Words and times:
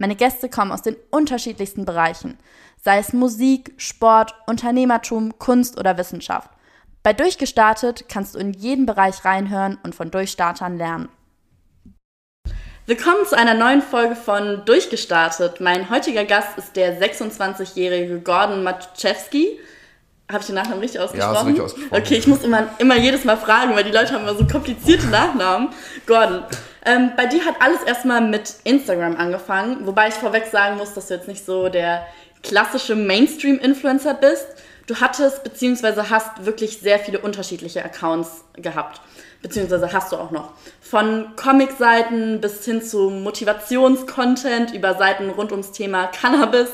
Meine 0.00 0.16
Gäste 0.16 0.48
kommen 0.48 0.72
aus 0.72 0.80
den 0.80 0.96
unterschiedlichsten 1.10 1.84
Bereichen, 1.84 2.38
sei 2.82 2.96
es 2.96 3.12
Musik, 3.12 3.74
Sport, 3.76 4.34
Unternehmertum, 4.46 5.38
Kunst 5.38 5.78
oder 5.78 5.98
Wissenschaft. 5.98 6.48
Bei 7.02 7.12
Durchgestartet 7.12 8.08
kannst 8.08 8.34
du 8.34 8.38
in 8.38 8.54
jeden 8.54 8.86
Bereich 8.86 9.26
reinhören 9.26 9.78
und 9.82 9.94
von 9.94 10.10
Durchstartern 10.10 10.78
lernen. 10.78 11.10
Willkommen 12.86 13.26
zu 13.26 13.36
einer 13.36 13.52
neuen 13.52 13.82
Folge 13.82 14.16
von 14.16 14.64
Durchgestartet. 14.64 15.60
Mein 15.60 15.90
heutiger 15.90 16.24
Gast 16.24 16.56
ist 16.56 16.76
der 16.76 16.98
26-jährige 16.98 18.20
Gordon 18.20 18.62
Matuszewski. 18.62 19.58
Habe 20.30 20.40
ich 20.40 20.46
den 20.46 20.54
Nachnamen 20.54 20.80
richtig 20.80 21.00
ausgesprochen? 21.00 21.34
Ja, 21.34 21.40
richtig 21.42 21.64
ausgesprochen. 21.64 22.02
Okay, 22.02 22.14
ich 22.14 22.26
muss 22.26 22.44
immer, 22.44 22.68
immer 22.78 22.96
jedes 22.96 23.24
Mal 23.24 23.36
fragen, 23.36 23.74
weil 23.74 23.84
die 23.84 23.90
Leute 23.90 24.12
haben 24.12 24.22
immer 24.22 24.36
so 24.36 24.46
komplizierte 24.46 25.08
Nachnamen. 25.08 25.70
Gordon, 26.06 26.44
ähm, 26.84 27.12
bei 27.16 27.26
dir 27.26 27.44
hat 27.44 27.56
alles 27.60 27.82
erstmal 27.82 28.20
mit 28.20 28.54
Instagram 28.64 29.16
angefangen, 29.16 29.86
wobei 29.86 30.08
ich 30.08 30.14
vorweg 30.14 30.46
sagen 30.46 30.76
muss, 30.76 30.94
dass 30.94 31.08
du 31.08 31.14
jetzt 31.14 31.28
nicht 31.28 31.44
so 31.44 31.68
der 31.68 32.06
klassische 32.42 32.94
Mainstream-Influencer 32.94 34.14
bist. 34.14 34.46
Du 34.86 34.96
hattest 34.96 35.42
bzw. 35.42 36.02
hast 36.10 36.46
wirklich 36.46 36.78
sehr 36.78 36.98
viele 36.98 37.18
unterschiedliche 37.18 37.84
Accounts 37.84 38.44
gehabt, 38.54 39.00
beziehungsweise 39.42 39.92
hast 39.92 40.12
du 40.12 40.16
auch 40.16 40.30
noch. 40.30 40.52
Von 40.80 41.36
Comic-Seiten 41.36 42.40
bis 42.40 42.64
hin 42.64 42.82
zu 42.82 43.10
Motivationscontent 43.10 44.72
über 44.72 44.94
Seiten 44.94 45.28
rund 45.30 45.52
ums 45.52 45.72
Thema 45.72 46.06
Cannabis, 46.06 46.68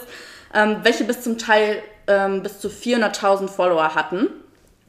ähm, 0.54 0.78
welche 0.82 1.04
bis 1.04 1.22
zum 1.22 1.36
Teil 1.36 1.82
ähm, 2.06 2.42
bis 2.42 2.60
zu 2.60 2.68
400.000 2.68 3.48
Follower 3.48 3.94
hatten. 3.94 4.28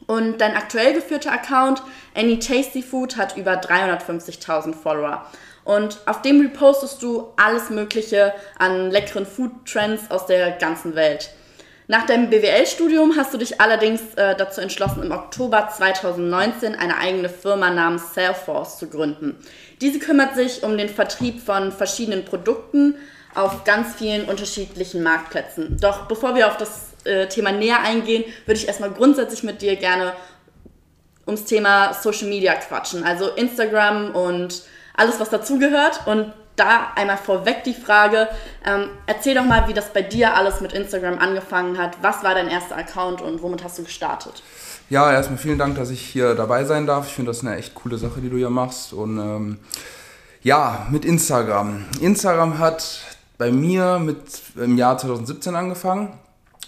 Und 0.06 0.40
dein 0.40 0.56
aktuell 0.56 0.94
geführter 0.94 1.34
Account, 1.34 1.82
Any 2.16 2.40
Tasty 2.40 2.82
Food, 2.82 3.18
hat 3.18 3.36
über 3.36 3.54
350.000 3.54 4.74
Follower. 4.74 5.26
Und 5.66 6.00
auf 6.06 6.22
dem 6.22 6.40
repostest 6.40 7.04
du 7.04 7.34
alles 7.36 7.70
Mögliche 7.70 8.34
an 8.58 8.90
leckeren 8.90 9.26
Food-Trends 9.26 10.10
aus 10.10 10.26
der 10.26 10.52
ganzen 10.52 10.96
Welt. 10.96 11.30
Nach 11.90 12.06
deinem 12.06 12.30
BWL-Studium 12.30 13.16
hast 13.16 13.34
du 13.34 13.38
dich 13.38 13.62
allerdings 13.62 14.02
äh, 14.16 14.36
dazu 14.36 14.60
entschlossen, 14.60 15.04
im 15.04 15.12
Oktober 15.12 15.70
2019 15.74 16.76
eine 16.76 16.98
eigene 16.98 17.30
Firma 17.30 17.70
namens 17.70 18.14
Salesforce 18.14 18.78
zu 18.78 18.90
gründen. 18.90 19.38
Diese 19.80 20.00
kümmert 20.00 20.36
sich 20.36 20.64
um 20.64 20.78
den 20.78 20.90
Vertrieb 20.90 21.42
von 21.42 21.72
verschiedenen 21.72 22.26
Produkten 22.26 22.96
auf 23.36 23.64
ganz 23.64 23.96
vielen 23.96 24.26
unterschiedlichen 24.26 25.02
Marktplätzen. 25.02 25.78
Doch 25.80 26.08
bevor 26.08 26.36
wir 26.36 26.48
auf 26.48 26.58
das 26.58 26.88
äh, 27.08 27.28
Thema 27.30 27.52
näher 27.52 27.82
eingehen, 27.82 28.24
würde 28.46 28.60
ich 28.60 28.68
erstmal 28.68 28.92
grundsätzlich 28.92 29.44
mit 29.44 29.62
dir 29.62 29.76
gerne 29.76 30.14
ums 31.26 31.46
Thema 31.46 31.94
Social 31.94 32.28
Media 32.28 32.54
quatschen. 32.56 33.04
Also 33.04 33.30
Instagram 33.30 34.16
und 34.16 34.64
alles, 34.96 35.20
was 35.20 35.30
dazugehört. 35.30 36.02
Und 36.06 36.34
da 36.56 36.92
einmal 36.96 37.18
vorweg 37.18 37.64
die 37.64 37.74
Frage, 37.74 38.28
ähm, 38.66 38.90
erzähl 39.06 39.36
doch 39.36 39.46
mal, 39.46 39.68
wie 39.68 39.74
das 39.74 39.94
bei 39.94 40.02
dir 40.02 40.36
alles 40.36 40.60
mit 40.60 40.74
Instagram 40.74 41.20
angefangen 41.20 41.78
hat. 41.78 41.98
Was 42.02 42.24
war 42.24 42.34
dein 42.34 42.50
erster 42.50 42.76
Account 42.76 43.22
und 43.22 43.42
womit 43.42 43.64
hast 43.64 43.78
du 43.78 43.84
gestartet? 43.84 44.42
Ja, 44.90 45.12
erstmal 45.12 45.38
vielen 45.38 45.60
Dank, 45.60 45.76
dass 45.76 45.90
ich 45.92 46.02
hier 46.02 46.34
dabei 46.34 46.64
sein 46.64 46.88
darf. 46.88 47.08
Ich 47.08 47.14
finde 47.14 47.32
das 47.32 47.42
eine 47.42 47.58
echt 47.58 47.76
coole 47.76 47.98
Sache, 47.98 48.22
die 48.22 48.30
du 48.30 48.38
hier 48.38 48.50
machst. 48.50 48.94
Und 48.94 49.20
ähm, 49.20 49.60
ja, 50.42 50.88
mit 50.90 51.06
Instagram. 51.06 51.86
Instagram 52.02 52.58
hat 52.58 53.02
bei 53.38 53.52
mir 53.52 54.00
mit 54.00 54.18
im 54.56 54.78
Jahr 54.78 54.98
2017 54.98 55.56
angefangen. 55.56 56.18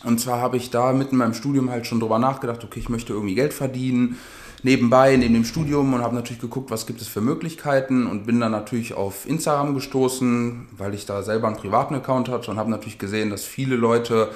Und 0.04 0.20
zwar 0.20 0.40
habe 0.40 0.58
ich 0.58 0.70
da 0.70 0.94
mitten 0.94 1.12
in 1.12 1.18
meinem 1.18 1.34
Studium 1.34 1.70
halt 1.70 1.86
schon 1.86 2.00
drüber 2.00 2.20
nachgedacht, 2.20 2.64
okay, 2.64 2.80
ich 2.80 2.90
möchte 2.90 3.14
irgendwie 3.14 3.36
Geld 3.36 3.54
verdienen, 3.54 4.18
nebenbei, 4.64 5.16
neben 5.16 5.34
dem 5.34 5.46
Studium 5.46 5.94
und 5.94 6.02
habe 6.02 6.16
natürlich 6.16 6.42
geguckt, 6.42 6.72
was 6.72 6.86
gibt 6.86 7.02
es 7.02 7.08
für 7.08 7.22
Möglichkeiten 7.22 8.08
und 8.08 8.26
bin 8.26 8.40
dann 8.40 8.52
natürlich 8.52 8.94
auf 8.94 9.28
Instagram 9.28 9.74
gestoßen, 9.74 10.68
weil 10.78 10.94
ich 10.94 11.06
da 11.06 11.24
selber 11.24 11.48
einen 11.48 11.58
privaten 11.58 11.96
Account 11.96 12.30
hatte 12.30 12.52
und 12.52 12.58
habe 12.58 12.70
natürlich 12.70 12.98
gesehen, 12.98 13.30
dass 13.30 13.46
viele 13.46 13.76
Leute 13.76 14.30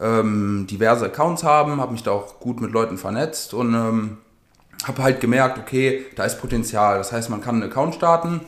ähm, 0.00 0.66
diverse 0.70 1.06
Accounts 1.06 1.44
haben, 1.44 1.80
habe 1.80 1.92
mich 1.92 2.02
da 2.02 2.12
auch 2.12 2.40
gut 2.40 2.60
mit 2.60 2.72
Leuten 2.72 2.98
vernetzt 2.98 3.54
und 3.54 3.74
ähm, 3.74 4.18
habe 4.84 5.02
halt 5.02 5.20
gemerkt, 5.20 5.58
okay, 5.58 6.04
da 6.16 6.24
ist 6.24 6.40
Potenzial. 6.40 6.98
Das 6.98 7.12
heißt, 7.12 7.30
man 7.30 7.40
kann 7.40 7.56
einen 7.56 7.70
Account 7.70 7.94
starten 7.94 8.40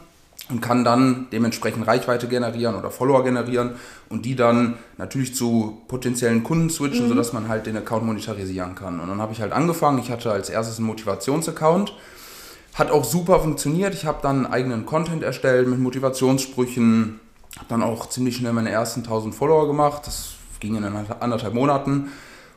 und 0.51 0.61
kann 0.61 0.85
dann 0.85 1.29
dementsprechend 1.33 1.87
Reichweite 1.87 2.29
generieren 2.29 2.75
oder 2.75 2.91
Follower 2.91 3.25
generieren 3.25 3.73
und 4.11 4.27
die 4.27 4.37
dann 4.37 4.75
natürlich 4.99 5.35
zu 5.35 5.83
potenziellen 5.89 6.45
Kunden 6.45 6.69
switchen, 6.69 7.07
mhm. 7.07 7.09
sodass 7.09 7.33
man 7.33 7.49
halt 7.49 7.67
den 7.67 7.77
Account 7.77 8.05
monetarisieren 8.05 8.75
kann. 8.75 9.01
Und 9.01 9.09
dann 9.09 9.21
habe 9.23 9.33
ich 9.33 9.41
halt 9.41 9.53
angefangen, 9.53 9.99
ich 9.99 10.11
hatte 10.11 10.31
als 10.31 10.51
erstes 10.51 10.79
einen 10.79 10.87
Motivationsaccount, 10.87 11.95
hat 12.75 12.91
auch 12.91 13.05
super 13.05 13.41
funktioniert. 13.41 13.95
Ich 13.95 14.05
habe 14.05 14.19
dann 14.21 14.47
eigenen 14.47 14.85
Content 14.85 15.23
erstellt 15.23 15.67
mit 15.67 15.79
Motivationssprüchen, 15.79 17.21
habe 17.57 17.67
dann 17.69 17.83
auch 17.83 18.09
ziemlich 18.11 18.37
schnell 18.37 18.53
meine 18.53 18.71
ersten 18.71 19.01
1000 19.01 19.35
Follower 19.35 19.67
gemacht. 19.67 20.07
Das 20.07 20.35
ging 20.61 20.77
in 20.77 20.85
anderthalb 20.85 21.55
Monaten 21.55 22.11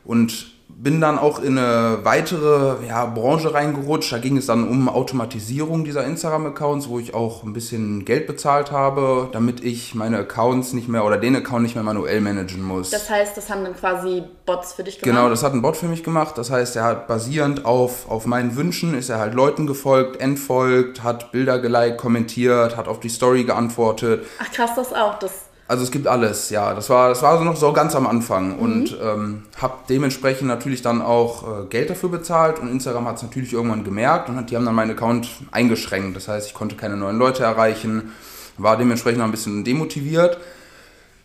und 0.04 0.56
bin 0.69 1.01
dann 1.01 1.17
auch 1.17 1.39
in 1.39 1.57
eine 1.57 2.00
weitere 2.03 2.85
ja, 2.88 3.05
Branche 3.05 3.53
reingerutscht. 3.53 4.11
Da 4.11 4.19
ging 4.19 4.38
es 4.38 4.45
dann 4.45 4.67
um 4.67 4.89
Automatisierung 4.89 5.83
dieser 5.83 6.05
Instagram-Accounts, 6.05 6.88
wo 6.88 7.00
ich 7.00 7.13
auch 7.13 7.44
ein 7.44 7.53
bisschen 7.53 8.05
Geld 8.05 8.28
bezahlt 8.28 8.72
habe, 8.72 9.29
damit 9.31 9.63
ich 9.63 9.95
meine 9.95 10.19
Accounts 10.19 10.73
nicht 10.73 10.88
mehr 10.88 11.03
oder 11.03 11.17
den 11.17 11.35
Account 11.35 11.63
nicht 11.63 11.75
mehr 11.75 11.83
manuell 11.83 12.22
managen 12.22 12.61
muss. 12.61 12.91
Das 12.91 13.09
heißt, 13.09 13.35
das 13.35 13.50
haben 13.50 13.63
dann 13.63 13.75
quasi 13.75 14.23
Bots 14.45 14.73
für 14.73 14.83
dich 14.83 15.00
gemacht? 15.00 15.17
Genau, 15.17 15.29
das 15.29 15.41
hat 15.41 15.53
ein 15.53 15.63
Bot 15.63 15.77
für 15.77 15.88
mich 15.88 16.03
gemacht. 16.03 16.38
Das 16.38 16.51
heißt, 16.51 16.75
er 16.75 16.83
hat 16.83 17.07
basierend 17.07 17.66
auf, 17.66 18.09
auf 18.09 18.27
meinen 18.27 18.56
Wünschen, 18.56 18.95
ist 18.95 19.09
er 19.09 19.17
halt 19.17 19.33
Leuten 19.33 19.66
gefolgt, 19.66 20.22
entfolgt, 20.22 21.01
hat 21.01 21.31
Bilder 21.31 21.59
geliked, 21.59 21.97
kommentiert, 21.97 22.77
hat 22.77 22.88
auf 22.88 23.00
die 23.00 23.09
Story 23.09 23.45
geantwortet. 23.45 24.25
Ach 24.39 24.51
krass, 24.51 24.72
das 24.75 24.94
auch. 24.94 25.17
Das 25.17 25.47
also 25.67 25.83
es 25.83 25.91
gibt 25.91 26.07
alles, 26.07 26.50
ja. 26.50 26.73
Das 26.73 26.89
war, 26.89 27.09
das 27.09 27.22
war 27.22 27.31
also 27.31 27.44
noch 27.44 27.57
so 27.57 27.73
ganz 27.73 27.94
am 27.95 28.07
Anfang 28.07 28.55
mhm. 28.55 28.59
und 28.59 28.97
ähm, 29.01 29.44
habe 29.61 29.73
dementsprechend 29.89 30.47
natürlich 30.47 30.81
dann 30.81 31.01
auch 31.01 31.44
äh, 31.44 31.66
Geld 31.69 31.89
dafür 31.89 32.09
bezahlt 32.09 32.59
und 32.59 32.69
Instagram 32.69 33.05
hat 33.05 33.17
es 33.17 33.23
natürlich 33.23 33.51
irgendwann 33.51 33.83
gemerkt 33.83 34.29
und 34.29 34.38
hat, 34.38 34.50
die 34.50 34.56
haben 34.56 34.66
dann 34.66 34.75
meinen 34.75 34.91
Account 34.91 35.27
eingeschränkt. 35.51 36.16
Das 36.16 36.29
heißt, 36.29 36.47
ich 36.47 36.53
konnte 36.53 36.75
keine 36.75 36.95
neuen 36.95 37.17
Leute 37.17 37.44
erreichen, 37.44 38.13
war 38.57 38.77
dementsprechend 38.77 39.22
ein 39.22 39.31
bisschen 39.31 39.66
demotiviert. 39.66 40.38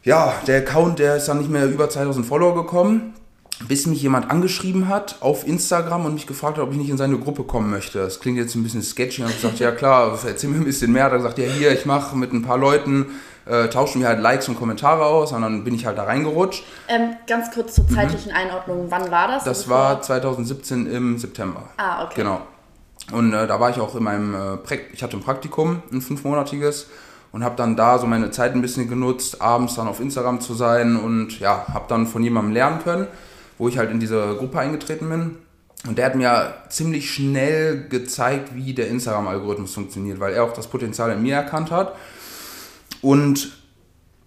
Ja, 0.02 0.34
der 0.48 0.58
Account, 0.58 0.98
der 0.98 1.16
ist 1.16 1.28
dann 1.28 1.38
nicht 1.38 1.50
mehr 1.50 1.66
über 1.66 1.88
2000 1.88 2.26
Follower 2.26 2.56
gekommen, 2.56 3.14
bis 3.68 3.86
mich 3.86 4.02
jemand 4.02 4.28
angeschrieben 4.28 4.88
hat 4.88 5.18
auf 5.20 5.46
Instagram 5.46 6.04
und 6.04 6.14
mich 6.14 6.26
gefragt 6.26 6.56
hat, 6.56 6.64
ob 6.64 6.72
ich 6.72 6.78
nicht 6.78 6.90
in 6.90 6.96
seine 6.96 7.16
Gruppe 7.16 7.44
kommen 7.44 7.70
möchte. 7.70 8.00
Das 8.00 8.18
klingt 8.18 8.38
jetzt 8.38 8.56
ein 8.56 8.64
bisschen 8.64 8.82
sketchy. 8.82 9.22
Und 9.22 9.30
ich 9.30 9.36
gesagt, 9.36 9.60
ja 9.60 9.70
klar, 9.70 10.18
erzähl 10.26 10.50
mir 10.50 10.56
ein 10.56 10.64
bisschen 10.64 10.90
mehr. 10.90 11.08
Da 11.08 11.18
gesagt, 11.18 11.38
ja 11.38 11.44
hier, 11.44 11.70
ich 11.70 11.86
mache 11.86 12.16
mit 12.16 12.32
ein 12.32 12.42
paar 12.42 12.58
Leuten 12.58 13.06
äh, 13.46 13.68
tauschen 13.68 14.00
wir 14.00 14.08
halt 14.08 14.20
Likes 14.20 14.48
und 14.48 14.56
Kommentare 14.56 15.04
aus 15.04 15.32
und 15.32 15.42
dann 15.42 15.64
bin 15.64 15.74
ich 15.74 15.86
halt 15.86 15.98
da 15.98 16.04
reingerutscht. 16.04 16.64
Ähm, 16.88 17.16
ganz 17.26 17.50
kurz 17.52 17.74
zur 17.74 17.84
mhm. 17.84 17.94
zeitlichen 17.94 18.32
mhm. 18.32 18.38
Einordnung, 18.38 18.86
wann 18.88 19.10
war 19.10 19.28
das? 19.28 19.44
Das 19.44 19.68
war 19.68 20.00
2017 20.00 20.86
im 20.86 21.18
September. 21.18 21.64
Ah, 21.76 22.04
okay. 22.04 22.14
Genau. 22.16 22.40
Und 23.10 23.32
äh, 23.32 23.46
da 23.46 23.58
war 23.58 23.70
ich 23.70 23.80
auch 23.80 23.94
in 23.96 24.04
meinem, 24.04 24.34
äh, 24.34 24.78
ich 24.92 25.02
hatte 25.02 25.16
ein 25.16 25.22
Praktikum, 25.22 25.82
ein 25.90 26.00
fünfmonatiges 26.00 26.88
und 27.32 27.42
habe 27.42 27.56
dann 27.56 27.76
da 27.76 27.98
so 27.98 28.06
meine 28.06 28.30
Zeit 28.30 28.54
ein 28.54 28.62
bisschen 28.62 28.88
genutzt, 28.88 29.42
abends 29.42 29.74
dann 29.74 29.88
auf 29.88 30.00
Instagram 30.00 30.40
zu 30.40 30.54
sein 30.54 30.96
und 30.96 31.40
ja, 31.40 31.66
habe 31.72 31.86
dann 31.88 32.06
von 32.06 32.22
jemandem 32.22 32.52
lernen 32.52 32.80
können, 32.82 33.08
wo 33.58 33.68
ich 33.68 33.78
halt 33.78 33.90
in 33.90 33.98
diese 33.98 34.36
Gruppe 34.36 34.60
eingetreten 34.60 35.08
bin. 35.08 35.36
Und 35.88 35.98
der 35.98 36.06
hat 36.06 36.14
mir 36.14 36.54
ziemlich 36.68 37.10
schnell 37.10 37.88
gezeigt, 37.88 38.54
wie 38.54 38.72
der 38.72 38.86
Instagram-Algorithmus 38.86 39.74
funktioniert, 39.74 40.20
weil 40.20 40.32
er 40.32 40.44
auch 40.44 40.52
das 40.52 40.68
Potenzial 40.68 41.10
in 41.10 41.22
mir 41.22 41.34
erkannt 41.34 41.72
hat 41.72 41.96
und 43.02 43.52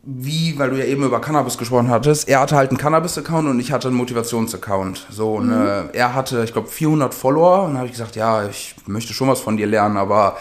wie, 0.07 0.57
weil 0.59 0.69
du 0.69 0.77
ja 0.77 0.85
eben 0.85 1.03
über 1.03 1.19
Cannabis 1.19 1.57
gesprochen 1.57 1.89
hattest, 1.89 2.29
er 2.29 2.39
hatte 2.39 2.55
halt 2.55 2.69
einen 2.69 2.77
Cannabis-Account 2.77 3.49
und 3.49 3.59
ich 3.59 3.71
hatte 3.71 3.87
einen 3.87 3.97
Motivations-Account. 3.97 5.07
So, 5.09 5.39
mhm. 5.39 5.51
und, 5.51 5.89
er 5.93 6.13
hatte, 6.13 6.43
ich 6.43 6.53
glaube, 6.53 6.67
400 6.67 7.13
Follower 7.13 7.63
und 7.63 7.75
habe 7.77 7.87
ich 7.87 7.93
gesagt, 7.93 8.15
ja, 8.15 8.47
ich 8.47 8.75
möchte 8.85 9.13
schon 9.13 9.27
was 9.27 9.39
von 9.39 9.57
dir 9.57 9.65
lernen, 9.65 9.97
aber 9.97 10.37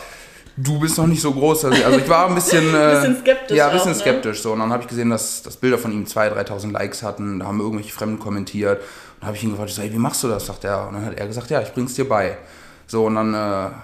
du 0.56 0.78
bist 0.78 0.98
noch 0.98 1.06
nicht 1.06 1.22
so 1.22 1.32
groß. 1.32 1.66
Also, 1.66 1.84
also 1.84 1.98
ich 1.98 2.08
war 2.08 2.28
ein 2.28 2.34
bisschen, 2.34 2.68
äh, 2.74 2.94
bisschen 2.94 3.20
skeptisch. 3.20 3.56
Ja, 3.56 3.68
ein 3.68 3.72
bisschen 3.72 3.92
auch, 3.92 3.96
ne? 3.96 4.00
skeptisch. 4.00 4.42
So. 4.42 4.52
Und 4.52 4.58
dann 4.60 4.70
habe 4.70 4.82
ich 4.82 4.88
gesehen, 4.88 5.10
dass, 5.10 5.42
dass 5.42 5.56
Bilder 5.56 5.78
von 5.78 5.92
ihm 5.92 6.04
2.000, 6.04 6.46
3.000 6.46 6.72
Likes 6.72 7.02
hatten. 7.02 7.40
Da 7.40 7.46
haben 7.46 7.60
irgendwelche 7.60 7.92
Fremden 7.92 8.18
kommentiert. 8.18 8.80
Und 8.80 8.86
dann 9.20 9.28
habe 9.28 9.36
ich 9.36 9.44
ihn 9.44 9.50
gefragt, 9.50 9.70
ich 9.70 9.76
so, 9.76 9.82
hey, 9.82 9.92
wie 9.92 9.98
machst 9.98 10.22
du 10.22 10.28
das? 10.28 10.46
Sagt 10.46 10.64
er. 10.64 10.88
Und 10.88 10.94
dann 10.94 11.06
hat 11.06 11.14
er 11.14 11.26
gesagt, 11.26 11.50
ja, 11.50 11.60
ich 11.62 11.72
bring's 11.72 11.94
dir 11.94 12.08
bei. 12.08 12.36
So, 12.86 13.06
und 13.06 13.14
dann 13.14 13.34
äh, 13.34 13.36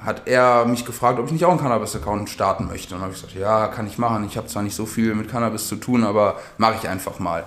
hat 0.05 0.23
er 0.27 0.67
mich 0.67 0.85
gefragt, 0.85 1.19
ob 1.19 1.27
ich 1.27 1.33
nicht 1.33 1.45
auch 1.45 1.51
einen 1.51 1.61
Cannabis-Account 1.61 2.29
starten 2.29 2.67
möchte. 2.67 2.95
Und 2.95 3.01
dann 3.01 3.09
habe 3.09 3.15
ich 3.15 3.21
gesagt, 3.21 3.39
ja, 3.39 3.69
kann 3.69 3.87
ich 3.87 3.99
machen. 3.99 4.25
Ich 4.29 4.37
habe 4.37 4.47
zwar 4.47 4.63
nicht 4.63 4.77
so 4.77 4.87
viel 4.87 5.15
mit 5.15 5.31
Cannabis 5.31 5.69
zu 5.69 5.77
tun, 5.77 6.05
aber 6.05 6.37
mache 6.59 6.75
ich 6.81 6.89
einfach 6.89 7.19
mal. 7.19 7.45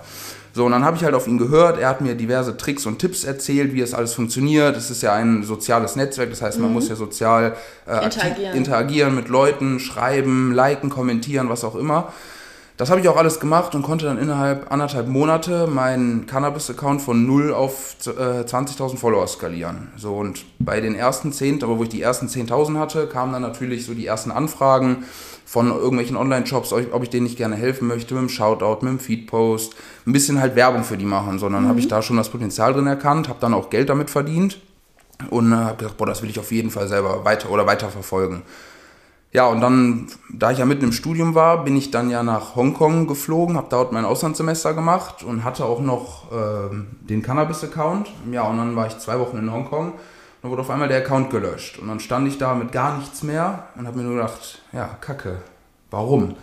So, 0.55 0.65
und 0.65 0.71
dann 0.71 0.85
habe 0.85 0.97
ich 0.97 1.03
halt 1.03 1.15
auf 1.15 1.27
ihn 1.27 1.39
gehört. 1.39 1.79
Er 1.79 1.89
hat 1.89 2.01
mir 2.01 2.13
diverse 2.13 2.55
Tricks 2.57 2.85
und 2.85 2.99
Tipps 2.99 3.23
erzählt, 3.23 3.73
wie 3.73 3.81
es 3.81 3.95
alles 3.95 4.13
funktioniert. 4.13 4.77
Es 4.77 4.91
ist 4.91 5.01
ja 5.01 5.13
ein 5.13 5.43
soziales 5.43 5.95
Netzwerk, 5.95 6.29
das 6.29 6.43
heißt, 6.43 6.59
man 6.59 6.69
mhm. 6.69 6.75
muss 6.75 6.89
ja 6.89 6.95
sozial 6.95 7.55
äh, 7.87 8.03
interagieren. 8.05 8.55
interagieren 8.55 9.15
mit 9.15 9.29
Leuten, 9.29 9.79
schreiben, 9.79 10.53
liken, 10.53 10.91
kommentieren, 10.91 11.49
was 11.49 11.63
auch 11.63 11.75
immer. 11.75 12.13
Das 12.75 12.89
habe 12.89 12.99
ich 12.99 13.07
auch 13.07 13.17
alles 13.17 13.39
gemacht 13.39 13.75
und 13.75 13.83
konnte 13.83 14.05
dann 14.05 14.17
innerhalb 14.17 14.71
anderthalb 14.71 15.07
Monate 15.07 15.67
meinen 15.67 16.25
Cannabis-Account 16.25 17.03
von 17.03 17.27
0 17.27 17.53
auf 17.53 17.95
äh, 18.07 18.41
20.000 18.41 18.97
Follower 18.97 19.27
skalieren. 19.27 19.89
So, 19.95 20.15
und 20.15 20.43
bei 20.57 20.81
den 20.81 20.95
ersten 20.95 21.31
10, 21.31 21.63
aber 21.63 21.77
wo 21.77 21.83
ich 21.83 21.89
die 21.89 22.01
ersten 22.01 22.27
10.000 22.27 22.79
hatte, 22.79 23.05
kamen 23.05 23.33
dann 23.33 23.43
natürlich 23.43 23.85
so 23.85 23.93
die 23.93 24.07
ersten 24.07 24.31
Anfragen 24.31 25.05
von 25.45 25.67
irgendwelchen 25.67 26.17
Online-Shops, 26.17 26.73
ob 26.73 27.03
ich 27.03 27.11
denen 27.11 27.25
nicht 27.25 27.37
gerne 27.37 27.55
helfen 27.55 27.87
möchte, 27.87 28.15
mit 28.15 28.23
dem 28.23 28.29
Shoutout, 28.29 28.83
mit 28.83 28.93
dem 28.93 28.99
Feed-Post, 28.99 29.75
ein 30.07 30.13
bisschen 30.13 30.41
halt 30.41 30.55
Werbung 30.55 30.83
für 30.83 30.97
die 30.97 31.05
machen, 31.05 31.37
sondern 31.37 31.65
mhm. 31.65 31.67
habe 31.67 31.79
ich 31.79 31.87
da 31.87 32.01
schon 32.01 32.17
das 32.17 32.29
Potenzial 32.29 32.73
drin 32.73 32.87
erkannt, 32.87 33.29
habe 33.29 33.39
dann 33.39 33.53
auch 33.53 33.69
Geld 33.69 33.89
damit 33.89 34.09
verdient 34.09 34.59
und 35.29 35.51
äh, 35.51 35.55
habe 35.55 35.77
gedacht, 35.77 35.97
boah, 35.97 36.07
das 36.07 36.23
will 36.23 36.29
ich 36.31 36.39
auf 36.39 36.51
jeden 36.51 36.71
Fall 36.71 36.87
selber 36.87 37.23
weiter 37.23 37.51
oder 37.51 37.67
weiter 37.67 37.89
verfolgen. 37.89 38.41
Ja, 39.33 39.47
und 39.47 39.61
dann, 39.61 40.07
da 40.29 40.51
ich 40.51 40.59
ja 40.59 40.65
mitten 40.65 40.85
im 40.85 40.91
Studium 40.91 41.33
war, 41.33 41.63
bin 41.63 41.75
ich 41.75 41.89
dann 41.89 42.11
ja 42.11 42.21
nach 42.21 42.55
Hongkong 42.55 43.07
geflogen, 43.07 43.57
habe 43.57 43.65
dort 43.67 43.91
mein 43.91 44.05
Auslandssemester 44.05 44.75
gemacht 44.75 45.23
und 45.23 45.43
hatte 45.43 45.65
auch 45.65 45.81
noch 45.81 46.31
äh, 46.31 46.69
den 47.01 47.23
Cannabis-Account. 47.23 48.11
Ja, 48.31 48.43
und 48.43 48.57
dann 48.57 48.75
war 48.75 48.85
ich 48.85 48.99
zwei 48.99 49.19
Wochen 49.19 49.37
in 49.37 49.51
Hongkong. 49.51 49.93
Dann 50.43 50.51
wurde 50.51 50.61
auf 50.61 50.69
einmal 50.69 50.87
der 50.87 50.99
Account 50.99 51.31
gelöscht. 51.31 51.79
Und 51.79 51.87
dann 51.87 51.99
stand 51.99 52.27
ich 52.27 52.37
da 52.37 52.53
mit 52.53 52.71
gar 52.71 52.97
nichts 52.99 53.23
mehr 53.23 53.69
und 53.75 53.87
habe 53.87 53.97
mir 53.97 54.03
nur 54.03 54.17
gedacht, 54.17 54.61
ja, 54.71 54.85
kacke, 55.01 55.39
warum? 55.89 56.35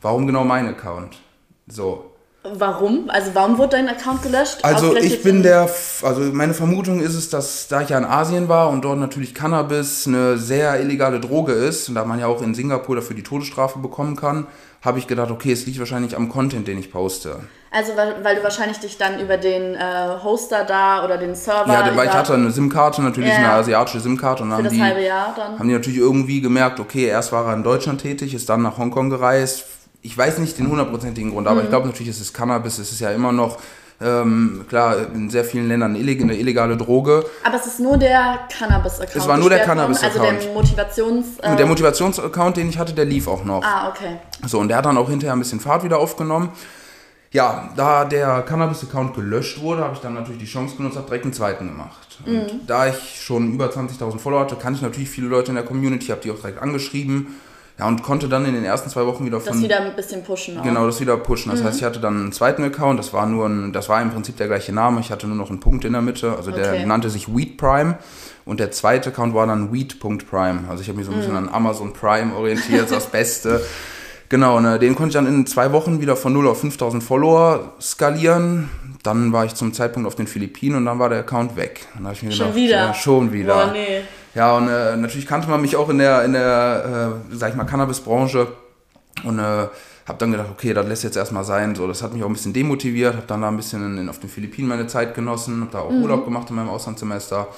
Warum 0.00 0.28
genau 0.28 0.44
mein 0.44 0.68
Account? 0.68 1.18
So, 1.66 2.12
Warum? 2.54 3.08
Also 3.08 3.30
warum 3.34 3.58
wurde 3.58 3.76
dein 3.76 3.88
Account 3.88 4.22
gelöscht? 4.22 4.58
Also 4.62 4.96
ich 4.96 5.22
bin 5.22 5.42
der, 5.42 5.68
also 6.02 6.20
meine 6.32 6.54
Vermutung 6.54 7.00
ist 7.00 7.14
es, 7.14 7.30
dass 7.30 7.68
da 7.68 7.82
ich 7.82 7.90
ja 7.90 7.98
in 7.98 8.04
Asien 8.04 8.48
war 8.48 8.70
und 8.70 8.82
dort 8.82 8.98
natürlich 8.98 9.34
Cannabis 9.34 10.06
eine 10.06 10.38
sehr 10.38 10.80
illegale 10.80 11.20
Droge 11.20 11.52
ist 11.52 11.88
und 11.88 11.94
da 11.94 12.04
man 12.04 12.18
ja 12.20 12.26
auch 12.26 12.42
in 12.42 12.54
Singapur 12.54 12.96
dafür 12.96 13.16
die 13.16 13.22
Todesstrafe 13.22 13.78
bekommen 13.78 14.16
kann, 14.16 14.46
habe 14.82 14.98
ich 14.98 15.06
gedacht, 15.06 15.30
okay, 15.30 15.52
es 15.52 15.66
liegt 15.66 15.78
wahrscheinlich 15.78 16.16
am 16.16 16.28
Content, 16.28 16.68
den 16.68 16.78
ich 16.78 16.92
poste. 16.92 17.40
Also 17.70 17.96
weil, 17.96 18.24
weil 18.24 18.36
du 18.36 18.42
wahrscheinlich 18.42 18.78
dich 18.78 18.96
dann 18.96 19.20
über 19.20 19.36
den 19.36 19.74
äh, 19.74 19.78
Hoster 20.22 20.64
da 20.64 21.04
oder 21.04 21.18
den 21.18 21.34
Server... 21.34 21.72
Ja, 21.72 21.96
weil 21.96 22.06
ich 22.06 22.12
hatte 22.12 22.34
eine 22.34 22.50
SIM-Karte, 22.50 23.02
natürlich 23.02 23.30
ja, 23.30 23.36
eine 23.36 23.50
asiatische 23.50 24.00
SIM-Karte 24.00 24.44
und 24.44 24.50
dann 24.50 24.64
haben 24.64 24.70
die, 24.70 24.80
haben 24.80 25.68
die 25.68 25.74
natürlich 25.74 25.98
irgendwie 25.98 26.40
gemerkt, 26.40 26.78
okay, 26.78 27.06
erst 27.06 27.32
war 27.32 27.46
er 27.46 27.54
in 27.54 27.64
Deutschland 27.64 28.00
tätig, 28.00 28.32
ist 28.32 28.48
dann 28.48 28.62
nach 28.62 28.78
Hongkong 28.78 29.10
gereist, 29.10 29.64
ich 30.06 30.16
weiß 30.16 30.38
nicht 30.38 30.56
den 30.58 30.68
hundertprozentigen 30.68 31.32
Grund, 31.32 31.48
aber 31.48 31.56
mhm. 31.56 31.64
ich 31.64 31.68
glaube 31.70 31.88
natürlich, 31.88 32.08
es 32.08 32.20
ist 32.20 32.32
Cannabis, 32.32 32.78
es 32.78 32.92
ist 32.92 33.00
ja 33.00 33.10
immer 33.10 33.32
noch, 33.32 33.58
ähm, 34.00 34.64
klar, 34.68 34.96
in 35.14 35.30
sehr 35.30 35.44
vielen 35.44 35.68
Ländern 35.68 35.96
eine 35.96 36.34
illegale 36.34 36.76
Droge. 36.76 37.24
Aber 37.42 37.56
es 37.56 37.66
ist 37.66 37.80
nur 37.80 37.96
der 37.96 38.40
Cannabis-Account. 38.56 39.16
Es 39.16 39.26
war 39.26 39.36
nur 39.36 39.50
der 39.50 39.60
Cannabis-Account. 39.60 40.28
Also 40.28 40.46
der 40.46 40.54
Motivations... 40.54 41.26
Äh 41.40 41.56
der 41.56 41.66
Motivations-Account, 41.66 42.56
den 42.56 42.68
ich 42.68 42.78
hatte, 42.78 42.92
der 42.92 43.04
lief 43.04 43.26
auch 43.26 43.44
noch. 43.44 43.64
Ah, 43.64 43.88
okay. 43.88 44.18
So, 44.46 44.60
und 44.60 44.68
der 44.68 44.76
hat 44.76 44.84
dann 44.84 44.96
auch 44.96 45.08
hinterher 45.08 45.32
ein 45.32 45.38
bisschen 45.40 45.60
Fahrt 45.60 45.82
wieder 45.82 45.98
aufgenommen. 45.98 46.50
Ja, 47.32 47.70
da 47.74 48.04
der 48.04 48.42
Cannabis-Account 48.42 49.14
gelöscht 49.14 49.60
wurde, 49.60 49.82
habe 49.82 49.94
ich 49.94 50.00
dann 50.00 50.14
natürlich 50.14 50.40
die 50.40 50.46
Chance 50.46 50.76
genutzt, 50.76 50.96
habe 50.96 51.06
direkt 51.06 51.24
einen 51.24 51.34
zweiten 51.34 51.66
gemacht. 51.66 52.18
Und 52.24 52.32
mhm. 52.32 52.66
da 52.66 52.86
ich 52.86 53.20
schon 53.20 53.52
über 53.54 53.66
20.000 53.66 54.18
Follower 54.18 54.40
hatte, 54.40 54.56
kannte 54.56 54.76
ich 54.76 54.82
natürlich 54.82 55.10
viele 55.10 55.26
Leute 55.26 55.50
in 55.50 55.56
der 55.56 55.64
Community, 55.64 56.06
habe 56.08 56.20
die 56.20 56.30
auch 56.30 56.36
direkt 56.36 56.62
angeschrieben 56.62 57.34
ja, 57.78 57.86
und 57.86 58.02
konnte 58.02 58.28
dann 58.28 58.46
in 58.46 58.54
den 58.54 58.64
ersten 58.64 58.88
zwei 58.88 59.04
Wochen 59.04 59.26
wieder 59.26 59.38
von. 59.38 59.52
Das 59.52 59.62
wieder 59.62 59.80
ein 59.80 59.94
bisschen 59.94 60.22
pushen. 60.24 60.58
Auch. 60.58 60.62
Genau, 60.62 60.86
das 60.86 60.98
wieder 61.00 61.16
pushen. 61.18 61.50
Das 61.52 61.60
mhm. 61.60 61.66
heißt, 61.66 61.78
ich 61.78 61.84
hatte 61.84 62.00
dann 62.00 62.16
einen 62.16 62.32
zweiten 62.32 62.64
Account, 62.64 62.98
das 62.98 63.12
war 63.12 63.26
nur 63.26 63.46
ein, 63.46 63.72
das 63.72 63.88
war 63.90 64.00
im 64.00 64.10
Prinzip 64.10 64.38
der 64.38 64.46
gleiche 64.46 64.72
Name, 64.72 65.00
ich 65.00 65.10
hatte 65.10 65.26
nur 65.26 65.36
noch 65.36 65.50
einen 65.50 65.60
Punkt 65.60 65.84
in 65.84 65.92
der 65.92 66.00
Mitte. 66.02 66.34
Also 66.36 66.50
der 66.50 66.72
okay. 66.72 66.86
nannte 66.86 67.10
sich 67.10 67.34
Weed 67.34 67.58
Prime. 67.58 67.98
Und 68.46 68.60
der 68.60 68.70
zweite 68.70 69.10
Account 69.10 69.34
war 69.34 69.46
dann 69.46 69.72
Weed.prime. 69.72 70.68
Also 70.70 70.80
ich 70.80 70.88
habe 70.88 70.98
mich 70.98 71.06
so 71.06 71.12
ein 71.12 71.18
bisschen 71.18 71.32
mhm. 71.32 71.48
an 71.48 71.48
Amazon 71.48 71.92
Prime 71.92 72.34
orientiert, 72.34 72.90
das 72.90 73.06
Beste. 73.06 73.60
Genau, 74.28 74.58
ne, 74.58 74.78
den 74.80 74.96
konnte 74.96 75.10
ich 75.10 75.14
dann 75.14 75.26
in 75.26 75.46
zwei 75.46 75.72
Wochen 75.72 76.00
wieder 76.00 76.16
von 76.16 76.32
0 76.32 76.48
auf 76.48 76.60
5000 76.60 77.02
Follower 77.02 77.74
skalieren. 77.80 78.68
Dann 79.04 79.32
war 79.32 79.44
ich 79.44 79.54
zum 79.54 79.72
Zeitpunkt 79.72 80.06
auf 80.06 80.16
den 80.16 80.26
Philippinen 80.26 80.78
und 80.78 80.86
dann 80.86 80.98
war 80.98 81.08
der 81.08 81.20
Account 81.20 81.56
weg. 81.56 81.86
Dann 81.94 82.12
ich 82.12 82.24
mir 82.24 82.32
schon 82.32 82.46
gedacht, 82.46 82.56
wieder? 82.56 82.76
Ja, 82.76 82.94
schon 82.94 83.32
wieder. 83.32 83.54
Boah, 83.54 83.72
nee. 83.72 84.02
Ja, 84.36 84.54
und 84.54 84.68
äh, 84.68 84.98
natürlich 84.98 85.26
kannte 85.26 85.48
man 85.48 85.62
mich 85.62 85.76
auch 85.76 85.88
in 85.88 85.96
der, 85.96 86.22
in 86.22 86.34
der 86.34 87.14
äh, 87.30 87.34
sag 87.34 87.48
ich 87.48 87.56
mal, 87.56 87.64
Cannabis-Branche 87.64 88.48
und 89.24 89.38
äh, 89.38 89.42
habe 89.42 90.18
dann 90.18 90.30
gedacht, 90.30 90.48
okay, 90.52 90.74
das 90.74 90.86
lässt 90.86 91.04
jetzt 91.04 91.16
erstmal 91.16 91.42
sein. 91.42 91.74
So, 91.74 91.86
das 91.88 92.02
hat 92.02 92.12
mich 92.12 92.22
auch 92.22 92.26
ein 92.26 92.34
bisschen 92.34 92.52
demotiviert, 92.52 93.16
habe 93.16 93.26
dann 93.26 93.40
da 93.40 93.48
ein 93.48 93.56
bisschen 93.56 93.82
in, 93.82 93.96
in, 93.96 94.08
auf 94.10 94.20
den 94.20 94.28
Philippinen 94.28 94.68
meine 94.68 94.88
Zeit 94.88 95.14
genossen, 95.14 95.62
habe 95.62 95.72
da 95.72 95.78
auch 95.78 95.90
mhm. 95.90 96.02
Urlaub 96.02 96.26
gemacht 96.26 96.50
in 96.50 96.56
meinem 96.56 96.68
Auslandssemester. 96.68 97.48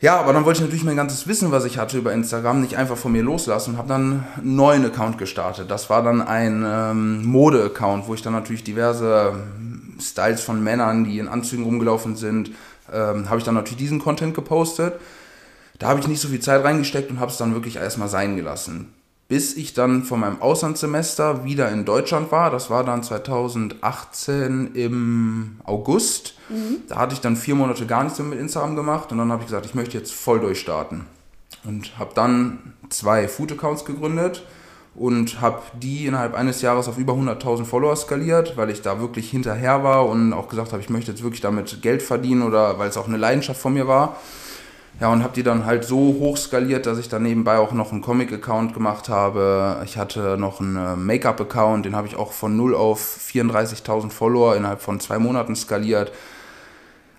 Ja, 0.00 0.18
aber 0.18 0.32
dann 0.32 0.46
wollte 0.46 0.60
ich 0.60 0.64
natürlich 0.64 0.84
mein 0.84 0.96
ganzes 0.96 1.28
Wissen, 1.28 1.52
was 1.52 1.66
ich 1.66 1.76
hatte 1.76 1.98
über 1.98 2.14
Instagram, 2.14 2.62
nicht 2.62 2.78
einfach 2.78 2.96
von 2.96 3.12
mir 3.12 3.22
loslassen 3.22 3.72
und 3.72 3.76
habe 3.76 3.88
dann 3.88 4.24
einen 4.38 4.56
neuen 4.56 4.86
Account 4.86 5.18
gestartet. 5.18 5.70
Das 5.70 5.90
war 5.90 6.02
dann 6.02 6.22
ein 6.22 6.64
ähm, 6.66 7.26
Mode-Account, 7.26 8.08
wo 8.08 8.14
ich 8.14 8.22
dann 8.22 8.32
natürlich 8.32 8.64
diverse 8.64 9.34
ähm, 9.34 9.98
Styles 10.00 10.40
von 10.40 10.64
Männern, 10.64 11.04
die 11.04 11.18
in 11.18 11.28
Anzügen 11.28 11.64
rumgelaufen 11.64 12.16
sind, 12.16 12.52
ähm, 12.90 13.28
habe 13.28 13.36
ich 13.36 13.44
dann 13.44 13.54
natürlich 13.54 13.76
diesen 13.76 13.98
Content 13.98 14.34
gepostet 14.34 14.94
da 15.78 15.88
habe 15.88 16.00
ich 16.00 16.08
nicht 16.08 16.20
so 16.20 16.28
viel 16.28 16.40
Zeit 16.40 16.64
reingesteckt 16.64 17.10
und 17.10 17.20
habe 17.20 17.30
es 17.30 17.38
dann 17.38 17.54
wirklich 17.54 17.76
erstmal 17.76 18.08
sein 18.08 18.36
gelassen. 18.36 18.92
Bis 19.28 19.56
ich 19.56 19.72
dann 19.72 20.04
von 20.04 20.20
meinem 20.20 20.42
Auslandssemester 20.42 21.44
wieder 21.44 21.70
in 21.70 21.84
Deutschland 21.84 22.30
war. 22.30 22.50
Das 22.50 22.68
war 22.68 22.84
dann 22.84 23.02
2018 23.02 24.74
im 24.74 25.60
August. 25.64 26.34
Mhm. 26.48 26.82
Da 26.88 26.96
hatte 26.96 27.14
ich 27.14 27.20
dann 27.20 27.36
vier 27.36 27.54
Monate 27.54 27.86
gar 27.86 28.04
nichts 28.04 28.18
mehr 28.18 28.28
mit 28.28 28.38
Instagram 28.38 28.76
gemacht 28.76 29.10
und 29.10 29.18
dann 29.18 29.32
habe 29.32 29.42
ich 29.42 29.46
gesagt, 29.46 29.64
ich 29.64 29.74
möchte 29.74 29.96
jetzt 29.96 30.12
voll 30.12 30.40
durchstarten. 30.40 31.06
Und 31.64 31.98
habe 31.98 32.10
dann 32.14 32.74
zwei 32.90 33.28
Food-Accounts 33.28 33.84
gegründet 33.84 34.44
und 34.94 35.40
habe 35.40 35.62
die 35.80 36.06
innerhalb 36.06 36.34
eines 36.34 36.60
Jahres 36.60 36.88
auf 36.88 36.98
über 36.98 37.14
100.000 37.14 37.64
Follower 37.64 37.96
skaliert, 37.96 38.56
weil 38.56 38.68
ich 38.70 38.82
da 38.82 39.00
wirklich 39.00 39.30
hinterher 39.30 39.82
war 39.82 40.06
und 40.06 40.32
auch 40.32 40.48
gesagt 40.48 40.72
habe, 40.72 40.82
ich 40.82 40.90
möchte 40.90 41.10
jetzt 41.10 41.22
wirklich 41.22 41.40
damit 41.40 41.80
Geld 41.82 42.02
verdienen 42.02 42.42
oder 42.42 42.78
weil 42.78 42.88
es 42.88 42.96
auch 42.96 43.08
eine 43.08 43.16
Leidenschaft 43.16 43.60
von 43.60 43.72
mir 43.72 43.88
war. 43.88 44.16
Ja, 45.02 45.12
und 45.12 45.24
habe 45.24 45.34
die 45.34 45.42
dann 45.42 45.66
halt 45.66 45.82
so 45.82 45.96
hoch 45.96 46.36
skaliert, 46.36 46.86
dass 46.86 46.96
ich 46.96 47.08
dann 47.08 47.24
nebenbei 47.24 47.58
auch 47.58 47.72
noch 47.72 47.90
einen 47.90 48.02
Comic-Account 48.02 48.72
gemacht 48.72 49.08
habe. 49.08 49.82
Ich 49.84 49.98
hatte 49.98 50.36
noch 50.38 50.60
einen 50.60 50.76
äh, 50.76 50.94
Make-up-Account, 50.94 51.86
den 51.86 51.96
habe 51.96 52.06
ich 52.06 52.14
auch 52.14 52.30
von 52.30 52.56
0 52.56 52.76
auf 52.76 53.18
34.000 53.28 54.10
Follower 54.10 54.54
innerhalb 54.54 54.80
von 54.80 55.00
zwei 55.00 55.18
Monaten 55.18 55.56
skaliert. 55.56 56.12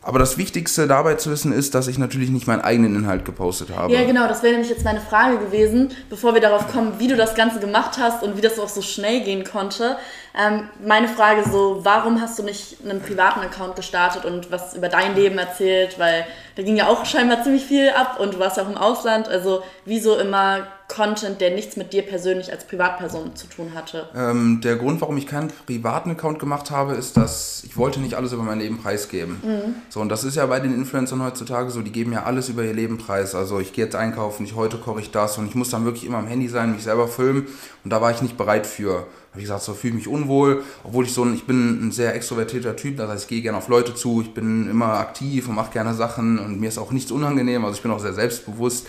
Aber 0.03 0.19
das 0.19 0.37
Wichtigste 0.37 0.85
dabei 0.85 1.15
zu 1.15 1.31
wissen 1.31 1.53
ist, 1.53 1.75
dass 1.75 1.87
ich 1.87 1.97
natürlich 1.97 2.29
nicht 2.29 2.45
meinen 2.45 2.61
eigenen 2.61 2.95
Inhalt 2.95 3.23
gepostet 3.23 3.69
habe. 3.75 3.93
Ja, 3.93 4.03
genau, 4.03 4.27
das 4.27 4.43
wäre 4.43 4.53
nämlich 4.53 4.69
jetzt 4.69 4.83
meine 4.83 4.99
Frage 4.99 5.37
gewesen, 5.37 5.91
bevor 6.09 6.33
wir 6.33 6.41
darauf 6.41 6.67
kommen, 6.71 6.95
wie 6.99 7.07
du 7.07 7.15
das 7.15 7.35
Ganze 7.35 7.59
gemacht 7.59 7.97
hast 7.97 8.21
und 8.21 8.35
wie 8.35 8.41
das 8.41 8.59
auch 8.59 8.67
so 8.67 8.81
schnell 8.81 9.21
gehen 9.21 9.45
konnte. 9.45 9.97
Ähm, 10.37 10.69
meine 10.85 11.07
Frage 11.07 11.43
so, 11.49 11.79
warum 11.83 12.19
hast 12.19 12.37
du 12.37 12.43
nicht 12.43 12.77
einen 12.83 13.01
privaten 13.01 13.39
Account 13.41 13.75
gestartet 13.75 14.25
und 14.25 14.51
was 14.51 14.75
über 14.75 14.89
dein 14.89 15.15
Leben 15.15 15.37
erzählt? 15.37 15.97
Weil 15.99 16.25
da 16.55 16.63
ging 16.63 16.75
ja 16.75 16.87
auch 16.87 17.05
scheinbar 17.05 17.41
ziemlich 17.43 17.63
viel 17.63 17.89
ab 17.89 18.19
und 18.19 18.33
du 18.33 18.39
warst 18.39 18.57
ja 18.57 18.63
auch 18.63 18.69
im 18.69 18.77
Ausland. 18.77 19.29
Also 19.29 19.63
wieso 19.85 20.17
immer 20.17 20.67
Content, 20.93 21.41
der 21.41 21.51
nichts 21.51 21.75
mit 21.75 21.91
dir 21.91 22.03
persönlich 22.03 22.51
als 22.51 22.65
Privatperson 22.65 23.35
zu 23.35 23.47
tun 23.47 23.73
hatte? 23.73 24.07
Ähm, 24.15 24.61
der 24.61 24.75
Grund, 24.75 25.01
warum 25.01 25.17
ich 25.17 25.25
keinen 25.25 25.51
privaten 25.65 26.11
Account 26.11 26.37
gemacht 26.37 26.69
habe, 26.69 26.93
ist, 26.93 27.17
dass 27.17 27.63
ich 27.65 27.77
wollte 27.77 27.99
nicht 27.99 28.13
alles 28.13 28.31
über 28.31 28.43
mein 28.43 28.59
Leben 28.59 28.77
preisgeben. 28.77 29.41
Mhm. 29.43 29.75
So, 29.89 30.01
und 30.01 30.09
das 30.09 30.23
ist 30.23 30.35
ja 30.35 30.45
bei 30.45 30.59
den 30.59 30.73
Influencern 30.73 31.23
heutzutage 31.23 31.71
so, 31.71 31.81
die 31.81 31.91
geben 31.91 32.13
ja 32.13 32.23
alles 32.23 32.49
über 32.49 32.63
ihr 32.63 32.73
Leben 32.73 32.99
preis. 32.99 33.33
Also 33.33 33.59
ich 33.59 33.73
gehe 33.73 33.85
jetzt 33.85 33.95
einkaufen, 33.95 34.45
ich 34.45 34.55
heute 34.55 34.77
koche 34.77 35.01
ich 35.01 35.09
das 35.09 35.37
und 35.39 35.47
ich 35.47 35.55
muss 35.55 35.71
dann 35.71 35.83
wirklich 35.83 36.05
immer 36.05 36.19
am 36.19 36.27
Handy 36.27 36.47
sein, 36.47 36.73
mich 36.73 36.83
selber 36.83 37.07
filmen. 37.07 37.47
Und 37.83 37.89
da 37.89 37.99
war 37.99 38.11
ich 38.11 38.21
nicht 38.21 38.37
bereit 38.37 38.67
für. 38.67 39.07
Habe 39.31 39.41
ich 39.41 39.45
gesagt, 39.45 39.63
so 39.63 39.73
fühle 39.73 39.97
ich 39.97 40.05
mich 40.05 40.07
unwohl, 40.07 40.63
obwohl 40.83 41.05
ich 41.05 41.13
so 41.13 41.23
ein, 41.23 41.33
ich 41.33 41.47
bin 41.47 41.87
ein 41.87 41.91
sehr 41.91 42.13
extrovertierter 42.13 42.75
Typ, 42.75 42.97
das 42.97 43.09
heißt, 43.09 43.23
ich 43.23 43.29
gehe 43.29 43.41
gerne 43.41 43.57
auf 43.57 43.67
Leute 43.67 43.95
zu, 43.95 44.21
ich 44.21 44.31
bin 44.35 44.69
immer 44.69 44.93
aktiv 44.99 45.47
und 45.47 45.55
mache 45.55 45.73
gerne 45.73 45.95
Sachen 45.95 46.37
und 46.37 46.59
mir 46.59 46.69
ist 46.69 46.77
auch 46.77 46.91
nichts 46.91 47.11
unangenehm, 47.11 47.65
also 47.65 47.75
ich 47.75 47.81
bin 47.81 47.89
auch 47.89 47.99
sehr 47.99 48.13
selbstbewusst. 48.13 48.85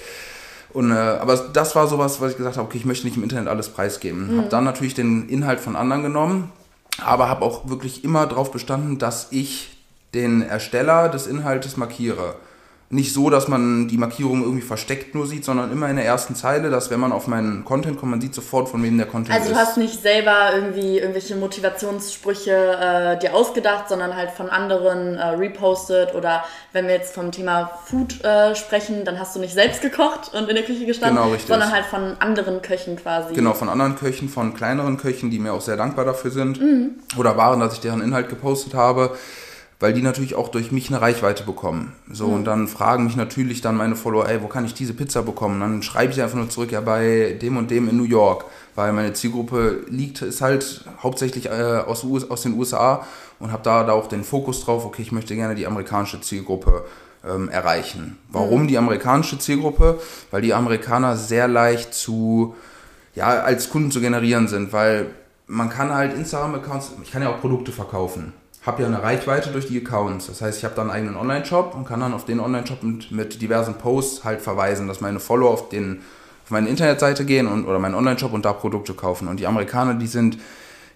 Und, 0.75 0.91
äh, 0.91 0.95
aber 0.95 1.37
das 1.37 1.77
war 1.77 1.87
sowas, 1.87 2.21
was 2.21 2.33
ich 2.33 2.37
gesagt 2.37 2.57
habe, 2.57 2.67
okay, 2.67 2.77
ich 2.77 2.85
möchte 2.85 3.07
nicht 3.07 3.17
im 3.17 3.23
Internet 3.23 3.49
alles 3.49 3.69
preisgeben. 3.69 4.35
Mhm. 4.35 4.39
Habe 4.39 4.49
dann 4.49 4.65
natürlich 4.65 4.95
den 4.95 5.29
Inhalt 5.29 5.61
von 5.61 5.77
anderen 5.77 6.03
genommen, 6.03 6.53
aber 7.03 7.29
habe 7.29 7.45
auch 7.45 7.69
wirklich 7.69 8.05
immer 8.05 8.27
darauf 8.27 8.51
bestanden, 8.51 8.99
dass 8.99 9.29
ich 9.31 9.79
den 10.15 10.43
Ersteller 10.43 11.09
des 11.09 11.27
Inhaltes 11.29 11.77
markiere. 11.77 12.35
Nicht 12.91 13.13
so, 13.13 13.31
dass 13.31 13.49
man 13.49 13.89
die 13.89 13.97
Markierung 13.97 14.43
irgendwie 14.43 14.63
versteckt 14.63 15.15
nur 15.15 15.27
sieht, 15.27 15.45
sondern 15.45 15.73
immer 15.73 15.89
in 15.89 15.97
der 15.97 16.05
ersten 16.05 16.35
Zeile, 16.35 16.71
dass 16.71 16.91
wenn 16.91 17.01
man 17.01 17.13
auf 17.13 17.27
meinen 17.27 17.65
Content 17.65 17.99
kommt, 17.99 18.11
man 18.11 18.21
sieht 18.21 18.35
sofort, 18.35 18.69
von 18.69 18.83
wem 18.83 18.97
der 18.99 19.07
Content 19.07 19.35
also 19.35 19.51
ist. 19.51 19.57
Also 19.57 19.65
du 19.65 19.69
hast 19.69 19.77
nicht 19.79 20.03
selber 20.03 20.55
irgendwie 20.55 20.99
irgendwelche 20.99 21.35
Motivationssprüche 21.35 22.53
äh, 22.53 23.19
dir 23.19 23.35
ausgedacht, 23.35 23.89
sondern 23.89 24.15
halt 24.15 24.31
von 24.31 24.51
anderen 24.51 25.17
äh, 25.17 25.25
repostet 25.29 26.15
oder 26.15 26.45
wenn 26.73 26.87
wir 26.87 26.95
jetzt 26.95 27.15
vom 27.15 27.33
Thema 27.33 27.71
Food 27.85 28.23
äh, 28.23 28.55
sprechen, 28.55 29.05
dann 29.05 29.19
hast 29.19 29.35
du 29.35 29.41
nicht 29.41 29.55
selbst 29.55 29.81
gekocht 29.81 30.33
und 30.35 30.49
in 30.49 30.55
der 30.55 30.65
Küche 30.65 30.87
gestanden, 30.87 31.23
genau, 31.23 31.37
sondern 31.47 31.73
halt 31.73 31.87
von 31.87 32.17
anderen 32.21 32.61
Köchen 32.63 32.97
quasi. 32.97 33.35
Genau, 33.35 33.55
von 33.55 33.69
anderen 33.69 33.97
Köchen, 33.97 34.29
von 34.29 34.55
kleineren 34.55 34.99
Köchen, 34.99 35.31
die 35.31 35.39
mir 35.39 35.53
auch 35.53 35.63
sehr 35.63 35.77
dankbar 35.77 36.05
dafür 36.05 36.31
sind 36.31 36.61
mhm. 36.61 36.91
oder 37.17 37.37
waren, 37.37 37.61
dass 37.61 37.75
ich 37.75 37.81
deren 37.81 38.03
Inhalt 38.03 38.29
gepostet 38.29 38.75
habe 38.75 39.17
weil 39.85 39.93
die 39.93 40.01
natürlich 40.01 40.35
auch 40.35 40.49
durch 40.49 40.73
mich 40.73 40.89
eine 40.89 41.03
Reichweite 41.03 41.45
bekommen. 41.45 41.93
So, 42.11 42.29
mhm. 42.29 42.35
und 42.37 42.45
dann 42.47 42.69
fragen 42.69 43.05
mich 43.05 43.17
natürlich 43.17 43.61
dann 43.61 43.77
meine 43.77 43.97
Follower, 43.97 44.27
ey, 44.27 44.43
wo 44.43 44.47
kann 44.47 44.65
ich 44.65 44.73
diese 44.73 44.95
Pizza 44.95 45.23
bekommen? 45.23 45.57
Und 45.57 45.61
dann 45.61 45.83
schreibe 45.83 46.11
ich 46.11 46.23
einfach 46.23 46.39
nur 46.39 46.49
zurück, 46.49 46.73
ja, 46.73 46.81
bei 46.81 47.37
dem 47.43 47.59
und 47.59 47.71
dem 47.71 47.91
in 47.91 47.99
New 47.99 48.05
York, 48.05 48.47
weil 48.77 48.95
meine 48.95 49.13
Zielgruppe 49.13 49.85
liegt, 49.91 50.23
ist 50.23 50.41
halt 50.41 50.87
hauptsächlich 51.03 51.51
äh, 51.51 51.83
aus, 51.87 52.03
aus 52.31 52.41
den 52.41 52.59
USA 52.59 53.07
und 53.39 53.53
habe 53.53 53.63
da, 53.63 53.85
da 53.85 53.93
auch 53.93 54.07
den 54.07 54.25
Fokus 54.25 54.65
drauf, 54.65 54.87
okay, 54.87 55.03
ich 55.03 55.13
möchte 55.13 55.35
gerne 55.35 55.55
die 55.55 55.67
amerikanische 55.67 56.19
Zielgruppe 56.23 56.87
ähm, 57.23 57.51
erreichen. 57.51 58.17
Warum 58.33 58.63
mhm. 58.63 58.69
die 58.69 58.79
amerikanische 58.79 59.39
Zielgruppe? 59.39 60.01
Weil 60.31 60.41
die 60.41 60.55
Amerikaner 60.55 61.19
sehr 61.19 61.47
leicht 61.47 61.93
zu, 61.93 62.55
ja, 63.15 63.27
als 63.27 63.69
Kunden 63.69 63.91
zu 63.91 64.01
generieren 64.01 64.49
sind, 64.49 64.73
weil 64.73 65.09
man 65.47 65.69
kann 65.69 65.93
halt 65.93 66.15
Instagram-Accounts, 66.15 66.93
ich 67.03 67.13
kann 67.13 67.21
ja 67.21 67.29
auch 67.29 67.43
Produkte 67.43 67.71
verkaufen 67.71 68.33
habe 68.67 68.83
ja 68.83 68.89
eine 68.89 69.03
Reichweite 69.03 69.51
durch 69.51 69.67
die 69.67 69.85
Accounts. 69.85 70.27
Das 70.27 70.41
heißt, 70.41 70.59
ich 70.59 70.65
habe 70.65 70.75
dann 70.75 70.91
einen 70.91 70.97
eigenen 70.97 71.17
Online-Shop 71.17 71.75
und 71.75 71.85
kann 71.85 72.01
dann 72.01 72.15
auf 72.15 72.25
den 72.25 72.41
Online-Shop 72.41 72.83
mit, 72.83 73.11
mit 73.11 73.43
diversen 73.43 73.75
Posts 73.75 74.25
halt 74.25 74.41
verweisen, 74.41 74.89
dass 74.89 75.01
meine 75.01 75.21
Follower 75.21 75.51
auf, 75.51 75.69
den, 75.69 76.01
auf 76.45 76.51
meine 76.51 76.69
Internetseite 76.69 77.25
gehen 77.27 77.47
und, 77.47 77.67
oder 77.67 77.79
meinen 77.79 77.95
Online-Shop 77.95 78.33
und 78.33 78.45
da 78.45 78.55
Produkte 78.55 78.95
kaufen. 78.95 79.29
Und 79.29 79.39
die 79.39 79.47
Amerikaner, 79.47 79.95
die 79.95 80.07
sind 80.07 80.39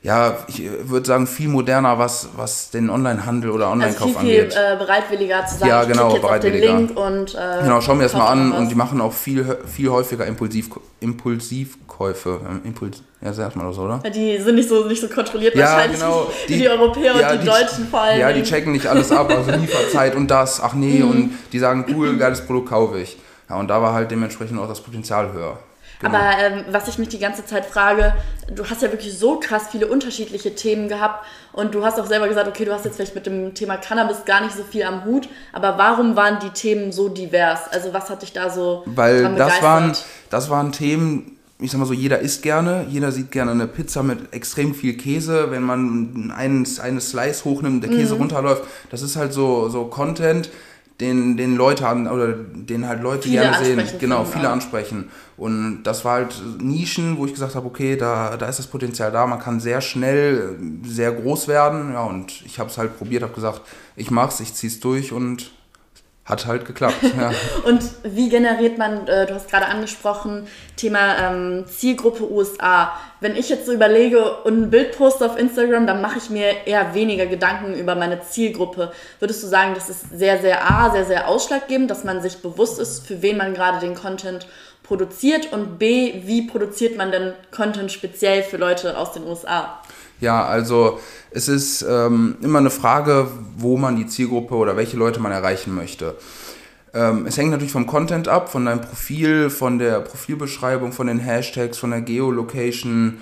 ja, 0.03 0.39
ich 0.47 0.63
würde 0.85 1.07
sagen, 1.07 1.27
viel 1.27 1.49
moderner, 1.49 1.99
was, 1.99 2.29
was 2.37 2.71
den 2.71 2.89
Online-Handel 2.89 3.51
oder 3.51 3.71
Online-Kauf 3.71 4.17
also 4.17 4.21
viel, 4.21 4.41
angeht. 4.41 4.53
Viel 4.55 4.63
äh, 4.63 4.77
bereitwilliger 4.77 5.47
zu 5.47 5.59
sagen, 5.59 5.69
ja, 5.69 5.85
genau, 5.85 6.15
ich 6.15 6.23
bereitwilliger. 6.23 6.77
Link 6.77 6.97
und 6.97 7.35
äh, 7.35 7.63
Genau, 7.65 7.81
schau 7.81 7.97
mir 7.97 8.05
das 8.05 8.15
mal 8.15 8.29
an 8.29 8.53
und 8.53 8.69
die 8.69 8.77
machen 8.77 9.01
auch 9.01 9.13
viel, 9.13 9.59
viel 9.67 9.89
häufiger 9.89 10.25
Impulsiv, 10.27 10.71
Impulsivkäufe. 11.01 12.41
Ähm, 12.49 12.61
Impuls, 12.65 13.03
ja, 13.21 13.33
sagt 13.33 13.57
man 13.57 13.67
das, 13.67 13.77
oder? 13.77 14.01
Ja, 14.05 14.11
die 14.11 14.39
sind 14.39 14.55
nicht 14.55 14.69
so, 14.69 14.87
nicht 14.87 15.01
so 15.01 15.09
kontrolliert 15.09 15.57
ja, 15.57 15.65
wahrscheinlich 15.65 15.99
genau, 15.99 16.31
die, 16.49 16.55
wie 16.55 16.59
die 16.59 16.69
Europäer 16.69 17.17
ja, 17.17 17.33
und 17.33 17.35
die, 17.35 17.39
die, 17.41 17.47
Deutschen 17.47 17.89
vor 17.89 18.01
allem. 18.03 18.21
Ja, 18.21 18.33
die 18.33 18.43
checken 18.45 18.71
nicht 18.71 18.87
alles 18.87 19.11
ab, 19.11 19.29
also 19.31 19.51
Lieferzeit 19.61 20.15
und 20.15 20.31
das, 20.31 20.61
ach 20.63 20.75
nee, 20.75 21.01
mhm. 21.01 21.11
und 21.11 21.31
die 21.53 21.59
sagen, 21.59 21.85
cool, 21.93 22.17
geiles 22.17 22.41
Produkt 22.43 22.69
kaufe 22.69 23.01
ich. 23.01 23.19
Ja, 23.51 23.57
und 23.57 23.67
da 23.67 23.83
war 23.83 23.95
halt 23.95 24.13
dementsprechend 24.13 24.61
auch 24.61 24.69
das 24.69 24.81
Potenzial 24.81 25.33
höher. 25.33 25.59
Genau. 26.01 26.17
Aber 26.17 26.39
ähm, 26.39 26.65
was 26.71 26.87
ich 26.89 26.99
mich 26.99 27.09
die 27.09 27.19
ganze 27.19 27.45
Zeit 27.45 27.67
frage, 27.67 28.15
du 28.55 28.65
hast 28.65 28.83
ja 28.83 28.93
wirklich 28.93 29.19
so 29.19 29.41
krass 29.41 29.65
viele 29.71 29.89
unterschiedliche 29.89 30.55
Themen 30.55 30.89
gehabt 30.89 31.25
und 31.53 31.75
du 31.75 31.85
hast 31.85 31.99
auch 31.99 32.07
selber 32.07 32.29
gesagt, 32.29 32.47
okay, 32.47 32.65
du 32.65 32.73
hast 32.73 32.85
jetzt 32.85 32.97
vielleicht 32.97 33.17
mit 33.17 33.27
dem 33.27 33.55
Thema 33.55 33.77
Cannabis 33.77 34.25
gar 34.25 34.41
nicht 34.43 34.55
so 34.55 34.63
viel 34.63 34.85
am 34.85 35.05
Hut, 35.05 35.29
aber 35.53 35.77
warum 35.77 36.15
waren 36.15 36.39
die 36.41 36.51
Themen 36.51 36.93
so 36.93 37.09
divers? 37.09 37.63
Also 37.71 37.93
was 37.93 38.11
hat 38.11 38.23
dich 38.23 38.33
da 38.33 38.49
so 38.49 38.85
Weil 38.87 39.35
das 39.35 39.61
waren, 39.61 39.93
das 40.31 40.51
waren 40.51 40.71
Themen, 40.71 41.37
ich 41.59 41.73
sag 41.73 41.81
mal 41.81 41.87
so, 41.87 41.95
jeder 41.95 42.21
isst 42.21 42.43
gerne, 42.43 42.87
jeder 42.89 43.11
sieht 43.11 43.33
gerne 43.33 43.51
eine 43.51 43.67
Pizza 43.67 44.05
mit 44.05 44.33
extrem 44.33 44.77
viel 44.77 44.97
Käse, 44.97 45.51
wenn 45.51 45.65
man 45.65 46.33
einen, 46.37 46.79
eine 46.81 47.01
Slice 47.01 47.45
hochnimmt, 47.45 47.83
der 47.83 47.91
Käse 47.91 48.15
mhm. 48.15 48.21
runterläuft, 48.21 48.63
das 48.91 49.03
ist 49.03 49.17
halt 49.17 49.33
so, 49.33 49.69
so 49.69 49.87
Content, 49.87 50.49
den, 51.01 51.37
den 51.37 51.57
Leute 51.57 51.85
haben, 51.85 52.09
oder 52.09 52.33
den 52.33 52.89
halt 52.89 53.03
Leute 53.03 53.29
viele 53.29 53.43
gerne 53.43 53.65
sehen. 53.65 53.83
Genau, 54.01 54.25
viele 54.25 54.49
auch. 54.49 54.53
ansprechen. 54.53 55.11
Und 55.37 55.85
das 55.85 56.05
war 56.05 56.15
halt 56.15 56.35
Nischen, 56.61 57.19
wo 57.19 57.27
ich 57.27 57.33
gesagt 57.33 57.55
habe, 57.55 57.67
okay, 57.67 57.97
da, 57.97 58.37
da 58.37 58.47
ist 58.47 58.59
das 58.59 58.67
Potenzial 58.67 59.13
da, 59.13 59.27
man 59.27 59.39
kann 59.39 59.61
sehr 59.61 59.81
schnell 59.81 60.59
sehr 60.85 61.13
groß 61.13 61.47
werden. 61.47 61.93
Ja, 61.93 62.03
und 62.05 62.43
ich 62.45 62.59
habe 62.59 62.69
es 62.69 62.79
halt 62.79 62.99
probiert, 62.99 63.23
habe 63.23 63.35
gesagt, 63.35 63.63
ich 63.95 64.11
mach's, 64.11 64.41
ich 64.41 64.55
zieh's 64.55 64.81
durch 64.81 65.13
und 65.13 65.53
hat 66.29 66.47
halt 66.47 66.67
geklappt. 66.67 66.97
Ja. 67.17 67.33
und 67.65 67.83
wie 68.03 68.29
generiert 68.29 68.77
man, 68.77 69.09
äh, 69.09 69.27
du 69.27 69.35
hast 69.35 69.51
gerade 69.51 69.67
angesprochen, 69.67 70.47
Thema 70.77 71.17
ähm, 71.19 71.65
Zielgruppe 71.67 72.31
USA. 72.31 72.93
Wenn 73.21 73.35
ich 73.35 73.49
jetzt 73.49 73.67
so 73.67 73.73
überlege 73.73 74.43
und 74.43 74.63
ein 74.63 74.71
Bild 74.71 74.97
poste 74.97 75.25
auf 75.25 75.39
Instagram, 75.39 75.87
dann 75.87 76.03
mache 76.03 76.19
ich 76.19 76.29
mir 76.29 76.67
eher 76.67 76.95
weniger 76.95 77.27
Gedanken 77.27 77.75
über 77.75 77.95
meine 77.95 78.21
Zielgruppe. 78.23 78.93
Würdest 79.19 79.43
du 79.43 79.47
sagen, 79.47 79.73
das 79.75 79.89
ist 79.89 80.11
sehr, 80.11 80.39
sehr 80.39 80.71
A, 80.71 80.91
sehr, 80.91 81.07
sehr 81.07 81.29
ausschlaggebend, 81.29 81.91
dass 81.91 82.05
man 82.05 82.21
sich 82.21 82.39
bewusst 82.39 82.79
ist, 82.79 83.07
für 83.07 83.23
wen 83.23 83.39
man 83.39 83.55
gerade 83.55 83.81
den 83.81 83.95
Content 83.95 84.47
produziert 84.83 85.53
und 85.53 85.79
B, 85.79 86.23
wie 86.25 86.47
produziert 86.47 86.97
man 86.97 87.11
denn 87.11 87.33
Content 87.51 87.91
speziell 87.91 88.43
für 88.43 88.57
Leute 88.57 88.97
aus 88.97 89.13
den 89.13 89.25
USA? 89.25 89.81
Ja, 90.21 90.45
also 90.45 90.99
es 91.31 91.49
ist 91.49 91.83
ähm, 91.83 92.37
immer 92.43 92.59
eine 92.59 92.71
Frage, 92.71 93.29
wo 93.57 93.77
man 93.77 93.97
die 93.97 94.07
Zielgruppe 94.07 94.55
oder 94.55 94.77
welche 94.77 94.97
Leute 94.97 95.21
man 95.21 95.33
erreichen 95.33 95.75
möchte. 95.75 96.17
Ähm, 96.95 97.27
es 97.27 97.37
hängt 97.37 97.51
natürlich 97.51 97.73
vom 97.73 97.87
Content 97.87 98.29
ab, 98.29 98.51
von 98.51 98.65
deinem 98.65 98.81
Profil, 98.81 99.51
von 99.51 99.79
der 99.79 100.01
Profilbeschreibung, 100.01 100.93
von 100.93 101.07
den 101.07 101.19
Hashtags, 101.19 101.79
von 101.79 101.91
der 101.91 102.01
Geolocation, 102.01 103.19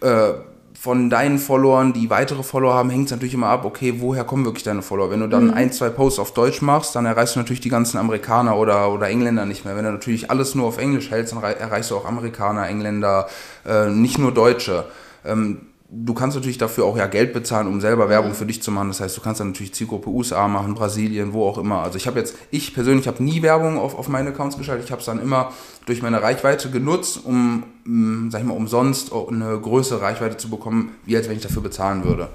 äh, 0.00 0.32
von 0.80 1.10
deinen 1.10 1.38
Followern, 1.38 1.92
die 1.92 2.08
weitere 2.08 2.44
Follower 2.44 2.72
haben, 2.72 2.88
hängt 2.90 3.06
es 3.06 3.10
natürlich 3.10 3.34
immer 3.34 3.48
ab, 3.48 3.64
okay, 3.64 3.94
woher 3.98 4.22
kommen 4.22 4.44
wirklich 4.44 4.62
deine 4.62 4.80
Follower? 4.80 5.10
Wenn 5.10 5.18
du 5.18 5.26
dann 5.26 5.48
mhm. 5.48 5.54
ein, 5.54 5.72
zwei 5.72 5.88
Posts 5.88 6.20
auf 6.20 6.34
Deutsch 6.34 6.62
machst, 6.62 6.94
dann 6.94 7.04
erreichst 7.04 7.34
du 7.34 7.40
natürlich 7.40 7.60
die 7.60 7.68
ganzen 7.68 7.98
Amerikaner 7.98 8.56
oder, 8.56 8.92
oder 8.92 9.08
Engländer 9.08 9.44
nicht 9.44 9.64
mehr. 9.64 9.76
Wenn 9.76 9.84
du 9.84 9.90
natürlich 9.90 10.30
alles 10.30 10.54
nur 10.54 10.66
auf 10.68 10.78
Englisch 10.78 11.10
hältst, 11.10 11.32
dann 11.34 11.42
erreichst 11.42 11.90
du 11.90 11.96
auch 11.96 12.04
Amerikaner, 12.04 12.68
Engländer, 12.68 13.26
äh, 13.66 13.88
nicht 13.88 14.18
nur 14.18 14.32
Deutsche. 14.32 14.84
Ähm, 15.24 15.62
du 15.90 16.12
kannst 16.14 16.36
natürlich 16.36 16.58
dafür 16.58 16.84
auch 16.84 16.96
ja 16.96 17.06
Geld 17.06 17.32
bezahlen, 17.32 17.66
um 17.66 17.80
selber 17.80 18.08
Werbung 18.08 18.34
für 18.34 18.44
dich 18.44 18.62
zu 18.62 18.70
machen. 18.70 18.88
Das 18.88 19.00
heißt, 19.00 19.16
du 19.16 19.20
kannst 19.20 19.40
dann 19.40 19.48
natürlich 19.48 19.72
Zielgruppe 19.72 20.10
USA 20.10 20.46
machen, 20.46 20.74
Brasilien, 20.74 21.32
wo 21.32 21.46
auch 21.48 21.58
immer. 21.58 21.82
Also 21.82 21.96
ich 21.96 22.06
habe 22.06 22.18
jetzt, 22.18 22.36
ich 22.50 22.74
persönlich 22.74 23.08
habe 23.08 23.22
nie 23.22 23.42
Werbung 23.42 23.78
auf, 23.78 23.98
auf 23.98 24.08
meine 24.08 24.30
Accounts 24.30 24.58
geschaltet. 24.58 24.84
Ich 24.84 24.92
habe 24.92 25.00
es 25.00 25.06
dann 25.06 25.20
immer 25.20 25.52
durch 25.86 26.02
meine 26.02 26.22
Reichweite 26.22 26.70
genutzt, 26.70 27.20
um, 27.24 27.64
mm, 27.84 28.30
sag 28.30 28.40
ich 28.40 28.46
mal, 28.46 28.54
umsonst 28.54 29.12
eine 29.12 29.58
größere 29.58 30.02
Reichweite 30.02 30.36
zu 30.36 30.50
bekommen, 30.50 30.92
wie 31.04 31.16
als 31.16 31.28
wenn 31.28 31.36
ich 31.36 31.42
dafür 31.42 31.62
bezahlen 31.62 32.04
würde. 32.04 32.28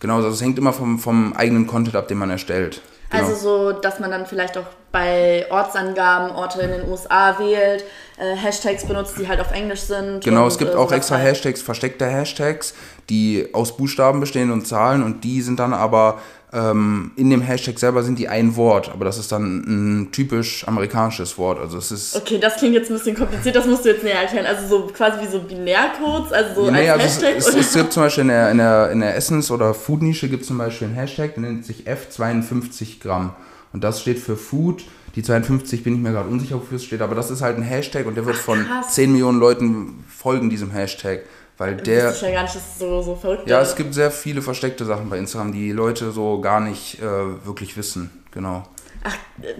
Genau, 0.00 0.16
also 0.16 0.28
es 0.28 0.40
hängt 0.40 0.58
immer 0.58 0.72
vom, 0.72 0.98
vom 0.98 1.34
eigenen 1.34 1.66
Content 1.66 1.94
ab, 1.94 2.08
den 2.08 2.18
man 2.18 2.30
erstellt. 2.30 2.80
Genau. 3.10 3.24
Also 3.24 3.36
so, 3.36 3.72
dass 3.72 4.00
man 4.00 4.10
dann 4.10 4.26
vielleicht 4.26 4.56
auch 4.56 4.66
bei 4.92 5.46
Ortsangaben 5.50 6.34
Orte 6.34 6.62
in 6.62 6.70
den 6.70 6.88
USA 6.88 7.38
wählt, 7.38 7.84
äh, 8.18 8.34
Hashtags 8.34 8.84
benutzt, 8.84 9.14
die 9.18 9.28
halt 9.28 9.40
auf 9.40 9.52
Englisch 9.52 9.80
sind. 9.80 10.24
Genau, 10.24 10.42
und, 10.42 10.48
es 10.48 10.58
gibt 10.58 10.72
äh, 10.72 10.76
auch 10.76 10.92
extra 10.92 11.16
halt. 11.16 11.28
Hashtags, 11.28 11.62
versteckte 11.62 12.06
Hashtags, 12.06 12.74
die 13.08 13.48
aus 13.52 13.76
Buchstaben 13.76 14.20
bestehen 14.20 14.50
und 14.50 14.66
Zahlen 14.66 15.02
und 15.02 15.24
die 15.24 15.42
sind 15.42 15.60
dann 15.60 15.72
aber 15.72 16.18
ähm, 16.52 17.12
in 17.14 17.30
dem 17.30 17.42
Hashtag 17.42 17.78
selber 17.78 18.02
sind 18.02 18.18
die 18.18 18.28
ein 18.28 18.56
Wort, 18.56 18.90
aber 18.92 19.04
das 19.04 19.18
ist 19.18 19.30
dann 19.30 20.00
ein 20.00 20.12
typisch 20.12 20.66
amerikanisches 20.66 21.38
Wort. 21.38 21.60
Also 21.60 21.78
es 21.78 21.92
ist. 21.92 22.16
Okay, 22.16 22.38
das 22.38 22.56
klingt 22.56 22.74
jetzt 22.74 22.90
ein 22.90 22.94
bisschen 22.94 23.16
kompliziert, 23.16 23.54
das 23.54 23.66
musst 23.66 23.84
du 23.84 23.90
jetzt 23.90 24.02
näher 24.02 24.20
erklären. 24.20 24.46
Also 24.46 24.66
so 24.66 24.86
quasi 24.88 25.20
wie 25.24 25.30
so 25.30 25.40
Binärcodes, 25.40 26.32
also 26.32 26.62
so 26.62 26.66
ja, 26.66 26.72
nee, 26.72 26.90
als 26.90 27.02
also 27.02 27.04
Hashtag. 27.04 27.38
Es, 27.38 27.46
es, 27.46 27.54
es, 27.54 27.74
gibt 27.74 27.92
zum 27.92 28.02
Beispiel 28.02 28.22
in 28.22 28.28
der, 28.28 28.50
in 28.50 28.58
der, 28.58 28.90
in 28.90 29.00
der 29.00 29.16
Essens- 29.16 29.50
oder 29.50 29.74
Food-Nische 29.74 30.28
gibt 30.28 30.42
es 30.42 30.48
zum 30.48 30.58
Beispiel 30.58 30.88
einen 30.88 30.96
Hashtag, 30.96 31.34
der 31.34 31.42
nennt 31.44 31.64
sich 31.64 31.84
F52 31.86 33.00
Gramm. 33.00 33.34
Und 33.72 33.84
das 33.84 34.00
steht 34.00 34.18
für 34.18 34.36
Food. 34.36 34.84
Die 35.14 35.22
52 35.22 35.82
bin 35.82 35.94
ich 35.94 36.00
mir 36.00 36.12
gerade 36.12 36.28
unsicher, 36.28 36.56
wofür 36.56 36.76
es 36.76 36.84
steht, 36.84 37.02
aber 37.02 37.14
das 37.14 37.30
ist 37.30 37.42
halt 37.42 37.56
ein 37.56 37.62
Hashtag 37.62 38.06
und 38.06 38.14
der 38.14 38.26
wird 38.26 38.36
Ach, 38.38 38.42
von 38.42 38.66
10 38.88 39.10
Millionen 39.10 39.40
Leuten 39.40 40.04
folgen 40.08 40.50
diesem 40.50 40.70
Hashtag. 40.70 41.22
Weil 41.58 41.76
der. 41.76 42.14
Ja 42.14 42.30
gar 42.30 42.42
nicht, 42.44 42.54
dass 42.54 42.78
so, 42.78 43.02
so 43.02 43.14
verrückt 43.14 43.46
Ja, 43.46 43.60
es 43.60 43.76
gibt 43.76 43.92
sehr 43.92 44.10
viele 44.10 44.40
versteckte 44.40 44.86
Sachen 44.86 45.10
bei 45.10 45.18
Instagram, 45.18 45.52
die 45.52 45.72
Leute 45.72 46.10
so 46.10 46.40
gar 46.40 46.60
nicht 46.60 47.02
äh, 47.02 47.02
wirklich 47.44 47.76
wissen. 47.76 48.10
Genau. 48.30 48.66
Ach, 49.04 49.16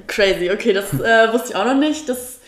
crazy. 0.06 0.50
Okay, 0.50 0.72
das 0.72 0.94
äh, 0.94 1.30
wusste 1.32 1.50
ich 1.50 1.56
auch 1.56 1.66
noch 1.66 1.78
nicht. 1.78 2.08
Das, 2.08 2.38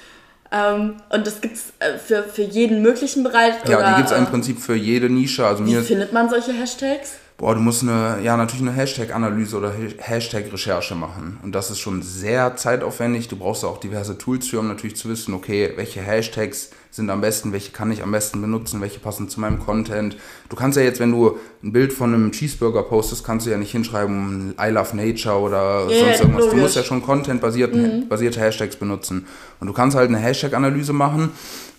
ähm, 0.50 0.94
und 1.10 1.26
das 1.26 1.42
gibt 1.42 1.56
es 1.56 1.72
äh, 1.80 1.98
für, 1.98 2.22
für 2.22 2.42
jeden 2.42 2.80
möglichen 2.80 3.24
Bereich? 3.24 3.54
Ja, 3.66 3.76
oder, 3.76 3.90
die 3.90 3.96
gibt 3.96 4.10
es 4.10 4.16
im 4.16 4.26
Prinzip 4.26 4.58
für 4.58 4.74
jede 4.74 5.10
Nische. 5.10 5.46
Also 5.46 5.66
wie 5.66 5.76
findet 5.82 6.14
man 6.14 6.30
solche 6.30 6.52
Hashtags? 6.54 7.16
Boah, 7.42 7.56
du 7.56 7.60
musst 7.60 7.82
eine, 7.82 8.20
ja, 8.22 8.36
natürlich 8.36 8.62
eine 8.62 8.70
Hashtag-Analyse 8.70 9.56
oder 9.56 9.72
Hashtag-Recherche 9.98 10.94
machen. 10.94 11.40
Und 11.42 11.56
das 11.56 11.72
ist 11.72 11.80
schon 11.80 12.00
sehr 12.00 12.54
zeitaufwendig. 12.54 13.26
Du 13.26 13.34
brauchst 13.34 13.64
auch 13.64 13.78
diverse 13.78 14.16
Tools 14.16 14.46
für, 14.46 14.60
um 14.60 14.68
natürlich 14.68 14.94
zu 14.94 15.08
wissen, 15.08 15.34
okay, 15.34 15.72
welche 15.74 16.00
Hashtags 16.00 16.70
sind 16.92 17.10
am 17.10 17.20
besten, 17.20 17.52
welche 17.52 17.72
kann 17.72 17.90
ich 17.90 18.04
am 18.04 18.12
besten 18.12 18.40
benutzen, 18.40 18.80
welche 18.80 19.00
passen 19.00 19.28
zu 19.28 19.40
meinem 19.40 19.58
Content. 19.58 20.16
Du 20.50 20.54
kannst 20.54 20.78
ja 20.78 20.84
jetzt, 20.84 21.00
wenn 21.00 21.10
du 21.10 21.36
ein 21.64 21.72
Bild 21.72 21.92
von 21.92 22.14
einem 22.14 22.30
Cheeseburger 22.30 22.84
postest, 22.84 23.24
kannst 23.24 23.44
du 23.44 23.50
ja 23.50 23.56
nicht 23.56 23.72
hinschreiben, 23.72 24.54
I 24.56 24.68
love 24.68 24.96
nature 24.96 25.40
oder 25.40 25.88
yeah, 25.88 26.06
sonst 26.06 26.20
irgendwas. 26.20 26.48
Du 26.48 26.56
musst 26.56 26.76
ja 26.76 26.84
schon 26.84 27.02
Content-basierte 27.02 27.76
mhm. 27.76 28.40
Hashtags 28.40 28.76
benutzen. 28.76 29.26
Und 29.58 29.66
du 29.66 29.72
kannst 29.72 29.96
halt 29.96 30.10
eine 30.10 30.18
Hashtag-Analyse 30.18 30.92
machen 30.92 31.32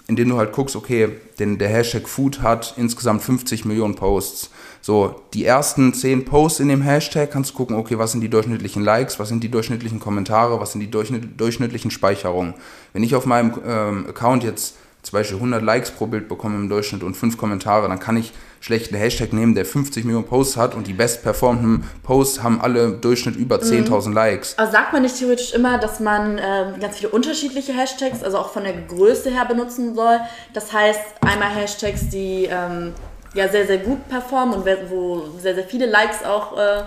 indem 0.07 0.29
du 0.29 0.37
halt 0.37 0.51
guckst, 0.51 0.75
okay, 0.75 1.09
denn 1.39 1.57
der 1.57 1.69
Hashtag 1.69 2.09
Food 2.09 2.41
hat 2.41 2.73
insgesamt 2.77 3.21
50 3.21 3.65
Millionen 3.65 3.95
Posts. 3.95 4.49
So, 4.85 5.21
die 5.33 5.45
ersten 5.45 5.93
10 5.93 6.25
Posts 6.25 6.59
in 6.59 6.67
dem 6.67 6.81
Hashtag 6.81 7.31
kannst 7.31 7.51
du 7.51 7.55
gucken, 7.55 7.77
okay, 7.77 7.97
was 7.97 8.11
sind 8.11 8.19
die 8.19 8.27
durchschnittlichen 8.27 8.83
Likes, 8.83 9.17
was 9.17 9.29
sind 9.29 9.41
die 9.41 9.49
durchschnittlichen 9.49 10.01
Kommentare, 10.01 10.59
was 10.59 10.73
sind 10.73 10.81
die 10.81 10.91
durchschnittlichen 10.91 11.89
Speicherungen. 11.89 12.53
Wenn 12.91 13.01
ich 13.01 13.15
auf 13.15 13.25
meinem 13.25 13.53
ähm, 13.65 14.05
Account 14.09 14.43
jetzt 14.43 14.75
zum 15.01 15.19
Beispiel 15.19 15.37
100 15.37 15.63
Likes 15.63 15.91
pro 15.91 16.07
Bild 16.07 16.27
bekomme 16.27 16.57
im 16.57 16.67
Durchschnitt 16.67 17.01
und 17.01 17.15
5 17.15 17.37
Kommentare, 17.37 17.87
dann 17.87 17.99
kann 18.01 18.17
ich 18.17 18.33
schlecht 18.59 18.91
einen 18.91 19.01
Hashtag 19.01 19.31
nehmen, 19.31 19.55
der 19.55 19.63
50 19.63 20.03
Millionen 20.03 20.25
Posts 20.25 20.57
hat 20.57 20.75
und 20.75 20.85
die 20.85 20.93
bestperformenden 20.93 21.85
Posts 22.03 22.43
haben 22.43 22.59
alle 22.59 22.83
im 22.83 22.99
Durchschnitt 22.99 23.37
über 23.37 23.59
10.000 23.59 24.07
mhm. 24.09 24.13
Likes. 24.13 24.57
Aber 24.57 24.69
sagt 24.69 24.91
man 24.91 25.03
nicht 25.03 25.17
theoretisch 25.17 25.53
immer, 25.53 25.77
dass 25.77 26.01
man 26.01 26.37
äh, 26.37 26.73
ganz 26.81 26.97
viele 26.97 27.09
unterschiedliche 27.09 27.71
Hashtags, 27.71 28.21
also 28.21 28.37
auch 28.37 28.51
von 28.51 28.65
der 28.65 28.73
Größe 28.73 29.29
her 29.29 29.45
benutzen 29.45 29.95
soll? 29.95 30.19
Das 30.53 30.73
heißt, 30.73 30.99
einmal 31.21 31.55
Hashtags, 31.55 32.09
die 32.09 32.49
ähm, 32.51 32.93
ja 33.33 33.49
sehr, 33.49 33.67
sehr 33.67 33.79
gut 33.79 34.07
performen 34.09 34.55
und 34.55 34.65
wo 34.89 35.25
sehr, 35.39 35.55
sehr 35.55 35.63
viele 35.63 35.85
Likes 35.85 36.23
auch 36.23 36.57
äh, 36.57 36.83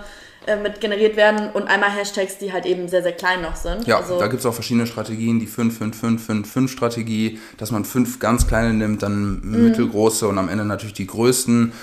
äh, 0.47 0.55
mit 0.55 0.79
generiert 0.79 1.17
werden 1.17 1.49
und 1.51 1.67
einmal 1.67 1.91
Hashtags, 1.91 2.37
die 2.37 2.53
halt 2.53 2.65
eben 2.65 2.87
sehr, 2.87 3.03
sehr 3.03 3.11
klein 3.11 3.41
noch 3.41 3.57
sind. 3.57 3.85
Ja, 3.85 3.97
also 3.97 4.17
da 4.17 4.27
gibt 4.27 4.39
es 4.39 4.45
auch 4.45 4.53
verschiedene 4.53 4.87
Strategien, 4.87 5.39
die 5.41 5.47
5-5-5-5-5-Strategie, 5.47 7.39
dass 7.57 7.71
man 7.71 7.83
fünf 7.83 8.19
ganz 8.19 8.47
kleine 8.47 8.73
nimmt, 8.73 9.03
dann 9.03 9.41
mhm. 9.41 9.65
mittelgroße 9.65 10.25
und 10.25 10.37
am 10.37 10.47
Ende 10.47 10.63
natürlich 10.63 10.93
die 10.93 11.07
größten. 11.07 11.73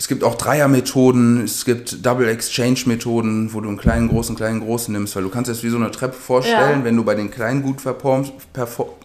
Es 0.00 0.08
gibt 0.08 0.24
auch 0.24 0.34
Dreier-Methoden, 0.34 1.44
es 1.44 1.66
gibt 1.66 2.06
Double-Exchange-Methoden, 2.06 3.52
wo 3.52 3.60
du 3.60 3.68
einen 3.68 3.76
kleinen, 3.76 4.08
großen, 4.08 4.34
kleinen, 4.34 4.60
großen 4.60 4.90
nimmst, 4.94 5.14
weil 5.14 5.24
du 5.24 5.28
kannst 5.28 5.50
es 5.50 5.62
wie 5.62 5.68
so 5.68 5.76
eine 5.76 5.90
Treppe 5.90 6.14
vorstellen, 6.14 6.78
ja. 6.78 6.84
wenn 6.84 6.96
du 6.96 7.04
bei 7.04 7.14
den 7.14 7.30
kleinen 7.30 7.62
gut 7.62 7.82
performst, 7.82 8.32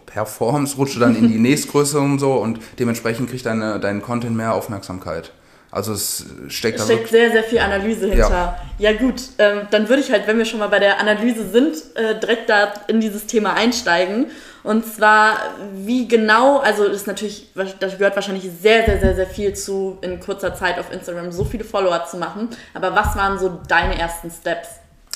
performst 0.06 0.78
rutsche 0.78 0.98
dann 0.98 1.14
in 1.14 1.28
die 1.28 1.38
nächstgröße 1.38 2.00
und 2.00 2.18
so 2.18 2.32
und 2.36 2.60
dementsprechend 2.78 3.28
kriegt 3.28 3.44
deine, 3.44 3.78
dein 3.78 4.00
Content 4.00 4.38
mehr 4.38 4.54
Aufmerksamkeit. 4.54 5.32
Also 5.70 5.92
es 5.92 6.24
steckt, 6.48 6.78
es 6.78 6.86
steckt 6.86 7.08
sehr, 7.08 7.30
sehr 7.30 7.44
viel 7.44 7.58
Analyse 7.58 8.06
hinter. 8.06 8.30
Ja, 8.30 8.90
ja 8.90 8.92
gut, 8.94 9.20
ähm, 9.36 9.68
dann 9.70 9.90
würde 9.90 10.00
ich 10.00 10.10
halt, 10.10 10.26
wenn 10.26 10.38
wir 10.38 10.46
schon 10.46 10.60
mal 10.60 10.68
bei 10.68 10.78
der 10.78 10.98
Analyse 10.98 11.46
sind, 11.50 11.76
äh, 11.96 12.18
direkt 12.18 12.48
da 12.48 12.72
in 12.88 13.02
dieses 13.02 13.26
Thema 13.26 13.52
einsteigen. 13.52 14.28
Und 14.66 14.84
zwar, 14.84 15.36
wie 15.76 16.08
genau, 16.08 16.58
also 16.58 16.88
das 16.88 16.96
ist 16.96 17.06
natürlich, 17.06 17.52
da 17.54 17.86
gehört 17.86 18.16
wahrscheinlich 18.16 18.50
sehr, 18.60 18.84
sehr, 18.84 18.98
sehr, 18.98 19.14
sehr 19.14 19.26
viel 19.28 19.54
zu, 19.54 19.96
in 20.00 20.18
kurzer 20.18 20.56
Zeit 20.56 20.80
auf 20.80 20.92
Instagram 20.92 21.30
so 21.30 21.44
viele 21.44 21.62
Follower 21.62 22.04
zu 22.04 22.16
machen. 22.16 22.48
Aber 22.74 22.92
was 22.92 23.14
waren 23.14 23.38
so 23.38 23.60
deine 23.68 23.96
ersten 23.96 24.28
Steps? 24.28 24.66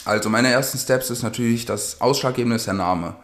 Also 0.04 0.28
meine 0.28 0.52
ersten 0.52 0.78
Steps 0.78 1.10
ist 1.10 1.24
natürlich, 1.24 1.66
das 1.66 2.00
Ausschlaggebende 2.00 2.54
ist 2.54 2.68
der 2.68 2.74
Name. 2.74 3.16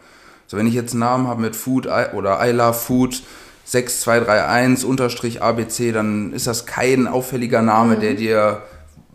Also 0.43 0.57
wenn 0.57 0.67
ich 0.67 0.73
jetzt 0.73 0.91
einen 0.91 0.99
Namen 0.99 1.29
habe 1.29 1.39
mit 1.39 1.55
Food 1.55 1.87
oder 1.87 2.45
I 2.45 2.51
Love 2.51 2.73
Food, 2.73 3.21
6231 3.63 4.85
unterstrich 4.85 5.41
ABC, 5.41 5.93
dann 5.93 6.33
ist 6.33 6.45
das 6.45 6.65
kein 6.65 7.07
auffälliger 7.07 7.61
Name, 7.61 7.95
mhm. 7.95 7.99
der 8.01 8.13
dir 8.15 8.63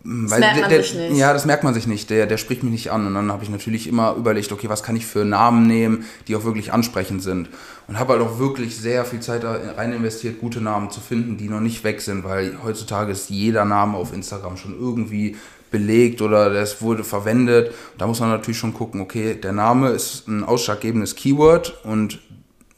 das 0.05 0.39
merkt 0.39 0.59
man 0.59 0.69
der, 0.69 0.83
sich 0.83 0.95
nicht. 0.95 1.17
Ja, 1.17 1.31
das 1.31 1.45
merkt 1.45 1.63
man 1.63 1.73
sich 1.73 1.87
nicht. 1.87 2.09
Der, 2.09 2.25
der 2.27 2.37
spricht 2.37 2.61
mich 2.63 2.71
nicht 2.71 2.91
an. 2.91 3.07
Und 3.07 3.13
dann 3.13 3.31
habe 3.31 3.43
ich 3.43 3.49
natürlich 3.49 3.87
immer 3.87 4.15
überlegt, 4.15 4.51
okay, 4.51 4.67
was 4.67 4.83
kann 4.83 4.97
ich 4.97 5.05
für 5.05 5.23
Namen 5.23 5.65
nehmen, 5.65 6.05
die 6.27 6.35
auch 6.35 6.43
wirklich 6.43 6.73
ansprechend 6.73 7.23
sind. 7.23 7.49
Und 7.87 7.99
habe 7.99 8.13
halt 8.13 8.21
auch 8.21 8.37
wirklich 8.37 8.75
sehr 8.77 9.05
viel 9.05 9.21
Zeit 9.21 9.43
rein 9.45 9.93
investiert, 9.93 10.39
gute 10.39 10.59
Namen 10.59 10.91
zu 10.91 10.99
finden, 10.99 11.37
die 11.37 11.47
noch 11.47 11.61
nicht 11.61 11.83
weg 11.83 12.01
sind, 12.01 12.23
weil 12.23 12.57
heutzutage 12.63 13.11
ist 13.11 13.29
jeder 13.29 13.63
Name 13.63 13.97
auf 13.97 14.13
Instagram 14.13 14.57
schon 14.57 14.77
irgendwie 14.77 15.37
belegt 15.71 16.21
oder 16.21 16.51
es 16.51 16.81
wurde 16.81 17.03
verwendet. 17.03 17.73
Da 17.97 18.05
muss 18.05 18.19
man 18.19 18.29
natürlich 18.29 18.57
schon 18.57 18.73
gucken, 18.73 19.01
okay, 19.01 19.35
der 19.35 19.53
Name 19.53 19.89
ist 19.89 20.27
ein 20.27 20.43
ausschlaggebendes 20.43 21.15
Keyword 21.15 21.83
und 21.83 22.19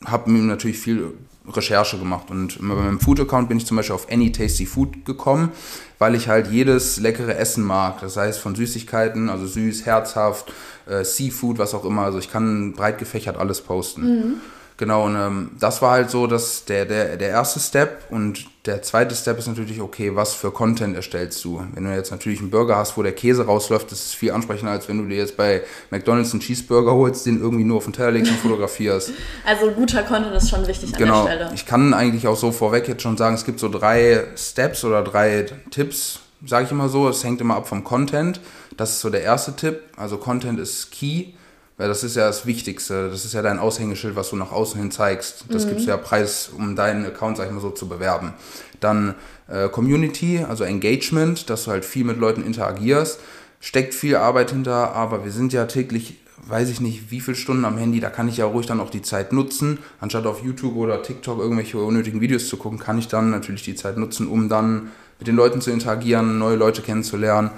habe 0.05 0.29
mir 0.29 0.41
natürlich 0.43 0.77
viel 0.77 1.13
Recherche 1.51 1.97
gemacht. 1.97 2.31
Und 2.31 2.57
bei 2.59 2.75
meinem 2.75 2.99
Food-Account 2.99 3.49
bin 3.49 3.57
ich 3.57 3.65
zum 3.65 3.77
Beispiel 3.77 3.95
auf 3.95 4.11
Any 4.11 4.31
Tasty 4.31 4.65
Food 4.65 5.05
gekommen, 5.05 5.51
weil 5.99 6.15
ich 6.15 6.27
halt 6.27 6.47
jedes 6.47 6.97
leckere 6.97 7.37
Essen 7.37 7.63
mag. 7.63 8.01
Das 8.01 8.17
heißt 8.17 8.39
von 8.39 8.55
Süßigkeiten, 8.55 9.29
also 9.29 9.45
süß, 9.45 9.85
herzhaft, 9.85 10.51
äh, 10.87 11.03
Seafood, 11.03 11.57
was 11.57 11.73
auch 11.73 11.85
immer. 11.85 12.03
Also 12.03 12.19
ich 12.19 12.31
kann 12.31 12.73
breit 12.73 12.97
gefächert 12.97 13.37
alles 13.37 13.61
posten. 13.61 14.01
Mhm. 14.01 14.33
Genau, 14.77 15.05
und 15.05 15.15
ähm, 15.15 15.51
das 15.57 15.81
war 15.81 15.91
halt 15.91 16.09
so 16.09 16.27
dass 16.27 16.65
der, 16.65 16.85
der, 16.85 17.15
der 17.15 17.29
erste 17.29 17.59
Step. 17.61 18.03
Und 18.09 18.45
der 18.65 18.81
zweite 18.81 19.15
Step 19.15 19.37
ist 19.39 19.47
natürlich, 19.47 19.79
okay, 19.79 20.15
was 20.15 20.33
für 20.33 20.51
Content 20.51 20.95
erstellst 20.95 21.43
du? 21.45 21.63
Wenn 21.73 21.85
du 21.85 21.95
jetzt 21.95 22.11
natürlich 22.11 22.39
einen 22.39 22.49
Burger 22.49 22.75
hast, 22.75 22.97
wo 22.97 23.03
der 23.03 23.13
Käse 23.13 23.45
rausläuft, 23.45 23.91
das 23.91 23.99
ist 23.99 24.15
viel 24.15 24.31
ansprechender, 24.31 24.73
als 24.73 24.89
wenn 24.89 24.97
du 24.97 25.05
dir 25.05 25.17
jetzt 25.17 25.37
bei 25.37 25.61
McDonalds 25.91 26.31
einen 26.31 26.41
Cheeseburger 26.41 26.93
holst, 26.93 27.25
den 27.25 27.39
irgendwie 27.39 27.63
nur 27.63 27.77
auf 27.77 27.85
den 27.85 27.93
Teller 27.93 28.11
legst 28.11 28.31
und 28.31 28.39
fotografierst. 28.39 29.11
Also 29.45 29.71
guter 29.71 30.01
Content 30.03 30.35
ist 30.35 30.49
schon 30.49 30.65
wichtig 30.67 30.91
genau. 30.93 31.21
an 31.21 31.25
der 31.27 31.35
Stelle. 31.35 31.51
Ich 31.53 31.65
kann 31.65 31.93
eigentlich 31.93 32.27
auch 32.27 32.35
so 32.35 32.51
vorweg 32.51 32.87
jetzt 32.87 33.03
schon 33.03 33.15
sagen, 33.15 33.35
es 33.35 33.45
gibt 33.45 33.59
so 33.59 33.69
drei 33.69 34.23
Steps 34.35 34.83
oder 34.83 35.03
drei 35.03 35.45
Tipps, 35.69 36.19
sage 36.45 36.65
ich 36.65 36.71
immer 36.71 36.89
so. 36.89 37.07
Es 37.07 37.23
hängt 37.23 37.41
immer 37.41 37.55
ab 37.55 37.67
vom 37.67 37.83
Content. 37.83 38.39
Das 38.75 38.91
ist 38.91 39.01
so 39.01 39.09
der 39.09 39.21
erste 39.21 39.55
Tipp. 39.55 39.81
Also 39.97 40.17
Content 40.17 40.59
ist 40.59 40.91
key 40.91 41.33
weil 41.77 41.87
das 41.89 42.03
ist 42.03 42.15
ja 42.15 42.27
das 42.27 42.45
Wichtigste. 42.45 43.09
Das 43.09 43.25
ist 43.25 43.33
ja 43.33 43.41
dein 43.41 43.59
Aushängeschild, 43.59 44.15
was 44.15 44.29
du 44.29 44.35
nach 44.35 44.51
außen 44.51 44.79
hin 44.79 44.91
zeigst. 44.91 45.45
Das 45.49 45.65
mhm. 45.65 45.69
gibst 45.69 45.85
du 45.85 45.89
ja 45.89 45.97
preis, 45.97 46.49
um 46.55 46.75
deinen 46.75 47.05
Account, 47.05 47.37
sag 47.37 47.47
ich 47.47 47.51
mal 47.51 47.61
so, 47.61 47.69
zu 47.69 47.87
bewerben. 47.89 48.33
Dann 48.79 49.15
äh, 49.47 49.67
Community, 49.67 50.45
also 50.47 50.63
Engagement, 50.63 51.49
dass 51.49 51.65
du 51.65 51.71
halt 51.71 51.83
viel 51.83 52.05
mit 52.05 52.17
Leuten 52.17 52.43
interagierst. 52.43 53.19
Steckt 53.59 53.93
viel 53.93 54.15
Arbeit 54.15 54.51
hinter, 54.51 54.93
aber 54.93 55.25
wir 55.25 55.31
sind 55.31 55.51
ja 55.51 55.65
täglich, 55.65 56.19
weiß 56.45 56.69
ich 56.69 56.79
nicht, 56.79 57.11
wie 57.11 57.19
viele 57.19 57.35
Stunden 57.35 57.65
am 57.65 57.77
Handy. 57.77 57.99
Da 57.99 58.09
kann 58.09 58.29
ich 58.29 58.37
ja 58.37 58.45
ruhig 58.45 58.67
dann 58.67 58.79
auch 58.79 58.89
die 58.89 59.01
Zeit 59.01 59.33
nutzen. 59.33 59.79
Anstatt 59.99 60.27
auf 60.27 60.43
YouTube 60.43 60.75
oder 60.77 61.01
TikTok 61.03 61.39
irgendwelche 61.39 61.77
unnötigen 61.77 62.21
Videos 62.21 62.47
zu 62.47 62.55
gucken, 62.55 62.79
kann 62.79 62.99
ich 62.99 63.09
dann 63.09 63.31
natürlich 63.31 63.63
die 63.63 63.75
Zeit 63.75 63.97
nutzen, 63.97 64.27
um 64.27 64.47
dann 64.47 64.91
mit 65.19 65.27
den 65.27 65.35
Leuten 65.35 65.61
zu 65.61 65.71
interagieren, 65.71 66.37
neue 66.37 66.55
Leute 66.55 66.81
kennenzulernen. 66.81 67.51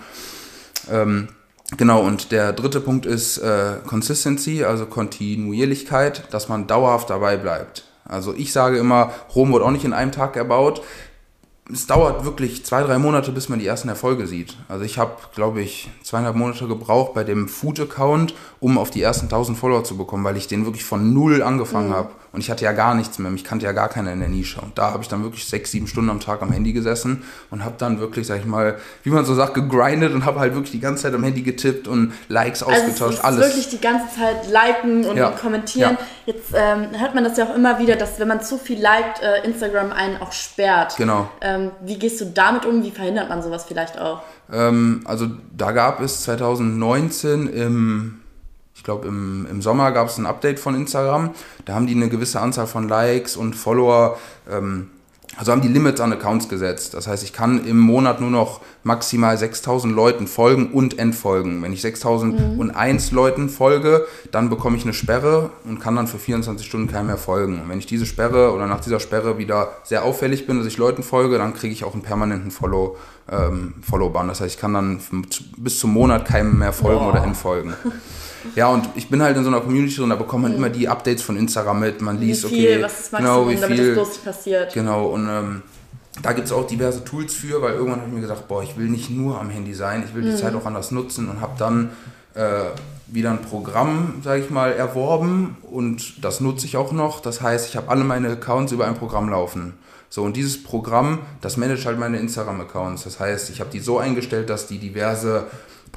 Ähm, 0.92 1.28
Genau, 1.76 2.02
und 2.02 2.32
der 2.32 2.54
dritte 2.54 2.80
Punkt 2.80 3.06
ist 3.06 3.40
äh, 3.40 3.80
Consistency, 3.86 4.64
also 4.64 4.86
Kontinuierlichkeit, 4.86 6.32
dass 6.32 6.48
man 6.48 6.66
dauerhaft 6.66 7.10
dabei 7.10 7.36
bleibt. 7.36 7.84
Also 8.06 8.34
ich 8.34 8.54
sage 8.54 8.78
immer, 8.78 9.12
Rom 9.36 9.52
wird 9.52 9.64
auch 9.64 9.72
nicht 9.72 9.84
in 9.84 9.92
einem 9.92 10.14
Tag 10.14 10.38
erbaut 10.38 10.82
es 11.72 11.88
dauert 11.88 12.24
wirklich 12.24 12.66
zwei, 12.66 12.82
drei 12.84 12.98
Monate, 12.98 13.32
bis 13.32 13.50
man 13.50 13.60
die 13.60 13.68
ersten 13.68 13.90
Erfolge 13.90 14.28
sieht. 14.28 14.58
Also 14.70 14.86
ich 14.86 14.98
habe, 14.98 15.18
glaube 15.36 15.62
ich, 15.62 15.90
zweieinhalb 16.04 16.36
Monate 16.36 16.68
gebraucht 16.68 17.14
bei 17.14 17.24
dem 17.24 17.48
Food-Account, 17.48 18.34
um 18.60 18.78
auf 18.78 18.90
die 18.90 19.02
ersten 19.02 19.26
1000 19.26 19.58
Follower 19.58 19.84
zu 19.84 19.98
bekommen, 19.98 20.24
weil 20.24 20.38
ich 20.38 20.48
den 20.48 20.66
wirklich 20.66 20.86
von 20.86 21.14
null 21.14 21.44
angefangen 21.44 21.90
mhm. 21.90 21.96
habe. 21.96 22.10
Und 22.32 22.42
ich 22.42 22.52
hatte 22.52 22.66
ja 22.66 22.72
gar 22.72 22.94
nichts 22.94 23.20
mehr, 23.20 23.32
mich 23.32 23.44
kannte 23.44 23.66
ja 23.66 23.72
gar 23.72 23.90
keiner 23.90 24.12
in 24.12 24.20
der 24.20 24.30
Nische. 24.30 24.62
Und 24.62 24.78
da 24.78 24.92
habe 24.92 25.02
ich 25.02 25.10
dann 25.10 25.24
wirklich 25.24 25.46
sechs, 25.46 25.72
sieben 25.72 25.88
Stunden 25.88 26.10
am 26.10 26.20
Tag 26.20 26.42
am 26.42 26.52
Handy 26.52 26.74
gesessen 26.74 27.24
und 27.50 27.64
habe 27.64 27.76
dann 27.78 28.00
wirklich, 28.00 28.28
sag 28.28 28.40
ich 28.40 28.46
mal, 28.46 28.78
wie 29.04 29.10
man 29.10 29.26
so 29.26 29.34
sagt, 29.34 29.54
gegrindet 29.54 30.14
und 30.14 30.26
habe 30.26 30.40
halt 30.40 30.54
wirklich 30.54 30.72
die 30.72 30.80
ganze 30.80 31.04
Zeit 31.04 31.14
am 31.14 31.24
Handy 31.24 31.42
getippt 31.42 31.88
und 31.88 32.14
Likes 32.28 32.64
also 32.64 32.76
ausgetauscht, 32.76 33.24
alles. 33.24 33.40
wirklich 33.40 33.70
die 33.70 33.80
ganze 33.82 34.16
Zeit 34.16 34.50
liken 34.50 35.06
und 35.06 35.18
ja. 35.18 35.32
kommentieren. 35.32 35.98
Ja. 36.26 36.34
Jetzt 36.34 36.54
ähm, 36.54 37.00
hört 37.00 37.16
man 37.16 37.24
das 37.24 37.38
ja 37.38 37.46
auch 37.46 37.56
immer 37.56 37.80
wieder, 37.80 37.96
dass 37.96 38.20
wenn 38.20 38.28
man 38.28 38.42
zu 38.42 38.58
viel 38.58 38.80
liked, 38.82 39.22
äh, 39.22 39.46
Instagram 39.46 39.92
einen 39.92 40.18
auch 40.18 40.32
sperrt. 40.32 40.96
Genau. 40.98 41.30
Ähm, 41.42 41.72
wie 41.82 41.98
gehst 41.98 42.20
du 42.22 42.26
damit 42.26 42.66
um? 42.66 42.84
Wie 42.84 42.92
verhindert 42.92 43.30
man 43.30 43.42
sowas 43.42 43.66
vielleicht 43.68 43.98
auch? 44.00 44.22
Ähm, 44.52 45.02
also 45.06 45.28
da 45.56 45.72
gab 45.72 46.02
es 46.02 46.24
2019 46.24 47.48
im 47.48 48.20
ich 48.78 48.84
glaube, 48.84 49.08
im, 49.08 49.48
im 49.50 49.62
Sommer 49.64 49.92
gab 49.92 50.08
es 50.08 50.20
ein 50.20 50.28
Update 50.28 50.60
von 50.60 50.76
Instagram. 50.76 51.32
Da 51.66 51.74
haben 51.74 51.88
die 51.88 51.96
eine 51.96 52.10
gewisse 52.10 52.40
Anzahl 52.40 52.68
von 52.68 52.88
Likes 52.88 53.36
und 53.36 53.56
Follower, 53.56 54.20
ähm, 54.50 54.90
also 55.36 55.52
haben 55.52 55.62
die 55.62 55.68
Limits 55.68 56.00
an 56.00 56.14
Accounts 56.14 56.48
gesetzt. 56.48 56.94
Das 56.94 57.08
heißt, 57.08 57.24
ich 57.24 57.34
kann 57.34 57.66
im 57.66 57.80
Monat 57.80 58.22
nur 58.22 58.30
noch 58.30 58.62
maximal 58.84 59.36
6000 59.36 59.94
Leuten 59.94 60.28
folgen 60.28 60.72
und 60.72 61.00
entfolgen. 61.00 61.62
Wenn 61.64 61.74
ich 61.74 61.82
6001 61.82 63.12
mhm. 63.12 63.16
Leuten 63.16 63.50
folge, 63.50 64.06
dann 64.32 64.50
bekomme 64.50 64.78
ich 64.78 64.84
eine 64.84 64.94
Sperre 64.94 65.50
und 65.66 65.80
kann 65.80 65.96
dann 65.96 66.08
für 66.08 66.20
24 66.20 66.66
Stunden 66.66 66.88
keinem 66.88 67.08
mehr 67.08 67.18
folgen. 67.18 67.60
Und 67.60 67.70
wenn 67.70 67.80
ich 67.80 67.88
diese 67.88 68.06
Sperre 68.06 68.54
oder 68.54 68.68
nach 68.68 68.80
dieser 68.80 69.00
Sperre 69.00 69.40
wieder 69.40 69.72
sehr 69.84 70.06
auffällig 70.06 70.46
bin, 70.46 70.60
dass 70.60 70.68
ich 70.68 70.78
Leuten 70.78 71.02
folge, 71.02 71.40
dann 71.40 71.56
kriege 71.56 71.74
ich 71.74 71.84
auch 71.84 71.94
einen 71.94 72.04
permanenten 72.04 72.52
Follow, 72.52 72.96
ähm, 73.30 73.74
Follow-Ban. 73.82 74.28
Das 74.28 74.40
heißt, 74.40 74.54
ich 74.56 74.62
kann 74.62 74.76
dann 74.76 75.02
bis 75.58 75.80
zum 75.80 75.94
Monat 75.94 76.26
keinem 76.26 76.60
mehr 76.60 76.74
folgen 76.74 77.06
oh. 77.06 77.10
oder 77.10 77.24
entfolgen. 77.24 77.74
Ja, 78.56 78.70
und 78.70 78.90
ich 78.96 79.10
bin 79.10 79.22
halt 79.22 79.38
in 79.38 79.44
so 79.44 79.50
einer 79.50 79.62
Community 79.62 79.96
drin, 79.96 80.10
da 80.10 80.16
bekommt 80.16 80.44
man 80.44 80.52
mhm. 80.52 80.58
immer 80.58 80.70
die 80.70 80.88
Updates 80.88 81.22
von 81.22 81.38
Instagram 81.38 81.80
mit. 81.80 82.02
Man 82.02 82.20
liest, 82.20 82.46
wie 82.46 82.56
viel, 82.56 82.70
okay, 82.70 82.84
was 82.84 83.00
ist 83.00 83.12
Maximum, 83.12 83.36
genau, 83.36 83.50
wie 83.50 83.58
viel, 83.58 83.78
damit 83.78 83.94
bloß 83.94 84.08
nicht 84.10 84.26
passiert. 84.26 84.74
Genau, 84.74 85.06
und 85.08 85.28
ähm, 85.30 85.62
da 86.22 86.34
gibt 86.34 86.48
es 86.48 86.54
auch 86.54 86.66
diverse 86.66 87.04
Tools 87.04 87.34
für, 87.34 87.62
weil 87.62 87.74
irgendwann 87.74 88.00
habe 88.00 88.10
ich 88.10 88.16
mir 88.16 88.22
gesagt, 88.22 88.48
boah, 88.48 88.64
ich 88.64 88.78
will 88.78 88.88
nicht 88.88 89.10
nur 89.10 89.40
am 89.40 89.50
Handy 89.50 89.74
sein, 89.74 90.04
ich 90.08 90.16
will 90.16 90.24
die 90.24 90.32
mhm. 90.32 90.38
Zeit 90.38 90.56
auch 90.56 90.66
anders 90.66 90.92
nutzen 90.92 91.30
und 91.30 91.42
habe 91.42 91.54
dann 91.58 91.90
äh, 92.34 92.66
wieder 93.08 93.32
ein 93.32 93.42
Programm, 93.42 94.22
sage 94.24 94.42
ich 94.42 94.50
mal, 94.50 94.74
erworben 94.74 95.58
und 95.72 96.24
das 96.24 96.42
nutze 96.42 96.66
ich 96.66 96.78
auch 96.78 96.92
noch. 96.92 97.22
Das 97.22 97.42
heißt, 97.42 97.70
ich 97.70 97.78
habe 97.78 97.90
alle 97.90 98.04
meine 98.04 98.30
Accounts 98.30 98.72
über 98.72 98.86
ein 98.86 98.96
Programm 98.96 99.30
laufen. 99.30 99.74
So, 100.10 100.24
und 100.24 100.38
dieses 100.38 100.62
Programm, 100.64 101.20
das 101.42 101.58
managt 101.58 101.86
halt 101.86 102.00
meine 102.00 102.18
Instagram-Accounts. 102.18 103.04
Das 103.04 103.20
heißt, 103.20 103.50
ich 103.50 103.60
habe 103.60 103.70
die 103.70 103.80
so 103.80 103.98
eingestellt, 104.00 104.50
dass 104.50 104.68
die 104.68 104.78
diverse 104.78 105.48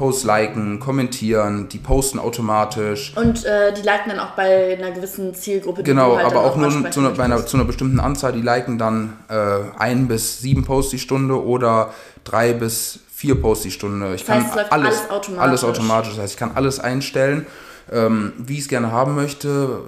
Posts 0.00 0.24
liken, 0.24 0.80
kommentieren, 0.80 1.68
die 1.68 1.76
posten 1.76 2.18
automatisch. 2.18 3.12
Und 3.16 3.44
äh, 3.44 3.74
die 3.74 3.82
liken 3.82 4.08
dann 4.08 4.18
auch 4.18 4.30
bei 4.30 4.78
einer 4.78 4.92
gewissen 4.92 5.34
Zielgruppe. 5.34 5.82
Genau, 5.82 6.16
halt 6.16 6.24
aber 6.24 6.42
auch, 6.42 6.56
nur 6.56 6.90
zu 6.90 7.00
einer, 7.00 7.20
einer, 7.20 7.44
zu 7.44 7.58
einer 7.58 7.66
bestimmten 7.66 8.00
Anzahl. 8.00 8.32
Die 8.32 8.40
liken 8.40 8.78
dann 8.78 9.18
äh, 9.28 9.34
ein 9.78 10.08
bis 10.08 10.40
sieben 10.40 10.64
Posts 10.64 10.92
die 10.92 10.98
Stunde 10.98 11.44
oder 11.44 11.92
drei 12.24 12.54
bis 12.54 13.00
vier 13.14 13.38
Posts 13.38 13.64
die 13.64 13.70
Stunde. 13.72 14.14
Ich 14.14 14.24
das 14.24 14.36
heißt, 14.36 14.54
kann 14.54 14.66
alles, 14.70 14.70
alles, 14.70 15.10
automatisch. 15.10 15.42
alles 15.42 15.64
automatisch. 15.64 16.10
Das 16.12 16.18
heißt, 16.20 16.32
ich 16.32 16.38
kann 16.38 16.52
alles 16.54 16.80
einstellen, 16.80 17.44
ähm, 17.92 18.32
wie 18.38 18.54
ich 18.54 18.60
es 18.60 18.68
gerne 18.68 18.92
haben 18.92 19.14
möchte. 19.14 19.80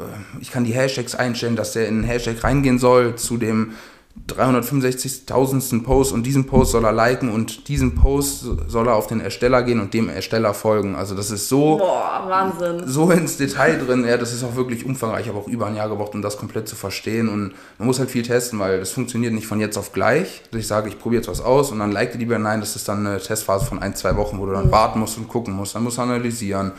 Ich 0.42 0.52
kann 0.52 0.64
die 0.64 0.74
Hashtags 0.74 1.14
einstellen, 1.14 1.56
dass 1.56 1.72
der 1.72 1.88
in 1.88 2.02
den 2.02 2.04
Hashtag 2.04 2.44
reingehen 2.44 2.78
soll 2.78 3.16
zu 3.16 3.38
dem 3.38 3.72
365.000. 4.28 5.82
Post 5.82 6.12
und 6.12 6.24
diesen 6.24 6.46
Post 6.46 6.72
soll 6.72 6.84
er 6.84 6.92
liken 6.92 7.28
und 7.30 7.68
diesen 7.68 7.94
Post 7.94 8.46
soll 8.68 8.86
er 8.86 8.94
auf 8.94 9.06
den 9.06 9.20
Ersteller 9.20 9.62
gehen 9.62 9.80
und 9.80 9.94
dem 9.94 10.08
Ersteller 10.08 10.54
folgen. 10.54 10.94
Also 10.94 11.14
das 11.14 11.30
ist 11.30 11.48
so 11.48 11.78
Boah, 11.78 12.24
Wahnsinn. 12.28 12.82
so 12.86 13.10
ins 13.10 13.36
Detail 13.36 13.78
drin. 13.78 14.04
Ja, 14.04 14.16
das 14.16 14.32
ist 14.32 14.44
auch 14.44 14.54
wirklich 14.54 14.86
umfangreich. 14.86 15.22
Ich 15.22 15.28
habe 15.28 15.38
auch 15.38 15.48
über 15.48 15.66
ein 15.66 15.76
Jahr 15.76 15.88
gebraucht, 15.88 16.14
um 16.14 16.22
das 16.22 16.36
komplett 16.36 16.68
zu 16.68 16.76
verstehen 16.76 17.28
und 17.28 17.52
man 17.78 17.86
muss 17.86 17.98
halt 17.98 18.10
viel 18.10 18.22
testen, 18.22 18.58
weil 18.58 18.80
das 18.80 18.90
funktioniert 18.90 19.32
nicht 19.32 19.46
von 19.46 19.60
jetzt 19.60 19.76
auf 19.76 19.92
gleich. 19.92 20.42
Dass 20.50 20.60
ich 20.60 20.66
sage, 20.66 20.88
ich 20.88 20.98
probiere 20.98 21.22
jetzt 21.22 21.28
was 21.28 21.40
aus 21.40 21.70
und 21.70 21.80
dann 21.80 21.90
like 21.90 22.14
lieber 22.14 22.38
nein, 22.38 22.60
das 22.60 22.76
ist 22.76 22.88
dann 22.88 23.06
eine 23.06 23.18
Testphase 23.18 23.66
von 23.66 23.80
ein, 23.80 23.96
zwei 23.96 24.16
Wochen, 24.16 24.38
wo 24.38 24.46
du 24.46 24.52
dann 24.52 24.66
mhm. 24.66 24.72
warten 24.72 25.00
musst 25.00 25.18
und 25.18 25.28
gucken 25.28 25.54
musst. 25.54 25.74
Dann 25.74 25.82
musst 25.82 25.98
du 25.98 26.02
analysieren 26.02 26.72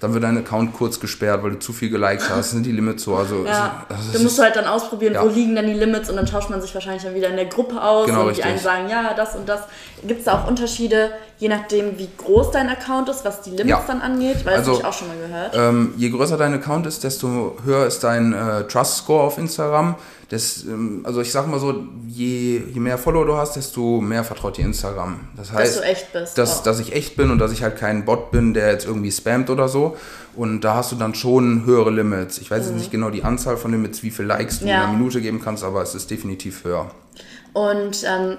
dann 0.00 0.12
wird 0.12 0.24
dein 0.24 0.36
Account 0.36 0.74
kurz 0.74 1.00
gesperrt, 1.00 1.42
weil 1.42 1.52
du 1.52 1.58
zu 1.58 1.72
viel 1.72 1.88
geliked 1.88 2.28
hast, 2.28 2.50
sind 2.50 2.66
die 2.66 2.72
Limits 2.72 3.02
so. 3.04 3.16
Also, 3.16 3.46
ja. 3.46 3.86
also, 3.88 4.12
du 4.12 4.24
musst 4.24 4.38
halt 4.38 4.54
dann 4.54 4.66
ausprobieren, 4.66 5.14
ja. 5.14 5.24
wo 5.24 5.28
liegen 5.28 5.56
dann 5.56 5.66
die 5.66 5.72
Limits 5.72 6.10
und 6.10 6.16
dann 6.16 6.26
tauscht 6.26 6.50
man 6.50 6.60
sich 6.60 6.74
wahrscheinlich 6.74 7.02
dann 7.02 7.14
wieder 7.14 7.28
in 7.30 7.36
der 7.36 7.46
Gruppe 7.46 7.82
aus 7.82 8.06
genau, 8.06 8.22
und 8.22 8.28
richtig. 8.28 8.44
die 8.44 8.50
einen 8.50 8.58
sagen, 8.58 8.88
ja, 8.90 9.14
das 9.14 9.34
und 9.34 9.48
das. 9.48 9.62
Gibt 10.06 10.20
es 10.20 10.26
da 10.26 10.38
auch 10.38 10.46
Unterschiede, 10.46 11.12
je 11.38 11.48
nachdem, 11.48 11.98
wie 11.98 12.08
groß 12.16 12.50
dein 12.50 12.68
Account 12.68 13.08
ist, 13.08 13.24
was 13.24 13.42
die 13.42 13.50
Limits 13.50 13.68
ja. 13.68 13.84
dann 13.86 14.00
angeht? 14.00 14.44
Weil 14.44 14.56
also, 14.56 14.72
das 14.72 14.82
habe 14.82 14.88
ich 14.88 14.94
auch 14.94 14.98
schon 14.98 15.08
mal 15.08 15.18
gehört. 15.18 15.54
Ähm, 15.54 15.94
je 15.96 16.10
größer 16.10 16.36
dein 16.36 16.54
Account 16.54 16.86
ist, 16.86 17.04
desto 17.04 17.56
höher 17.64 17.86
ist 17.86 18.02
dein 18.04 18.32
äh, 18.32 18.64
Trust 18.64 18.98
Score 18.98 19.24
auf 19.24 19.38
Instagram. 19.38 19.96
Das, 20.28 20.64
ähm, 20.64 21.02
also 21.04 21.20
ich 21.20 21.30
sag 21.30 21.46
mal 21.46 21.60
so, 21.60 21.86
je, 22.08 22.62
je 22.72 22.80
mehr 22.80 22.98
Follower 22.98 23.26
du 23.26 23.36
hast, 23.36 23.54
desto 23.54 24.00
mehr 24.00 24.24
vertraut 24.24 24.56
dir 24.56 24.64
Instagram. 24.64 25.20
Das 25.36 25.52
heißt, 25.52 25.76
dass 25.76 25.82
du 25.82 25.88
echt 25.88 26.12
bist. 26.12 26.38
Dass, 26.38 26.62
dass 26.62 26.80
ich 26.80 26.94
echt 26.94 27.16
bin 27.16 27.30
und 27.30 27.38
dass 27.38 27.52
ich 27.52 27.62
halt 27.62 27.76
kein 27.76 28.04
Bot 28.04 28.30
bin, 28.30 28.54
der 28.54 28.72
jetzt 28.72 28.86
irgendwie 28.86 29.12
spammt 29.12 29.50
oder 29.50 29.68
so. 29.68 29.96
Und 30.34 30.62
da 30.62 30.74
hast 30.74 30.90
du 30.90 30.96
dann 30.96 31.14
schon 31.14 31.64
höhere 31.64 31.90
Limits. 31.90 32.38
Ich 32.38 32.50
weiß 32.50 32.64
mhm. 32.64 32.70
jetzt 32.70 32.78
nicht 32.78 32.90
genau 32.90 33.10
die 33.10 33.24
Anzahl 33.24 33.56
von 33.56 33.70
Limits, 33.70 34.02
wie 34.02 34.10
viel 34.10 34.24
Likes 34.24 34.60
du 34.60 34.66
ja. 34.66 34.76
in 34.76 34.80
einer 34.82 34.92
Minute 34.92 35.20
geben 35.20 35.40
kannst, 35.42 35.62
aber 35.62 35.82
es 35.82 35.94
ist 35.94 36.10
definitiv 36.10 36.64
höher. 36.64 36.90
Und 37.52 38.04
ähm, 38.04 38.36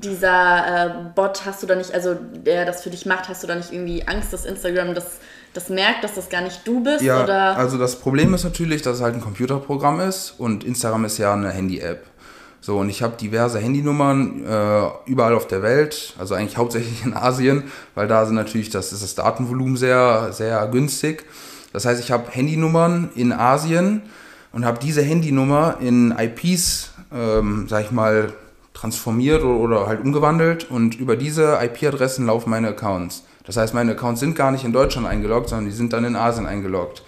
dieser 0.00 0.86
äh, 0.86 0.90
Bot 1.14 1.44
hast 1.44 1.62
du 1.62 1.66
da 1.66 1.74
nicht, 1.74 1.92
also 1.92 2.14
der 2.14 2.64
das 2.64 2.82
für 2.82 2.90
dich 2.90 3.06
macht, 3.06 3.28
hast 3.28 3.42
du 3.42 3.46
da 3.46 3.54
nicht 3.54 3.72
irgendwie 3.72 4.06
Angst, 4.06 4.32
dass 4.32 4.44
Instagram 4.44 4.94
das 4.94 5.18
das 5.54 5.68
merkt, 5.68 6.04
dass 6.04 6.14
das 6.14 6.28
gar 6.28 6.42
nicht 6.42 6.66
du 6.66 6.82
bist? 6.82 7.00
Ja, 7.00 7.22
oder? 7.22 7.56
also 7.56 7.78
das 7.78 7.96
Problem 7.96 8.34
ist 8.34 8.44
natürlich, 8.44 8.82
dass 8.82 8.96
es 8.96 9.02
halt 9.02 9.14
ein 9.14 9.20
Computerprogramm 9.20 10.00
ist 10.00 10.34
und 10.36 10.64
Instagram 10.64 11.04
ist 11.04 11.18
ja 11.18 11.32
eine 11.32 11.50
Handy-App. 11.50 12.04
So, 12.60 12.78
und 12.78 12.88
ich 12.88 13.02
habe 13.02 13.16
diverse 13.16 13.58
Handynummern 13.58 14.44
äh, 14.44 15.10
überall 15.10 15.34
auf 15.34 15.46
der 15.46 15.62
Welt, 15.62 16.14
also 16.18 16.34
eigentlich 16.34 16.56
hauptsächlich 16.56 17.04
in 17.04 17.14
Asien, 17.14 17.64
weil 17.94 18.08
da 18.08 18.26
sind 18.26 18.34
natürlich 18.34 18.70
das, 18.70 18.92
ist 18.92 19.02
das 19.02 19.14
Datenvolumen 19.14 19.76
sehr, 19.76 20.32
sehr 20.32 20.66
günstig. 20.68 21.24
Das 21.72 21.84
heißt, 21.84 22.02
ich 22.02 22.10
habe 22.10 22.30
Handynummern 22.30 23.10
in 23.14 23.32
Asien 23.32 24.02
und 24.52 24.64
habe 24.64 24.78
diese 24.80 25.02
Handynummer 25.02 25.76
in 25.80 26.14
IPs, 26.18 26.90
ähm, 27.12 27.66
sag 27.68 27.84
ich 27.84 27.90
mal, 27.90 28.32
transformiert 28.84 29.42
oder, 29.42 29.86
halt 29.86 30.04
umgewandelt 30.04 30.70
und 30.70 30.94
über 30.94 31.16
diese 31.16 31.58
IP-Adressen 31.62 32.26
laufen 32.26 32.50
meine 32.50 32.68
Accounts. 32.68 33.24
Das 33.46 33.56
heißt, 33.56 33.72
meine 33.72 33.92
Accounts 33.92 34.20
sind 34.20 34.36
gar 34.36 34.50
nicht 34.50 34.64
in 34.64 34.74
Deutschland 34.74 35.06
eingeloggt, 35.06 35.48
sondern 35.48 35.64
die 35.64 35.72
sind 35.74 35.94
dann 35.94 36.04
in 36.04 36.16
Asien 36.16 36.44
eingeloggt. 36.44 37.02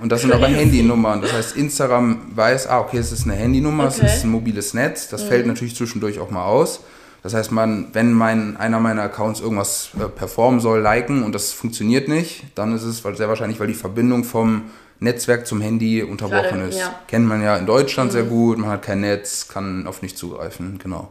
Und 0.00 0.10
das 0.10 0.22
sind 0.22 0.32
aber 0.32 0.46
Handynummern. 0.48 1.20
Das 1.20 1.32
heißt, 1.32 1.56
Instagram 1.56 2.32
weiß, 2.34 2.66
ah, 2.66 2.80
okay, 2.80 2.98
es 2.98 3.12
ist 3.12 3.26
eine 3.26 3.34
Handynummer, 3.34 3.84
okay. 3.84 4.06
es 4.06 4.16
ist 4.16 4.24
ein 4.24 4.30
mobiles 4.30 4.74
Netz. 4.74 5.08
Das 5.08 5.22
mhm. 5.22 5.28
fällt 5.28 5.46
natürlich 5.46 5.76
zwischendurch 5.76 6.18
auch 6.18 6.30
mal 6.30 6.44
aus. 6.44 6.80
Das 7.22 7.32
heißt, 7.32 7.52
man, 7.52 7.90
wenn 7.92 8.12
mein, 8.12 8.56
einer 8.56 8.80
meiner 8.80 9.02
Accounts 9.02 9.40
irgendwas 9.40 9.90
äh, 10.00 10.08
performen 10.08 10.58
soll, 10.58 10.80
liken 10.80 11.22
und 11.22 11.32
das 11.32 11.52
funktioniert 11.52 12.08
nicht, 12.08 12.44
dann 12.56 12.74
ist 12.74 12.82
es 12.82 13.02
sehr 13.02 13.28
wahrscheinlich, 13.28 13.60
weil 13.60 13.68
die 13.68 13.74
Verbindung 13.74 14.24
vom 14.24 14.62
Netzwerk 15.00 15.46
zum 15.46 15.60
Handy 15.60 16.02
unterbrochen 16.02 16.58
Gerade, 16.58 16.68
ist. 16.68 16.78
Ja. 16.78 16.98
Kennt 17.06 17.26
man 17.26 17.42
ja 17.42 17.56
in 17.56 17.66
Deutschland 17.66 18.10
mhm. 18.10 18.12
sehr 18.12 18.24
gut, 18.24 18.58
man 18.58 18.70
hat 18.70 18.82
kein 18.82 19.00
Netz, 19.00 19.48
kann 19.48 19.86
auf 19.86 20.02
nicht 20.02 20.18
zugreifen, 20.18 20.78
genau. 20.82 21.10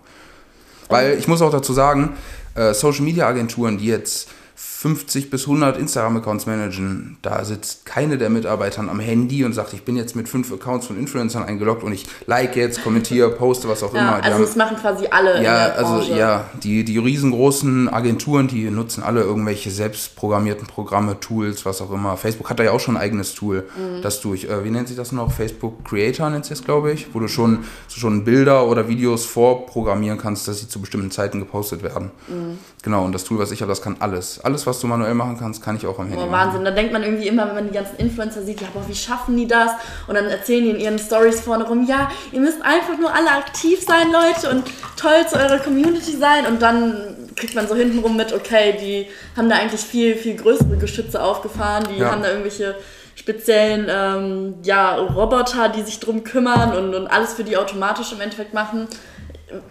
Weil 0.89 1.17
ich 1.17 1.27
muss 1.27 1.41
auch 1.41 1.51
dazu 1.51 1.73
sagen, 1.73 2.15
äh, 2.55 2.73
Social 2.73 3.03
Media 3.03 3.27
Agenturen, 3.27 3.77
die 3.77 3.87
jetzt 3.87 4.29
50 4.79 5.31
bis 5.31 5.47
100 5.47 5.75
Instagram-Accounts 5.75 6.45
managen, 6.45 7.17
da 7.23 7.43
sitzt 7.43 7.87
keine 7.87 8.19
der 8.19 8.29
Mitarbeitern 8.29 8.89
am 8.89 8.99
Handy 8.99 9.43
und 9.43 9.53
sagt, 9.53 9.73
ich 9.73 9.81
bin 9.81 9.95
jetzt 9.95 10.15
mit 10.15 10.29
fünf 10.29 10.53
Accounts 10.53 10.85
von 10.85 10.99
Influencern 10.99 11.41
eingeloggt 11.41 11.81
und 11.81 11.93
ich 11.93 12.05
like 12.27 12.55
jetzt, 12.55 12.83
kommentiere, 12.83 13.31
poste, 13.31 13.67
was 13.67 13.81
auch 13.81 13.91
ja, 13.95 14.01
immer. 14.01 14.17
Die 14.17 14.25
also 14.25 14.35
haben, 14.35 14.41
das 14.43 14.55
machen 14.55 14.77
quasi 14.77 15.07
alle. 15.09 15.43
Ja, 15.43 15.69
also 15.69 16.13
ja, 16.13 16.45
die, 16.61 16.83
die 16.85 16.99
riesengroßen 16.99 17.89
Agenturen, 17.91 18.47
die 18.47 18.69
nutzen 18.69 19.01
alle 19.01 19.21
irgendwelche 19.21 19.71
selbstprogrammierten 19.71 20.67
Programme, 20.67 21.19
Tools, 21.19 21.65
was 21.65 21.81
auch 21.81 21.91
immer. 21.91 22.15
Facebook 22.15 22.51
hat 22.51 22.59
da 22.59 22.63
ja 22.63 22.71
auch 22.71 22.79
schon 22.79 22.97
ein 22.97 23.01
eigenes 23.01 23.33
Tool, 23.33 23.67
mhm. 23.75 24.03
das 24.03 24.21
durch, 24.21 24.43
äh, 24.43 24.63
wie 24.63 24.69
nennt 24.69 24.89
sich 24.89 24.97
das 24.97 25.11
noch? 25.11 25.31
Facebook 25.31 25.85
Creator 25.85 26.29
nennt 26.29 26.45
sich 26.45 26.55
das, 26.55 26.63
glaube 26.63 26.91
ich, 26.91 27.15
wo 27.15 27.19
du 27.19 27.27
schon, 27.27 27.63
schon 27.87 28.23
Bilder 28.23 28.67
oder 28.67 28.87
Videos 28.87 29.25
vorprogrammieren 29.25 30.19
kannst, 30.19 30.47
dass 30.47 30.59
sie 30.59 30.67
zu 30.67 30.79
bestimmten 30.79 31.09
Zeiten 31.09 31.39
gepostet 31.39 31.81
werden. 31.81 32.11
Mhm. 32.27 32.59
Genau, 32.83 33.03
und 33.03 33.11
das 33.11 33.23
Tool, 33.23 33.39
was 33.39 33.49
ich 33.49 33.61
habe, 33.61 33.71
das 33.71 33.81
kann 33.81 33.95
alles. 34.01 34.39
Alles, 34.39 34.66
was 34.67 34.79
du 34.79 34.87
manuell 34.87 35.13
machen 35.13 35.37
kannst, 35.39 35.63
kann 35.63 35.75
ich 35.75 35.87
auch 35.87 35.97
am 35.97 36.07
Handy 36.07 36.23
oh, 36.23 36.31
Wahnsinn, 36.31 36.63
da 36.63 36.71
denkt 36.71 36.93
man 36.93 37.03
irgendwie 37.03 37.27
immer, 37.27 37.47
wenn 37.47 37.55
man 37.55 37.67
die 37.67 37.73
ganzen 37.73 37.95
Influencer 37.97 38.43
sieht, 38.43 38.61
ja, 38.61 38.67
boah, 38.73 38.87
wie 38.87 38.95
schaffen 38.95 39.35
die 39.35 39.47
das? 39.47 39.71
Und 40.07 40.15
dann 40.15 40.25
erzählen 40.25 40.65
die 40.65 40.69
in 40.71 40.79
ihren 40.79 40.99
Stories 40.99 41.39
vorne 41.39 41.65
rum, 41.65 41.85
ja, 41.87 42.11
ihr 42.31 42.39
müsst 42.39 42.61
einfach 42.61 42.97
nur 42.99 43.13
alle 43.13 43.31
aktiv 43.31 43.83
sein, 43.83 44.11
Leute, 44.11 44.49
und 44.51 44.65
toll 44.97 45.25
zu 45.27 45.37
eurer 45.37 45.59
Community 45.59 46.15
sein. 46.15 46.45
Und 46.45 46.61
dann 46.61 47.29
kriegt 47.35 47.55
man 47.55 47.67
so 47.67 47.75
hintenrum 47.75 48.15
mit, 48.15 48.33
okay, 48.33 48.77
die 48.79 49.07
haben 49.35 49.49
da 49.49 49.55
eigentlich 49.55 49.81
viel, 49.81 50.15
viel 50.15 50.35
größere 50.35 50.77
Geschütze 50.77 51.21
aufgefahren, 51.21 51.85
die 51.91 51.99
ja. 51.99 52.11
haben 52.11 52.21
da 52.21 52.29
irgendwelche 52.29 52.75
speziellen 53.15 53.87
ähm, 53.89 54.55
ja, 54.63 54.95
Roboter, 54.95 55.69
die 55.69 55.81
sich 55.81 55.99
drum 55.99 56.23
kümmern 56.23 56.75
und, 56.75 56.93
und 56.93 57.07
alles 57.07 57.33
für 57.33 57.43
die 57.43 57.57
automatisch 57.57 58.11
im 58.11 58.21
Endeffekt 58.21 58.53
machen. 58.53 58.87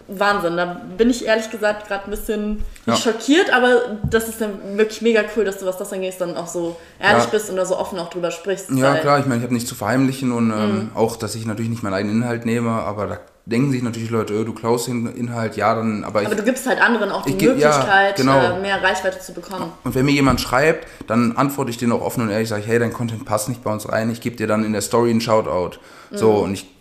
Wahnsinn. 0.09 0.57
Da 0.57 0.81
bin 0.97 1.11
ich 1.11 1.27
ehrlich 1.27 1.51
gesagt 1.51 1.89
gerade 1.89 2.05
ein 2.05 2.11
bisschen 2.11 2.65
ja. 2.87 2.97
schockiert, 2.97 3.53
aber 3.53 3.99
das 4.09 4.29
ist 4.29 4.41
dann 4.41 4.79
wirklich 4.79 5.03
mega 5.03 5.23
cool, 5.37 5.45
dass 5.45 5.59
du, 5.59 5.67
was 5.67 5.77
das 5.77 5.93
angeht, 5.93 6.15
dann 6.19 6.37
auch 6.37 6.47
so 6.47 6.77
ehrlich 6.99 7.25
ja. 7.25 7.31
bist 7.31 7.51
und 7.51 7.57
da 7.57 7.67
so 7.67 7.79
offen 7.79 7.99
auch 7.99 8.09
drüber 8.09 8.31
sprichst. 8.31 8.71
Ja, 8.71 8.97
klar, 8.97 9.19
ich 9.19 9.27
meine, 9.27 9.39
ich 9.39 9.45
habe 9.45 9.53
nichts 9.53 9.69
zu 9.69 9.75
verheimlichen 9.75 10.33
und 10.33 10.51
ähm, 10.51 10.75
mhm. 10.75 10.91
auch, 10.95 11.17
dass 11.17 11.35
ich 11.35 11.47
natürlich 11.47 11.71
nicht 11.71 11.83
meinen 11.83 11.95
eigenen 11.95 12.23
Inhalt 12.23 12.47
nehme, 12.47 12.71
aber 12.71 13.07
da 13.07 13.19
denken 13.45 13.71
sich 13.71 13.83
natürlich 13.83 14.11
Leute, 14.11 14.35
oh, 14.41 14.45
du 14.45 14.53
klaust 14.53 14.89
den 14.89 15.07
Inhalt, 15.15 15.57
ja, 15.57 15.75
dann, 15.75 16.05
aber 16.05 16.23
ich, 16.23 16.27
Aber 16.27 16.37
du 16.37 16.43
gibst 16.43 16.67
halt 16.67 16.81
anderen 16.81 17.11
auch 17.11 17.23
die 17.23 17.33
Möglichkeit, 17.33 18.19
ja, 18.19 18.25
genau. 18.25 18.57
Äh, 18.57 18.61
mehr 18.61 18.83
Reichweite 18.83 19.21
zu 19.21 19.35
bekommen. 19.35 19.73
Und 19.85 19.95
wenn 19.95 20.05
mir 20.05 20.13
jemand 20.13 20.41
schreibt, 20.41 20.89
dann 21.07 21.37
antworte 21.37 21.71
ich 21.71 21.79
den 21.79 21.93
auch 21.93 22.01
offen 22.01 22.23
und 22.23 22.31
ehrlich, 22.31 22.49
sage 22.49 22.63
ich, 22.63 22.67
hey, 22.67 22.79
dein 22.79 22.93
Content 22.93 23.25
passt 23.25 23.49
nicht 23.49 23.63
bei 23.63 23.73
uns 23.73 23.89
rein, 23.91 24.11
ich 24.11 24.21
gebe 24.21 24.37
dir 24.37 24.47
dann 24.49 24.65
in 24.65 24.73
der 24.73 24.83
Story 24.83 25.11
einen 25.11 25.21
Shoutout. 25.21 25.79
Mhm. 26.11 26.17
So, 26.17 26.33
und 26.33 26.55
ich 26.55 26.76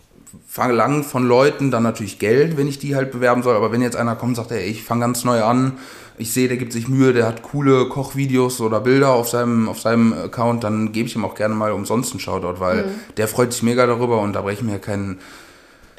verlange 0.48 1.04
von 1.04 1.28
Leuten 1.28 1.72
dann 1.72 1.84
natürlich 1.84 2.20
Geld, 2.20 2.58
wenn 2.58 2.68
ich 2.68 2.80
die 2.80 2.96
halt 2.96 3.12
bewerben 3.12 3.44
soll. 3.44 3.56
Aber 3.56 3.72
wenn 3.72 3.82
jetzt 3.82 3.96
einer 3.96 4.16
kommt 4.16 4.32
und 4.32 4.36
sagt, 4.36 4.52
ey, 4.52 4.64
ich 4.64 4.84
fange 4.84 5.02
ganz 5.02 5.24
neu 5.24 5.44
an, 5.44 5.74
ich 6.18 6.34
sehe, 6.34 6.48
der 6.48 6.58
gibt 6.58 6.72
sich 6.72 6.88
Mühe, 6.88 7.14
der 7.14 7.28
hat 7.28 7.44
coole 7.44 7.90
Kochvideos 7.90 8.62
oder 8.62 8.80
Bilder 8.80 9.10
auf 9.10 9.28
seinem, 9.28 9.68
auf 9.68 9.80
seinem 9.82 10.14
Account, 10.14 10.64
dann 10.64 10.92
gebe 10.92 11.08
ich 11.08 11.16
ihm 11.16 11.26
auch 11.26 11.36
gerne 11.36 11.56
mal 11.56 11.72
umsonst 11.72 12.12
einen 12.12 12.20
Shoutout, 12.20 12.60
weil 12.60 12.86
mhm. 12.86 12.90
der 13.18 13.28
freut 13.28 13.52
sich 13.52 13.64
mega 13.64 13.86
darüber 13.86 14.22
und 14.22 14.34
da 14.34 14.42
breche 14.42 14.60
ich 14.60 14.64
mir 14.64 14.80
keinen 14.80 15.20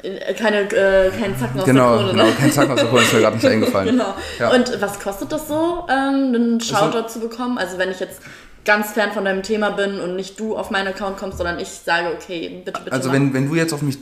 äh, 0.03 0.33
keine, 0.33 0.61
äh, 0.61 1.09
kein 1.09 1.37
Zacken 1.37 1.59
aus 1.59 1.65
genau, 1.65 1.97
der 1.97 1.97
Krone. 1.97 2.11
Genau, 2.11 2.25
ne? 2.25 2.31
kein 2.39 2.51
Zacken 2.51 2.71
aus 2.71 2.79
der 2.79 2.89
Krone 2.89 3.01
ist 3.01 3.13
mir 3.13 3.19
gerade 3.19 3.35
nicht 3.35 3.45
eingefallen. 3.47 3.89
genau. 3.89 4.13
Ja. 4.39 4.51
Und 4.51 4.81
was 4.81 4.99
kostet 4.99 5.31
das 5.31 5.47
so, 5.47 5.85
ähm, 5.89 6.33
einen 6.33 6.61
Shoutout 6.61 7.09
zu 7.09 7.19
bekommen? 7.19 7.57
Also 7.57 7.77
wenn 7.77 7.91
ich 7.91 7.99
jetzt 7.99 8.21
ganz 8.67 8.91
fern 8.91 9.13
von 9.13 9.23
deinem 9.23 9.43
Thema 9.43 9.69
bin 9.69 10.01
und 10.01 10.17
nicht 10.17 10.37
du 10.37 10.57
auf 10.57 10.71
meinen 10.71 10.89
Account 10.89 11.17
kommst, 11.17 11.37
sondern 11.37 11.57
ich 11.57 11.69
sage, 11.69 12.09
okay, 12.13 12.61
bitte, 12.65 12.77
bitte. 12.83 12.91
Also 12.91 13.13
wenn, 13.13 13.33
wenn 13.33 13.47
du 13.47 13.55
jetzt 13.55 13.73
auf 13.73 13.81
mich 13.81 13.97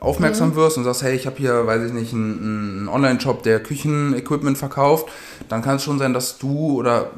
aufmerksam 0.00 0.50
mhm. 0.50 0.56
wirst 0.56 0.76
und 0.76 0.82
sagst, 0.82 1.04
hey, 1.04 1.14
ich 1.14 1.26
habe 1.26 1.36
hier, 1.36 1.68
weiß 1.68 1.84
ich 1.84 1.92
nicht, 1.92 2.12
einen, 2.12 2.80
einen 2.80 2.88
Online-Shop, 2.88 3.44
der 3.44 3.62
Küchenequipment 3.62 4.58
verkauft, 4.58 5.06
dann 5.48 5.62
kann 5.62 5.76
es 5.76 5.84
schon 5.84 6.00
sein, 6.00 6.14
dass 6.14 6.36
du 6.38 6.76
oder 6.76 7.12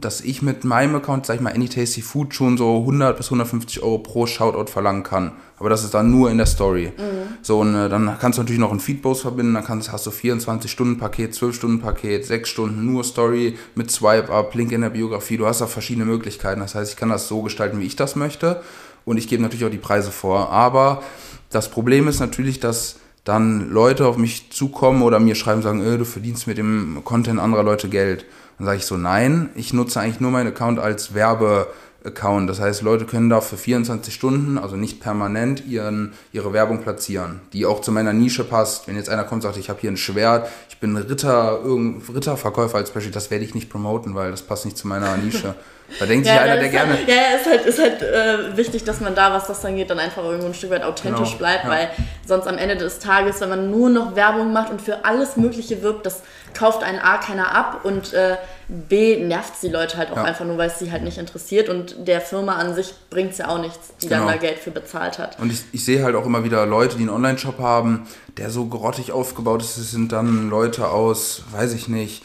dass 0.00 0.22
ich 0.22 0.40
mit 0.40 0.64
meinem 0.64 0.94
Account, 0.94 1.26
sag 1.26 1.34
ich 1.36 1.42
mal, 1.42 1.52
Anytasty 1.52 2.00
Food 2.00 2.34
schon 2.34 2.56
so 2.56 2.78
100 2.78 3.18
bis 3.18 3.26
150 3.26 3.82
Euro 3.82 3.98
pro 3.98 4.24
Shoutout 4.26 4.72
verlangen 4.72 5.02
kann. 5.02 5.32
Aber 5.60 5.68
das 5.68 5.84
ist 5.84 5.92
dann 5.92 6.10
nur 6.10 6.30
in 6.30 6.38
der 6.38 6.46
Story. 6.46 6.90
Mhm. 6.96 7.34
So, 7.42 7.60
und 7.60 7.74
äh, 7.74 7.90
dann 7.90 8.16
kannst 8.18 8.38
du 8.38 8.42
natürlich 8.42 8.58
noch 8.58 8.70
einen 8.70 8.80
Feedpost 8.80 9.20
verbinden, 9.20 9.52
dann 9.52 9.64
kannst, 9.64 9.92
hast 9.92 10.06
du 10.06 10.10
24-Stunden-Paket, 10.10 11.34
12-Stunden-Paket, 11.34 12.24
6 12.24 12.48
Stunden 12.48 12.86
nur 12.86 13.04
Story 13.04 13.58
mit 13.74 13.90
Swipe-Up, 13.90 14.54
Link 14.54 14.72
in 14.72 14.80
der 14.80 14.88
Biografie. 14.88 15.36
Du 15.36 15.46
hast 15.46 15.60
da 15.60 15.66
verschiedene 15.66 16.06
Möglichkeiten. 16.06 16.60
Das 16.60 16.74
heißt, 16.74 16.90
ich 16.90 16.96
kann 16.96 17.10
das 17.10 17.28
so 17.28 17.42
gestalten, 17.42 17.78
wie 17.78 17.84
ich 17.84 17.94
das 17.94 18.16
möchte. 18.16 18.62
Und 19.04 19.18
ich 19.18 19.28
gebe 19.28 19.42
natürlich 19.42 19.66
auch 19.66 19.70
die 19.70 19.76
Preise 19.76 20.10
vor. 20.10 20.50
Aber 20.50 21.02
das 21.50 21.70
Problem 21.70 22.08
ist 22.08 22.20
natürlich, 22.20 22.58
dass 22.60 22.96
dann 23.24 23.70
Leute 23.70 24.06
auf 24.06 24.16
mich 24.16 24.50
zukommen 24.50 25.02
oder 25.02 25.20
mir 25.20 25.34
schreiben, 25.34 25.60
sagen, 25.60 25.84
äh, 25.84 25.98
du 25.98 26.06
verdienst 26.06 26.46
mit 26.46 26.56
dem 26.56 27.02
Content 27.04 27.38
anderer 27.38 27.64
Leute 27.64 27.90
Geld. 27.90 28.24
Dann 28.56 28.64
sage 28.64 28.78
ich 28.78 28.86
so, 28.86 28.96
nein, 28.96 29.50
ich 29.54 29.74
nutze 29.74 30.00
eigentlich 30.00 30.20
nur 30.20 30.30
meinen 30.30 30.48
Account 30.48 30.78
als 30.78 31.14
Werbe- 31.14 31.66
Account. 32.04 32.48
Das 32.48 32.60
heißt, 32.60 32.82
Leute 32.82 33.04
können 33.04 33.28
da 33.28 33.40
für 33.40 33.56
24 33.56 34.12
Stunden, 34.12 34.58
also 34.58 34.76
nicht 34.76 35.00
permanent, 35.00 35.66
ihren, 35.66 36.12
ihre 36.32 36.52
Werbung 36.52 36.82
platzieren, 36.82 37.40
die 37.52 37.66
auch 37.66 37.80
zu 37.80 37.92
meiner 37.92 38.12
Nische 38.12 38.44
passt. 38.44 38.88
Wenn 38.88 38.96
jetzt 38.96 39.08
einer 39.08 39.24
kommt 39.24 39.40
und 39.40 39.42
sagt, 39.42 39.56
ich 39.56 39.68
habe 39.68 39.80
hier 39.80 39.90
ein 39.90 39.96
Schwert, 39.96 40.48
ich 40.68 40.78
bin 40.78 40.96
Ritter, 40.96 41.60
Ritterverkäufer 41.64 42.78
als 42.78 42.90
Beispiel, 42.90 43.12
das 43.12 43.30
werde 43.30 43.44
ich 43.44 43.54
nicht 43.54 43.70
promoten, 43.70 44.14
weil 44.14 44.30
das 44.30 44.42
passt 44.42 44.64
nicht 44.64 44.78
zu 44.78 44.88
meiner 44.88 45.16
Nische. 45.16 45.54
Da 45.98 46.06
denkt 46.06 46.26
ja, 46.26 46.32
sich 46.32 46.42
einer, 46.42 46.54
der 46.54 46.62
halt, 46.62 46.70
gerne. 46.70 46.98
Ja, 47.06 47.14
ja, 47.14 47.36
ist 47.36 47.46
halt, 47.46 47.66
ist 47.66 47.78
halt 47.78 48.02
äh, 48.02 48.56
wichtig, 48.56 48.84
dass 48.84 49.00
man 49.00 49.14
da, 49.14 49.32
was 49.32 49.46
das 49.46 49.60
dann 49.60 49.76
geht, 49.76 49.90
dann 49.90 49.98
einfach 49.98 50.24
irgendwo 50.24 50.46
ein 50.46 50.54
Stück 50.54 50.70
weit 50.70 50.82
authentisch 50.82 51.30
genau, 51.30 51.38
bleibt, 51.38 51.64
ja. 51.64 51.70
weil 51.70 51.90
sonst 52.26 52.46
am 52.46 52.58
Ende 52.58 52.76
des 52.76 52.98
Tages, 52.98 53.40
wenn 53.40 53.48
man 53.48 53.70
nur 53.70 53.90
noch 53.90 54.14
Werbung 54.16 54.52
macht 54.52 54.70
und 54.70 54.80
für 54.80 55.04
alles 55.04 55.36
Mögliche 55.36 55.82
wirbt, 55.82 56.06
das 56.06 56.22
kauft 56.54 56.82
einen 56.82 56.98
A 56.98 57.18
keiner 57.18 57.54
ab 57.54 57.80
und 57.84 58.12
äh, 58.12 58.36
B 58.68 59.16
nervt 59.24 59.54
die 59.62 59.68
Leute 59.68 59.96
halt 59.98 60.10
auch 60.12 60.16
ja. 60.16 60.24
einfach 60.24 60.44
nur, 60.44 60.58
weil 60.58 60.68
es 60.68 60.78
sie 60.78 60.92
halt 60.92 61.02
nicht 61.02 61.18
interessiert 61.18 61.68
und 61.68 62.06
der 62.06 62.20
Firma 62.20 62.56
an 62.56 62.74
sich 62.74 62.94
bringt 63.08 63.32
es 63.32 63.38
ja 63.38 63.48
auch 63.48 63.60
nichts, 63.60 63.92
die 64.00 64.08
genau. 64.08 64.26
dann 64.26 64.28
da 64.28 64.36
Geld 64.36 64.58
für 64.58 64.70
bezahlt 64.70 65.18
hat. 65.18 65.38
Und 65.40 65.52
ich, 65.52 65.64
ich 65.72 65.84
sehe 65.84 66.02
halt 66.04 66.14
auch 66.14 66.26
immer 66.26 66.44
wieder 66.44 66.66
Leute, 66.66 66.96
die 66.96 67.02
einen 67.02 67.10
Online-Shop 67.10 67.58
haben, 67.58 68.06
der 68.36 68.50
so 68.50 68.66
grottig 68.66 69.12
aufgebaut 69.12 69.62
ist. 69.62 69.76
Es 69.76 69.90
sind 69.90 70.12
dann 70.12 70.50
Leute 70.50 70.88
aus, 70.88 71.42
weiß 71.52 71.72
ich 71.74 71.88
nicht, 71.88 72.22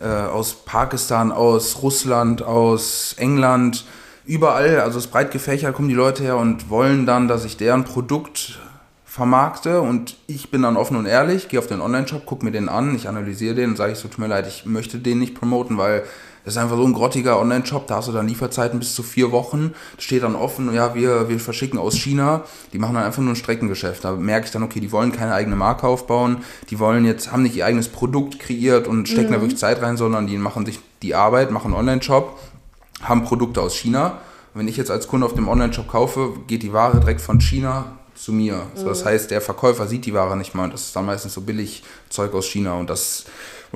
äh, 0.00 0.06
aus 0.06 0.64
Pakistan, 0.64 1.32
aus 1.32 1.82
Russland, 1.82 2.42
aus 2.42 3.14
England, 3.18 3.84
überall, 4.26 4.80
also 4.80 4.98
es 4.98 5.06
breit 5.06 5.30
gefächert, 5.30 5.74
kommen 5.74 5.88
die 5.88 5.94
Leute 5.94 6.22
her 6.22 6.36
und 6.36 6.68
wollen 6.68 7.06
dann, 7.06 7.28
dass 7.28 7.44
ich 7.44 7.56
deren 7.56 7.84
Produkt 7.84 8.58
vermarkte. 9.04 9.80
Und 9.80 10.16
ich 10.26 10.50
bin 10.50 10.62
dann 10.62 10.76
offen 10.76 10.96
und 10.96 11.06
ehrlich, 11.06 11.48
gehe 11.48 11.58
auf 11.58 11.66
den 11.66 11.80
Online-Shop, 11.80 12.26
gucke 12.26 12.44
mir 12.44 12.52
den 12.52 12.68
an, 12.68 12.94
ich 12.94 13.08
analysiere 13.08 13.54
den 13.54 13.70
und 13.70 13.76
sage 13.76 13.92
ich 13.92 13.98
so, 13.98 14.08
tut 14.08 14.18
mir 14.18 14.26
leid, 14.26 14.46
ich 14.46 14.66
möchte 14.66 14.98
den 14.98 15.18
nicht 15.18 15.34
promoten, 15.34 15.78
weil 15.78 16.04
das 16.46 16.54
ist 16.54 16.62
einfach 16.62 16.76
so 16.76 16.84
ein 16.84 16.92
grottiger 16.92 17.40
Online-Shop, 17.40 17.88
da 17.88 17.96
hast 17.96 18.06
du 18.06 18.12
dann 18.12 18.28
Lieferzeiten 18.28 18.78
bis 18.78 18.94
zu 18.94 19.02
vier 19.02 19.32
Wochen, 19.32 19.74
steht 19.98 20.22
dann 20.22 20.36
offen, 20.36 20.72
ja, 20.72 20.94
wir, 20.94 21.28
wir 21.28 21.40
verschicken 21.40 21.76
aus 21.76 21.96
China, 21.96 22.44
die 22.72 22.78
machen 22.78 22.94
dann 22.94 23.02
einfach 23.02 23.20
nur 23.20 23.32
ein 23.32 23.36
Streckengeschäft. 23.36 24.04
Da 24.04 24.12
merke 24.12 24.46
ich 24.46 24.52
dann, 24.52 24.62
okay, 24.62 24.78
die 24.78 24.92
wollen 24.92 25.10
keine 25.10 25.34
eigene 25.34 25.56
Marke 25.56 25.88
aufbauen, 25.88 26.44
die 26.70 26.78
wollen 26.78 27.04
jetzt, 27.04 27.32
haben 27.32 27.42
nicht 27.42 27.56
ihr 27.56 27.66
eigenes 27.66 27.88
Produkt 27.88 28.38
kreiert 28.38 28.86
und 28.86 29.08
stecken 29.08 29.30
mhm. 29.30 29.34
da 29.34 29.40
wirklich 29.40 29.58
Zeit 29.58 29.82
rein, 29.82 29.96
sondern 29.96 30.28
die 30.28 30.38
machen 30.38 30.64
sich 30.64 30.78
die 31.02 31.16
Arbeit, 31.16 31.50
machen 31.50 31.72
einen 31.72 31.80
Online-Shop, 31.80 32.38
haben 33.02 33.24
Produkte 33.24 33.60
aus 33.60 33.74
China. 33.74 34.20
wenn 34.54 34.68
ich 34.68 34.76
jetzt 34.76 34.92
als 34.92 35.08
Kunde 35.08 35.26
auf 35.26 35.34
dem 35.34 35.48
Online-Shop 35.48 35.88
kaufe, 35.88 36.34
geht 36.46 36.62
die 36.62 36.72
Ware 36.72 37.00
direkt 37.00 37.22
von 37.22 37.40
China 37.40 37.86
zu 38.14 38.32
mir. 38.32 38.54
Mhm. 38.54 38.60
So, 38.76 38.86
das 38.86 39.02
mhm. 39.02 39.08
heißt, 39.08 39.32
der 39.32 39.40
Verkäufer 39.40 39.88
sieht 39.88 40.06
die 40.06 40.14
Ware 40.14 40.36
nicht 40.36 40.54
mal 40.54 40.66
und 40.66 40.74
das 40.74 40.82
ist 40.82 40.94
dann 40.94 41.06
meistens 41.06 41.34
so 41.34 41.40
billig 41.40 41.82
Zeug 42.08 42.34
aus 42.34 42.46
China 42.46 42.74
und 42.74 42.88
das 42.88 43.24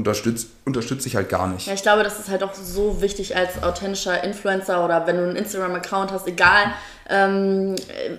unterstützt, 0.01 0.49
unterstütze 0.65 1.07
ich 1.09 1.17
halt 1.17 1.29
gar 1.29 1.47
nicht. 1.47 1.67
Ja, 1.67 1.75
ich 1.75 1.83
glaube, 1.83 2.03
das 2.03 2.19
ist 2.19 2.29
halt 2.29 2.43
auch 2.43 2.55
so 2.55 3.01
wichtig 3.01 3.37
als 3.37 3.63
authentischer 3.63 4.25
Influencer 4.25 4.85
oder 4.85 5.07
wenn 5.07 5.17
du 5.17 5.23
einen 5.25 5.37
Instagram-Account 5.37 6.11
hast, 6.11 6.27
egal 6.27 6.73
ähm, 7.09 7.77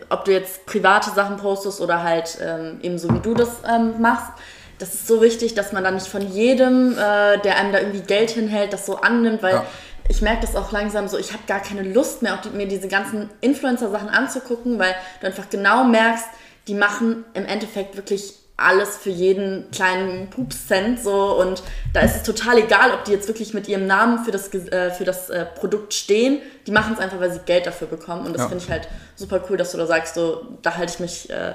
ob 0.09 0.25
du 0.25 0.31
jetzt 0.31 0.65
private 0.65 1.11
Sachen 1.11 1.37
postest 1.37 1.81
oder 1.81 2.03
halt 2.03 2.37
ähm, 2.41 2.79
eben 2.81 2.97
so 2.97 3.13
wie 3.13 3.19
du 3.19 3.33
das 3.33 3.49
ähm, 3.67 3.99
machst. 3.99 4.31
Das 4.77 4.93
ist 4.93 5.07
so 5.07 5.21
wichtig, 5.21 5.53
dass 5.53 5.73
man 5.73 5.83
dann 5.83 5.95
nicht 5.95 6.07
von 6.07 6.21
jedem, 6.31 6.93
äh, 6.93 7.39
der 7.39 7.57
einem 7.57 7.71
da 7.71 7.79
irgendwie 7.79 8.01
Geld 8.01 8.31
hinhält, 8.31 8.73
das 8.73 8.85
so 8.85 8.97
annimmt, 8.97 9.43
weil 9.43 9.55
ja. 9.55 9.65
ich 10.09 10.21
merke 10.21 10.41
das 10.41 10.55
auch 10.55 10.71
langsam 10.71 11.07
so, 11.07 11.17
ich 11.17 11.33
habe 11.33 11.43
gar 11.47 11.61
keine 11.61 11.83
Lust 11.83 12.21
mehr, 12.21 12.33
auch 12.33 12.41
die, 12.41 12.49
mir 12.49 12.67
diese 12.67 12.87
ganzen 12.87 13.29
Influencer-Sachen 13.41 14.09
anzugucken, 14.09 14.79
weil 14.79 14.95
du 15.19 15.27
einfach 15.27 15.49
genau 15.49 15.83
merkst, 15.83 16.25
die 16.67 16.73
machen 16.73 17.23
im 17.33 17.45
Endeffekt 17.45 17.95
wirklich 17.95 18.40
alles 18.61 18.97
für 18.97 19.09
jeden 19.09 19.69
kleinen 19.71 20.29
Pups-Cent 20.29 21.01
so 21.01 21.39
und 21.39 21.63
da 21.93 22.01
ist 22.01 22.17
es 22.17 22.23
total 22.23 22.57
egal, 22.59 22.91
ob 22.93 23.05
die 23.05 23.11
jetzt 23.11 23.27
wirklich 23.27 23.53
mit 23.53 23.67
ihrem 23.67 23.87
Namen 23.87 24.23
für 24.23 24.31
das, 24.31 24.53
äh, 24.53 24.91
für 24.91 25.03
das 25.03 25.29
äh, 25.29 25.45
Produkt 25.45 25.93
stehen. 25.93 26.39
Die 26.67 26.71
machen 26.71 26.93
es 26.93 26.99
einfach, 26.99 27.19
weil 27.19 27.31
sie 27.31 27.39
Geld 27.45 27.65
dafür 27.65 27.87
bekommen 27.87 28.25
und 28.25 28.33
das 28.33 28.43
ja. 28.43 28.47
finde 28.47 28.63
ich 28.63 28.69
halt 28.69 28.87
super 29.15 29.41
cool, 29.49 29.57
dass 29.57 29.71
du 29.71 29.77
da 29.77 29.85
sagst, 29.85 30.15
so, 30.15 30.45
da 30.61 30.77
halte 30.77 30.93
ich 30.93 30.99
mich 30.99 31.29
äh, 31.29 31.53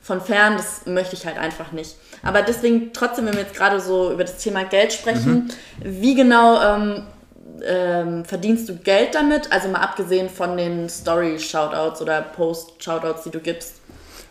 von 0.00 0.20
fern, 0.20 0.56
das 0.56 0.86
möchte 0.86 1.16
ich 1.16 1.26
halt 1.26 1.38
einfach 1.38 1.72
nicht. 1.72 1.96
Aber 2.22 2.42
deswegen 2.42 2.92
trotzdem, 2.92 3.26
wenn 3.26 3.34
wir 3.34 3.42
jetzt 3.42 3.54
gerade 3.54 3.80
so 3.80 4.12
über 4.12 4.24
das 4.24 4.36
Thema 4.38 4.64
Geld 4.64 4.92
sprechen, 4.92 5.50
mhm. 5.82 6.00
wie 6.00 6.14
genau 6.14 6.60
ähm, 6.60 7.06
ähm, 7.62 8.24
verdienst 8.24 8.68
du 8.68 8.76
Geld 8.76 9.14
damit? 9.14 9.50
Also 9.50 9.68
mal 9.68 9.80
abgesehen 9.80 10.28
von 10.28 10.56
den 10.56 10.88
Story-Shoutouts 10.88 12.02
oder 12.02 12.22
Post-Shoutouts, 12.22 13.24
die 13.24 13.30
du 13.30 13.40
gibst. 13.40 13.76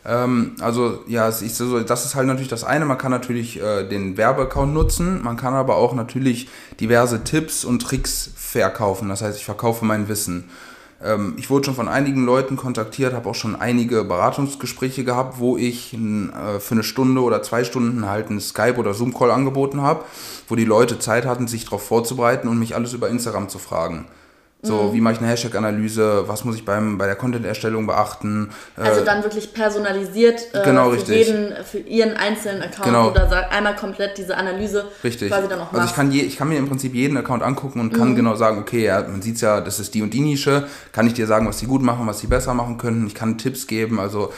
Ähm, 0.05 0.55
also 0.59 0.99
ja, 1.07 1.27
es 1.27 1.41
ist 1.41 1.57
so, 1.57 1.79
das 1.79 2.05
ist 2.05 2.15
halt 2.15 2.27
natürlich 2.27 2.49
das 2.49 2.63
eine. 2.63 2.85
Man 2.85 2.97
kann 2.97 3.11
natürlich 3.11 3.61
äh, 3.61 3.87
den 3.87 4.17
Werbeaccount 4.17 4.73
nutzen, 4.73 5.21
man 5.23 5.37
kann 5.37 5.53
aber 5.53 5.77
auch 5.77 5.93
natürlich 5.93 6.49
diverse 6.79 7.23
Tipps 7.23 7.63
und 7.63 7.81
Tricks 7.81 8.31
verkaufen. 8.35 9.09
Das 9.09 9.21
heißt, 9.21 9.37
ich 9.37 9.45
verkaufe 9.45 9.85
mein 9.85 10.07
Wissen. 10.07 10.49
Ähm, 11.03 11.35
ich 11.37 11.49
wurde 11.49 11.65
schon 11.65 11.75
von 11.75 11.87
einigen 11.87 12.25
Leuten 12.25 12.55
kontaktiert, 12.55 13.13
habe 13.13 13.29
auch 13.29 13.35
schon 13.35 13.55
einige 13.55 14.03
Beratungsgespräche 14.03 15.03
gehabt, 15.03 15.39
wo 15.39 15.57
ich 15.57 15.93
äh, 15.93 16.59
für 16.59 16.75
eine 16.75 16.83
Stunde 16.83 17.21
oder 17.21 17.41
zwei 17.41 17.63
Stunden 17.63 18.07
halt 18.07 18.29
einen 18.29 18.41
Skype- 18.41 18.77
oder 18.77 18.93
Zoom-Call 18.93 19.31
angeboten 19.31 19.81
habe, 19.81 20.03
wo 20.47 20.55
die 20.55 20.65
Leute 20.65 20.99
Zeit 20.99 21.25
hatten, 21.25 21.47
sich 21.47 21.65
darauf 21.65 21.85
vorzubereiten 21.85 22.47
und 22.47 22.59
mich 22.59 22.75
alles 22.75 22.93
über 22.93 23.09
Instagram 23.09 23.49
zu 23.49 23.59
fragen. 23.59 24.05
So, 24.65 24.83
mhm. 24.83 24.93
wie 24.93 25.01
mache 25.01 25.15
ich 25.15 25.19
eine 25.19 25.27
Hashtag-Analyse, 25.27 26.23
was 26.27 26.45
muss 26.45 26.55
ich 26.55 26.63
beim, 26.63 26.97
bei 26.97 27.05
der 27.05 27.17
Content-Erstellung 27.17 27.85
beachten. 27.85 28.49
Also 28.77 29.01
äh, 29.01 29.03
dann 29.03 29.21
wirklich 29.21 29.53
personalisiert 29.53 30.39
äh, 30.53 30.63
genau, 30.63 30.89
für 30.89 30.95
richtig. 30.95 31.27
jeden, 31.27 31.53
für 31.65 31.79
ihren 31.79 32.15
einzelnen 32.15 32.61
Account 32.61 32.85
genau. 32.85 33.11
oder 33.11 33.51
einmal 33.51 33.75
komplett 33.75 34.17
diese 34.17 34.37
Analyse 34.37 34.85
richtig. 35.03 35.29
quasi 35.29 35.49
dann 35.49 35.59
auch 35.59 35.73
Also 35.73 35.85
ich 35.85 35.93
kann, 35.93 36.13
je, 36.13 36.21
ich 36.21 36.37
kann 36.37 36.47
mir 36.47 36.57
im 36.57 36.69
Prinzip 36.69 36.93
jeden 36.93 37.17
Account 37.17 37.43
angucken 37.43 37.81
und 37.81 37.93
kann 37.93 38.11
mhm. 38.11 38.15
genau 38.15 38.35
sagen, 38.35 38.57
okay, 38.57 38.85
ja, 38.85 39.01
man 39.01 39.21
sieht 39.21 39.41
ja, 39.41 39.59
das 39.59 39.81
ist 39.81 39.93
die 39.95 40.01
und 40.01 40.13
die 40.13 40.21
Nische, 40.21 40.65
kann 40.93 41.07
ich 41.07 41.13
dir 41.13 41.27
sagen, 41.27 41.45
was 41.45 41.59
sie 41.59 41.65
gut 41.65 41.81
machen, 41.81 42.07
was 42.07 42.19
sie 42.19 42.27
besser 42.27 42.53
machen 42.53 42.77
können, 42.77 43.05
ich 43.05 43.15
kann 43.15 43.37
Tipps 43.37 43.67
geben, 43.67 43.99
also 43.99 44.31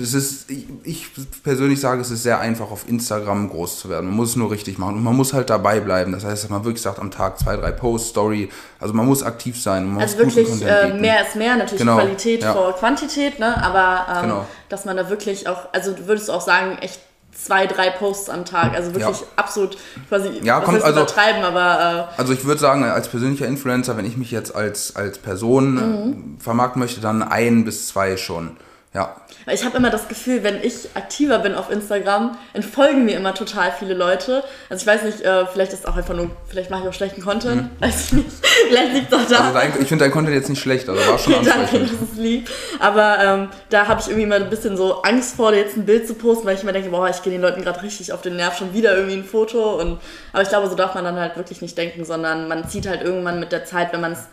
es 0.00 0.14
ist, 0.14 0.50
ich 0.84 1.06
persönlich 1.42 1.80
sage, 1.80 2.00
es 2.00 2.10
ist 2.10 2.22
sehr 2.22 2.40
einfach, 2.40 2.70
auf 2.70 2.88
Instagram 2.88 3.48
groß 3.50 3.80
zu 3.80 3.88
werden. 3.88 4.06
Man 4.06 4.16
muss 4.16 4.30
es 4.30 4.36
nur 4.36 4.50
richtig 4.50 4.78
machen 4.78 4.96
und 4.96 5.02
man 5.02 5.16
muss 5.16 5.32
halt 5.32 5.50
dabei 5.50 5.80
bleiben. 5.80 6.12
Das 6.12 6.24
heißt, 6.24 6.44
dass 6.44 6.50
man 6.50 6.64
wirklich 6.64 6.82
sagt, 6.82 6.98
am 6.98 7.10
Tag 7.10 7.38
zwei, 7.38 7.56
drei 7.56 7.72
Posts, 7.72 8.10
Story. 8.10 8.48
Also 8.80 8.94
man 8.94 9.06
muss 9.06 9.22
aktiv 9.22 9.60
sein. 9.60 9.96
also 9.98 10.18
wirklich 10.18 10.48
äh, 10.62 10.94
mehr 10.94 11.26
ist 11.26 11.36
mehr, 11.36 11.56
natürlich 11.56 11.80
genau. 11.80 11.96
Qualität 11.96 12.42
ja. 12.42 12.52
vor 12.52 12.74
Quantität, 12.74 13.38
ne? 13.38 13.62
aber 13.62 14.06
ähm, 14.16 14.22
genau. 14.22 14.46
dass 14.68 14.84
man 14.84 14.96
da 14.96 15.10
wirklich 15.10 15.48
auch, 15.48 15.72
also 15.72 15.94
würdest 16.06 16.28
du 16.28 16.32
auch 16.32 16.40
sagen, 16.40 16.78
echt 16.80 17.00
zwei, 17.32 17.66
drei 17.66 17.90
Posts 17.90 18.30
am 18.30 18.44
Tag. 18.44 18.74
Also 18.74 18.94
wirklich 18.94 19.20
ja. 19.20 19.26
absolut 19.36 19.76
quasi 20.08 20.40
ja, 20.42 20.60
kommt, 20.60 20.82
also, 20.82 21.00
übertreiben, 21.00 21.44
aber. 21.44 22.08
Äh, 22.16 22.20
also 22.20 22.32
ich 22.32 22.44
würde 22.44 22.60
sagen, 22.60 22.84
als 22.84 23.08
persönlicher 23.08 23.46
Influencer, 23.46 23.96
wenn 23.96 24.04
ich 24.04 24.16
mich 24.16 24.30
jetzt 24.30 24.54
als, 24.54 24.96
als 24.96 25.18
Person 25.18 25.74
mhm. 25.74 26.36
vermarkten 26.40 26.80
möchte, 26.80 27.00
dann 27.00 27.22
ein 27.22 27.64
bis 27.64 27.88
zwei 27.88 28.16
schon. 28.16 28.56
Ja. 28.94 29.16
Weil 29.44 29.54
ich 29.54 29.64
habe 29.64 29.76
immer 29.76 29.90
das 29.90 30.08
Gefühl, 30.08 30.42
wenn 30.42 30.62
ich 30.62 30.88
aktiver 30.94 31.38
bin 31.40 31.54
auf 31.54 31.70
Instagram, 31.70 32.38
entfolgen 32.54 33.04
mir 33.04 33.16
immer 33.16 33.34
total 33.34 33.70
viele 33.70 33.92
Leute. 33.92 34.42
Also 34.70 34.82
ich 34.82 34.86
weiß 34.86 35.02
nicht, 35.02 35.20
äh, 35.20 35.46
vielleicht 35.46 35.74
ist 35.74 35.86
auch 35.86 35.96
einfach 35.96 36.14
nur, 36.14 36.30
vielleicht 36.46 36.70
mache 36.70 36.82
ich 36.82 36.88
auch 36.88 36.92
schlechten 36.94 37.22
Content. 37.22 37.62
Mhm. 37.62 37.70
Weiß 37.80 38.06
ich 38.06 38.12
nicht. 38.12 38.30
vielleicht 38.68 38.94
liegt 38.94 39.12
es 39.12 39.18
auch 39.18 39.28
da. 39.28 39.40
Also 39.40 39.54
dein, 39.54 39.72
ich 39.80 39.88
finde 39.88 40.04
dein 40.04 40.10
Content 40.10 40.34
jetzt 40.34 40.48
nicht 40.48 40.60
schlecht, 40.60 40.88
also 40.88 41.06
war 41.06 41.18
schon 41.18 41.34
okay, 41.34 41.44
Danke, 41.54 41.80
das 41.80 41.90
ist 41.90 42.16
lieb. 42.16 42.50
Aber 42.78 43.18
ähm, 43.22 43.48
da 43.68 43.86
habe 43.88 44.00
ich 44.00 44.08
irgendwie 44.08 44.24
immer 44.24 44.36
ein 44.36 44.50
bisschen 44.50 44.76
so 44.78 45.02
Angst 45.02 45.36
vor, 45.36 45.52
jetzt 45.52 45.76
ein 45.76 45.84
Bild 45.84 46.06
zu 46.06 46.14
posten, 46.14 46.46
weil 46.46 46.56
ich 46.56 46.62
immer 46.62 46.72
denke, 46.72 46.88
boah, 46.88 47.08
ich 47.10 47.22
gehe 47.22 47.32
den 47.32 47.42
Leuten 47.42 47.62
gerade 47.62 47.82
richtig 47.82 48.12
auf 48.14 48.22
den 48.22 48.36
Nerv, 48.36 48.56
schon 48.56 48.72
wieder 48.72 48.96
irgendwie 48.96 49.16
ein 49.16 49.24
Foto. 49.24 49.78
Und, 49.78 50.00
aber 50.32 50.42
ich 50.42 50.48
glaube, 50.48 50.68
so 50.68 50.74
darf 50.74 50.94
man 50.94 51.04
dann 51.04 51.20
halt 51.20 51.36
wirklich 51.36 51.60
nicht 51.60 51.76
denken, 51.76 52.06
sondern 52.06 52.48
man 52.48 52.68
zieht 52.68 52.88
halt 52.88 53.02
irgendwann 53.02 53.38
mit 53.38 53.52
der 53.52 53.66
Zeit, 53.66 53.92
wenn 53.92 54.00
man 54.00 54.12
es 54.12 54.28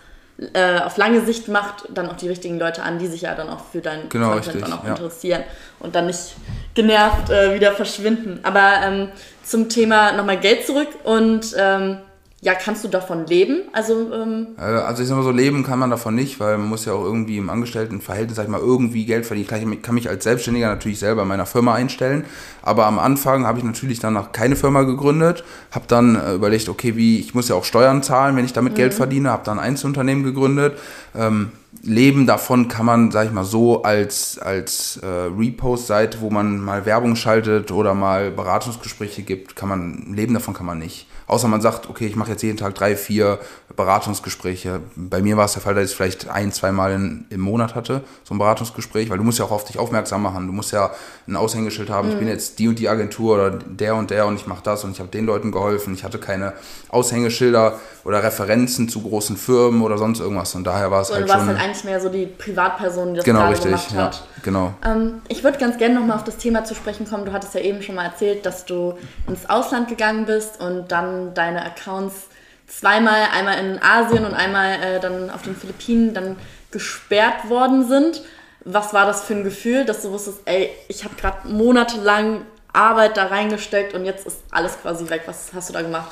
äh, 0.54 0.80
auf 0.80 0.98
lange 0.98 1.21
Sicht 1.21 1.48
macht, 1.48 1.88
dann 1.89 2.10
auch 2.10 2.17
die 2.17 2.28
richtigen 2.28 2.60
Leute 2.60 2.84
an, 2.84 3.00
die 3.00 3.08
sich 3.08 3.21
ja 3.21 3.36
dann 3.36 3.50
auch 3.50 3.62
für 3.71 3.80
deinen 3.80 4.10
genau, 4.10 4.32
Content 4.32 4.56
richtig, 4.56 4.63
dann 4.63 4.80
auch 4.80 4.84
ja. 4.84 4.89
interessieren 4.91 5.43
und 5.80 5.95
dann 5.95 6.08
nicht 6.08 6.36
genervt 6.74 7.30
äh, 7.30 7.56
wieder 7.56 7.71
verschwinden. 7.71 8.39
Aber 8.43 8.74
ähm, 8.84 9.10
zum 9.43 9.69
Thema 9.69 10.12
nochmal 10.12 10.39
Geld 10.39 10.65
zurück 10.65 10.89
und 11.04 11.56
ähm, 11.58 12.00
ja, 12.45 12.53
kannst 12.53 12.84
du 12.84 12.88
davon 12.88 13.25
leben? 13.25 13.63
Also, 13.73 14.13
ähm 14.13 14.49
äh, 14.60 14.62
also 14.62 15.01
ich 15.01 15.10
sag 15.10 15.17
mal 15.17 15.23
so, 15.23 15.31
leben 15.31 15.63
kann 15.63 15.79
man 15.79 15.89
davon 15.89 16.13
nicht, 16.13 16.39
weil 16.39 16.60
man 16.60 16.67
muss 16.67 16.86
ja 16.86 16.93
auch 16.93 17.03
irgendwie 17.03 17.39
im 17.39 17.49
Angestelltenverhältnis, 17.49 18.36
sag 18.36 18.43
ich 18.43 18.49
mal, 18.49 18.60
irgendwie 18.60 19.03
Geld 19.05 19.25
verdienen. 19.25 19.73
Ich 19.73 19.81
kann 19.81 19.95
mich 19.95 20.08
als 20.08 20.25
Selbstständiger 20.25 20.67
natürlich 20.67 20.99
selber 20.99 21.23
in 21.23 21.27
meiner 21.27 21.47
Firma 21.47 21.73
einstellen, 21.73 22.23
aber 22.62 22.86
am 22.86 22.99
Anfang 22.99 23.47
habe 23.47 23.58
ich 23.58 23.63
natürlich 23.63 23.97
dann 23.97 24.13
noch 24.13 24.31
keine 24.31 24.55
Firma 24.55 24.84
gegründet, 24.84 25.43
habe 25.71 25.86
dann 25.88 26.15
äh, 26.15 26.36
überlegt, 26.36 26.69
okay, 26.69 26.95
wie, 26.95 27.19
ich 27.19 27.34
muss 27.34 27.49
ja 27.49 27.55
auch 27.55 27.65
Steuern 27.65 28.03
zahlen, 28.03 28.36
wenn 28.36 28.45
ich 28.45 28.53
damit 28.53 28.73
mhm. 28.73 28.77
Geld 28.77 28.93
verdiene, 28.93 29.31
habe 29.31 29.43
dann 29.43 29.58
ein 29.58 29.65
Einzelunternehmen 29.65 30.23
gegründet. 30.23 30.77
Ähm, 31.15 31.51
Leben 31.81 32.27
davon 32.27 32.67
kann 32.67 32.86
man, 32.86 33.10
sag 33.10 33.25
ich 33.25 33.31
mal, 33.31 33.43
so 33.43 33.81
als, 33.81 34.38
als 34.38 34.97
äh, 34.97 35.08
Repost-Seite, 35.36 36.21
wo 36.21 36.29
man 36.29 36.60
mal 36.60 36.86
Werbung 36.86 37.15
schaltet 37.15 37.71
oder 37.71 37.95
mal 37.95 38.29
Beratungsgespräche 38.29 39.23
gibt, 39.23 39.55
kann 39.55 39.67
man, 39.67 40.13
Leben 40.13 40.36
davon 40.36 40.53
kann 40.53 40.67
man 40.67 40.77
nicht. 40.77 41.08
Außer 41.27 41.47
man 41.47 41.61
sagt, 41.61 41.89
okay, 41.89 42.05
ich 42.05 42.15
mache 42.15 42.31
jetzt 42.31 42.43
jeden 42.43 42.57
Tag 42.57 42.75
drei, 42.75 42.95
vier 42.95 43.39
Beratungsgespräche. 43.75 44.81
Bei 44.95 45.21
mir 45.21 45.38
war 45.38 45.45
es 45.45 45.53
der 45.53 45.61
Fall, 45.61 45.73
dass 45.73 45.89
ich 45.89 45.95
vielleicht 45.95 46.29
ein, 46.29 46.51
zwei 46.51 46.71
Mal 46.71 46.93
in, 46.93 47.25
im 47.29 47.41
Monat 47.41 47.75
hatte, 47.75 48.03
so 48.23 48.35
ein 48.35 48.38
Beratungsgespräch, 48.38 49.09
weil 49.09 49.17
du 49.17 49.23
musst 49.23 49.39
ja 49.39 49.45
auch 49.45 49.51
auf 49.51 49.65
dich 49.65 49.79
aufmerksam 49.79 50.21
machen. 50.21 50.45
Du 50.47 50.53
musst 50.53 50.71
ja 50.71 50.91
ein 51.27 51.35
Aushängeschild 51.35 51.89
haben, 51.89 52.07
mhm. 52.07 52.13
ich 52.13 52.19
bin 52.19 52.27
jetzt 52.27 52.59
die 52.59 52.67
und 52.67 52.77
die 52.77 52.89
Agentur 52.89 53.35
oder 53.35 53.51
der 53.51 53.95
und 53.95 54.11
der 54.11 54.27
und 54.27 54.35
ich 54.35 54.47
mache 54.47 54.63
das 54.63 54.83
und 54.83 54.91
ich 54.91 54.99
habe 54.99 55.09
den 55.09 55.25
Leuten 55.25 55.51
geholfen. 55.51 55.93
Ich 55.93 56.03
hatte 56.03 56.19
keine 56.19 56.53
Aushängeschilder 56.89 57.79
oder 58.05 58.23
Referenzen 58.23 58.87
zu 58.87 59.01
großen 59.01 59.35
Firmen 59.35 59.81
oder 59.81 59.97
sonst 59.97 60.19
irgendwas. 60.19 60.53
Und 60.53 60.63
daher 60.63 60.91
war 60.91 61.01
es 61.01 61.09
halt 61.09 61.27
schon... 61.27 61.27
Du 61.27 61.33
warst 61.33 61.47
halt 61.47 61.59
eigentlich 61.59 61.83
mehr 61.83 61.99
so 61.99 62.09
die 62.09 62.27
Privatperson, 62.27 63.09
die 63.09 63.15
das 63.17 63.25
genau, 63.25 63.49
richtig, 63.49 63.71
gemacht 63.71 63.93
hat. 63.95 64.15
Ja, 64.15 64.21
genau. 64.43 64.73
Ähm, 64.85 65.21
ich 65.27 65.43
würde 65.43 65.57
ganz 65.57 65.77
gerne 65.79 65.95
nochmal 65.95 66.15
auf 66.15 66.23
das 66.23 66.37
Thema 66.37 66.63
zu 66.63 66.75
sprechen 66.75 67.09
kommen. 67.09 67.25
Du 67.25 67.33
hattest 67.33 67.55
ja 67.55 67.61
eben 67.61 67.81
schon 67.81 67.95
mal 67.95 68.05
erzählt, 68.05 68.45
dass 68.45 68.65
du 68.65 68.93
ins 69.27 69.49
Ausland 69.49 69.87
gegangen 69.87 70.27
bist 70.27 70.61
und 70.61 70.91
dann 70.91 71.33
deine 71.33 71.65
Accounts 71.65 72.27
zweimal, 72.67 73.21
einmal 73.33 73.57
in 73.57 73.81
Asien 73.81 74.23
und 74.23 74.35
einmal 74.35 74.73
äh, 74.83 74.99
dann 74.99 75.31
auf 75.31 75.41
den 75.41 75.55
Philippinen 75.55 76.13
dann 76.13 76.35
gesperrt 76.69 77.49
worden 77.49 77.87
sind. 77.87 78.21
Was 78.65 78.93
war 78.93 79.07
das 79.07 79.23
für 79.23 79.33
ein 79.33 79.43
Gefühl, 79.43 79.83
dass 79.83 80.03
du 80.03 80.11
wusstest, 80.11 80.39
ey, 80.45 80.69
ich 80.89 81.03
habe 81.03 81.15
gerade 81.15 81.47
monatelang 81.47 82.41
Arbeit 82.75 83.17
da 83.17 83.25
reingesteckt 83.27 83.93
und 83.93 84.05
jetzt 84.05 84.27
ist 84.27 84.38
alles 84.51 84.77
quasi 84.81 85.09
weg. 85.09 85.23
Was 85.25 85.51
hast 85.53 85.69
du 85.69 85.73
da 85.73 85.81
gemacht? 85.81 86.11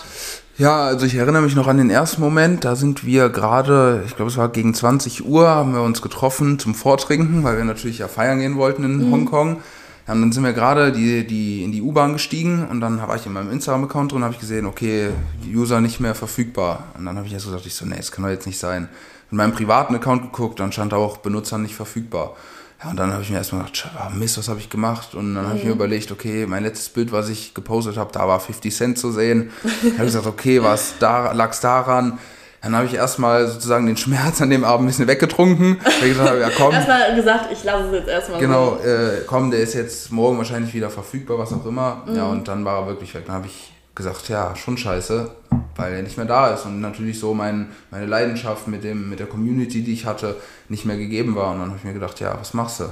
Ja, 0.58 0.84
also 0.84 1.06
ich 1.06 1.16
erinnere 1.16 1.42
mich 1.42 1.56
noch 1.56 1.68
an 1.68 1.78
den 1.78 1.90
ersten 1.90 2.22
Moment. 2.22 2.64
Da 2.64 2.76
sind 2.76 3.06
wir 3.06 3.30
gerade, 3.30 4.04
ich 4.06 4.16
glaube, 4.16 4.30
es 4.30 4.38
war 4.38 4.50
gegen 4.50 4.74
20 4.74 5.26
Uhr, 5.26 5.48
haben 5.48 5.74
wir 5.74 5.82
uns 5.82 6.02
getroffen 6.02 6.60
zum 6.60 6.76
Vortrinken, 6.76 7.44
weil 7.44 7.58
wir 7.58 7.66
natürlich 7.66 7.98
ja 7.98 8.08
feiern 8.08 8.40
gehen 8.40 8.58
wollten 8.58 8.84
in 8.84 9.08
mhm. 9.08 9.12
Hongkong. 9.12 9.62
Ja, 10.08 10.14
und 10.14 10.22
dann 10.22 10.32
sind 10.32 10.44
wir 10.44 10.54
gerade 10.54 10.92
die, 10.92 11.26
die, 11.26 11.64
in 11.64 11.72
die 11.72 11.82
U-Bahn 11.82 12.14
gestiegen 12.14 12.68
und 12.68 12.82
dann 12.82 13.00
war 13.00 13.16
ich 13.16 13.26
in 13.26 13.34
meinem 13.34 13.52
Instagram-Account 13.52 14.12
drin 14.12 14.18
und 14.18 14.24
habe 14.26 14.34
ich 14.34 14.40
gesehen, 14.40 14.66
okay, 14.66 15.10
User 15.48 15.82
nicht 15.82 16.00
mehr 16.00 16.14
verfügbar. 16.14 16.84
Und 16.98 17.06
dann 17.06 17.18
habe 17.18 17.26
ich 17.26 17.34
erst 17.34 17.46
gesagt, 17.46 17.66
ich 17.66 17.74
so, 17.74 17.86
nee, 17.86 17.96
das 17.96 18.12
kann 18.12 18.24
doch 18.24 18.32
jetzt 18.32 18.46
nicht 18.46 18.60
sein. 18.60 18.90
In 19.32 19.38
meinem 19.38 19.54
privaten 19.54 19.96
Account 19.96 20.22
geguckt, 20.22 20.60
dann 20.60 20.72
stand 20.72 20.94
auch 20.94 21.18
Benutzer 21.18 21.58
nicht 21.58 21.74
verfügbar. 21.74 22.36
Ja, 22.84 22.90
und 22.90 22.98
dann 22.98 23.14
habe 23.14 23.24
ich 23.24 23.30
mir 23.30 23.38
erstmal 23.38 23.64
gedacht, 23.64 23.90
oh 23.98 24.16
Mist, 24.16 24.38
was 24.38 24.50
habe 24.50 24.60
ich 24.60 24.70
gemacht? 24.70 25.16
Und 25.16 25.36
dann 25.36 25.48
habe 25.48 25.58
ich 25.58 25.64
mir 25.64 25.70
mhm. 25.70 25.76
überlegt, 25.76 26.12
okay, 26.12 26.46
mein 26.48 26.64
letztes 26.64 26.90
Bild, 26.90 27.12
was 27.12 27.30
ich 27.30 27.54
gepostet 27.54 27.98
habe, 27.98 28.12
da 28.12 28.28
war 28.28 28.40
50 28.40 28.76
Cent 28.76 28.98
zu 28.98 29.12
sehen. 29.12 29.52
Dann 29.64 29.94
habe 29.94 30.06
ich 30.06 30.14
gesagt, 30.14 30.28
okay, 30.28 30.62
was 30.62 30.96
da, 31.00 31.32
lag 31.32 31.52
es 31.52 31.62
daran? 31.62 32.20
Dann 32.62 32.76
habe 32.76 32.86
ich 32.86 32.94
erstmal 32.94 33.48
sozusagen 33.48 33.86
den 33.88 33.98
Schmerz 33.98 34.42
an 34.42 34.50
dem 34.50 34.64
Abend 34.64 34.86
ein 34.86 34.88
bisschen 34.88 35.08
weggetrunken. 35.08 35.80
Weil 35.84 35.94
ich 36.08 36.14
gesagt 36.14 36.30
habe, 36.30 36.40
ja 36.40 36.50
komm. 36.50 36.74
erstmal 36.74 37.16
gesagt, 37.16 37.52
ich 37.52 37.64
lasse 37.64 37.88
es 37.88 37.94
jetzt 37.94 38.08
erstmal 38.08 38.40
Genau, 38.40 38.78
so. 38.82 38.88
äh, 38.88 39.22
komm, 39.28 39.52
der 39.52 39.60
ist 39.60 39.74
jetzt 39.74 40.12
morgen 40.12 40.38
wahrscheinlich 40.38 40.74
wieder 40.74 40.90
verfügbar, 40.90 41.38
was 41.38 41.52
auch 41.52 41.66
immer. 41.66 42.04
Mhm. 42.06 42.16
Ja, 42.16 42.26
und 42.28 42.48
dann 42.48 42.64
war 42.64 42.82
er 42.82 42.88
wirklich 42.88 43.14
weg. 43.16 43.24
Dann 43.26 43.36
habe 43.36 43.48
ich 43.48 43.74
gesagt, 43.96 44.30
ja, 44.30 44.56
schon 44.56 44.78
scheiße, 44.78 45.30
weil 45.76 45.94
er 45.94 46.04
nicht 46.04 46.18
mehr 46.18 46.26
da 46.26 46.54
ist 46.54 46.66
und 46.66 46.82
natürlich 46.82 47.20
so 47.20 47.34
mein, 47.34 47.70
meine 47.92 48.06
Leidenschaft 48.06 48.68
mit, 48.68 48.84
dem, 48.84 49.10
mit 49.10 49.20
der 49.20 49.28
Community, 49.28 49.84
die 49.84 49.94
ich 49.94 50.06
hatte, 50.06 50.36
nicht 50.70 50.86
mehr 50.86 50.98
gegeben 50.98 51.36
war. 51.36 51.52
Und 51.52 51.60
dann 51.60 51.68
habe 51.70 51.78
ich 51.78 51.84
mir 51.84 51.94
gedacht, 51.94 52.20
ja, 52.20 52.38
was 52.40 52.54
machst 52.54 52.80
du? 52.80 52.86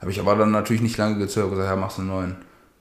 Habe 0.00 0.10
ich 0.10 0.20
aber 0.20 0.36
dann 0.36 0.50
natürlich 0.50 0.82
nicht 0.82 0.98
lange 0.98 1.18
gezögert, 1.18 1.50
gesagt, 1.50 1.70
ja, 1.70 1.76
machst 1.76 1.98
du 1.98 2.02
einen 2.02 2.10
neuen. 2.10 2.36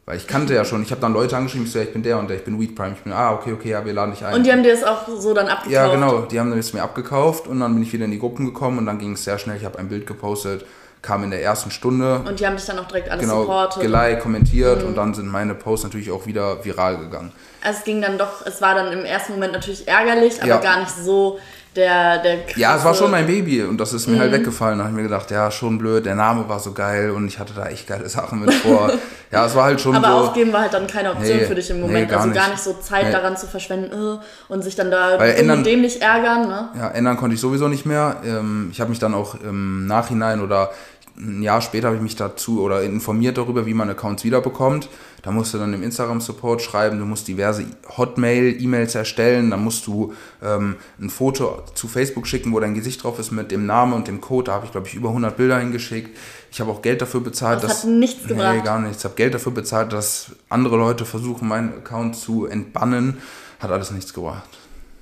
Weil 0.05 0.17
ich 0.17 0.27
kannte 0.27 0.53
ja 0.53 0.63
schon, 0.63 0.83
ich 0.83 0.91
habe 0.91 1.01
dann 1.01 1.13
Leute 1.13 1.35
angeschrieben, 1.35 1.65
ich 1.65 1.71
so, 1.71 1.79
ja, 1.79 1.85
ich 1.85 1.93
bin 1.93 2.03
der 2.03 2.19
und 2.19 2.29
der, 2.29 2.37
ich 2.37 2.43
bin 2.43 2.59
Weed 2.59 2.75
Prime, 2.75 2.93
ich 2.93 3.01
bin, 3.01 3.11
ah, 3.11 3.33
okay, 3.33 3.53
okay, 3.53 3.69
ja, 3.69 3.83
wir 3.83 3.93
laden 3.93 4.11
dich 4.11 4.23
ein. 4.23 4.35
Und 4.35 4.45
die 4.45 4.51
haben 4.51 4.61
dir 4.61 4.71
das 4.71 4.83
auch 4.83 5.07
so 5.07 5.33
dann 5.33 5.47
abgekauft? 5.47 5.71
Ja, 5.71 5.87
genau, 5.87 6.21
die 6.21 6.39
haben 6.39 6.51
es 6.53 6.73
mir 6.73 6.83
abgekauft 6.83 7.47
und 7.47 7.59
dann 7.59 7.73
bin 7.73 7.81
ich 7.81 7.91
wieder 7.91 8.05
in 8.05 8.11
die 8.11 8.19
Gruppen 8.19 8.45
gekommen 8.45 8.77
und 8.77 8.85
dann 8.85 8.99
ging 8.99 9.13
es 9.13 9.23
sehr 9.23 9.39
schnell, 9.39 9.57
ich 9.57 9.65
habe 9.65 9.79
ein 9.79 9.89
Bild 9.89 10.05
gepostet, 10.05 10.65
kam 11.05 11.23
in 11.23 11.31
der 11.31 11.43
ersten 11.43 11.71
Stunde. 11.71 12.21
Und 12.27 12.39
die 12.39 12.45
haben 12.45 12.55
dich 12.55 12.65
dann 12.65 12.79
auch 12.79 12.87
direkt 12.87 13.09
alles 13.09 13.21
genau, 13.21 13.41
supportet. 13.41 13.81
Geliked, 13.81 14.21
kommentiert 14.21 14.81
mhm. 14.81 14.89
und 14.89 14.97
dann 14.97 15.13
sind 15.13 15.27
meine 15.27 15.55
Posts 15.55 15.85
natürlich 15.85 16.11
auch 16.11 16.25
wieder 16.25 16.65
viral 16.65 16.97
gegangen. 16.97 17.31
Also 17.63 17.79
es 17.79 17.85
ging 17.85 18.01
dann 18.01 18.17
doch, 18.17 18.45
es 18.45 18.61
war 18.61 18.75
dann 18.75 18.91
im 18.91 19.05
ersten 19.05 19.33
Moment 19.33 19.53
natürlich 19.53 19.87
ärgerlich, 19.87 20.41
aber 20.41 20.49
ja. 20.49 20.57
gar 20.57 20.79
nicht 20.79 20.91
so 20.91 21.39
der, 21.75 22.19
der 22.19 22.37
Ja, 22.55 22.77
es 22.77 22.83
war 22.83 22.93
schon 22.93 23.11
mein 23.11 23.27
Baby 23.27 23.63
und 23.63 23.77
das 23.77 23.93
ist 23.93 24.07
mir 24.07 24.19
halt 24.19 24.29
mhm. 24.29 24.33
halt 24.33 24.41
weggefallen. 24.41 24.77
Da 24.77 24.85
habe 24.85 24.93
ich 24.93 24.97
mir 24.97 25.03
gedacht, 25.03 25.29
ja, 25.31 25.51
schon 25.51 25.77
blöd, 25.77 26.05
der 26.05 26.15
Name 26.15 26.47
war 26.47 26.59
so 26.59 26.71
geil 26.71 27.11
und 27.11 27.27
ich 27.27 27.37
hatte 27.37 27.53
da 27.53 27.67
echt 27.67 27.87
geile 27.87 28.07
Sachen 28.07 28.39
mit 28.39 28.53
vor. 28.53 28.91
ja, 29.31 29.45
es 29.45 29.55
war 29.55 29.65
halt 29.65 29.81
schon 29.81 29.95
Aber 29.95 30.07
so, 30.07 30.27
aufgeben 30.27 30.53
war 30.53 30.61
halt 30.61 30.73
dann 30.73 30.87
keine 30.87 31.11
Option 31.11 31.37
nee, 31.37 31.45
für 31.45 31.55
dich 31.55 31.69
im 31.69 31.81
Moment. 31.81 32.07
Nee, 32.07 32.11
gar 32.11 32.21
also 32.21 32.33
gar 32.33 32.49
nicht 32.49 32.63
so 32.63 32.73
Zeit 32.73 33.07
nee. 33.07 33.11
daran 33.11 33.35
zu 33.35 33.47
verschwenden 33.47 33.93
uh, 33.93 34.19
und 34.47 34.63
sich 34.63 34.75
dann 34.75 34.89
da 34.89 35.19
Weil 35.19 35.35
ändern, 35.35 35.63
dem 35.63 35.81
nicht 35.81 36.01
ärgern. 36.01 36.47
Ne? 36.47 36.69
Ja, 36.77 36.89
ändern 36.89 37.17
konnte 37.17 37.35
ich 37.35 37.41
sowieso 37.41 37.67
nicht 37.67 37.85
mehr. 37.85 38.17
Ähm, 38.23 38.69
ich 38.71 38.79
habe 38.79 38.89
mich 38.89 38.99
dann 38.99 39.13
auch 39.13 39.35
im 39.35 39.85
Nachhinein 39.87 40.41
oder 40.41 40.71
ein 41.17 41.41
Jahr 41.41 41.61
später 41.61 41.87
habe 41.87 41.97
ich 41.97 42.03
mich 42.03 42.15
dazu 42.15 42.61
oder 42.61 42.83
informiert 42.83 43.37
darüber, 43.37 43.65
wie 43.65 43.73
man 43.73 43.89
Accounts 43.89 44.23
wiederbekommt. 44.23 44.89
Da 45.21 45.31
musst 45.31 45.53
du 45.53 45.57
dann 45.57 45.73
im 45.73 45.81
Instagram-Support 45.81 46.61
schreiben, 46.61 46.99
du 46.99 47.05
musst 47.05 47.27
diverse 47.27 47.65
Hotmail-E-Mails 47.97 48.95
erstellen, 48.95 49.49
dann 49.49 49.63
musst 49.63 49.87
du 49.87 50.13
ähm, 50.43 50.75
ein 50.99 51.09
Foto 51.09 51.63
zu 51.73 51.87
Facebook 51.87 52.27
schicken, 52.27 52.53
wo 52.53 52.59
dein 52.59 52.75
Gesicht 52.75 53.03
drauf 53.03 53.17
ist 53.17 53.31
mit 53.31 53.51
dem 53.51 53.65
Namen 53.65 53.93
und 53.93 54.07
dem 54.07 54.21
Code. 54.21 54.45
Da 54.45 54.53
habe 54.53 54.65
ich, 54.65 54.71
glaube 54.71 54.87
ich, 54.87 54.93
über 54.93 55.09
100 55.09 55.35
Bilder 55.37 55.59
hingeschickt. 55.59 56.15
Ich 56.51 56.59
habe 56.59 56.71
auch 56.71 56.81
Geld 56.81 57.01
dafür 57.01 57.21
bezahlt. 57.21 57.63
Das 57.63 57.69
dass, 57.69 57.83
hat 57.83 57.89
nichts 57.89 58.27
gebracht. 58.27 58.57
Nee, 58.57 58.61
gar 58.63 58.79
nichts. 58.79 58.99
Ich 58.99 59.03
habe 59.05 59.15
Geld 59.15 59.33
dafür 59.33 59.51
bezahlt, 59.53 59.93
dass 59.93 60.31
andere 60.49 60.77
Leute 60.77 61.05
versuchen, 61.05 61.47
meinen 61.47 61.69
Account 61.69 62.17
zu 62.17 62.45
entbannen. 62.45 63.17
Hat 63.59 63.71
alles 63.71 63.91
nichts 63.91 64.13
gebracht. 64.13 64.49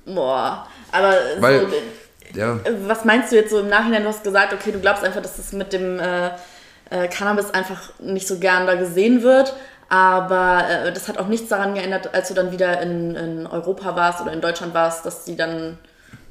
Boah, 0.06 0.66
aber 0.92 1.14
Weil, 1.40 1.60
so 1.60 1.66
ja. 2.34 2.58
Was 2.86 3.04
meinst 3.04 3.32
du 3.32 3.36
jetzt 3.36 3.50
so 3.50 3.60
im 3.60 3.68
Nachhinein? 3.68 4.02
Du 4.02 4.08
hast 4.08 4.24
gesagt, 4.24 4.52
okay, 4.52 4.72
du 4.72 4.80
glaubst 4.80 5.04
einfach, 5.04 5.22
dass 5.22 5.38
es 5.38 5.52
mit 5.52 5.72
dem 5.72 5.98
äh, 5.98 6.30
äh, 6.90 7.08
Cannabis 7.08 7.50
einfach 7.50 7.92
nicht 8.00 8.26
so 8.26 8.38
gern 8.38 8.66
da 8.66 8.74
gesehen 8.74 9.22
wird. 9.22 9.54
Aber 9.88 10.64
äh, 10.68 10.92
das 10.92 11.08
hat 11.08 11.18
auch 11.18 11.28
nichts 11.28 11.48
daran 11.48 11.74
geändert, 11.74 12.14
als 12.14 12.28
du 12.28 12.34
dann 12.34 12.52
wieder 12.52 12.80
in, 12.80 13.14
in 13.14 13.46
Europa 13.46 13.94
warst 13.96 14.20
oder 14.20 14.32
in 14.32 14.40
Deutschland 14.40 14.74
warst, 14.74 15.04
dass 15.04 15.24
die 15.24 15.36
dann 15.36 15.78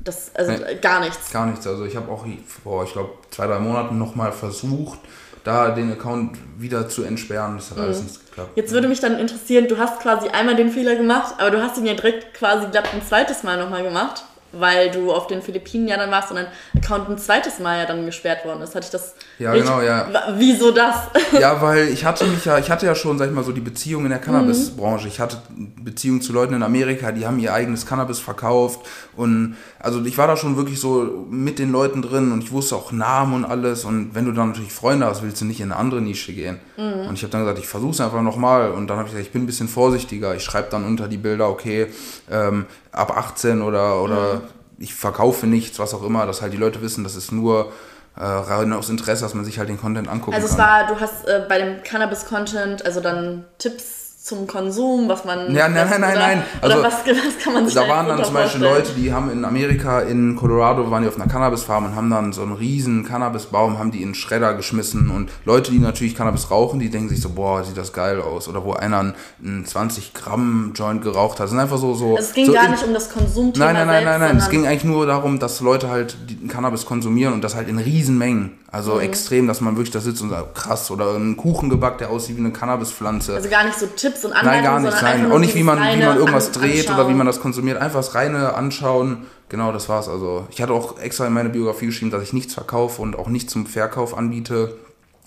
das, 0.04 0.32
also 0.36 0.52
nee, 0.52 0.76
gar 0.82 1.00
nichts. 1.00 1.32
Gar 1.32 1.46
nichts. 1.48 1.66
Also 1.66 1.86
ich 1.86 1.96
habe 1.96 2.12
auch 2.12 2.26
vor, 2.64 2.84
ich 2.84 2.94
glaube, 2.94 3.12
zwei, 3.30 3.48
drei 3.48 3.60
Monaten 3.60 3.98
nochmal 3.98 4.32
versucht, 4.32 5.00
da 5.44 5.72
den 5.72 5.92
Account 5.92 6.38
wieder 6.58 6.90
zu 6.90 7.04
entsperren. 7.04 7.56
Das 7.56 7.72
hat 7.72 7.78
alles 7.78 8.00
mhm. 8.00 8.06
nicht 8.06 8.26
geklappt. 8.26 8.52
Jetzt 8.56 8.72
würde 8.72 8.88
mich 8.88 9.00
dann 9.00 9.18
interessieren, 9.18 9.68
du 9.68 9.78
hast 9.78 10.02
quasi 10.02 10.28
einmal 10.30 10.56
den 10.56 10.72
Fehler 10.72 10.96
gemacht, 10.96 11.36
aber 11.38 11.52
du 11.52 11.62
hast 11.62 11.78
ihn 11.78 11.86
ja 11.86 11.94
direkt 11.94 12.34
quasi 12.34 12.68
glatt 12.68 12.86
ein 12.94 13.06
zweites 13.06 13.44
Mal 13.44 13.58
nochmal 13.58 13.84
gemacht 13.84 14.24
weil 14.54 14.92
du 14.92 15.12
auf 15.12 15.28
den 15.28 15.42
Philippinen 15.42 15.88
ja 15.88 15.98
dann 15.98 16.12
warst 16.12 16.32
und 16.32 16.38
dein 16.38 16.48
Account 16.78 17.10
ein 17.10 17.18
zweites 17.18 17.60
Mal 17.60 17.80
ja 17.80 17.86
dann 17.86 18.06
gesperrt 18.06 18.46
worden 18.46 18.62
ist. 18.62 18.76
Hatte 18.76 18.86
ich 18.86 18.92
das. 18.92 19.16
Ja, 19.40 19.52
richtig? 19.52 19.70
genau, 19.70 19.82
ja. 19.82 20.08
Wieso 20.38 20.72
das? 20.72 20.96
Ja, 21.40 21.60
weil 21.62 21.88
ich 21.88 22.06
hatte 22.06 22.26
mich 22.26 22.46
ja, 22.46 22.60
ich 22.60 22.70
hatte 22.70 22.86
ja 22.86 22.94
schon, 22.94 23.18
sag 23.18 23.28
ich 23.28 23.34
mal, 23.34 23.44
so 23.44 23.52
die 23.52 23.62
Beziehung 23.62 24.04
in 24.04 24.12
der 24.12 24.20
Cannabis-Branche. 24.20 25.08
Ich 25.08 25.20
hatte 25.20 25.42
Beziehungen 25.84 26.22
zu 26.22 26.32
Leuten 26.32 26.54
in 26.54 26.62
Amerika, 26.62 27.12
die 27.12 27.26
haben 27.26 27.40
ihr 27.40 27.54
eigenes 27.54 27.88
Cannabis 27.88 28.20
verkauft 28.20 28.82
und 29.16 29.56
also 29.80 30.04
ich 30.06 30.18
war 30.18 30.28
da 30.28 30.38
schon 30.38 30.58
wirklich 30.58 30.80
so 30.80 31.26
mit 31.30 31.58
den 31.58 31.72
Leuten 31.72 32.04
drin 32.04 32.32
und 32.32 32.44
ich 32.44 32.52
wusste 32.52 32.76
auch 32.76 32.92
Namen 32.92 33.34
und 33.34 33.46
alles 33.46 33.84
und 33.84 34.14
wenn 34.14 34.26
du 34.26 34.32
dann 34.32 34.50
natürlich 34.50 34.72
Freunde 34.72 35.08
hast, 35.08 35.24
willst 35.24 35.42
du 35.42 35.46
nicht 35.46 35.60
in 35.60 35.72
eine 35.72 35.80
andere 35.80 36.02
Nische 36.02 36.34
gehen. 36.34 36.60
Mhm. 36.78 37.08
Und 37.08 37.16
ich 37.16 37.24
habe 37.24 37.32
dann 37.32 37.42
gesagt, 37.42 37.60
ich 37.60 37.68
versuche 37.68 37.92
es 37.92 38.02
einfach 38.02 38.22
nochmal 38.22 38.72
und 38.72 38.88
dann 38.88 38.98
habe 38.98 39.08
ich 39.08 39.14
gesagt, 39.14 39.28
ich 39.28 39.34
bin 39.34 39.44
ein 39.44 39.48
bisschen 39.48 39.68
vorsichtiger. 39.68 40.36
Ich 40.36 40.44
schreibe 40.44 40.70
dann 40.70 40.86
unter 40.86 41.08
die 41.08 41.18
Bilder, 41.18 41.50
okay, 41.50 41.88
ähm, 42.30 42.66
ab 42.92 43.18
18 43.18 43.62
oder, 43.64 44.02
oder 44.02 44.36
mhm. 44.36 44.42
ich 44.78 44.94
verkaufe 44.94 45.48
nichts, 45.48 45.80
was 45.80 45.96
auch 45.96 46.04
immer, 46.04 46.28
dass 46.28 46.42
halt 46.44 46.54
die 46.54 46.58
Leute 46.58 46.82
wissen, 46.82 47.04
das 47.04 47.16
ist 47.16 47.32
nur 47.32 47.72
äh, 48.16 48.24
rein 48.24 48.74
aus 48.74 48.90
Interesse, 48.90 49.24
dass 49.24 49.34
man 49.34 49.46
sich 49.46 49.60
halt 49.60 49.70
den 49.70 49.80
Content 49.80 50.08
angucken 50.08 50.36
also 50.36 50.48
kann. 50.48 50.60
Also 50.60 50.88
es 50.88 50.90
war, 50.90 50.96
du 50.96 51.02
hast 51.02 51.28
äh, 51.28 51.46
bei 51.48 51.60
dem 51.60 51.84
Cannabis-Content, 51.84 52.86
also 52.86 53.02
dann 53.02 53.46
Tipps 53.58 54.03
zum 54.24 54.48
Konsum, 54.48 55.10
was 55.10 55.26
man. 55.26 55.54
Ja, 55.54 55.68
nein, 55.68 55.86
nein, 55.90 56.00
nein, 56.00 56.18
nein. 56.18 56.44
Also, 56.62 56.82
was, 56.82 56.94
was 57.06 57.44
kann 57.44 57.54
man 57.54 57.66
sich 57.66 57.76
Da 57.76 57.90
waren 57.90 58.08
dann 58.08 58.24
zum 58.24 58.34
Beispiel 58.34 58.62
Leute, 58.62 58.94
die 58.94 59.12
haben 59.12 59.30
in 59.30 59.44
Amerika, 59.44 60.00
in 60.00 60.38
Colorado, 60.38 60.90
waren 60.90 61.04
die 61.04 61.10
auf 61.10 61.18
einer 61.18 61.28
Cannabisfarm 61.28 61.88
und 61.88 61.96
haben 61.98 62.10
dann 62.10 62.32
so 62.32 62.42
einen 62.42 62.54
riesen 62.54 63.04
Cannabisbaum, 63.04 63.80
haben 63.80 63.92
die 63.92 64.02
in 64.02 64.16
Schredder 64.16 64.54
geschmissen. 64.54 65.12
Und 65.12 65.30
Leute, 65.44 65.72
die 65.72 65.80
natürlich 65.80 66.16
Cannabis 66.16 66.50
rauchen, 66.50 66.80
die 66.80 66.90
denken 66.90 67.10
sich 67.10 67.20
so, 67.20 67.32
boah, 67.32 67.66
sieht 67.66 67.76
das 67.76 67.92
geil 67.92 68.22
aus. 68.22 68.48
Oder 68.48 68.64
wo 68.64 68.72
einer 68.72 69.14
einen 69.44 69.66
20 69.66 70.14
Gramm 70.14 70.72
Joint 70.74 71.02
geraucht 71.02 71.40
hat. 71.40 71.44
Das 71.44 71.50
sind 71.50 71.60
einfach 71.60 71.78
so. 71.78 71.94
so 71.94 72.18
es 72.18 72.32
ging 72.32 72.46
so 72.46 72.54
gar 72.54 72.70
nicht 72.70 72.84
um 72.86 72.94
das 72.94 73.10
Konsumthema. 73.10 73.74
Nein, 73.74 73.76
nein, 73.76 73.88
nein, 73.88 74.06
nein, 74.06 74.20
nein. 74.22 74.38
Es 74.38 74.50
ging 74.50 74.66
eigentlich 74.66 74.86
nur 74.86 75.06
darum, 75.06 75.40
dass 75.40 75.60
Leute 75.60 75.90
halt 75.90 76.16
Cannabis 76.48 76.86
konsumieren 76.86 77.34
und 77.34 77.44
das 77.44 77.56
halt 77.56 77.68
in 77.68 77.78
Riesenmengen. 77.78 78.63
Also 78.74 78.96
mhm. 78.96 79.02
extrem, 79.02 79.48
dass 79.48 79.62
man 79.62 79.76
wirklich 79.76 79.92
da 79.92 80.00
sitzt 80.00 80.24
und 80.24 80.32
sagt, 80.32 80.56
krass, 80.56 80.90
oder 80.90 81.14
einen 81.14 81.38
Kuchen 81.38 81.70
gebackt, 81.70 82.02
der 82.02 82.10
aussieht 82.10 82.38
wie 82.38 82.40
eine 82.40 82.52
Cannabispflanze. 82.52 83.36
Also 83.36 83.48
gar 83.48 83.66
nicht 83.66 83.78
so 83.78 83.86
Tipps 83.86 84.26
und 84.26 84.34
Anleitungen, 84.34 84.64
Nein, 84.64 84.64
gar 84.64 84.92
nicht, 84.92 85.02
nein. 85.04 85.32
Auch 85.32 85.38
nicht, 85.38 85.54
wie 85.54 85.62
man, 85.62 85.78
wie 85.78 86.04
man 86.04 86.18
irgendwas 86.18 86.48
an, 86.48 86.54
dreht 86.54 86.90
oder 86.90 87.08
wie 87.08 87.14
man 87.14 87.28
das 87.28 87.40
konsumiert. 87.40 87.78
Einfach 87.78 88.00
das 88.00 88.16
reine 88.16 88.56
Anschauen. 88.56 89.28
Genau, 89.50 89.72
das 89.72 89.90
war's. 89.90 90.10
Also 90.10 90.48
ich 90.50 90.60
hatte 90.60 90.74
auch 90.74 90.98
extra 90.98 91.28
in 91.28 91.34
meine 91.34 91.50
Biografie 91.50 91.86
geschrieben, 91.86 92.10
dass 92.10 92.24
ich 92.24 92.34
nichts 92.34 92.56
verkaufe 92.56 93.00
und 93.04 93.16
auch 93.16 93.28
nichts 93.28 93.54
zum 93.54 93.68
Verkauf 93.68 94.18
anbiete. 94.18 94.76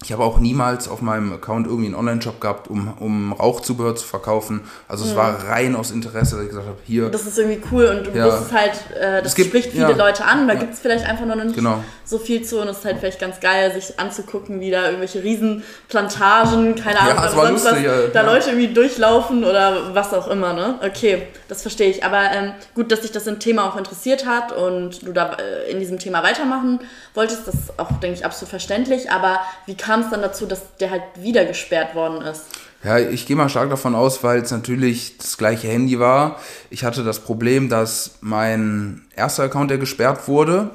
Ich 0.05 0.13
habe 0.13 0.23
auch 0.25 0.39
niemals 0.39 0.89
auf 0.89 1.01
meinem 1.01 1.33
Account 1.33 1.67
irgendwie 1.67 1.87
einen 1.87 1.95
Online-Shop 1.95 2.39
gehabt, 2.39 2.69
um, 2.69 2.93
um 3.01 3.33
Rauchzubehör 3.33 3.97
zu 3.97 4.07
verkaufen. 4.07 4.61
Also 4.89 5.07
es 5.07 5.13
mhm. 5.13 5.17
war 5.17 5.49
rein 5.49 5.75
aus 5.75 5.91
Interesse, 5.91 6.37
dass 6.37 6.45
ich 6.45 6.51
gesagt 6.51 6.69
habe, 6.69 6.79
hier. 6.87 7.09
Das 7.09 7.27
ist 7.27 7.39
irgendwie 7.39 7.63
cool 7.73 7.87
und 7.87 8.07
du 8.07 8.11
ja. 8.11 8.27
wusstest 8.27 8.53
halt, 8.53 8.73
äh, 9.01 9.23
das 9.23 9.35
gibt, 9.35 9.49
spricht 9.49 9.71
viele 9.71 9.91
ja. 9.91 9.97
Leute 9.97 10.27
an. 10.27 10.47
Da 10.49 10.55
ja. 10.55 10.61
gibt 10.61 10.75
es 10.75 10.81
vielleicht 10.81 11.07
einfach 11.07 11.25
noch 11.25 11.35
nicht 11.43 11.55
genau. 11.55 11.83
so 12.05 12.19
viel 12.19 12.43
zu 12.43 12.61
und 12.61 12.69
es 12.69 12.79
ist 12.79 12.85
halt 12.85 12.99
vielleicht 12.99 13.19
ganz 13.21 13.41
geil, 13.41 13.73
sich 13.73 13.99
anzugucken, 13.99 14.61
wie 14.61 14.71
da 14.71 14.85
irgendwelche 14.85 15.25
Riesenplantagen, 15.25 16.75
keine 16.75 17.01
Ahnung, 17.01 17.17
ja, 17.17 17.29
sonst 17.31 17.65
lustig, 17.65 17.87
was, 17.87 18.13
da 18.13 18.21
Leute 18.21 18.51
irgendwie 18.51 18.75
durchlaufen 18.75 19.45
oder 19.45 19.95
was 19.95 20.13
auch 20.13 20.29
immer. 20.29 20.53
Ne? 20.53 20.79
Okay, 20.85 21.23
das 21.49 21.63
verstehe 21.63 21.89
ich. 21.89 22.05
Aber 22.05 22.31
ähm, 22.33 22.53
gut, 22.75 22.93
dass 22.93 23.01
sich 23.01 23.13
das 23.13 23.27
im 23.27 23.39
Thema 23.39 23.67
auch 23.67 23.79
interessiert 23.79 24.27
hat 24.27 24.53
und 24.53 25.07
du 25.07 25.13
da 25.13 25.37
äh, 25.37 25.71
in 25.71 25.81
diesem 25.81 25.99
Thema 25.99 26.23
weitermachen 26.23 26.81
wolltest, 27.15 27.49
das 27.49 27.55
ist 27.55 27.79
auch, 27.79 27.91
denke 27.93 28.19
ich, 28.19 28.27
absolut 28.27 28.51
verständlich. 28.51 29.11
Aber 29.11 29.41
wie 29.65 29.75
kam 29.87 30.01
es 30.01 30.11
dann 30.11 30.23
dazu, 30.23 30.47
dass 30.47 30.77
der 30.79 30.91
halt 30.91 31.03
wieder 31.17 31.45
gesperrt 31.45 31.95
worden 31.95 32.23
ist? 32.23 32.45
Ja, 32.83 32.99
ich 32.99 33.27
gehe 33.27 33.37
mal 33.37 33.49
stark 33.49 33.71
davon 33.71 33.95
aus, 33.95 34.23
weil 34.23 34.41
es 34.41 34.51
natürlich 34.51 35.17
das 35.19 35.39
gleiche 35.39 35.69
Handy 35.69 35.99
war. 35.99 36.37
Ich 36.71 36.85
hatte 36.85 37.05
das 37.05 37.21
Problem, 37.21 37.69
dass 37.69 38.19
mein 38.21 39.03
erster 39.15 39.45
Account, 39.45 39.71
der 39.71 39.79
gesperrt 39.79 40.29
wurde, 40.29 40.71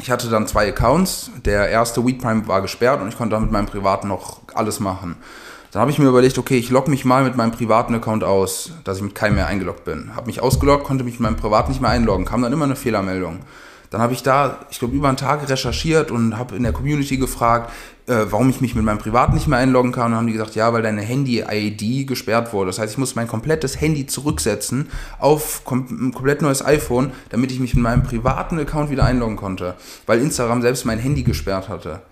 ich 0.00 0.10
hatte 0.10 0.28
dann 0.28 0.46
zwei 0.46 0.68
Accounts. 0.68 1.30
Der 1.44 1.68
erste 1.68 2.04
Weed 2.04 2.20
Prime 2.20 2.46
war 2.48 2.62
gesperrt 2.62 3.00
und 3.00 3.08
ich 3.08 3.16
konnte 3.16 3.34
dann 3.34 3.42
mit 3.42 3.52
meinem 3.52 3.66
privaten 3.66 4.08
noch 4.08 4.40
alles 4.54 4.80
machen. 4.80 5.16
Dann 5.70 5.80
habe 5.80 5.90
ich 5.90 5.98
mir 5.98 6.08
überlegt, 6.08 6.38
okay, 6.38 6.56
ich 6.56 6.70
logge 6.70 6.90
mich 6.90 7.04
mal 7.04 7.24
mit 7.24 7.36
meinem 7.36 7.52
privaten 7.52 7.94
Account 7.94 8.24
aus, 8.24 8.72
dass 8.84 8.98
ich 8.98 9.02
mit 9.02 9.14
keinem 9.14 9.36
mehr 9.36 9.46
eingeloggt 9.46 9.84
bin. 9.84 10.14
Habe 10.14 10.26
mich 10.26 10.40
ausgeloggt, 10.40 10.84
konnte 10.84 11.04
mich 11.04 11.14
mit 11.14 11.22
meinem 11.22 11.36
privaten 11.36 11.70
nicht 11.70 11.80
mehr 11.80 11.90
einloggen, 11.90 12.24
kam 12.24 12.42
dann 12.42 12.52
immer 12.52 12.64
eine 12.64 12.76
Fehlermeldung. 12.76 13.40
Dann 13.90 14.00
habe 14.00 14.12
ich 14.12 14.22
da, 14.22 14.58
ich 14.70 14.78
glaube, 14.78 14.94
über 14.94 15.08
einen 15.08 15.16
Tag 15.16 15.48
recherchiert 15.48 16.10
und 16.10 16.36
habe 16.36 16.56
in 16.56 16.62
der 16.62 16.72
Community 16.72 17.16
gefragt, 17.16 17.70
äh, 18.06 18.26
warum 18.30 18.50
ich 18.50 18.60
mich 18.60 18.74
mit 18.74 18.84
meinem 18.84 18.98
Privat 18.98 19.32
nicht 19.32 19.46
mehr 19.46 19.58
einloggen 19.58 19.92
kann. 19.92 20.06
Und 20.06 20.10
dann 20.12 20.18
haben 20.20 20.26
die 20.26 20.32
gesagt, 20.32 20.54
ja, 20.54 20.72
weil 20.72 20.82
deine 20.82 21.02
Handy-ID 21.02 22.06
gesperrt 22.06 22.52
wurde. 22.52 22.68
Das 22.68 22.78
heißt, 22.78 22.92
ich 22.92 22.98
muss 22.98 23.14
mein 23.14 23.28
komplettes 23.28 23.80
Handy 23.80 24.06
zurücksetzen 24.06 24.88
auf 25.18 25.64
kom 25.64 25.86
ein 25.90 26.12
komplett 26.12 26.42
neues 26.42 26.64
iPhone, 26.64 27.12
damit 27.30 27.52
ich 27.52 27.60
mich 27.60 27.74
mit 27.74 27.82
meinem 27.82 28.02
privaten 28.02 28.58
Account 28.58 28.90
wieder 28.90 29.04
einloggen 29.04 29.36
konnte. 29.36 29.74
Weil 30.06 30.20
Instagram 30.20 30.62
selbst 30.62 30.84
mein 30.84 30.98
Handy 30.98 31.22
gesperrt 31.22 31.68
hatte. 31.68 32.02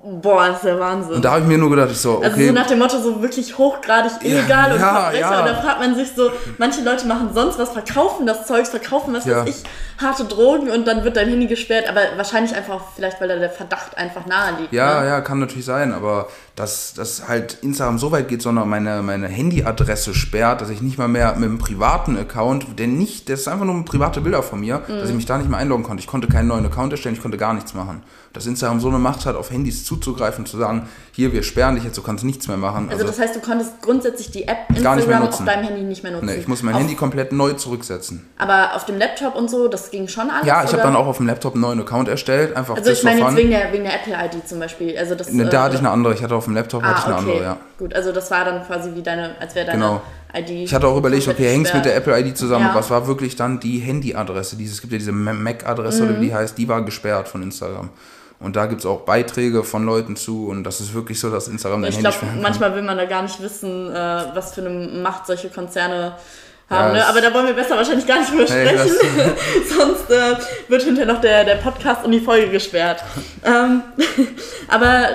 Boah, 0.00 0.46
das 0.46 0.56
ist 0.56 0.64
der 0.64 0.80
Wahnsinn. 0.80 1.16
Und 1.16 1.24
da 1.24 1.32
habe 1.32 1.42
ich 1.42 1.46
mir 1.46 1.58
nur 1.58 1.68
gedacht, 1.68 1.90
ich 1.90 1.98
so, 1.98 2.16
okay. 2.16 2.26
Also 2.26 2.46
so 2.46 2.52
nach 2.52 2.66
dem 2.66 2.78
Motto, 2.78 2.98
so 2.98 3.20
wirklich 3.20 3.58
hochgradig 3.58 4.12
illegal 4.22 4.70
ja, 4.70 4.72
und 4.72 4.80
Verbrecher. 4.80 5.20
Ja. 5.20 5.40
Und 5.40 5.46
da 5.46 5.54
fragt 5.60 5.80
man 5.80 5.94
sich 5.94 6.12
so, 6.16 6.30
manche 6.56 6.82
Leute 6.82 7.06
machen 7.06 7.30
sonst 7.34 7.58
was, 7.58 7.70
verkaufen 7.70 8.26
das 8.26 8.46
Zeugs, 8.46 8.70
verkaufen 8.70 9.12
was 9.12 9.26
ja. 9.26 9.44
weiß 9.44 9.48
ich, 9.50 10.02
harte 10.02 10.24
Drogen 10.24 10.70
und 10.70 10.86
dann 10.86 11.04
wird 11.04 11.16
dein 11.16 11.28
Handy 11.28 11.46
gesperrt. 11.46 11.88
Aber 11.88 12.00
wahrscheinlich 12.16 12.54
einfach, 12.54 12.80
vielleicht 12.94 13.20
weil 13.20 13.28
da 13.28 13.36
der 13.36 13.50
Verdacht 13.50 13.98
einfach 13.98 14.24
nahe 14.24 14.60
liegt. 14.60 14.72
Ja, 14.72 15.02
ne? 15.02 15.08
ja, 15.08 15.20
kann 15.20 15.40
natürlich 15.40 15.66
sein. 15.66 15.92
Aber 15.92 16.28
dass, 16.56 16.94
dass 16.94 17.28
halt 17.28 17.58
Instagram 17.62 17.98
so 17.98 18.12
weit 18.12 18.28
geht, 18.28 18.40
sondern 18.40 18.68
meine, 18.68 19.02
meine 19.02 19.28
Handyadresse 19.28 20.14
sperrt, 20.14 20.62
dass 20.62 20.70
ich 20.70 20.80
nicht 20.80 20.96
mal 20.96 21.08
mehr 21.08 21.34
mit 21.34 21.44
einem 21.44 21.58
privaten 21.58 22.16
Account, 22.16 22.78
der 22.78 22.86
nicht, 22.86 23.28
der 23.28 23.34
ist 23.34 23.46
einfach 23.46 23.66
nur 23.66 23.84
private 23.84 24.20
Bilder 24.22 24.42
von 24.42 24.60
mir, 24.60 24.82
mhm. 24.86 25.00
dass 25.00 25.10
ich 25.10 25.14
mich 25.14 25.26
da 25.26 25.36
nicht 25.36 25.50
mehr 25.50 25.58
einloggen 25.58 25.84
konnte. 25.84 26.00
Ich 26.00 26.06
konnte 26.06 26.28
keinen 26.28 26.48
neuen 26.48 26.64
Account 26.64 26.92
erstellen, 26.92 27.14
ich 27.14 27.22
konnte 27.22 27.38
gar 27.38 27.52
nichts 27.52 27.74
machen. 27.74 28.02
Dass 28.32 28.46
Instagram 28.46 28.80
so 28.80 28.88
eine 28.88 28.98
Macht 28.98 29.26
hat, 29.26 29.36
auf 29.36 29.50
Handys 29.50 29.84
zuzugreifen, 29.84 30.46
zu 30.46 30.56
sagen, 30.56 30.88
hier, 31.12 31.32
wir 31.32 31.42
sperren 31.42 31.74
dich 31.74 31.84
jetzt, 31.84 31.98
du 31.98 32.02
kannst 32.02 32.24
nichts 32.24 32.48
mehr 32.48 32.56
machen. 32.56 32.88
Also, 32.88 33.02
also 33.02 33.06
das 33.06 33.18
heißt, 33.18 33.36
du 33.36 33.40
konntest 33.40 33.82
grundsätzlich 33.82 34.30
die 34.30 34.48
App 34.48 34.70
Instagram 34.70 35.28
auf 35.28 35.44
deinem 35.44 35.64
Handy 35.64 35.82
nicht 35.82 36.02
mehr 36.02 36.12
nutzen? 36.12 36.26
Nee, 36.26 36.36
ich 36.36 36.48
muss 36.48 36.62
mein 36.62 36.74
auf, 36.74 36.80
Handy 36.80 36.94
komplett 36.94 37.32
neu 37.32 37.52
zurücksetzen. 37.52 38.26
Aber 38.38 38.74
auf 38.74 38.86
dem 38.86 38.98
Laptop 38.98 39.34
und 39.34 39.50
so, 39.50 39.68
das 39.68 39.90
ging 39.90 40.08
schon 40.08 40.30
alles? 40.30 40.46
Ja, 40.46 40.64
ich 40.64 40.72
habe 40.72 40.82
dann 40.82 40.96
auch 40.96 41.06
auf 41.06 41.18
dem 41.18 41.26
Laptop 41.26 41.52
einen 41.52 41.60
neuen 41.60 41.80
Account 41.80 42.08
erstellt, 42.08 42.56
einfach 42.56 42.76
Also 42.76 42.90
ich 42.90 43.02
meine 43.02 43.20
jetzt 43.20 43.36
wegen 43.36 43.50
der, 43.50 43.72
wegen 43.72 43.84
der 43.84 43.94
Apple-ID 43.94 44.48
zum 44.48 44.58
Beispiel. 44.58 44.96
Also 44.96 45.14
das, 45.14 45.30
ne, 45.30 45.44
da 45.44 45.50
äh, 45.50 45.64
hatte 45.64 45.74
ich 45.74 45.80
eine 45.80 45.90
andere, 45.90 46.14
ich 46.14 46.22
hatte 46.22 46.34
auf 46.34 46.44
dem 46.44 46.54
Laptop 46.54 46.82
ah, 46.82 46.88
hatte 46.88 47.00
ich 47.00 47.06
eine 47.06 47.14
okay 47.16 47.30
andere, 47.30 47.42
ja. 47.44 47.56
Gut, 47.78 47.94
also 47.94 48.12
das 48.12 48.30
war 48.30 48.44
dann 48.44 48.64
quasi 48.66 48.94
wie 48.94 49.02
deine, 49.02 49.34
als 49.40 49.54
wäre 49.54 49.66
deine 49.66 49.78
genau. 49.78 50.02
ID. 50.34 50.50
Ich 50.64 50.74
hatte 50.74 50.86
auch 50.86 50.96
überlegt, 50.96 51.28
okay, 51.28 51.50
hängt 51.50 51.66
es 51.66 51.74
mit 51.74 51.84
der 51.84 51.96
Apple 51.96 52.18
ID 52.18 52.36
zusammen? 52.38 52.66
Ja. 52.66 52.74
Was 52.74 52.88
war 52.90 53.06
wirklich 53.06 53.36
dann 53.36 53.60
die 53.60 53.78
Handy-Adresse? 53.80 54.56
Es 54.62 54.80
gibt 54.80 54.92
ja 54.92 54.98
diese 54.98 55.12
Mac-Adresse 55.12 56.02
mhm. 56.02 56.08
oder 56.08 56.20
wie 56.20 56.26
die 56.26 56.34
heißt, 56.34 56.56
die 56.56 56.68
war 56.68 56.82
gesperrt 56.82 57.28
von 57.28 57.42
Instagram. 57.42 57.90
Und 58.42 58.56
da 58.56 58.66
gibt 58.66 58.80
es 58.80 58.86
auch 58.86 59.00
Beiträge 59.02 59.64
von 59.64 59.84
Leuten 59.84 60.16
zu 60.16 60.48
und 60.48 60.64
das 60.64 60.80
ist 60.80 60.94
wirklich 60.94 61.20
so, 61.20 61.30
dass 61.30 61.48
Instagram 61.48 61.84
Ich 61.84 61.98
glaube, 61.98 62.16
manchmal 62.40 62.74
will 62.74 62.82
man 62.82 62.96
da 62.96 63.04
gar 63.04 63.22
nicht 63.22 63.40
wissen, 63.40 63.90
äh, 63.90 63.94
was 63.94 64.54
für 64.54 64.64
eine 64.64 64.70
Macht 64.70 65.26
solche 65.26 65.48
Konzerne 65.48 66.16
haben. 66.68 66.96
Ja, 66.96 67.02
ne? 67.02 67.06
Aber 67.06 67.20
da 67.20 67.32
wollen 67.32 67.46
wir 67.46 67.54
besser 67.54 67.76
wahrscheinlich 67.76 68.06
gar 68.06 68.18
nicht 68.18 68.32
drüber 68.32 68.46
sprechen. 68.46 68.78
Sonst 69.76 70.10
äh, 70.10 70.36
wird 70.68 70.82
hinterher 70.82 71.12
noch 71.12 71.20
der, 71.20 71.44
der 71.44 71.56
Podcast 71.56 72.04
und 72.04 72.12
die 72.12 72.20
Folge 72.20 72.50
gesperrt. 72.50 73.02
ähm, 73.44 73.82
aber 74.68 75.08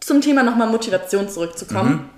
zum 0.00 0.20
Thema 0.20 0.42
nochmal 0.42 0.68
Motivation 0.68 1.28
zurückzukommen. 1.28 1.92
Mhm 1.92 2.10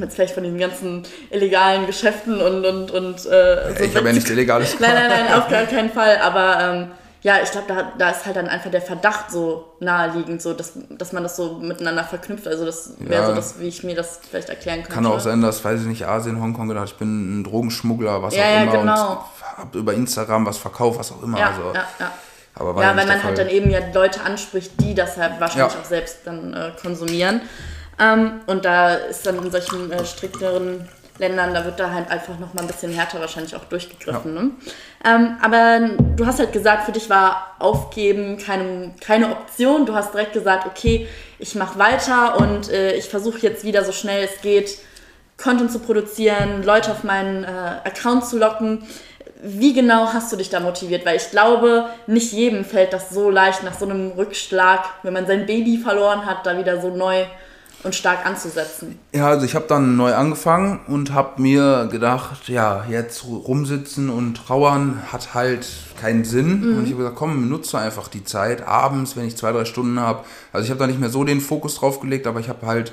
jetzt 0.00 0.14
vielleicht 0.14 0.34
von 0.34 0.44
den 0.44 0.58
ganzen 0.58 1.02
illegalen 1.30 1.86
Geschäften 1.86 2.40
und 2.40 2.64
und 2.64 2.90
und 2.90 3.16
äh, 3.26 3.74
so 3.76 3.84
ich 3.84 3.96
habe 3.96 4.06
ja 4.06 4.12
nicht 4.12 4.30
illegales 4.30 4.78
Nein, 4.78 4.94
nein, 4.94 5.08
nein, 5.08 5.34
auf 5.34 5.48
gar 5.48 5.64
keinen 5.64 5.90
Fall. 5.90 6.18
Aber 6.18 6.58
ähm, 6.60 6.86
ja, 7.22 7.36
ich 7.42 7.50
glaube, 7.50 7.66
da, 7.66 7.92
da 7.98 8.10
ist 8.10 8.26
halt 8.26 8.36
dann 8.36 8.46
einfach 8.46 8.70
der 8.70 8.80
Verdacht 8.80 9.30
so 9.30 9.72
naheliegend, 9.80 10.40
so 10.40 10.52
dass, 10.52 10.74
dass 10.90 11.12
man 11.12 11.24
das 11.24 11.36
so 11.36 11.54
miteinander 11.54 12.04
verknüpft. 12.04 12.46
Also 12.46 12.64
das 12.64 12.92
wäre 12.98 13.22
ja. 13.22 13.28
so 13.28 13.34
das, 13.34 13.58
wie 13.58 13.66
ich 13.66 13.82
mir 13.82 13.96
das 13.96 14.20
vielleicht 14.28 14.48
erklären 14.48 14.78
könnte. 14.82 14.94
Kann 14.94 15.06
auch 15.06 15.18
sein, 15.18 15.42
dass, 15.42 15.64
weiß 15.64 15.80
ich 15.80 15.86
nicht, 15.86 16.06
Asien, 16.06 16.40
Hongkong 16.40 16.68
gedacht, 16.68 16.90
ich 16.90 16.96
bin 16.96 17.40
ein 17.40 17.44
Drogenschmuggler, 17.44 18.22
was 18.22 18.36
ja, 18.36 18.44
auch 18.44 18.48
ja, 18.48 18.62
immer. 18.62 18.72
Genau. 18.72 19.10
Und 19.10 19.18
hab 19.58 19.74
über 19.74 19.94
Instagram 19.94 20.46
was 20.46 20.58
verkauft, 20.58 21.00
was 21.00 21.10
auch 21.10 21.22
immer. 21.22 21.38
Ja, 21.38 21.48
also, 21.48 21.72
ja, 21.74 21.86
ja. 21.98 22.12
Aber 22.54 22.82
ja, 22.82 22.96
weil 22.96 23.06
man 23.06 23.22
halt 23.22 23.38
dann 23.38 23.48
eben 23.48 23.70
ja 23.70 23.80
Leute 23.92 24.20
anspricht, 24.22 24.72
die 24.80 24.94
das 24.94 25.16
halt 25.16 25.40
wahrscheinlich 25.40 25.76
auch 25.76 25.84
selbst 25.84 26.18
dann 26.24 26.54
äh, 26.54 26.72
konsumieren. 26.80 27.40
Ähm, 28.00 28.40
und 28.46 28.64
da 28.64 28.94
ist 28.94 29.26
dann 29.26 29.44
in 29.44 29.50
solchen 29.50 29.90
äh, 29.90 30.04
strikteren 30.04 30.88
Ländern, 31.18 31.52
da 31.52 31.64
wird 31.64 31.80
da 31.80 31.92
halt 31.92 32.10
einfach 32.10 32.38
noch 32.38 32.54
mal 32.54 32.62
ein 32.62 32.66
bisschen 32.66 32.92
härter 32.92 33.20
wahrscheinlich 33.20 33.54
auch 33.56 33.64
durchgegriffen. 33.64 34.34
Ja. 34.34 34.42
Ne? 34.42 34.50
Ähm, 35.04 35.36
aber 35.42 35.90
du 36.16 36.26
hast 36.26 36.38
halt 36.38 36.52
gesagt, 36.52 36.84
für 36.84 36.92
dich 36.92 37.10
war 37.10 37.56
Aufgeben 37.58 38.38
keine, 38.38 38.92
keine 39.00 39.30
Option. 39.30 39.86
Du 39.86 39.94
hast 39.94 40.14
direkt 40.14 40.32
gesagt, 40.32 40.66
okay, 40.66 41.08
ich 41.38 41.54
mache 41.54 41.78
weiter 41.78 42.38
und 42.38 42.70
äh, 42.70 42.94
ich 42.94 43.06
versuche 43.06 43.38
jetzt 43.38 43.64
wieder 43.64 43.84
so 43.84 43.92
schnell 43.92 44.24
es 44.24 44.40
geht, 44.40 44.78
Content 45.36 45.70
zu 45.70 45.78
produzieren, 45.78 46.62
Leute 46.64 46.90
auf 46.90 47.04
meinen 47.04 47.44
äh, 47.44 47.46
Account 47.46 48.24
zu 48.24 48.38
locken. 48.38 48.84
Wie 49.40 49.72
genau 49.72 50.12
hast 50.12 50.32
du 50.32 50.36
dich 50.36 50.50
da 50.50 50.58
motiviert? 50.58 51.06
Weil 51.06 51.16
ich 51.16 51.30
glaube, 51.30 51.86
nicht 52.08 52.32
jedem 52.32 52.64
fällt 52.64 52.92
das 52.92 53.10
so 53.10 53.30
leicht 53.30 53.62
nach 53.62 53.78
so 53.78 53.84
einem 53.86 54.10
Rückschlag, 54.12 54.84
wenn 55.04 55.12
man 55.12 55.28
sein 55.28 55.46
Baby 55.46 55.78
verloren 55.78 56.26
hat, 56.26 56.44
da 56.44 56.58
wieder 56.58 56.80
so 56.80 56.90
neu 56.90 57.24
und 57.84 57.94
stark 57.94 58.26
anzusetzen. 58.26 58.98
Ja, 59.12 59.28
also 59.28 59.46
ich 59.46 59.54
habe 59.54 59.66
dann 59.68 59.96
neu 59.96 60.14
angefangen 60.14 60.80
und 60.88 61.12
habe 61.12 61.40
mir 61.40 61.88
gedacht, 61.90 62.48
ja, 62.48 62.84
jetzt 62.90 63.24
rumsitzen 63.24 64.10
und 64.10 64.34
trauern 64.34 65.02
hat 65.12 65.34
halt 65.34 65.68
keinen 66.00 66.24
Sinn. 66.24 66.60
Mhm. 66.60 66.78
Und 66.78 66.84
ich 66.84 66.90
habe 66.90 67.02
gesagt, 67.02 67.16
komm, 67.16 67.48
nutze 67.48 67.78
einfach 67.78 68.08
die 68.08 68.24
Zeit 68.24 68.66
abends, 68.66 69.16
wenn 69.16 69.26
ich 69.26 69.36
zwei, 69.36 69.52
drei 69.52 69.64
Stunden 69.64 70.00
habe. 70.00 70.24
Also 70.52 70.64
ich 70.64 70.70
habe 70.70 70.80
da 70.80 70.86
nicht 70.86 71.00
mehr 71.00 71.10
so 71.10 71.22
den 71.22 71.40
Fokus 71.40 71.76
drauf 71.76 72.00
gelegt, 72.00 72.26
aber 72.26 72.40
ich 72.40 72.48
habe 72.48 72.66
halt 72.66 72.92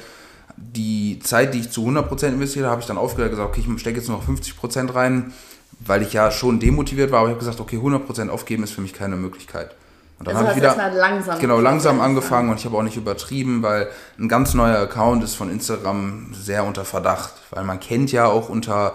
die 0.57 1.19
Zeit, 1.19 1.53
die 1.53 1.61
ich 1.61 1.71
zu 1.71 1.85
100% 1.85 2.27
investiert 2.27 2.65
habe, 2.65 2.79
ich 2.79 2.87
dann 2.87 2.97
aufgehört 2.97 3.31
gesagt, 3.31 3.49
okay, 3.49 3.65
ich 3.67 3.79
stecke 3.79 3.97
jetzt 3.97 4.07
noch 4.07 4.25
50% 4.27 4.93
rein, 4.93 5.33
weil 5.79 6.01
ich 6.01 6.13
ja 6.13 6.31
schon 6.31 6.59
demotiviert 6.59 7.11
war, 7.11 7.19
aber 7.19 7.29
ich 7.29 7.33
habe 7.33 7.39
gesagt, 7.39 7.59
okay, 7.59 7.77
100% 7.77 8.29
aufgeben 8.29 8.63
ist 8.63 8.71
für 8.71 8.81
mich 8.81 8.93
keine 8.93 9.15
Möglichkeit. 9.15 9.75
Und 10.17 10.27
dann 10.27 10.37
also 10.37 10.47
habe 10.47 10.59
ich 10.59 10.63
wieder 10.63 10.91
langsam 10.93 11.39
genau 11.39 11.59
langsam 11.59 11.99
angefangen 11.99 12.49
und 12.49 12.57
ich 12.57 12.65
habe 12.65 12.77
auch 12.77 12.83
nicht 12.83 12.95
übertrieben, 12.95 13.61
weil 13.63 13.89
ein 14.17 14.29
ganz 14.29 14.53
neuer 14.53 14.77
Account 14.77 15.23
ist 15.23 15.35
von 15.35 15.49
Instagram 15.49 16.33
sehr 16.33 16.63
unter 16.63 16.85
Verdacht, 16.85 17.33
weil 17.51 17.65
man 17.65 17.81
kennt 17.81 18.13
ja 18.13 18.27
auch 18.27 18.47
unter 18.47 18.93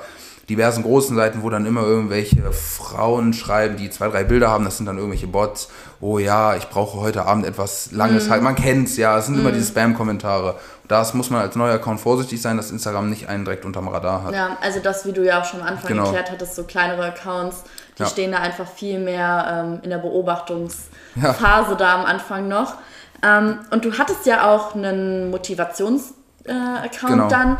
diversen 0.48 0.82
großen 0.82 1.14
Seiten, 1.14 1.42
wo 1.42 1.50
dann 1.50 1.64
immer 1.64 1.82
irgendwelche 1.82 2.50
Frauen 2.52 3.32
schreiben, 3.34 3.76
die 3.76 3.88
zwei, 3.88 4.08
drei 4.08 4.24
Bilder 4.24 4.50
haben, 4.50 4.64
das 4.64 4.78
sind 4.78 4.86
dann 4.86 4.96
irgendwelche 4.96 5.28
Bots. 5.28 5.68
Oh 6.00 6.18
ja, 6.18 6.56
ich 6.56 6.68
brauche 6.68 6.98
heute 6.98 7.24
Abend 7.24 7.46
etwas 7.46 7.92
Langes. 7.92 8.26
Mm. 8.26 8.30
Halt, 8.30 8.42
man 8.42 8.56
kennt's 8.56 8.96
ja, 8.96 9.16
es 9.16 9.26
sind 9.26 9.36
mm. 9.36 9.40
immer 9.40 9.50
mhm. 9.50 9.54
diese 9.54 9.68
Spam-Kommentare. 9.68 10.56
Das 10.88 11.14
muss 11.14 11.30
man 11.30 11.42
als 11.42 11.54
neuer 11.54 11.74
Account 11.74 12.00
vorsichtig 12.00 12.42
sein, 12.42 12.56
dass 12.56 12.72
Instagram 12.72 13.08
nicht 13.08 13.28
einen 13.28 13.44
direkt 13.44 13.64
unterm 13.64 13.86
Radar 13.86 14.24
hat. 14.24 14.34
Ja, 14.34 14.56
also 14.60 14.80
das, 14.80 15.06
wie 15.06 15.12
du 15.12 15.24
ja 15.24 15.40
auch 15.40 15.44
schon 15.44 15.60
am 15.60 15.68
Anfang 15.68 15.86
genau. 15.86 16.06
erklärt 16.06 16.32
hattest, 16.32 16.56
so 16.56 16.64
kleinere 16.64 17.04
Accounts, 17.04 17.62
die 17.96 18.02
ja. 18.02 18.08
stehen 18.08 18.32
da 18.32 18.38
einfach 18.38 18.66
viel 18.66 18.98
mehr 18.98 19.64
ähm, 19.64 19.78
in 19.82 19.90
der 19.90 20.02
Beobachtungs- 20.02 20.89
ja. 21.16 21.32
Phase 21.32 21.76
da 21.76 21.94
am 21.94 22.04
Anfang 22.04 22.48
noch. 22.48 22.74
Ähm, 23.22 23.58
und 23.70 23.84
du 23.84 23.98
hattest 23.98 24.26
ja 24.26 24.50
auch 24.50 24.74
einen 24.74 25.30
Motivations-Account 25.30 27.02
äh, 27.02 27.08
genau. 27.08 27.28
dann. 27.28 27.58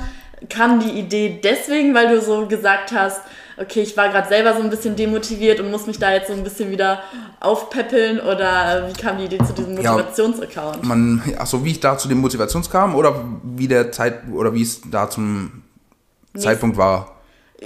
Kam 0.49 0.81
die 0.81 0.99
Idee 0.99 1.39
deswegen, 1.45 1.95
weil 1.95 2.09
du 2.09 2.21
so 2.23 2.47
gesagt 2.47 2.93
hast, 2.93 3.21
okay, 3.61 3.83
ich 3.83 3.95
war 3.97 4.09
gerade 4.09 4.27
selber 4.29 4.55
so 4.55 4.63
ein 4.63 4.71
bisschen 4.71 4.97
demotiviert 4.97 5.61
und 5.61 5.71
muss 5.71 5.87
mich 5.87 5.99
da 5.99 6.13
jetzt 6.13 6.29
so 6.29 6.33
ein 6.33 6.43
bisschen 6.43 6.71
wieder 6.71 7.01
aufpäppeln 7.41 8.19
oder 8.21 8.89
wie 8.89 8.99
kam 8.99 9.19
die 9.19 9.25
Idee 9.25 9.39
zu 9.39 9.53
diesem 9.53 9.75
Motivationsaccount? 9.75 10.77
Ja, 10.77 10.89
man, 10.89 11.23
achso, 11.39 11.63
wie 11.63 11.73
ich 11.73 11.81
da 11.81 11.99
zu 11.99 12.09
dem 12.09 12.19
Motivations 12.19 12.71
kam 12.71 12.95
oder 12.95 13.23
wie 13.43 13.69
der 13.69 13.93
Zeit 13.93 14.23
oder 14.33 14.55
wie 14.55 14.63
es 14.63 14.81
da 14.91 15.11
zum 15.11 15.63
nee, 16.33 16.41
Zeitpunkt 16.41 16.79
war? 16.79 17.20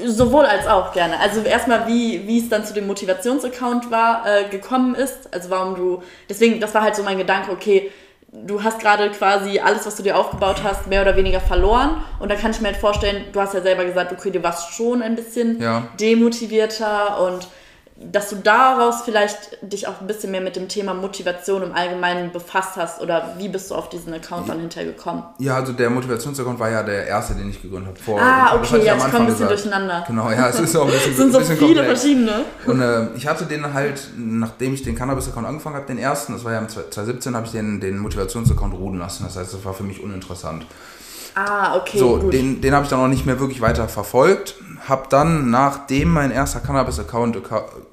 Sowohl 0.07 0.45
als 0.45 0.67
auch 0.67 0.93
gerne. 0.93 1.21
Also 1.21 1.41
erstmal, 1.43 1.87
wie, 1.87 2.27
wie 2.27 2.39
es 2.39 2.49
dann 2.49 2.65
zu 2.65 2.75
dem 2.75 2.87
Motivationsaccount 2.87 3.91
war, 3.91 4.25
äh, 4.27 4.49
gekommen 4.49 4.95
ist. 4.95 5.33
Also 5.33 5.51
warum 5.51 5.77
du. 5.77 6.03
Deswegen, 6.29 6.61
das 6.61 6.75
war 6.75 6.83
halt 6.83 6.97
so 6.97 7.03
mein 7.05 7.19
Gedanke, 7.19 7.53
okay, 7.53 7.93
du 8.33 8.63
hast 8.63 8.81
gerade 8.81 9.11
quasi 9.11 9.61
alles, 9.61 9.87
was 9.87 9.95
du 9.97 10.03
dir 10.03 10.19
aufgebaut 10.19 10.63
hast, 10.65 10.89
mehr 10.89 11.03
oder 11.03 11.17
weniger 11.17 11.41
verloren. 11.41 12.03
Und 12.19 12.31
da 12.31 12.35
kann 12.35 12.51
ich 12.51 12.61
mir 12.61 12.69
halt 12.69 12.77
vorstellen, 12.77 13.25
du 13.33 13.41
hast 13.41 13.55
ja 13.55 13.61
selber 13.61 13.85
gesagt, 13.85 14.13
okay, 14.13 14.31
du 14.31 14.43
warst 14.43 14.73
schon 14.75 15.03
ein 15.03 15.15
bisschen 15.15 15.61
ja. 15.61 15.87
demotivierter 16.01 17.21
und 17.25 17.47
dass 17.97 18.31
du 18.31 18.37
daraus 18.37 19.03
vielleicht 19.05 19.57
dich 19.63 19.87
auch 19.87 20.01
ein 20.01 20.09
bisschen 20.09 20.33
mehr 20.33 20.41
mit 20.41 20.57
dem 20.57 20.67
Thema 20.67 20.95
Motivation 20.95 21.63
im 21.63 21.73
Allgemeinen 21.73 22.33
befasst 22.33 22.77
hast 22.77 23.01
oder 23.01 23.37
wie 23.39 23.49
bist 23.49 23.71
du 23.71 23.77
auf 23.77 23.89
diesen 23.89 24.13
Account 24.13 24.49
dann 24.49 24.59
hinterher 24.59 24.91
gekommen? 24.91 25.23
Ja, 25.39 25.55
also 25.55 25.73
der 25.73 25.91
Motivationsaccount 25.91 26.59
war 26.59 26.71
ja 26.71 26.83
der 26.83 27.07
erste, 27.07 27.35
den 27.35 27.51
ich 27.51 27.63
gegründet 27.63 27.91
habe. 27.91 28.01
Vor, 28.01 28.21
ah, 28.21 28.57
okay, 28.57 28.85
ja, 28.85 28.97
ich 28.97 29.03
komme 29.05 29.19
ein 29.19 29.27
bisschen 29.27 29.47
gesagt. 29.47 29.51
durcheinander. 29.51 30.05
Genau, 30.09 30.29
ja, 30.29 30.49
es 30.49 30.59
ist 30.59 30.75
auch 30.75 30.87
ein 30.87 30.91
bisschen 30.91 31.13
Es 31.13 31.19
sind 31.19 31.33
so 31.33 31.41
viele 31.41 31.57
komplex. 31.59 31.87
verschiedene. 31.87 32.45
Und 32.67 32.81
äh, 32.81 33.15
ich 33.15 33.29
hatte 33.29 33.45
den 33.45 33.73
halt, 33.73 34.11
nachdem 34.17 34.75
ich 34.75 34.83
den 34.83 34.97
Cannabis-Account 34.97 35.47
angefangen 35.47 35.77
habe, 35.77 35.87
den 35.87 35.99
ersten, 35.99 36.33
das 36.33 36.45
war 36.45 36.53
ja 36.53 36.59
im 36.59 36.69
2017, 36.69 37.37
habe 37.37 37.47
ich 37.47 37.53
den, 37.53 37.81
den 37.81 37.99
Motivationsaccount 37.99 38.75
ruhen 38.75 38.99
lassen. 38.99 39.23
Das 39.23 39.37
heißt, 39.37 39.55
das 39.55 39.65
war 39.65 39.73
für 39.73 39.85
mich 39.85 40.03
uninteressant. 40.03 40.67
Ah, 41.37 41.77
okay. 41.77 41.99
So, 41.99 42.19
gut. 42.19 42.33
den, 42.33 42.61
den 42.61 42.75
habe 42.75 42.85
ich 42.85 42.91
dann 42.91 43.01
auch 43.01 43.09
nicht 43.09 43.27
mehr 43.27 43.39
wirklich 43.39 43.61
weiter 43.61 43.89
verfolgt. 43.89 44.57
Habe 44.89 45.07
dann, 45.09 45.51
nachdem 45.51 46.11
mein 46.11 46.31
erster 46.31 46.61
Cannabis-Account 46.61 47.39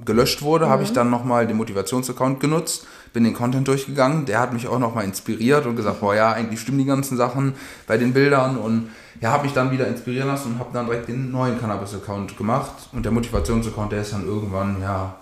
gelöscht 0.03 0.41
wurde, 0.41 0.65
mhm. 0.65 0.69
habe 0.69 0.83
ich 0.83 0.93
dann 0.93 1.09
nochmal 1.09 1.47
den 1.47 1.57
Motivations-Account 1.57 2.39
genutzt, 2.39 2.85
bin 3.13 3.23
den 3.23 3.33
Content 3.33 3.67
durchgegangen. 3.67 4.25
Der 4.25 4.39
hat 4.39 4.53
mich 4.53 4.67
auch 4.67 4.79
nochmal 4.79 5.05
inspiriert 5.05 5.65
und 5.65 5.75
gesagt, 5.75 6.01
boah 6.01 6.15
ja, 6.15 6.31
eigentlich 6.31 6.59
stimmen 6.59 6.79
die 6.79 6.85
ganzen 6.85 7.17
Sachen 7.17 7.55
bei 7.87 7.97
den 7.97 8.13
Bildern 8.13 8.57
und 8.57 8.89
ja, 9.21 9.31
habe 9.31 9.43
mich 9.43 9.53
dann 9.53 9.71
wieder 9.71 9.87
inspirieren 9.87 10.27
lassen 10.27 10.53
und 10.53 10.59
habe 10.59 10.71
dann 10.73 10.87
direkt 10.87 11.07
den 11.07 11.31
neuen 11.31 11.59
Cannabis-Account 11.59 12.37
gemacht. 12.37 12.71
Und 12.91 13.03
der 13.03 13.11
Motivations-Account, 13.11 13.91
der 13.91 14.01
ist 14.01 14.13
dann 14.13 14.25
irgendwann, 14.25 14.81
ja, 14.81 15.15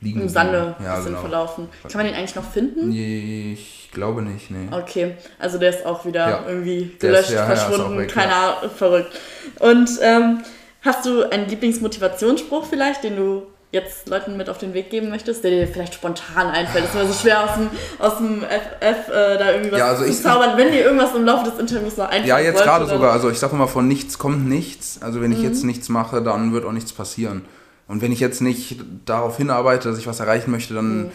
liegen. 0.00 0.22
Im 0.22 0.28
Sande 0.28 0.76
ja, 0.82 1.00
genau. 1.00 1.20
verlaufen. 1.20 1.68
Kann 1.82 1.98
man 1.98 2.06
den 2.06 2.14
eigentlich 2.14 2.34
noch 2.34 2.44
finden? 2.44 2.92
Ich 2.92 3.90
glaube 3.92 4.22
nicht, 4.22 4.50
nee. 4.50 4.68
Okay, 4.70 5.14
also 5.38 5.58
der 5.58 5.70
ist 5.70 5.86
auch 5.86 6.04
wieder 6.04 6.28
ja. 6.28 6.44
irgendwie 6.46 6.94
gelöscht, 6.98 7.30
ist, 7.30 7.34
ja, 7.34 7.46
verschwunden, 7.46 7.98
weg, 7.98 8.12
keine 8.12 8.34
Ahnung, 8.34 8.70
verrückt. 8.74 9.18
Und 9.60 9.88
ähm, 10.02 10.40
hast 10.84 11.06
du 11.06 11.30
einen 11.30 11.48
Lieblingsmotivationsspruch 11.48 12.66
vielleicht, 12.66 13.04
den 13.04 13.16
du 13.16 13.42
jetzt 13.72 14.08
Leuten 14.08 14.36
mit 14.36 14.48
auf 14.48 14.58
den 14.58 14.72
Weg 14.72 14.90
geben 14.90 15.10
möchtest, 15.10 15.42
der 15.42 15.50
dir 15.50 15.66
vielleicht 15.66 15.94
spontan 15.94 16.46
einfällt? 16.46 16.84
Es 16.84 16.90
ist 16.90 16.96
immer 16.96 17.12
so 17.12 17.20
schwer 17.20 17.44
aus 17.44 17.54
dem, 17.56 17.70
aus 17.98 18.18
dem 18.18 18.42
FF 18.42 19.08
äh, 19.08 19.38
da 19.38 19.50
irgendwie 19.50 19.72
was 19.72 19.78
ja, 19.78 19.86
also 19.88 20.04
zu 20.04 20.22
zaubern, 20.22 20.56
wenn 20.56 20.70
dir 20.70 20.84
irgendwas 20.84 21.14
im 21.14 21.24
Laufe 21.24 21.50
des 21.50 21.58
Interviews 21.58 21.96
noch 21.96 22.06
einfällt. 22.06 22.26
Ja, 22.26 22.38
jetzt 22.38 22.62
gerade 22.62 22.86
sogar. 22.86 23.12
Also 23.12 23.30
ich 23.30 23.38
sage 23.38 23.54
immer, 23.56 23.66
von 23.66 23.88
nichts 23.88 24.18
kommt 24.18 24.48
nichts. 24.48 25.02
Also 25.02 25.20
wenn 25.20 25.32
ich 25.32 25.38
mhm. 25.38 25.44
jetzt 25.44 25.64
nichts 25.64 25.88
mache, 25.88 26.22
dann 26.22 26.52
wird 26.52 26.64
auch 26.64 26.72
nichts 26.72 26.92
passieren. 26.92 27.44
Und 27.86 28.00
wenn 28.00 28.12
ich 28.12 28.20
jetzt 28.20 28.40
nicht 28.40 28.80
darauf 29.04 29.36
hinarbeite, 29.36 29.90
dass 29.90 29.98
ich 29.98 30.06
was 30.06 30.20
erreichen 30.20 30.50
möchte, 30.50 30.72
dann 30.72 31.04
mhm. 31.04 31.10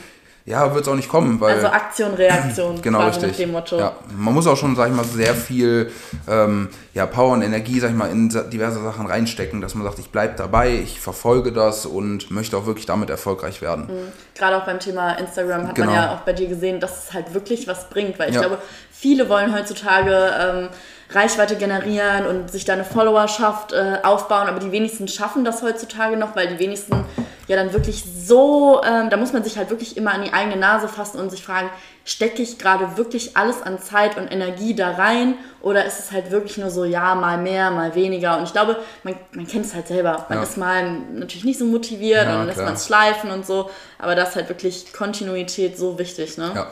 Ja, 0.49 0.73
wird 0.73 0.83
es 0.83 0.91
auch 0.91 0.95
nicht 0.95 1.09
kommen. 1.09 1.39
Weil, 1.39 1.57
also 1.57 1.67
Aktion, 1.67 2.15
Reaktion. 2.15 2.81
genau, 2.81 3.05
richtig. 3.05 3.29
Mit 3.29 3.39
dem 3.39 3.51
Motto. 3.51 3.77
Ja, 3.77 3.93
man 4.17 4.33
muss 4.33 4.47
auch 4.47 4.57
schon, 4.57 4.75
sag 4.75 4.89
ich 4.89 4.95
mal, 4.95 5.05
sehr 5.05 5.35
viel 5.35 5.91
ähm, 6.27 6.69
ja, 6.95 7.05
Power 7.05 7.33
und 7.33 7.43
Energie, 7.43 7.79
sag 7.79 7.91
ich 7.91 7.95
mal, 7.95 8.09
in 8.09 8.29
diverse 8.49 8.81
Sachen 8.81 9.05
reinstecken, 9.05 9.61
dass 9.61 9.75
man 9.75 9.85
sagt, 9.85 9.99
ich 9.99 10.09
bleibe 10.09 10.33
dabei, 10.35 10.71
ich 10.73 10.99
verfolge 10.99 11.51
das 11.51 11.85
und 11.85 12.31
möchte 12.31 12.57
auch 12.57 12.65
wirklich 12.65 12.87
damit 12.87 13.11
erfolgreich 13.11 13.61
werden. 13.61 13.85
Mhm. 13.85 14.11
Gerade 14.33 14.57
auch 14.57 14.65
beim 14.65 14.79
Thema 14.79 15.13
Instagram 15.13 15.67
hat 15.67 15.75
genau. 15.75 15.91
man 15.91 15.95
ja 15.95 16.15
auch 16.15 16.21
bei 16.21 16.33
dir 16.33 16.47
gesehen, 16.47 16.79
dass 16.79 17.05
es 17.05 17.13
halt 17.13 17.35
wirklich 17.35 17.67
was 17.67 17.87
bringt, 17.91 18.17
weil 18.17 18.29
ich 18.29 18.35
ja. 18.35 18.41
glaube, 18.41 18.57
viele 18.89 19.29
wollen 19.29 19.53
heutzutage 19.53 20.33
ähm, 20.39 20.69
Reichweite 21.11 21.55
generieren 21.55 22.27
und 22.27 22.51
sich 22.51 22.65
da 22.65 22.73
eine 22.73 22.83
Followerschaft 22.83 23.73
äh, 23.73 23.97
aufbauen, 24.03 24.47
aber 24.47 24.59
die 24.59 24.71
wenigsten 24.71 25.07
schaffen 25.07 25.43
das 25.43 25.63
heutzutage 25.63 26.17
noch, 26.17 26.35
weil 26.35 26.47
die 26.47 26.59
wenigsten 26.59 27.03
ja 27.47 27.55
dann 27.55 27.73
wirklich 27.73 28.03
so, 28.05 28.79
ähm, 28.83 29.09
da 29.09 29.17
muss 29.17 29.33
man 29.33 29.43
sich 29.43 29.57
halt 29.57 29.71
wirklich 29.71 29.97
immer 29.97 30.13
an 30.13 30.23
die 30.23 30.31
eigene 30.33 30.55
Nase 30.55 30.87
fassen 30.87 31.19
und 31.19 31.31
sich 31.31 31.43
fragen, 31.43 31.71
stecke 32.05 32.43
ich 32.43 32.59
gerade 32.59 32.95
wirklich 32.95 33.35
alles 33.35 33.63
an 33.63 33.79
Zeit 33.81 34.17
und 34.17 34.31
Energie 34.31 34.75
da 34.75 34.91
rein 34.91 35.33
oder 35.61 35.83
ist 35.83 35.99
es 35.99 36.11
halt 36.11 36.29
wirklich 36.29 36.59
nur 36.59 36.69
so, 36.69 36.85
ja, 36.85 37.15
mal 37.15 37.39
mehr, 37.39 37.71
mal 37.71 37.95
weniger 37.95 38.37
und 38.37 38.43
ich 38.43 38.51
glaube, 38.51 38.77
man, 39.03 39.15
man 39.33 39.47
kennt 39.47 39.65
es 39.65 39.73
halt 39.73 39.87
selber, 39.87 40.27
man 40.29 40.37
ja. 40.37 40.43
ist 40.43 40.57
mal 40.57 40.91
natürlich 41.11 41.43
nicht 41.43 41.57
so 41.57 41.65
motiviert 41.65 42.25
ja, 42.25 42.33
und 42.33 42.37
dann 42.37 42.47
lässt 42.47 42.59
man 42.59 42.75
es 42.75 42.85
schleifen 42.85 43.31
und 43.31 43.47
so, 43.47 43.71
aber 43.97 44.13
das 44.13 44.29
ist 44.29 44.35
halt 44.35 44.49
wirklich 44.49 44.93
Kontinuität 44.93 45.75
so 45.75 45.97
wichtig, 45.97 46.37
ne? 46.37 46.51
Ja. 46.53 46.71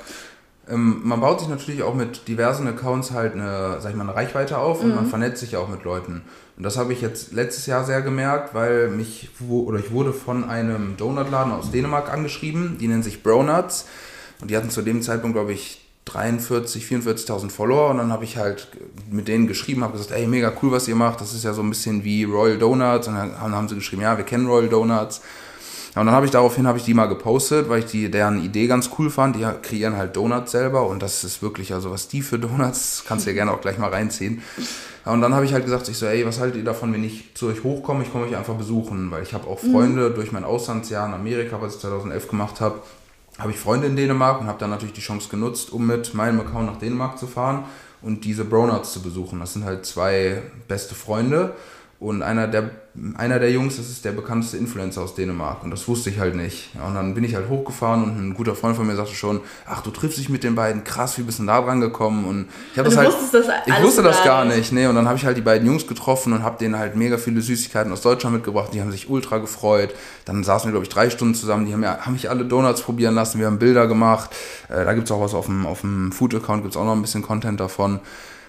Ähm, 0.70 1.02
man 1.04 1.22
baut 1.22 1.40
sich 1.40 1.50
natürlich 1.50 1.84
auch 1.84 1.96
mit 1.96 2.28
diversen 2.28 2.68
Accounts 2.68 3.12
halt 3.12 3.34
eine, 3.34 3.78
sag 3.80 3.92
ich 3.92 3.96
mal, 3.96 4.04
eine 4.04 4.16
Reichweite 4.16 4.58
auf 4.58 4.82
und 4.82 4.90
mhm. 4.90 4.96
man 4.96 5.08
vernetzt 5.08 5.40
sich 5.40 5.56
auch 5.56 5.70
mit 5.70 5.84
Leuten. 5.84 6.24
Und 6.58 6.64
das 6.64 6.78
habe 6.78 6.92
ich 6.92 7.02
jetzt 7.02 7.34
letztes 7.34 7.68
Jahr 7.68 7.84
sehr 7.86 8.02
gemerkt, 8.02 8.54
weil 8.54 8.90
mich 8.90 9.30
oder 9.48 9.80
ich 9.80 9.92
wurde 9.92 10.12
von 10.12 10.50
einem 10.50 10.98
Donutladen 10.98 11.54
aus 11.54 11.72
Dänemark 11.72 12.12
angeschrieben, 12.12 12.78
die 12.80 12.88
nennen 12.88 13.04
sich 13.04 13.24
Bronuts. 13.24 13.86
Und 14.42 14.52
die 14.52 14.58
hatten 14.58 14.70
zu 14.70 14.82
dem 14.82 15.02
Zeitpunkt, 15.02 15.36
glaube 15.36 15.54
ich, 15.54 15.88
43, 16.06 16.86
44.000 16.86 17.50
Follower. 17.50 17.90
Und 17.92 17.98
dann 17.98 18.12
habe 18.12 18.24
ich 18.24 18.38
halt 18.38 18.70
mit 19.10 19.28
denen 19.28 19.48
geschrieben, 19.48 19.84
habe 19.84 19.94
gesagt, 19.94 20.12
ey, 20.12 20.28
mega 20.28 20.52
cool, 20.62 20.72
was 20.72 20.88
ihr 20.88 20.96
macht, 20.96 21.22
das 21.22 21.34
ist 21.34 21.44
ja 21.44 21.54
so 21.54 21.62
ein 21.62 21.70
bisschen 21.70 22.04
wie 22.04 22.24
Royal 22.24 22.58
Donuts. 22.58 23.08
Und 23.08 23.16
dann 23.16 23.40
haben 23.40 23.68
sie 23.68 23.76
geschrieben, 23.76 24.02
ja, 24.02 24.18
wir 24.18 24.26
kennen 24.26 24.48
Royal 24.48 24.70
Donuts 24.70 25.22
ja, 25.98 26.02
und 26.02 26.06
dann 26.06 26.16
habe 26.16 26.28
ich 26.28 26.32
daraufhin 26.32 26.68
habe 26.68 26.78
ich 26.78 26.84
die 26.84 26.94
mal 26.94 27.08
gepostet, 27.08 27.70
weil 27.70 27.80
ich 27.80 27.86
die 27.86 28.12
deren 28.12 28.44
Idee 28.44 28.68
ganz 28.68 28.92
cool 29.00 29.10
fand. 29.10 29.36
Die 29.36 29.44
kreieren 29.64 29.98
halt 29.98 30.16
Donuts 30.16 30.52
selber 30.52 30.86
und 30.86 31.02
das 31.02 31.24
ist 31.24 31.42
wirklich, 31.42 31.74
also 31.74 31.90
was 31.90 32.08
die 32.08 32.22
für 32.22 32.38
Donuts, 32.38 33.04
kannst 33.08 33.26
du 33.26 33.32
ja 33.32 33.34
gerne 33.34 33.52
auch 33.52 33.62
gleich 33.62 33.80
mal 33.80 33.90
reinziehen. 33.90 34.44
Ja, 35.08 35.12
und 35.12 35.22
dann 35.22 35.34
habe 35.34 35.46
ich 35.46 35.54
halt 35.54 35.66
gesagt, 35.66 35.90
ich 35.90 35.98
so, 35.98 36.06
ey, 36.06 36.24
was 36.24 36.40
haltet 36.40 36.58
ihr 36.58 36.64
davon, 36.64 36.94
wenn 36.94 37.04
ich 37.04 37.34
zu 37.34 37.48
euch 37.48 37.64
hochkomme? 37.64 38.04
Ich 38.04 38.12
komme 38.12 38.26
euch 38.26 38.38
einfach 38.38 38.54
besuchen, 38.54 39.10
weil 39.10 39.24
ich 39.24 39.34
habe 39.34 39.48
auch 39.48 39.58
Freunde 39.58 40.12
mhm. 40.12 40.14
durch 40.14 40.32
mein 40.32 40.44
Auslandsjahr 40.44 41.08
in 41.08 41.16
Amerika, 41.16 41.60
was 41.60 41.74
ich 41.74 41.82
2011 41.82 42.28
gemacht 42.28 42.62
habe, 42.62 42.76
habe 43.40 43.50
ich 43.50 43.58
Freunde 43.58 43.88
in 43.88 43.96
Dänemark 43.96 44.40
und 44.40 44.46
habe 44.46 44.60
dann 44.60 44.70
natürlich 44.70 44.94
die 44.94 45.02
Chance 45.02 45.30
genutzt, 45.30 45.74
um 45.74 45.88
mit 45.88 46.14
meinem 46.14 46.40
Account 46.42 46.68
nach 46.68 46.78
Dänemark 46.78 47.18
zu 47.18 47.26
fahren 47.26 47.66
und 48.04 48.24
diese 48.24 48.46
Bronuts 48.46 48.94
zu 48.94 49.02
besuchen. 49.02 49.40
Das 49.40 49.54
sind 49.54 49.66
halt 49.66 49.84
zwei 49.88 50.44
beste 50.68 50.94
Freunde 50.94 51.56
und 52.00 52.22
einer 52.22 52.48
der, 52.48 52.70
einer 53.18 53.40
der 53.40 53.52
Jungs, 53.52 53.78
das 53.78 53.90
ist 53.90 54.06
der 54.06 54.12
bekannteste 54.12 54.58
Influencer 54.58 55.02
aus 55.02 55.16
Dänemark. 55.16 55.64
Und 55.64 55.72
das 55.72 55.88
wusste 55.88 56.12
ich 56.12 56.20
halt 56.20 56.36
nicht. 56.36 56.70
Und 56.76 56.94
dann 56.94 57.16
bin 57.16 57.24
ich 57.24 57.34
halt 57.34 57.50
hochgefahren 57.50 58.04
und 58.04 58.18
ein 58.20 58.34
guter 58.36 58.54
Freund 58.54 58.76
von 58.76 58.86
mir 58.86 58.96
sagte 58.96 59.16
schon, 59.16 59.42
ach, 59.66 59.82
du 59.82 59.90
triffst 59.90 60.20
dich 60.20 60.30
mit 60.30 60.44
den 60.44 60.54
beiden, 60.54 60.84
krass, 60.84 61.18
wie 61.18 61.24
bist 61.24 61.40
du 61.40 61.46
da 61.46 61.60
dran 61.60 61.82
gekommen? 61.82 62.26
Und 62.26 62.50
ich 62.72 62.78
habe 62.78 62.90
das 62.90 62.98
halt. 62.98 63.08
Das 63.08 63.44
ich 63.66 63.84
wusste 63.84 64.04
das 64.04 64.24
gar 64.24 64.46
nicht, 64.46 64.58
nicht. 64.58 64.72
Nee, 64.74 64.86
und 64.86 64.94
dann 64.94 65.08
habe 65.08 65.18
ich 65.18 65.26
halt 65.26 65.38
die 65.38 65.42
beiden 65.42 65.66
Jungs 65.66 65.88
getroffen 65.88 66.34
und 66.34 66.44
habe 66.44 66.60
denen 66.60 66.78
halt 66.78 66.96
mega 66.96 67.18
viele 67.18 67.42
Süßigkeiten 67.42 67.92
aus 67.92 68.02
Deutschland 68.02 68.36
mitgebracht. 68.36 68.70
Die 68.74 68.82
haben 68.82 68.92
sich 68.92 69.10
ultra 69.10 69.40
gefreut. 69.40 69.96
Dann 70.26 70.44
saßen 70.44 70.68
wir, 70.68 70.74
glaube 70.74 70.84
ich, 70.84 70.90
drei 70.90 71.10
Stunden 71.10 71.34
zusammen. 71.34 71.66
Die 71.66 71.74
haben, 71.74 71.82
ja, 71.82 71.98
haben 71.98 72.14
mich 72.14 72.30
alle 72.30 72.46
Donuts 72.46 72.82
probieren 72.82 73.16
lassen. 73.16 73.40
Wir 73.40 73.48
haben 73.48 73.58
Bilder 73.58 73.88
gemacht. 73.88 74.30
Äh, 74.70 74.86
da 74.86 74.94
gibt 74.94 75.08
es 75.08 75.12
auch 75.12 75.22
was 75.22 75.34
auf 75.34 75.48
dem, 75.48 75.66
auf 75.66 75.82
dem 75.82 76.12
Food-Account, 76.12 76.62
gibt 76.62 76.76
es 76.76 76.78
auch 76.80 76.86
noch 76.86 76.96
ein 76.96 77.02
bisschen 77.02 77.24
Content 77.24 77.60
davon 77.60 78.02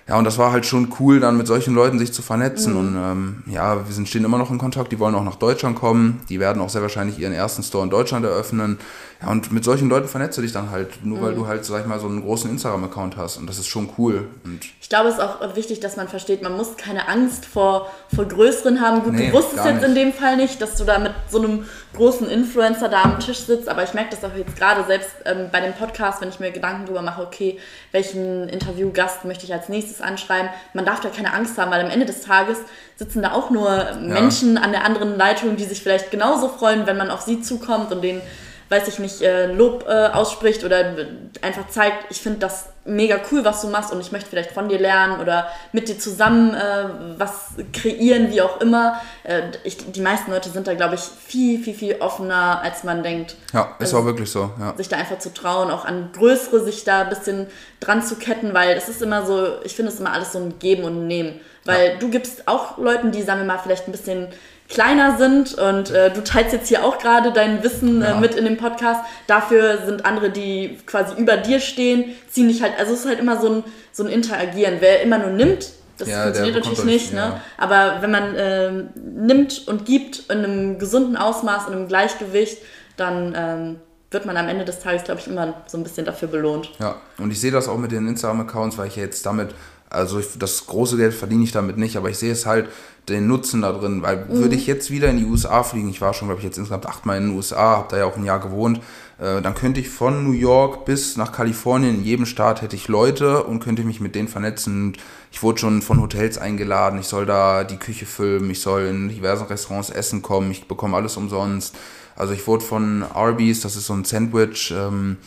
ja, 0.09 0.17
und 0.17 0.25
das 0.25 0.39
war 0.39 0.53
halt 0.53 0.65
schon 0.65 0.91
cool, 0.99 1.21
dann 1.21 1.37
mit 1.37 1.47
solchen 1.47 1.75
Leuten 1.75 1.99
sich 1.99 2.15
zu 2.15 2.23
vernetzen. 2.23 2.73
Mhm. 2.73 2.79
Und 2.79 2.97
ähm, 2.97 3.43
ja, 3.47 3.87
wir 3.87 3.95
sind, 3.95 4.09
stehen 4.09 4.25
immer 4.25 4.39
noch 4.39 4.51
in 4.51 4.57
Kontakt. 4.57 4.91
Die 4.91 4.99
wollen 4.99 5.15
auch 5.15 5.23
nach 5.23 5.37
Deutschland 5.37 5.77
kommen. 5.77 6.23
Die 6.31 6.41
werden 6.41 6.63
auch 6.63 6.71
sehr 6.71 6.81
wahrscheinlich 6.81 7.19
ihren 7.19 7.35
ersten 7.35 7.63
Store 7.63 7.85
in 7.85 7.91
Deutschland 7.91 8.25
eröffnen. 8.25 8.79
Ja, 9.21 9.29
und 9.29 9.53
mit 9.53 9.65
solchen 9.65 9.91
Leuten 9.91 10.09
vernetzt 10.09 10.39
du 10.39 10.43
dich 10.43 10.53
dann 10.53 10.71
halt, 10.71 11.05
nur 11.05 11.19
mhm. 11.19 11.23
weil 11.23 11.35
du 11.35 11.47
halt, 11.47 11.63
sag 11.67 11.83
ich 11.83 11.87
mal, 11.87 12.01
so 12.01 12.07
einen 12.07 12.23
großen 12.23 12.51
Instagram-Account 12.51 13.19
hast. 13.19 13.37
Und 13.37 13.51
das 13.51 13.59
ist 13.59 13.67
schon 13.67 13.91
cool. 13.99 14.29
Und 14.45 14.61
ich 14.81 14.89
glaube, 14.89 15.09
es 15.09 15.17
ist 15.17 15.21
auch 15.21 15.57
wichtig, 15.57 15.81
dass 15.81 15.97
man 15.97 16.09
versteht, 16.09 16.43
man 16.43 16.57
muss 16.57 16.79
keine 16.79 17.07
Angst 17.07 17.45
vor, 17.45 17.91
vor 18.15 18.25
Größeren 18.25 18.81
haben. 18.81 19.03
Gut, 19.03 19.13
nee, 19.13 19.27
du 19.27 19.35
wusstest 19.35 19.67
jetzt 19.67 19.83
nicht. 19.83 19.89
in 19.89 19.95
dem 19.95 20.13
Fall 20.15 20.39
nicht, 20.39 20.63
dass 20.63 20.77
du 20.77 20.85
da 20.85 20.99
mit 20.99 21.13
so 21.29 21.43
einem 21.43 21.65
großen 21.95 22.29
Influencer 22.29 22.89
da 22.89 23.03
am 23.03 23.19
Tisch 23.19 23.39
sitzt, 23.39 23.69
aber 23.69 23.83
ich 23.83 23.95
merke 23.95 24.11
das 24.11 24.25
auch 24.25 24.37
jetzt 24.37 24.57
gerade 24.57 24.85
selbst 24.85 25.11
ähm, 25.25 25.49
bei 25.51 25.61
dem 25.61 25.73
Podcast, 25.73 26.21
wenn 26.21 26.29
ich 26.29 26.39
mir 26.39 26.51
Gedanken 26.51 26.85
darüber 26.85 27.03
mache, 27.03 27.23
okay, 27.23 27.59
welchen 27.93 28.49
Interviewgast 28.49 29.25
möchte 29.25 29.45
ich 29.45 29.53
als 29.53 29.69
nächstes 29.69 30.01
anschreiben. 30.01 30.51
Man 30.75 30.85
darf 30.85 31.01
da 31.01 31.09
keine 31.09 31.33
Angst 31.33 31.57
haben, 31.59 31.71
weil 31.71 31.85
am 31.85 31.91
Ende 31.91 32.07
des 32.07 32.23
Tages 32.23 32.59
sitzen 32.97 33.23
da 33.23 33.33
auch 33.33 33.51
nur 33.51 33.95
Menschen 34.01 34.57
ja. 34.57 34.63
an 34.63 34.73
der 34.73 34.85
anderen 34.85 35.17
Leitung, 35.17 35.57
die 35.57 35.65
sich 35.65 35.83
vielleicht 35.83 36.11
genauso 36.11 36.49
freuen, 36.49 36.87
wenn 36.87 36.97
man 36.97 37.11
auf 37.11 37.23
sie 37.23 37.41
zukommt 37.41 37.91
und 37.93 38.03
denen 38.03 38.21
weiß 38.69 38.87
ich 38.89 38.99
nicht, 38.99 39.23
äh, 39.23 39.51
Lob 39.53 39.87
äh, 39.89 40.09
ausspricht 40.09 40.65
oder 40.65 40.95
einfach 41.43 41.69
zeigt, 41.69 42.11
ich 42.11 42.21
finde 42.21 42.41
das 42.41 42.69
mega 42.89 43.21
cool, 43.31 43.45
was 43.45 43.61
du 43.61 43.69
machst 43.69 43.93
und 43.93 44.01
ich 44.01 44.13
möchte 44.13 44.29
vielleicht 44.29 44.53
von 44.53 44.69
dir 44.69 44.79
lernen 44.79 45.21
oder 45.21 45.49
mit 45.73 45.89
dir 45.89 45.99
zusammen 45.99 46.55
äh, 46.55 46.85
was 47.17 47.51
kreieren, 47.73 48.31
wie 48.31 48.41
auch 48.41 48.61
immer. 48.61 49.01
Äh, 49.25 49.43
ich, 49.65 49.77
die 49.93 50.01
meisten 50.01 50.31
Leute 50.31 50.49
sind 50.51 50.67
da, 50.67 50.75
glaube 50.75 50.97
ich, 50.97 51.01
viel, 51.01 51.63
viel, 51.63 51.75
viel 51.75 51.97
offener, 52.01 52.61
als 52.63 52.85
man 52.85 53.03
denkt. 53.03 53.37
Ja, 53.53 53.77
ist 53.79 53.95
also, 53.95 53.99
auch 53.99 54.05
wirklich 54.05 54.31
so. 54.31 54.51
Ja. 54.59 54.75
Sich 54.77 54.89
da 54.89 54.97
einfach 54.97 55.19
zu 55.19 55.33
trauen, 55.33 55.71
auch 55.71 55.85
an 55.85 56.11
Größere 56.13 56.65
sich 56.65 56.85
da 56.85 57.03
ein 57.03 57.09
bisschen 57.11 57.47
dran 57.81 58.03
zu 58.03 58.17
ketten, 58.17 58.55
weil 58.55 58.77
es 58.77 58.89
ist 58.89 59.03
immer 59.03 59.27
so, 59.27 59.63
ich 59.65 59.75
finde 59.75 59.93
es 59.93 60.01
immer 60.01 60.13
alles 60.13 60.33
so 60.33 60.39
ein 60.39 60.59
Geben 60.59 60.85
und 60.85 61.07
Nehmen. 61.07 61.41
Weil 61.65 61.91
ja. 61.91 61.97
du 61.97 62.09
gibst 62.09 62.49
auch 62.49 62.79
Leuten, 62.79 63.13
die, 63.13 63.23
sagen 63.23 63.41
wir 63.41 63.47
mal, 63.47 63.59
vielleicht 63.59 63.87
ein 63.87 63.93
bisschen 63.93 64.29
kleiner 64.69 65.17
sind 65.17 65.55
und 65.55 65.91
äh, 65.91 66.13
du 66.13 66.23
teilst 66.23 66.53
jetzt 66.53 66.69
hier 66.69 66.85
auch 66.85 66.99
gerade 66.99 67.33
dein 67.33 67.63
Wissen 67.63 68.03
äh, 68.03 68.11
ja. 68.11 68.21
mit 68.21 68.35
in 68.35 68.45
dem 68.45 68.59
Podcast. 68.59 69.01
Dafür 69.27 69.87
sind 69.87 70.05
andere, 70.05 70.31
die 70.31 70.79
quasi 70.87 71.21
über 71.21 71.37
dir 71.37 71.59
stehen, 71.61 72.15
ziehen 72.31 72.49
dich 72.49 72.63
halt, 72.63 72.75
also 72.79 72.93
es 72.93 73.01
ist 73.01 73.07
halt 73.07 73.19
immer 73.19 73.41
so 73.41 73.49
ein, 73.49 73.65
so 73.93 74.05
ein 74.05 74.11
Interagieren. 74.11 74.77
Wer 74.81 75.03
immer 75.03 75.19
nur 75.19 75.31
nimmt, 75.31 75.71
das 75.97 76.09
ja, 76.09 76.23
funktioniert 76.23 76.57
natürlich 76.57 76.85
nicht, 76.85 77.13
ne? 77.13 77.19
ja. 77.19 77.29
ne? 77.29 77.41
aber 77.57 78.03
wenn 78.03 78.11
man 78.11 78.35
äh, 78.35 78.73
nimmt 78.95 79.67
und 79.67 79.85
gibt 79.85 80.31
in 80.31 80.39
einem 80.45 80.79
gesunden 80.79 81.17
Ausmaß, 81.17 81.67
in 81.67 81.73
einem 81.73 81.89
Gleichgewicht, 81.89 82.59
dann 82.97 83.35
ähm, 83.37 83.77
wird 84.11 84.25
man 84.25 84.37
am 84.37 84.49
Ende 84.49 84.65
des 84.65 84.81
Tages, 84.81 85.05
glaube 85.05 85.21
ich, 85.21 85.27
immer 85.27 85.55
so 85.67 85.77
ein 85.77 85.83
bisschen 85.83 86.05
dafür 86.05 86.29
belohnt. 86.29 86.71
Ja, 86.79 86.97
und 87.19 87.31
ich 87.31 87.41
sehe 87.41 87.51
das 87.51 87.69
auch 87.69 87.77
mit 87.77 87.93
den 87.93 88.07
Instagram-Accounts, 88.07 88.79
weil 88.79 88.89
ich 88.89 88.97
jetzt 88.97 89.27
damit, 89.27 89.55
also 89.91 90.19
ich, 90.19 90.27
das 90.39 90.67
große 90.67 90.97
Geld 90.97 91.15
verdiene 91.15 91.45
ich 91.45 91.53
damit 91.53 91.79
nicht, 91.79 91.97
aber 91.97 92.11
ich 92.11 92.19
sehe 92.19 92.33
es 92.33 92.47
halt 92.47 92.69
den 93.09 93.27
Nutzen 93.27 93.63
da 93.63 93.73
drin, 93.73 94.03
weil 94.03 94.27
mhm. 94.27 94.35
würde 94.35 94.55
ich 94.55 94.67
jetzt 94.67 94.91
wieder 94.91 95.09
in 95.09 95.17
die 95.17 95.25
USA 95.25 95.63
fliegen, 95.63 95.89
ich 95.89 96.01
war 96.01 96.13
schon, 96.13 96.29
glaube 96.29 96.41
ich, 96.41 96.45
jetzt 96.45 96.59
insgesamt 96.59 96.87
achtmal 96.87 97.17
in 97.17 97.29
den 97.29 97.37
USA, 97.37 97.79
habe 97.79 97.89
da 97.91 97.99
ja 97.99 98.05
auch 98.05 98.17
ein 98.17 98.25
Jahr 98.25 98.41
gewohnt, 98.41 98.81
äh, 99.19 99.41
dann 99.41 99.55
könnte 99.55 99.81
ich 99.81 99.89
von 99.89 100.25
New 100.25 100.33
York 100.33 100.85
bis 100.85 101.17
nach 101.17 101.33
Kalifornien, 101.33 101.97
in 101.97 102.05
jedem 102.05 102.27
Staat 102.27 102.61
hätte 102.63 102.77
ich 102.77 102.89
Leute 102.89 103.45
und 103.45 103.61
könnte 103.61 103.83
mich 103.85 104.01
mit 104.01 104.15
denen 104.15 104.29
vernetzen. 104.29 104.97
Ich 105.33 105.43
wurde 105.43 105.59
schon 105.59 105.83
von 105.83 106.01
Hotels 106.01 106.39
eingeladen, 106.39 107.01
ich 107.01 107.07
soll 107.07 107.27
da 107.27 107.65
die 107.65 107.79
Küche 107.79 108.07
filmen, 108.07 108.51
ich 108.51 108.61
soll 108.61 108.83
in 108.83 109.09
diversen 109.09 109.47
Restaurants 109.47 109.91
essen 109.91 110.23
kommen, 110.23 110.51
ich 110.51 110.69
bekomme 110.69 110.97
alles 110.97 111.17
umsonst. 111.17 111.75
Also 112.15 112.33
ich 112.33 112.47
wurde 112.47 112.65
von 112.65 113.05
Arby's, 113.05 113.61
das 113.61 113.77
ist 113.77 113.87
so 113.87 113.95
ein 113.95 114.05
Sandwich, 114.05 114.75
ähm, 114.77 115.19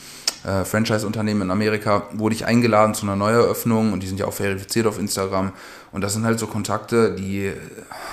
äh, 0.44 0.66
Franchise-Unternehmen 0.66 1.44
in 1.44 1.52
Amerika, 1.52 2.08
wurde 2.14 2.36
ich 2.36 2.46
eingeladen 2.46 2.94
zu 2.94 3.06
einer 3.06 3.16
Neueröffnung 3.16 3.94
und 3.94 4.02
die 4.04 4.08
sind 4.08 4.20
ja 4.20 4.26
auch 4.26 4.34
verifiziert 4.34 4.88
auf 4.88 5.00
Instagram. 5.00 5.52
Und 5.92 6.02
das 6.02 6.14
sind 6.14 6.26
halt 6.26 6.40
so 6.40 6.48
Kontakte, 6.48 7.16
die, 7.16 7.52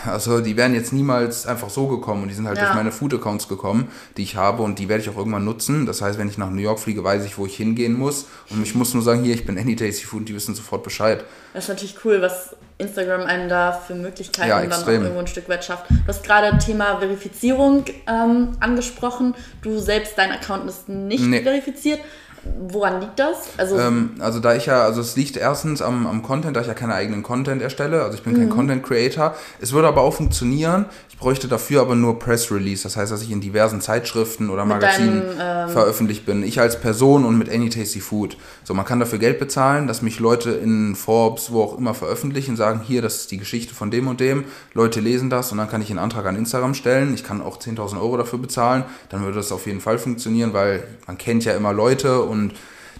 also 0.05 0.41
die 0.41 0.57
wären 0.57 0.75
jetzt 0.75 0.93
niemals 0.93 1.47
einfach 1.47 1.71
so 1.71 1.87
gekommen 1.87 2.23
und 2.23 2.29
die 2.29 2.35
sind 2.35 2.49
halt 2.49 2.59
ja. 2.59 2.65
durch 2.65 2.75
meine 2.75 2.91
Food-Accounts 2.91 3.47
gekommen, 3.47 3.89
die 4.17 4.23
ich 4.23 4.35
habe 4.35 4.65
und 4.65 4.81
die 4.81 4.89
werde 4.89 5.03
ich 5.03 5.09
auch 5.09 5.17
irgendwann 5.17 5.45
nutzen. 5.45 5.87
Das 5.87 6.03
heißt, 6.03 6.19
wenn 6.19 6.29
ich 6.29 6.39
nach 6.39 6.51
New 6.51 6.61
York 6.61 6.81
fliege, 6.81 7.05
weiß 7.05 7.25
ich, 7.25 7.39
wo 7.39 7.47
ich 7.47 7.57
hingehen 7.57 7.97
muss. 7.97 8.27
Und 8.51 8.63
ich 8.65 8.75
muss 8.75 8.95
nur 8.95 9.03
sagen, 9.03 9.23
hier, 9.23 9.35
ich 9.35 9.47
bin 9.47 9.57
Any 9.57 9.77
Tasty 9.77 10.05
Food 10.05 10.21
und 10.21 10.29
die 10.29 10.35
wissen 10.35 10.57
sofort 10.57 10.83
Bescheid. 10.83 11.25
Das 11.55 11.65
ist 11.65 11.69
natürlich 11.69 11.97
cool, 12.05 12.21
was 12.21 12.57
Instagram 12.79 13.23
einem 13.23 13.49
da 13.49 13.73
für 13.73 13.95
Möglichkeiten 13.95 14.49
ja, 14.49 14.61
dann 14.61 14.73
auch 14.73 14.87
irgendwo 14.87 15.19
ein 15.19 15.27
Stück 15.27 15.49
weit 15.49 15.65
schafft. 15.65 15.91
Du 15.91 16.07
hast 16.07 16.25
gerade 16.25 16.57
Thema 16.59 16.99
Verifizierung 16.99 17.85
ähm, 18.07 18.51
angesprochen. 18.61 19.35
Du 19.63 19.79
selbst, 19.79 20.15
dein 20.17 20.31
Account 20.31 20.69
ist 20.69 20.89
nicht 20.89 21.25
nee. 21.25 21.43
verifiziert. 21.43 22.01
Woran 22.71 23.01
liegt 23.01 23.19
das? 23.19 23.49
Also, 23.57 23.79
ähm, 23.79 24.13
also 24.21 24.41
da 24.41 24.55
ich 24.55 24.67
ja, 24.67 24.83
also 24.83 25.01
es 25.01 25.17
liegt 25.17 25.37
erstens 25.37 25.83
am, 25.83 26.07
am 26.07 26.23
Content, 26.23 26.57
da 26.57 26.61
ich 26.61 26.67
ja 26.67 26.75
keine 26.75 26.95
eigenen 26.95 27.23
Content 27.23 27.63
erstelle, 27.63 28.03
also 28.03 28.17
ich 28.17 28.23
bin 28.23 28.35
mhm. 28.35 28.39
kein 28.39 28.51
Content 28.51 28.83
Creator. 28.83 29.35
Es 29.61 29.73
würde 29.73 29.89
aber 29.89 30.03
auch 30.03 30.15
funktionieren. 30.15 30.87
Ich 31.09 31.19
bräuchte 31.19 31.49
dafür 31.49 31.81
aber 31.81 31.97
nur 31.97 32.19
Press 32.19 32.53
Release, 32.53 32.85
das 32.85 32.97
heißt, 32.97 33.11
dass 33.11 33.23
ich 33.23 33.31
in 33.31 33.41
diversen 33.41 33.81
Zeitschriften 33.81 34.51
oder 34.51 34.65
Magazinen 34.65 35.37
deinem, 35.37 35.69
ähm, 35.69 35.69
veröffentlicht 35.69 36.27
bin. 36.27 36.45
Ich 36.45 36.61
als 36.61 36.81
Person 36.81 37.25
und 37.25 37.37
mit 37.37 37.51
Any 37.51 37.71
Tasty 37.71 38.01
Food. 38.01 38.37
So, 38.63 38.73
man 38.73 38.85
kann 38.85 39.01
dafür 39.01 39.19
Geld 39.19 39.39
bezahlen, 39.41 39.89
dass 39.89 40.01
mich 40.01 40.21
Leute 40.21 40.51
in 40.51 40.95
Forbes, 40.95 41.51
wo 41.51 41.63
auch 41.63 41.77
immer 41.77 41.95
veröffentlichen, 41.95 42.55
sagen, 42.55 42.83
hier, 42.87 43.03
das 43.03 43.17
ist 43.17 43.31
die 43.33 43.39
Geschichte 43.39 43.75
von 43.75 43.91
dem 43.91 44.07
und 44.07 44.21
dem. 44.21 44.45
Leute 44.75 45.01
lesen 45.01 45.29
das 45.29 45.51
und 45.51 45.59
dann 45.59 45.69
kann 45.69 45.83
ich 45.83 45.91
einen 45.91 45.99
Antrag 45.99 46.27
an 46.27 46.37
Instagram 46.37 46.75
stellen. 46.75 47.15
Ich 47.15 47.25
kann 47.25 47.43
auch 47.43 47.59
10.000 47.59 48.01
Euro 48.01 48.17
dafür 48.17 48.39
bezahlen. 48.39 48.85
Dann 49.09 49.23
würde 49.23 49.37
das 49.39 49.51
auf 49.51 49.67
jeden 49.67 49.81
Fall 49.81 49.99
funktionieren, 49.99 50.53
weil 50.53 50.85
man 51.07 51.19
kennt 51.19 51.45
ja 51.45 51.55
immer 51.55 51.73
Leute 51.73 52.23
und 52.29 52.55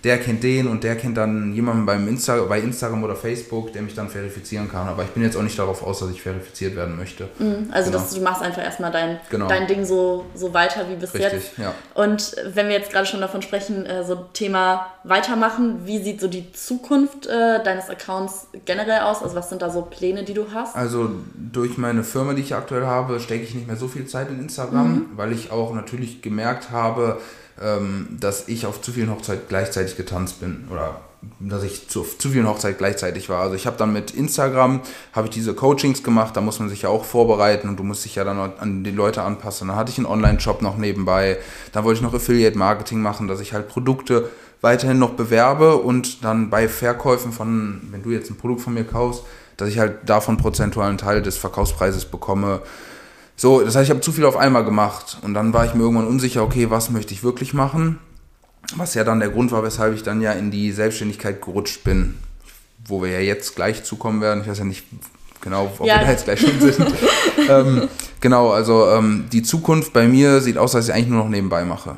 der 0.05 0.19
kennt 0.19 0.43
den 0.43 0.69
und 0.69 0.85
der 0.85 0.97
kennt 0.97 1.17
dann 1.17 1.53
jemanden 1.53 1.87
beim 1.87 2.07
Insta 2.09 2.41
bei 2.45 2.61
Instagram 2.61 3.03
oder 3.03 3.17
Facebook, 3.17 3.73
der 3.73 3.83
mich 3.83 3.95
dann 3.95 4.09
verifizieren 4.09 4.71
kann. 4.71 4.87
Aber 4.89 5.03
ich 5.03 5.11
bin 5.11 5.23
jetzt 5.23 5.37
auch 5.37 5.43
nicht 5.43 5.59
darauf 5.59 5.83
aus, 5.83 6.01
dass 6.01 6.11
ich 6.11 6.23
verifiziert 6.23 6.77
werden 6.77 6.97
möchte. 6.97 7.29
Mhm, 7.39 7.69
also 7.71 7.91
genau. 7.91 8.03
dass 8.03 8.15
du 8.15 8.21
machst 8.21 8.43
einfach 8.43 8.63
erstmal 8.63 8.93
dein, 8.93 9.19
genau. 9.31 9.49
dein 9.49 9.67
Ding 9.67 9.85
so, 9.85 10.27
so 10.35 10.55
weiter 10.55 10.89
wie 10.89 10.95
bis 10.95 11.15
Richtig, 11.15 11.33
jetzt. 11.33 11.59
Ja. 11.59 11.75
Und 11.95 12.37
wenn 12.53 12.69
wir 12.69 12.77
jetzt 12.77 12.93
gerade 12.93 13.07
schon 13.07 13.21
davon 13.21 13.43
sprechen, 13.43 13.87
äh, 13.87 14.05
so 14.05 14.27
Thema 14.33 14.87
weitermachen, 15.05 15.81
wie 15.85 16.03
sieht 16.03 16.21
so 16.21 16.29
die 16.29 16.53
Zukunft 16.53 17.27
äh, 17.27 17.63
deines 17.63 17.91
Accounts 17.91 18.49
generell 18.65 19.01
aus? 19.01 19.23
Also 19.23 19.35
was 19.35 19.49
sind 19.49 19.63
da 19.63 19.71
so 19.71 19.83
Pläne, 19.83 20.25
die 20.25 20.35
du 20.35 20.47
hast? 20.53 20.77
Also 20.77 21.11
durch 21.35 21.77
meine 21.77 22.05
Firma, 22.05 22.35
die 22.35 22.43
ich 22.43 22.55
aktuell 22.55 22.87
habe, 22.87 23.19
stecke 23.21 23.43
ich 23.43 23.55
nicht 23.55 23.67
mehr 23.67 23.77
so 23.77 23.89
viel 23.89 24.07
Zeit 24.07 24.29
in 24.31 24.39
Instagram, 24.41 24.93
mhm. 24.93 25.07
weil 25.17 25.33
ich 25.33 25.51
auch 25.51 25.75
natürlich 25.75 26.23
gemerkt 26.23 26.71
habe, 26.71 27.19
dass 28.19 28.49
ich 28.49 28.67
auf 28.67 28.81
zu 28.81 28.93
vielen 28.93 29.11
Hochzeiten 29.11 29.45
gleichzeitig 29.49 29.97
getanzt 29.97 30.41
bin 30.41 30.69
oder 30.71 31.01
dass 31.41 31.65
ich 31.65 31.89
zu, 31.89 32.05
zu 32.05 32.31
vielen 32.31 32.49
Hochzeiten 32.49 32.79
gleichzeitig 32.79 33.29
war. 33.29 33.43
Also 33.43 33.55
ich 33.55 33.67
habe 33.67 33.77
dann 33.77 33.93
mit 33.93 34.13
Instagram, 34.13 34.81
habe 35.13 35.27
ich 35.27 35.35
diese 35.35 35.55
Coachings 35.55 36.03
gemacht, 36.03 36.37
da 36.37 36.41
muss 36.41 36.61
man 36.61 36.69
sich 36.69 36.83
ja 36.83 36.89
auch 36.89 37.05
vorbereiten 37.05 37.69
und 37.69 37.77
du 37.77 37.83
musst 37.83 38.05
dich 38.05 38.15
ja 38.15 38.25
dann 38.25 38.39
an 38.39 38.85
die 38.85 38.91
Leute 38.91 39.23
anpassen. 39.23 39.69
Dann 39.69 39.77
hatte 39.77 39.91
ich 39.91 39.99
einen 39.99 40.07
Online-Shop 40.07 40.63
noch 40.63 40.77
nebenbei, 40.77 41.39
dann 41.73 41.85
wollte 41.85 41.99
ich 41.99 42.03
noch 42.03 42.15
Affiliate-Marketing 42.15 43.01
machen, 43.01 43.27
dass 43.27 43.41
ich 43.41 43.53
halt 43.53 43.69
Produkte 43.69 44.31
weiterhin 44.61 44.99
noch 44.99 45.11
bewerbe 45.11 45.77
und 45.77 46.25
dann 46.25 46.51
bei 46.51 46.69
Verkäufen 46.69 47.33
von, 47.33 47.81
wenn 47.91 48.03
du 48.03 48.11
jetzt 48.11 48.31
ein 48.31 48.37
Produkt 48.37 48.61
von 48.61 48.75
mir 48.75 48.85
kaufst, 48.85 49.23
dass 49.57 49.69
ich 49.69 49.79
halt 49.79 50.09
davon 50.09 50.37
prozentualen 50.37 50.99
Teil 50.99 51.23
des 51.23 51.37
Verkaufspreises 51.37 52.05
bekomme. 52.05 52.61
So, 53.41 53.61
das 53.61 53.77
heißt, 53.77 53.85
ich 53.85 53.91
habe 53.91 54.01
zu 54.01 54.11
viel 54.11 54.25
auf 54.25 54.37
einmal 54.37 54.65
gemacht. 54.65 55.19
Und 55.23 55.33
dann 55.33 55.53
war 55.55 55.65
ich 55.65 55.73
mir 55.73 55.85
irgendwann 55.85 56.09
unsicher, 56.09 56.43
okay, 56.43 56.71
was 56.71 56.91
möchte 56.91 57.15
ich 57.15 57.23
wirklich 57.23 57.55
machen? 57.55 58.01
Was 58.75 58.95
ja 58.95 59.05
dann 59.05 59.21
der 59.21 59.29
Grund 59.29 59.53
war, 59.53 59.63
weshalb 59.63 59.95
ich 59.95 60.03
dann 60.03 60.21
ja 60.21 60.33
in 60.33 60.51
die 60.51 60.73
Selbstständigkeit 60.73 61.41
gerutscht 61.41 61.85
bin. 61.85 62.17
Wo 62.85 63.01
wir 63.01 63.11
ja 63.11 63.21
jetzt 63.21 63.55
gleich 63.55 63.85
zukommen 63.85 64.21
werden. 64.21 64.43
Ich 64.43 64.49
weiß 64.49 64.59
ja 64.59 64.65
nicht 64.65 64.85
genau, 65.41 65.73
ob 65.79 65.87
ja. 65.87 66.01
wir 66.01 66.07
da 66.07 66.11
jetzt 66.11 66.25
gleich 66.25 66.41
schon 66.41 66.61
sind. 66.61 66.85
ähm, 67.49 67.89
genau, 68.21 68.51
also 68.51 68.89
ähm, 68.91 69.27
die 69.31 69.45
Zukunft 69.45 69.93
bei 69.93 70.09
mir 70.09 70.41
sieht 70.41 70.59
aus, 70.59 70.73
dass 70.73 70.89
ich 70.89 70.95
eigentlich 70.95 71.09
nur 71.09 71.23
noch 71.23 71.31
nebenbei 71.31 71.65
mache. 71.65 71.97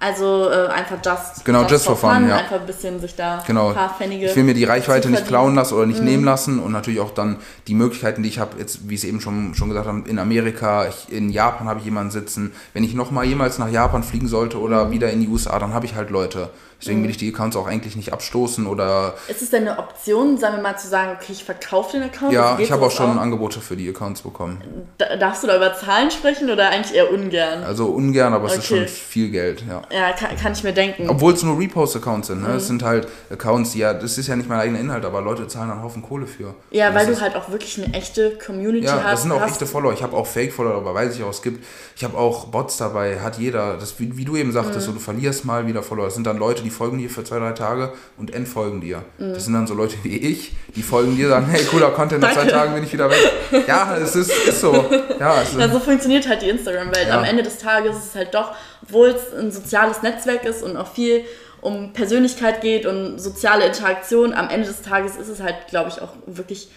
Also 0.00 0.48
äh, 0.48 0.68
einfach 0.68 0.98
just, 1.04 1.44
genau, 1.44 1.62
just, 1.62 1.72
just 1.72 1.86
for 1.86 1.96
fun, 1.96 2.14
fun, 2.14 2.28
ja. 2.28 2.36
einfach 2.36 2.60
ein 2.60 2.66
bisschen 2.66 3.00
sich 3.00 3.16
da 3.16 3.42
genau. 3.44 3.70
ein 3.70 3.74
paar 3.74 3.94
Pfennige. 3.94 4.26
Ich 4.26 4.36
will 4.36 4.44
mir 4.44 4.54
die 4.54 4.62
Reichweite 4.62 5.10
nicht 5.10 5.26
klauen 5.26 5.56
lassen 5.56 5.74
oder 5.74 5.86
nicht 5.86 5.98
mhm. 5.98 6.06
nehmen 6.06 6.24
lassen 6.24 6.60
und 6.60 6.70
natürlich 6.70 7.00
auch 7.00 7.10
dann 7.10 7.38
die 7.66 7.74
Möglichkeiten, 7.74 8.22
die 8.22 8.28
ich 8.28 8.38
habe, 8.38 8.58
jetzt, 8.60 8.88
wie 8.88 8.94
ich 8.94 9.00
es 9.00 9.08
eben 9.08 9.20
schon, 9.20 9.56
schon 9.56 9.70
gesagt 9.70 9.88
habe, 9.88 10.08
in 10.08 10.20
Amerika, 10.20 10.86
ich, 10.86 11.12
in 11.12 11.30
Japan 11.30 11.66
habe 11.66 11.80
ich 11.80 11.84
jemanden 11.84 12.12
sitzen. 12.12 12.52
Wenn 12.74 12.84
ich 12.84 12.94
nochmal 12.94 13.24
jemals 13.24 13.58
nach 13.58 13.68
Japan 13.68 14.04
fliegen 14.04 14.28
sollte 14.28 14.60
oder 14.60 14.84
mhm. 14.84 14.90
wieder 14.92 15.10
in 15.10 15.20
die 15.20 15.26
USA, 15.26 15.58
dann 15.58 15.74
habe 15.74 15.84
ich 15.84 15.96
halt 15.96 16.10
Leute. 16.10 16.50
Deswegen 16.80 16.98
will 16.98 17.06
mhm. 17.06 17.10
ich 17.10 17.16
die 17.16 17.34
Accounts 17.34 17.56
auch 17.56 17.66
eigentlich 17.66 17.96
nicht 17.96 18.12
abstoßen 18.12 18.66
oder. 18.66 19.14
Ist 19.26 19.42
es 19.42 19.50
denn 19.50 19.66
eine 19.66 19.78
Option, 19.78 20.38
sagen 20.38 20.56
wir 20.56 20.62
mal, 20.62 20.78
zu 20.78 20.86
sagen, 20.86 21.16
okay, 21.20 21.32
ich 21.32 21.42
verkaufe 21.42 21.96
den 21.96 22.04
Account? 22.04 22.32
Ja, 22.32 22.56
ich 22.58 22.70
habe 22.70 22.86
auch 22.86 22.90
schon 22.90 23.18
auch? 23.18 23.20
Angebote 23.20 23.60
für 23.60 23.76
die 23.76 23.88
Accounts 23.88 24.22
bekommen. 24.22 24.62
Da, 24.96 25.16
darfst 25.16 25.42
du 25.42 25.48
da 25.48 25.56
über 25.56 25.74
Zahlen 25.74 26.10
sprechen 26.10 26.50
oder 26.50 26.70
eigentlich 26.70 26.94
eher 26.94 27.12
ungern? 27.12 27.64
Also 27.64 27.86
ungern, 27.86 28.32
aber 28.32 28.44
okay. 28.44 28.54
es 28.54 28.58
ist 28.58 28.66
schon 28.66 28.86
viel 28.86 29.30
Geld, 29.30 29.64
ja. 29.68 29.82
Ja, 29.92 30.12
kann, 30.12 30.36
kann 30.36 30.52
ich 30.52 30.62
mir 30.62 30.72
denken. 30.72 31.08
Obwohl 31.10 31.32
es 31.32 31.42
nur 31.42 31.58
Repost-Accounts 31.58 32.28
sind, 32.28 32.42
ne? 32.42 32.48
Mhm. 32.48 32.54
Es 32.54 32.68
sind 32.68 32.84
halt 32.84 33.08
Accounts, 33.30 33.72
die 33.72 33.80
ja, 33.80 33.92
das 33.92 34.16
ist 34.16 34.28
ja 34.28 34.36
nicht 34.36 34.48
mein 34.48 34.60
eigener 34.60 34.78
Inhalt, 34.78 35.04
aber 35.04 35.20
Leute 35.20 35.48
zahlen 35.48 35.70
einen 35.70 35.82
Haufen 35.82 36.02
Kohle 36.02 36.26
für. 36.26 36.54
Ja, 36.70 36.94
weil 36.94 37.06
du 37.06 37.20
halt 37.20 37.34
auch 37.34 37.50
wirklich 37.50 37.82
eine 37.82 37.92
echte 37.92 38.38
Community 38.38 38.86
ja, 38.86 38.92
hast. 38.92 39.02
Ja, 39.02 39.10
das 39.10 39.22
sind 39.22 39.32
auch 39.32 39.46
echte 39.46 39.66
Follower. 39.66 39.92
Ich 39.92 40.02
habe 40.02 40.16
auch 40.16 40.26
Fake-Follower, 40.26 40.76
aber 40.76 40.94
weiß 40.94 41.16
ich 41.16 41.24
auch, 41.24 41.30
es 41.30 41.42
gibt, 41.42 41.64
ich 41.96 42.04
habe 42.04 42.16
auch 42.16 42.46
Bots 42.46 42.76
dabei, 42.76 43.20
hat 43.20 43.38
jeder. 43.38 43.76
Das, 43.78 43.98
wie, 43.98 44.16
wie 44.16 44.24
du 44.24 44.36
eben 44.36 44.52
sagtest, 44.52 44.80
mhm. 44.80 44.82
so, 44.82 44.92
du 44.92 45.00
verlierst 45.00 45.44
mal 45.44 45.66
wieder 45.66 45.82
Follower. 45.82 46.04
Das 46.04 46.14
sind 46.14 46.26
dann 46.26 46.38
Leute, 46.38 46.62
die 46.62 46.67
folgen 46.70 46.98
dir 46.98 47.10
für 47.10 47.24
zwei, 47.24 47.38
drei 47.38 47.48
drei 47.48 47.54
Tage 47.54 47.92
und 48.16 48.34
entfolgen 48.34 48.80
dir. 48.80 49.04
Mhm. 49.18 49.34
Das 49.34 49.44
sind 49.44 49.54
dann 49.54 49.66
so 49.66 49.74
Leute 49.74 49.96
wie 50.02 50.16
ich, 50.16 50.52
die 50.74 50.82
folgen 50.82 51.16
dir, 51.16 51.28
sagen, 51.28 51.46
hey, 51.46 51.64
cooler 51.64 51.90
Content, 51.90 52.22
nach 52.22 52.32
zwei 52.32 52.46
Tagen 52.46 52.74
bin 52.74 52.84
ich 52.84 52.92
wieder 52.92 53.10
weg. 53.10 53.18
Ja, 53.66 53.96
es 53.96 54.14
ist, 54.14 54.30
ist 54.30 54.60
so. 54.60 54.72
Ja, 55.18 55.42
es 55.42 55.54
ja, 55.58 55.68
so 55.68 55.80
funktioniert 55.80 56.28
halt 56.28 56.42
die 56.42 56.48
Instagram-Welt. 56.48 57.08
Ja. 57.08 57.18
Am 57.18 57.24
Ende 57.24 57.42
des 57.42 57.58
Tages 57.58 57.96
ist 57.96 58.06
es 58.06 58.14
halt 58.14 58.34
doch, 58.34 58.54
obwohl 58.82 59.08
es 59.08 59.34
ein 59.34 59.50
soziales 59.50 60.02
Netzwerk 60.02 60.44
ist 60.44 60.62
und 60.62 60.76
auch 60.76 60.92
viel 60.92 61.24
um 61.60 61.92
Persönlichkeit 61.92 62.60
geht 62.60 62.86
und 62.86 63.18
soziale 63.18 63.66
Interaktion, 63.66 64.32
am 64.32 64.48
Ende 64.48 64.68
des 64.68 64.82
Tages 64.82 65.16
ist 65.16 65.28
es 65.28 65.42
halt, 65.42 65.56
glaube 65.68 65.90
ich, 65.90 66.00
auch 66.00 66.12
wirklich 66.26 66.68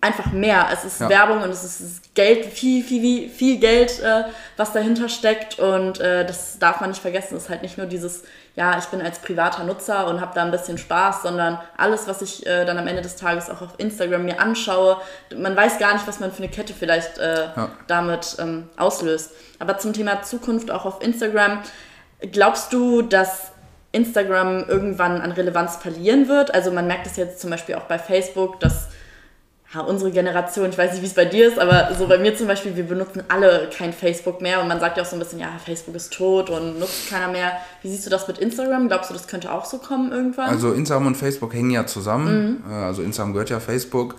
einfach 0.00 0.32
mehr. 0.32 0.68
Es 0.72 0.84
ist 0.84 1.00
ja. 1.00 1.08
Werbung 1.08 1.42
und 1.42 1.50
es 1.50 1.64
ist 1.64 2.14
Geld, 2.14 2.44
viel, 2.46 2.84
viel, 2.84 3.30
viel 3.30 3.58
Geld, 3.58 3.98
äh, 4.00 4.24
was 4.56 4.72
dahinter 4.72 5.08
steckt. 5.08 5.58
Und 5.58 6.00
äh, 6.00 6.26
das 6.26 6.58
darf 6.58 6.80
man 6.80 6.90
nicht 6.90 7.00
vergessen. 7.00 7.36
Es 7.36 7.44
ist 7.44 7.48
halt 7.48 7.62
nicht 7.62 7.78
nur 7.78 7.86
dieses, 7.86 8.24
ja, 8.60 8.76
ich 8.78 8.84
bin 8.88 9.00
als 9.00 9.20
privater 9.20 9.64
Nutzer 9.64 10.06
und 10.06 10.20
habe 10.20 10.32
da 10.34 10.42
ein 10.42 10.50
bisschen 10.50 10.76
Spaß, 10.76 11.22
sondern 11.22 11.58
alles, 11.78 12.06
was 12.06 12.20
ich 12.20 12.46
äh, 12.46 12.66
dann 12.66 12.76
am 12.76 12.86
Ende 12.86 13.00
des 13.00 13.16
Tages 13.16 13.48
auch 13.48 13.62
auf 13.62 13.70
Instagram 13.78 14.26
mir 14.26 14.38
anschaue, 14.38 14.98
man 15.34 15.56
weiß 15.56 15.78
gar 15.78 15.94
nicht, 15.94 16.06
was 16.06 16.20
man 16.20 16.30
für 16.30 16.42
eine 16.42 16.52
Kette 16.52 16.74
vielleicht 16.74 17.16
äh, 17.16 17.46
ja. 17.56 17.70
damit 17.86 18.36
ähm, 18.38 18.68
auslöst. 18.76 19.30
Aber 19.60 19.78
zum 19.78 19.94
Thema 19.94 20.20
Zukunft 20.20 20.70
auch 20.70 20.84
auf 20.84 21.02
Instagram, 21.02 21.62
glaubst 22.32 22.74
du, 22.74 23.00
dass 23.00 23.52
Instagram 23.92 24.68
irgendwann 24.68 25.22
an 25.22 25.32
Relevanz 25.32 25.76
verlieren 25.76 26.28
wird? 26.28 26.54
Also 26.54 26.70
man 26.70 26.86
merkt 26.86 27.06
es 27.06 27.16
jetzt 27.16 27.40
zum 27.40 27.48
Beispiel 27.48 27.76
auch 27.76 27.84
bei 27.84 27.98
Facebook, 27.98 28.60
dass 28.60 28.88
ja, 29.72 29.80
unsere 29.82 30.10
Generation, 30.10 30.70
ich 30.70 30.78
weiß 30.78 30.92
nicht, 30.92 31.02
wie 31.02 31.06
es 31.06 31.14
bei 31.14 31.24
dir 31.24 31.46
ist, 31.46 31.58
aber 31.58 31.94
so 31.96 32.08
bei 32.08 32.18
mir 32.18 32.36
zum 32.36 32.48
Beispiel, 32.48 32.74
wir 32.74 32.84
benutzen 32.84 33.22
alle 33.28 33.70
kein 33.76 33.92
Facebook 33.92 34.40
mehr 34.40 34.60
und 34.60 34.66
man 34.66 34.80
sagt 34.80 34.96
ja 34.96 35.04
auch 35.04 35.06
so 35.06 35.14
ein 35.14 35.20
bisschen, 35.20 35.38
ja, 35.38 35.48
Facebook 35.64 35.94
ist 35.94 36.12
tot 36.12 36.50
und 36.50 36.80
nutzt 36.80 37.08
keiner 37.08 37.28
mehr. 37.28 37.52
Wie 37.82 37.88
siehst 37.88 38.04
du 38.04 38.10
das 38.10 38.26
mit 38.26 38.38
Instagram? 38.38 38.88
Glaubst 38.88 39.10
du, 39.10 39.14
das 39.14 39.28
könnte 39.28 39.52
auch 39.52 39.64
so 39.64 39.78
kommen 39.78 40.10
irgendwann? 40.10 40.48
Also 40.48 40.72
Instagram 40.72 41.06
und 41.06 41.16
Facebook 41.16 41.54
hängen 41.54 41.70
ja 41.70 41.86
zusammen. 41.86 42.62
Mhm. 42.64 42.70
Äh, 42.70 42.74
also 42.84 43.02
Instagram 43.02 43.32
gehört 43.32 43.50
ja 43.50 43.60
Facebook. 43.60 44.16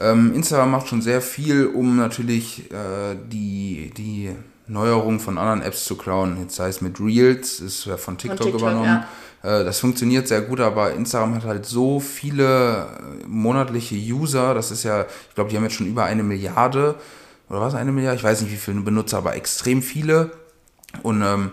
Ähm, 0.00 0.32
Instagram 0.34 0.70
macht 0.70 0.88
schon 0.88 1.02
sehr 1.02 1.20
viel, 1.20 1.66
um 1.66 1.96
natürlich 1.98 2.70
äh, 2.70 3.14
die, 3.30 3.92
die 3.96 4.34
Neuerungen 4.66 5.20
von 5.20 5.38
anderen 5.38 5.62
Apps 5.62 5.84
zu 5.84 5.96
klauen. 5.96 6.38
Jetzt 6.40 6.56
sei 6.56 6.68
es 6.68 6.80
mit 6.80 6.98
Reels, 7.00 7.60
ist 7.60 7.84
ja 7.84 7.96
von 7.96 8.16
TikTok, 8.16 8.38
von 8.38 8.46
TikTok 8.46 8.60
übernommen. 8.60 8.86
Ja 8.86 9.08
äh, 9.44 9.62
das 9.64 9.78
funktioniert 9.78 10.26
sehr 10.26 10.40
gut, 10.40 10.60
aber 10.60 10.94
Instagram 10.94 11.34
hat 11.34 11.44
halt 11.44 11.66
so 11.66 12.00
viele 12.00 12.86
äh, 13.22 13.26
monatliche 13.26 13.94
User. 13.94 14.54
Das 14.54 14.70
ist 14.70 14.84
ja, 14.84 15.02
ich 15.28 15.34
glaube, 15.34 15.50
die 15.50 15.56
haben 15.56 15.64
jetzt 15.64 15.74
schon 15.74 15.86
über 15.86 16.04
eine 16.04 16.22
Milliarde 16.22 16.96
oder 17.48 17.60
was, 17.60 17.74
eine 17.74 17.92
Milliarde? 17.92 18.16
Ich 18.16 18.24
weiß 18.24 18.40
nicht, 18.40 18.52
wie 18.52 18.56
viele 18.56 18.80
Benutzer, 18.80 19.18
aber 19.18 19.36
extrem 19.36 19.82
viele. 19.82 20.30
Und 21.02 21.22
ähm, 21.22 21.50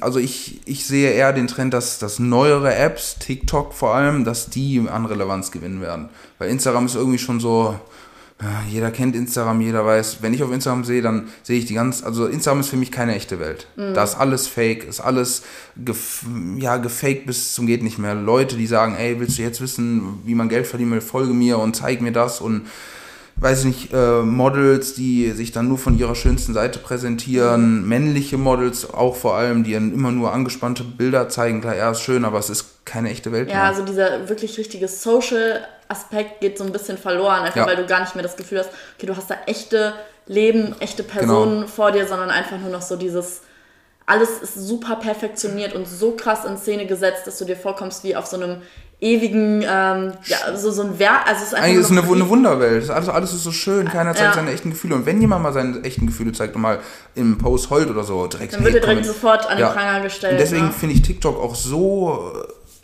also 0.00 0.18
ich, 0.18 0.60
ich 0.66 0.84
sehe 0.84 1.12
eher 1.12 1.32
den 1.32 1.46
Trend, 1.46 1.72
dass, 1.72 1.98
dass 1.98 2.18
neuere 2.18 2.74
Apps, 2.74 3.18
TikTok 3.18 3.72
vor 3.72 3.94
allem, 3.94 4.24
dass 4.24 4.50
die 4.50 4.84
an 4.88 5.06
Relevanz 5.06 5.52
gewinnen 5.52 5.80
werden. 5.80 6.08
Weil 6.38 6.50
Instagram 6.50 6.86
ist 6.86 6.96
irgendwie 6.96 7.18
schon 7.18 7.38
so, 7.40 7.78
jeder 8.68 8.90
kennt 8.90 9.14
Instagram, 9.14 9.60
jeder 9.60 9.84
weiß, 9.84 10.18
wenn 10.20 10.34
ich 10.34 10.42
auf 10.42 10.52
Instagram 10.52 10.84
sehe, 10.84 11.02
dann 11.02 11.28
sehe 11.42 11.58
ich 11.58 11.66
die 11.66 11.74
ganz, 11.74 12.02
also 12.02 12.26
Instagram 12.26 12.60
ist 12.60 12.68
für 12.68 12.76
mich 12.76 12.90
keine 12.90 13.14
echte 13.14 13.38
Welt. 13.38 13.66
Mhm. 13.76 13.94
Da 13.94 14.04
ist 14.04 14.16
alles 14.16 14.46
fake, 14.48 14.84
ist 14.84 15.00
alles 15.00 15.42
gef 15.76 16.24
ja, 16.58 16.76
gefaked 16.76 17.26
bis 17.26 17.52
zum 17.52 17.66
geht 17.66 17.82
nicht 17.82 17.98
mehr. 17.98 18.14
Leute, 18.14 18.56
die 18.56 18.66
sagen, 18.66 18.96
ey, 18.96 19.20
willst 19.20 19.38
du 19.38 19.42
jetzt 19.42 19.60
wissen, 19.60 20.20
wie 20.24 20.34
man 20.34 20.48
Geld 20.48 20.66
verdienen 20.66 20.92
will, 20.92 21.00
folge 21.00 21.32
mir 21.32 21.58
und 21.58 21.76
zeig 21.76 22.00
mir 22.00 22.12
das 22.12 22.40
und 22.40 22.66
weiß 23.36 23.60
ich 23.60 23.64
nicht, 23.64 23.92
äh, 23.92 24.22
Models, 24.22 24.94
die 24.94 25.30
sich 25.32 25.52
dann 25.52 25.68
nur 25.68 25.78
von 25.78 25.98
ihrer 25.98 26.14
schönsten 26.14 26.54
Seite 26.54 26.78
präsentieren, 26.78 27.86
männliche 27.86 28.38
Models 28.38 28.92
auch 28.92 29.16
vor 29.16 29.36
allem, 29.36 29.64
die 29.64 29.72
dann 29.72 29.92
immer 29.92 30.12
nur 30.12 30.32
angespannte 30.32 30.84
Bilder 30.84 31.28
zeigen, 31.28 31.60
klar, 31.60 31.76
ja, 31.76 31.90
ist 31.90 32.02
schön, 32.02 32.24
aber 32.24 32.38
es 32.38 32.50
ist 32.50 32.84
keine 32.84 33.10
echte 33.10 33.32
Welt 33.32 33.48
ja, 33.48 33.54
mehr. 33.54 33.64
Ja, 33.64 33.70
also 33.70 33.84
dieser 33.84 34.28
wirklich 34.28 34.58
richtige 34.58 34.88
Social 34.88 35.64
Aspekt 35.92 36.40
geht 36.40 36.58
so 36.58 36.64
ein 36.64 36.72
bisschen 36.72 36.98
verloren, 36.98 37.42
einfach 37.42 37.56
ja. 37.56 37.66
weil 37.66 37.76
du 37.76 37.86
gar 37.86 38.00
nicht 38.00 38.14
mehr 38.16 38.22
das 38.22 38.36
Gefühl 38.36 38.58
hast, 38.58 38.70
okay, 38.96 39.06
du 39.06 39.16
hast 39.16 39.30
da 39.30 39.36
echte 39.46 39.94
Leben, 40.26 40.74
echte 40.80 41.02
Personen 41.02 41.60
genau. 41.60 41.66
vor 41.66 41.92
dir, 41.92 42.06
sondern 42.06 42.30
einfach 42.30 42.58
nur 42.58 42.70
noch 42.70 42.82
so 42.82 42.96
dieses, 42.96 43.42
alles 44.06 44.30
ist 44.42 44.54
super 44.54 44.96
perfektioniert 44.96 45.74
und 45.74 45.86
so 45.86 46.12
krass 46.12 46.44
in 46.44 46.56
Szene 46.56 46.86
gesetzt, 46.86 47.26
dass 47.26 47.38
du 47.38 47.44
dir 47.44 47.56
vorkommst 47.56 48.02
wie 48.04 48.16
auf 48.16 48.26
so 48.26 48.36
einem 48.36 48.62
ewigen, 49.00 49.62
ähm, 49.62 50.12
ja, 50.26 50.56
so, 50.56 50.70
so 50.70 50.82
ein 50.82 50.98
Werk, 51.00 51.26
also 51.26 51.40
es 51.40 51.48
ist 51.48 51.54
einfach 51.54 51.68
Eigentlich 51.68 51.80
ist 51.80 51.90
eine, 51.90 52.02
eine 52.02 52.28
Wunderwelt, 52.28 52.88
alles, 52.88 53.08
alles 53.08 53.32
ist 53.32 53.42
so 53.42 53.50
schön, 53.50 53.88
keiner 53.88 54.14
zeigt 54.14 54.28
ja. 54.28 54.34
seine 54.34 54.52
echten 54.52 54.70
Gefühle 54.70 54.94
und 54.94 55.06
wenn 55.06 55.20
jemand 55.20 55.42
mal 55.42 55.52
seine 55.52 55.82
echten 55.82 56.06
Gefühle 56.06 56.30
zeigt 56.30 56.54
und 56.54 56.62
mal 56.62 56.78
im 57.16 57.36
Post 57.36 57.68
heult 57.70 57.90
oder 57.90 58.04
so, 58.04 58.28
direkt... 58.28 58.54
Dann 58.54 58.64
wird 58.64 58.76
er 58.76 58.80
direkt 58.80 59.04
sofort 59.04 59.50
an 59.50 59.56
den 59.56 59.66
ja. 59.66 59.72
Pranger 59.72 60.02
gestellt. 60.02 60.34
Und 60.34 60.38
deswegen 60.38 60.66
ne? 60.66 60.72
finde 60.72 60.94
ich 60.94 61.02
TikTok 61.02 61.36
auch 61.42 61.56
so 61.56 62.32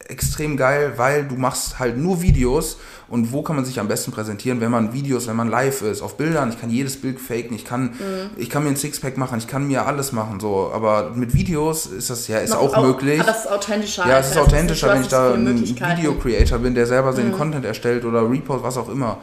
extrem 0.09 0.57
geil, 0.57 0.95
weil 0.97 1.27
du 1.27 1.37
machst 1.37 1.79
halt 1.79 1.97
nur 1.97 2.23
Videos 2.23 2.79
und 3.09 3.33
wo 3.33 3.43
kann 3.43 3.57
man 3.57 3.65
sich 3.65 3.79
am 3.79 3.89
besten 3.89 4.11
präsentieren, 4.11 4.61
wenn 4.61 4.71
man 4.71 4.93
Videos, 4.93 5.27
wenn 5.29 5.37
man 5.37 5.49
live 5.49 5.83
ist, 5.83 6.03
auf 6.03 6.17
Bildern, 6.17 6.51
ich 6.51 6.61
kann 6.61 6.71
jedes 6.71 7.01
Bild 7.01 7.21
faken, 7.21 7.55
ich 7.55 7.65
kann, 7.65 7.85
mhm. 7.85 8.31
ich 8.37 8.51
kann 8.51 8.65
mir 8.65 8.71
ein 8.71 8.77
Sixpack 8.77 9.17
machen, 9.17 9.39
ich 9.39 9.47
kann 9.47 9.67
mir 9.67 9.87
alles 9.87 10.13
machen, 10.13 10.41
so, 10.41 10.71
aber 10.75 11.11
mit 11.15 11.35
Videos 11.35 11.87
ist 11.87 12.11
das 12.11 12.27
ja, 12.29 12.39
ist 12.39 12.53
auch, 12.53 12.75
auch 12.75 12.83
möglich. 12.83 13.21
Aber 13.21 13.31
es 13.31 13.45
ist 13.45 13.51
authentischer. 13.51 14.09
Ja, 14.09 14.19
es 14.19 14.31
ist 14.31 14.39
authentischer, 14.39 14.93
wenn 14.95 15.03
ich 15.03 15.09
da 15.09 15.35
ein 15.35 15.61
Video-Creator 15.63 16.59
bin, 16.59 16.75
der 16.75 16.87
selber 16.87 17.13
seinen 17.13 17.33
mhm. 17.33 17.39
Content 17.39 17.65
erstellt 17.65 18.05
oder 18.05 18.29
Repost, 18.29 18.63
was 18.63 18.77
auch 18.77 18.89
immer. 18.89 19.19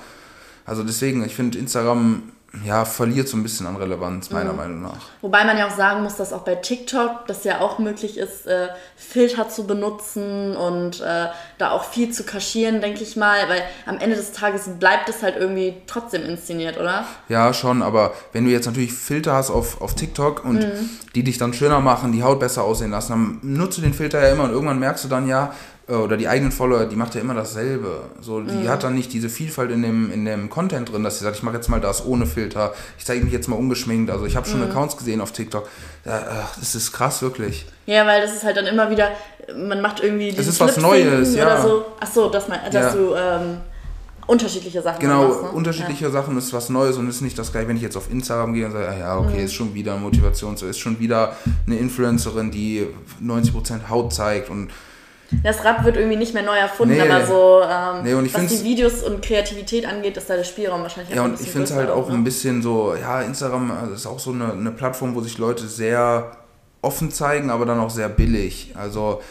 Also 0.66 0.84
deswegen, 0.84 1.24
ich 1.24 1.36
finde 1.36 1.58
Instagram 1.58 2.24
ja, 2.64 2.86
verliert 2.86 3.28
so 3.28 3.38
ein 3.38 3.44
bisschen 3.44 3.68
an 3.68 3.76
Relevanz, 3.76 4.30
meiner 4.30 4.52
mhm. 4.52 4.58
Meinung 4.58 4.82
nach. 4.84 5.00
Wobei 5.22 5.44
man 5.44 5.58
ja 5.58 5.68
auch 5.68 5.76
sagen 5.76 6.04
muss, 6.04 6.16
dass 6.16 6.34
auch 6.34 6.44
bei 6.44 6.56
TikTok 6.56 7.28
das 7.28 7.44
ja 7.44 7.60
auch 7.60 7.80
möglich 7.80 8.18
ist, 8.18 8.48
äh, 8.48 8.70
Filter 8.96 9.50
zu 9.50 9.68
benutzen 9.68 10.56
und 10.56 11.02
äh, 11.02 11.28
da 11.58 11.72
auch 11.72 11.84
viel 11.84 12.12
zu 12.12 12.24
kaschieren, 12.24 12.82
denke 12.82 13.04
ich 13.04 13.16
mal, 13.16 13.50
weil 13.50 13.62
am 13.86 13.98
Ende 13.98 14.16
des 14.16 14.32
Tages 14.32 14.70
bleibt 14.80 15.10
es 15.10 15.24
halt 15.24 15.36
irgendwie 15.36 15.76
trotzdem 15.88 16.24
inszeniert, 16.24 16.80
oder? 16.80 17.06
Ja, 17.30 17.54
schon, 17.54 17.82
aber 17.82 18.14
wenn 18.32 18.46
du 18.46 18.52
jetzt 18.52 18.66
natürlich 18.66 18.94
Filter 18.94 19.34
hast 19.34 19.50
auf, 19.50 19.82
auf 19.82 19.96
TikTok 19.96 20.46
und 20.46 20.60
mhm. 20.60 20.90
die 21.16 21.24
dich 21.24 21.38
dann 21.38 21.54
schöner 21.54 21.80
machen, 21.82 22.12
die 22.12 22.24
Haut 22.24 22.40
besser 22.40 22.64
aussehen 22.64 22.92
lassen, 22.92 23.12
dann 23.12 23.40
nutzt 23.42 23.78
du 23.78 23.82
den 23.82 23.94
Filter 23.94 24.22
ja 24.22 24.32
immer 24.34 24.44
und 24.46 24.52
irgendwann 24.52 24.80
merkst 24.80 25.04
du 25.04 25.08
dann 25.08 25.28
ja, 25.28 25.54
oder 25.88 26.18
die 26.18 26.28
eigenen 26.28 26.52
Follower, 26.52 26.86
die 26.86 26.96
macht 26.96 27.14
ja 27.14 27.22
immer 27.22 27.36
dasselbe. 27.36 28.02
So, 28.20 28.42
die 28.42 28.52
mhm. 28.52 28.70
hat 28.70 28.84
dann 28.84 28.96
nicht 28.96 29.14
diese 29.14 29.30
Vielfalt 29.30 29.70
in 29.70 29.84
dem, 29.84 30.12
in 30.12 30.26
dem 30.26 30.50
Content 30.50 30.92
drin, 30.92 31.04
dass 31.04 31.20
sie 31.20 31.24
sagt, 31.24 31.38
ich 31.38 31.44
mache 31.44 31.56
jetzt 31.56 31.70
mal 31.70 31.80
das 31.80 32.06
ohne 32.06 32.26
Filter, 32.26 32.74
ich 32.98 33.06
zeige 33.06 33.24
mich 33.24 33.32
jetzt 33.32 33.48
mal 33.48 33.56
ungeschminkt. 33.56 34.10
Also 34.10 34.26
ich 34.26 34.36
habe 34.36 34.48
schon 34.48 34.62
mhm. 34.62 34.72
Accounts 34.72 34.98
gesehen 34.98 35.22
auf 35.22 35.32
TikTok. 35.32 35.68
Ja, 36.04 36.50
das 36.60 36.74
ist 36.74 36.92
krass, 36.92 37.22
wirklich. 37.22 37.68
Ja, 37.86 38.08
weil 38.08 38.22
das 38.22 38.34
ist 38.34 38.44
halt 38.44 38.58
dann 38.58 38.66
immer 38.66 38.90
wieder, 38.90 39.10
man 39.56 39.80
macht 39.80 40.02
irgendwie 40.02 40.32
Das 40.32 40.48
ist 40.48 40.60
was 40.60 40.78
Neues, 40.78 41.36
ja. 41.36 41.46
Oder 41.46 41.62
so. 41.62 41.86
Ach 42.00 42.12
so, 42.12 42.30
dass, 42.30 42.48
man, 42.48 42.60
dass 42.72 42.74
ja. 42.74 42.94
du 42.94 43.16
ähm, 43.16 43.58
unterschiedliche 44.26 44.82
Sachen 44.82 45.00
Genau, 45.00 45.28
machst, 45.28 45.44
ne? 45.44 45.50
unterschiedliche 45.50 46.06
ja. 46.06 46.12
Sachen 46.12 46.36
ist 46.36 46.52
was 46.52 46.70
Neues 46.70 46.98
und 46.98 47.08
ist 47.08 47.22
nicht 47.22 47.38
das 47.38 47.52
gleiche, 47.52 47.68
wenn 47.68 47.76
ich 47.78 47.84
jetzt 47.84 47.96
auf 47.96 48.12
Instagram 48.12 48.56
gehe 48.56 48.66
und 48.66 48.72
sage, 48.72 48.90
ah 48.90 48.98
ja, 48.98 49.18
okay, 49.20 49.38
mhm. 49.38 49.46
ist 49.46 49.54
schon 49.54 49.74
wieder 49.76 49.98
Motivation, 49.98 50.58
so 50.58 50.66
ist 50.66 50.80
schon 50.80 51.00
wieder 51.00 51.36
eine 51.68 51.78
Influencerin, 51.78 52.50
die 52.50 52.88
90% 53.24 53.90
Haut 53.90 54.14
zeigt 54.14 54.50
und 54.50 54.72
das 55.44 55.64
Rad 55.64 55.84
wird 55.84 55.98
irgendwie 55.98 56.18
nicht 56.18 56.34
mehr 56.34 56.44
neu 56.44 56.58
erfunden, 56.58 56.96
nee. 56.96 57.02
aber 57.02 57.26
so, 57.26 57.62
ähm, 57.64 58.24
nee, 58.24 58.32
was 58.34 58.48
die 58.48 58.64
Videos 58.64 59.04
und 59.04 59.24
Kreativität 59.24 59.88
angeht, 59.88 60.18
ist 60.18 60.30
da 60.30 60.36
der 60.36 60.44
Spielraum 60.44 60.82
wahrscheinlich 60.82 61.16
Ja, 61.16 61.24
und 61.24 61.40
ich 61.40 61.50
finde 61.50 61.64
es 61.64 61.74
halt 61.74 61.90
auch 61.90 62.10
ne? 62.10 62.16
ein 62.16 62.24
bisschen 62.24 62.62
so, 62.62 62.96
ja, 62.96 63.22
Instagram 63.22 63.72
ist 63.94 64.06
auch 64.06 64.20
so 64.20 64.32
eine, 64.32 64.54
eine 64.54 64.72
Plattform, 64.72 65.16
wo 65.16 65.22
sich 65.22 65.38
Leute 65.38 65.68
sehr 65.68 66.32
offen 66.82 67.12
zeigen, 67.12 67.50
aber 67.50 67.66
dann 67.66 67.80
auch 67.80 67.90
sehr 67.90 68.10
billig. 68.10 68.74
Also, 68.76 69.22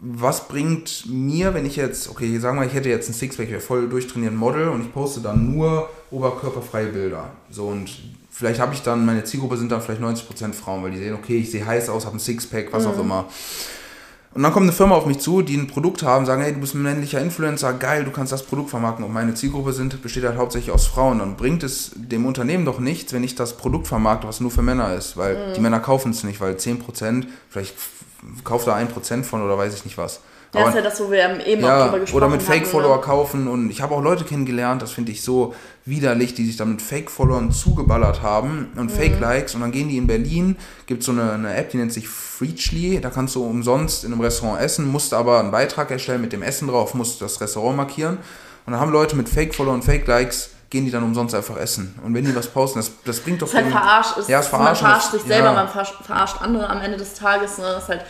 was 0.00 0.48
bringt 0.48 1.04
mir, 1.08 1.52
wenn 1.54 1.66
ich 1.66 1.76
jetzt, 1.76 2.08
okay, 2.08 2.38
sagen 2.38 2.58
wir, 2.58 2.66
ich 2.66 2.74
hätte 2.74 2.88
jetzt 2.88 3.08
ein 3.08 3.14
Sixpack, 3.14 3.46
ich 3.46 3.52
wäre 3.52 3.60
voll 3.60 3.88
durchtrainiert 3.88 4.34
Model 4.34 4.68
und 4.68 4.82
ich 4.82 4.92
poste 4.92 5.20
dann 5.20 5.54
nur 5.54 5.88
oberkörperfreie 6.10 6.86
Bilder. 6.86 7.30
So 7.50 7.66
und 7.66 7.90
vielleicht 8.30 8.60
habe 8.60 8.72
ich 8.72 8.82
dann, 8.82 9.04
meine 9.04 9.24
Zielgruppe 9.24 9.58
sind 9.58 9.70
dann 9.70 9.82
vielleicht 9.82 10.00
90% 10.00 10.54
Frauen, 10.54 10.82
weil 10.82 10.90
die 10.90 10.98
sehen, 10.98 11.14
okay, 11.14 11.38
ich 11.38 11.50
sehe 11.50 11.66
heiß 11.66 11.90
aus, 11.90 12.06
habe 12.06 12.16
ein 12.16 12.20
Sixpack, 12.20 12.72
was 12.72 12.84
mhm. 12.84 12.90
auch 12.90 12.98
immer. 12.98 13.28
Und 14.32 14.44
dann 14.44 14.52
kommt 14.52 14.64
eine 14.64 14.72
Firma 14.72 14.94
auf 14.94 15.06
mich 15.06 15.18
zu, 15.18 15.42
die 15.42 15.56
ein 15.56 15.66
Produkt 15.66 16.04
haben, 16.04 16.24
sagen, 16.24 16.42
hey, 16.42 16.54
du 16.54 16.60
bist 16.60 16.74
ein 16.74 16.82
männlicher 16.82 17.20
Influencer, 17.20 17.72
geil, 17.72 18.04
du 18.04 18.12
kannst 18.12 18.32
das 18.32 18.44
Produkt 18.44 18.70
vermarkten 18.70 19.04
und 19.04 19.12
meine 19.12 19.34
Zielgruppe 19.34 19.72
sind, 19.72 20.00
besteht 20.02 20.22
halt 20.22 20.38
hauptsächlich 20.38 20.72
aus 20.72 20.86
Frauen. 20.86 21.18
Dann 21.18 21.36
bringt 21.36 21.64
es 21.64 21.90
dem 21.96 22.24
Unternehmen 22.24 22.64
doch 22.64 22.78
nichts, 22.78 23.12
wenn 23.12 23.24
ich 23.24 23.34
das 23.34 23.56
Produkt 23.56 23.88
vermarkte, 23.88 24.28
was 24.28 24.40
nur 24.40 24.52
für 24.52 24.62
Männer 24.62 24.94
ist, 24.94 25.16
weil 25.16 25.48
mhm. 25.48 25.54
die 25.54 25.60
Männer 25.60 25.80
kaufen 25.80 26.12
es 26.12 26.22
nicht, 26.22 26.40
weil 26.40 26.54
10%, 26.54 27.24
vielleicht 27.48 27.74
kauft 28.44 28.68
da 28.68 28.76
1% 28.76 29.24
von 29.24 29.42
oder 29.42 29.58
weiß 29.58 29.74
ich 29.74 29.84
nicht 29.84 29.98
was. 29.98 30.20
Ja, 30.52 30.68
ist 30.68 30.74
ja 30.74 30.82
das, 30.82 31.00
wo 31.00 31.10
wir 31.10 31.46
eben 31.46 31.62
ja, 31.62 31.78
auch 31.78 31.84
drüber 31.86 32.00
gesprochen 32.00 32.22
haben. 32.22 32.32
Oder 32.32 32.36
mit 32.36 32.42
Fake-Follower 32.42 32.96
ne? 32.96 33.02
kaufen. 33.02 33.48
Und 33.48 33.70
ich 33.70 33.82
habe 33.82 33.94
auch 33.94 34.02
Leute 34.02 34.24
kennengelernt, 34.24 34.82
das 34.82 34.90
finde 34.90 35.12
ich 35.12 35.22
so 35.22 35.54
widerlich, 35.84 36.34
die 36.34 36.44
sich 36.44 36.56
dann 36.56 36.70
mit 36.70 36.82
Fake-Followern 36.82 37.52
zugeballert 37.52 38.22
haben 38.22 38.68
und 38.76 38.90
mhm. 38.90 38.96
Fake-Likes. 38.96 39.54
Und 39.54 39.60
dann 39.60 39.70
gehen 39.70 39.88
die 39.88 39.96
in 39.96 40.08
Berlin, 40.08 40.56
gibt 40.86 41.00
es 41.00 41.06
so 41.06 41.12
eine, 41.12 41.32
eine, 41.32 41.54
App, 41.54 41.70
die 41.70 41.76
nennt 41.76 41.92
sich 41.92 42.08
Freechly. 42.08 43.00
Da 43.00 43.10
kannst 43.10 43.36
du 43.36 43.44
umsonst 43.44 44.04
in 44.04 44.12
einem 44.12 44.20
Restaurant 44.20 44.60
essen, 44.60 44.88
musst 44.88 45.14
aber 45.14 45.38
einen 45.38 45.52
Beitrag 45.52 45.90
erstellen 45.90 46.20
mit 46.20 46.32
dem 46.32 46.42
Essen 46.42 46.66
drauf, 46.66 46.94
musst 46.94 47.22
das 47.22 47.40
Restaurant 47.40 47.76
markieren. 47.76 48.18
Und 48.66 48.72
dann 48.72 48.80
haben 48.80 48.90
Leute 48.90 49.14
mit 49.14 49.28
Fake-Follower 49.28 49.74
und 49.74 49.84
Fake-Likes 49.84 50.50
gehen 50.68 50.84
die 50.84 50.90
dann 50.90 51.02
umsonst 51.02 51.34
einfach 51.34 51.56
essen. 51.56 51.98
Und 52.04 52.14
wenn 52.14 52.24
die 52.24 52.34
was 52.34 52.46
posten, 52.46 52.78
das, 52.78 52.92
das 53.04 53.20
bringt 53.20 53.42
doch... 53.42 53.50
Das 53.50 53.60
ist 53.60 53.64
halt 53.64 53.72
verarscht. 53.72 54.18
Ist, 54.18 54.28
ja, 54.28 54.38
es 54.38 54.46
verarscht. 54.46 54.82
Man 54.82 54.90
verarscht 54.90 55.10
sich 55.10 55.22
selber, 55.22 55.48
ja. 55.48 55.52
man 55.52 55.68
verarscht 55.68 56.36
andere 56.40 56.70
am 56.70 56.80
Ende 56.80 56.96
des 56.96 57.14
Tages. 57.14 57.58
Ne? 57.58 57.64
Das 57.64 57.82
ist 57.84 57.88
halt 57.88 58.02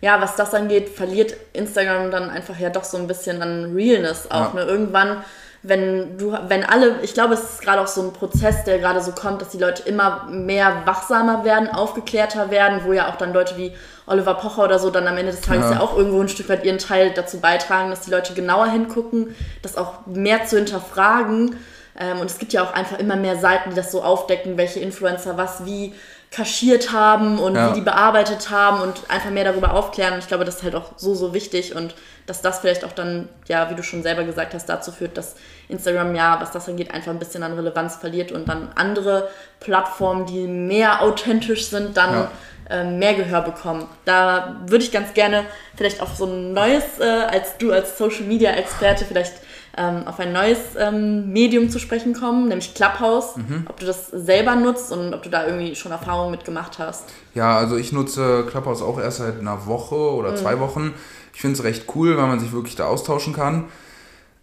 ja, 0.00 0.20
was 0.20 0.36
das 0.36 0.54
angeht, 0.54 0.88
verliert 0.88 1.34
Instagram 1.52 2.10
dann 2.10 2.30
einfach 2.30 2.58
ja 2.58 2.70
doch 2.70 2.84
so 2.84 2.96
ein 2.96 3.06
bisschen 3.06 3.42
an 3.42 3.74
Realness 3.74 4.30
auch. 4.30 4.54
Ja. 4.54 4.60
Ne? 4.60 4.62
Irgendwann, 4.62 5.22
wenn 5.62 6.16
du, 6.16 6.36
wenn 6.48 6.64
alle, 6.64 7.00
ich 7.02 7.12
glaube, 7.12 7.34
es 7.34 7.42
ist 7.42 7.62
gerade 7.62 7.82
auch 7.82 7.86
so 7.86 8.02
ein 8.02 8.12
Prozess, 8.12 8.64
der 8.64 8.78
gerade 8.78 9.02
so 9.02 9.12
kommt, 9.12 9.42
dass 9.42 9.50
die 9.50 9.58
Leute 9.58 9.82
immer 9.82 10.26
mehr 10.30 10.82
wachsamer 10.86 11.44
werden, 11.44 11.68
aufgeklärter 11.68 12.50
werden, 12.50 12.80
wo 12.84 12.94
ja 12.94 13.10
auch 13.10 13.16
dann 13.16 13.34
Leute 13.34 13.58
wie 13.58 13.74
Oliver 14.06 14.34
Pocher 14.34 14.64
oder 14.64 14.78
so 14.78 14.90
dann 14.90 15.06
am 15.06 15.18
Ende 15.18 15.32
des 15.32 15.42
Tages 15.42 15.66
ja, 15.66 15.72
ja 15.74 15.80
auch 15.80 15.96
irgendwo 15.96 16.20
ein 16.20 16.28
Stück 16.28 16.48
weit 16.48 16.64
ihren 16.64 16.78
Teil 16.78 17.12
dazu 17.14 17.38
beitragen, 17.40 17.90
dass 17.90 18.00
die 18.00 18.10
Leute 18.10 18.32
genauer 18.32 18.68
hingucken, 18.68 19.36
das 19.60 19.76
auch 19.76 20.06
mehr 20.06 20.46
zu 20.46 20.56
hinterfragen. 20.56 21.56
Ähm, 21.98 22.20
und 22.20 22.30
es 22.30 22.38
gibt 22.38 22.54
ja 22.54 22.64
auch 22.64 22.72
einfach 22.72 22.98
immer 22.98 23.16
mehr 23.16 23.36
Seiten, 23.36 23.70
die 23.70 23.76
das 23.76 23.92
so 23.92 24.02
aufdecken, 24.02 24.56
welche 24.56 24.80
Influencer 24.80 25.36
was 25.36 25.66
wie 25.66 25.94
kaschiert 26.30 26.92
haben 26.92 27.40
und 27.40 27.56
ja. 27.56 27.70
wie 27.70 27.74
die 27.74 27.80
bearbeitet 27.80 28.50
haben 28.50 28.80
und 28.80 29.02
einfach 29.08 29.30
mehr 29.30 29.44
darüber 29.44 29.74
aufklären. 29.74 30.14
Und 30.14 30.20
ich 30.20 30.28
glaube, 30.28 30.44
das 30.44 30.56
ist 30.56 30.62
halt 30.62 30.76
auch 30.76 30.92
so, 30.96 31.14
so 31.14 31.34
wichtig 31.34 31.74
und 31.74 31.94
dass 32.26 32.40
das 32.40 32.60
vielleicht 32.60 32.84
auch 32.84 32.92
dann, 32.92 33.28
ja, 33.48 33.68
wie 33.70 33.74
du 33.74 33.82
schon 33.82 34.04
selber 34.04 34.22
gesagt 34.22 34.54
hast, 34.54 34.66
dazu 34.66 34.92
führt, 34.92 35.16
dass 35.16 35.34
Instagram 35.68 36.14
ja, 36.14 36.40
was 36.40 36.52
das 36.52 36.68
angeht, 36.68 36.92
einfach 36.92 37.10
ein 37.10 37.18
bisschen 37.18 37.42
an 37.42 37.54
Relevanz 37.54 37.96
verliert 37.96 38.30
und 38.30 38.48
dann 38.48 38.70
andere 38.76 39.28
Plattformen, 39.58 40.26
die 40.26 40.46
mehr 40.46 41.02
authentisch 41.02 41.66
sind, 41.66 41.96
dann 41.96 42.12
ja. 42.12 42.30
äh, 42.70 42.84
mehr 42.84 43.14
Gehör 43.14 43.42
bekommen. 43.42 43.88
Da 44.04 44.60
würde 44.66 44.84
ich 44.84 44.92
ganz 44.92 45.12
gerne 45.14 45.44
vielleicht 45.76 46.00
auf 46.00 46.14
so 46.14 46.26
ein 46.26 46.52
neues, 46.52 47.00
äh, 47.00 47.04
als 47.04 47.58
du 47.58 47.72
als 47.72 47.98
Social 47.98 48.22
Media 48.22 48.52
Experte 48.52 49.04
vielleicht 49.04 49.32
ähm, 49.76 50.06
auf 50.06 50.18
ein 50.18 50.32
neues 50.32 50.58
ähm, 50.78 51.32
Medium 51.32 51.70
zu 51.70 51.78
sprechen 51.78 52.14
kommen, 52.14 52.48
nämlich 52.48 52.74
Clubhouse. 52.74 53.36
Mhm. 53.36 53.66
Ob 53.68 53.78
du 53.78 53.86
das 53.86 54.08
selber 54.08 54.56
nutzt 54.56 54.92
und 54.92 55.14
ob 55.14 55.22
du 55.22 55.30
da 55.30 55.46
irgendwie 55.46 55.74
schon 55.74 55.92
Erfahrungen 55.92 56.30
mitgemacht 56.30 56.78
hast. 56.78 57.04
Ja, 57.34 57.56
also 57.56 57.76
ich 57.76 57.92
nutze 57.92 58.44
Clubhouse 58.48 58.82
auch 58.82 58.98
erst 58.98 59.18
seit 59.18 59.38
einer 59.38 59.66
Woche 59.66 59.94
oder 59.94 60.32
mhm. 60.32 60.36
zwei 60.36 60.58
Wochen. 60.60 60.94
Ich 61.34 61.40
finde 61.40 61.58
es 61.58 61.64
recht 61.64 61.84
cool, 61.94 62.16
weil 62.16 62.26
man 62.26 62.40
sich 62.40 62.52
wirklich 62.52 62.76
da 62.76 62.86
austauschen 62.86 63.32
kann. 63.32 63.64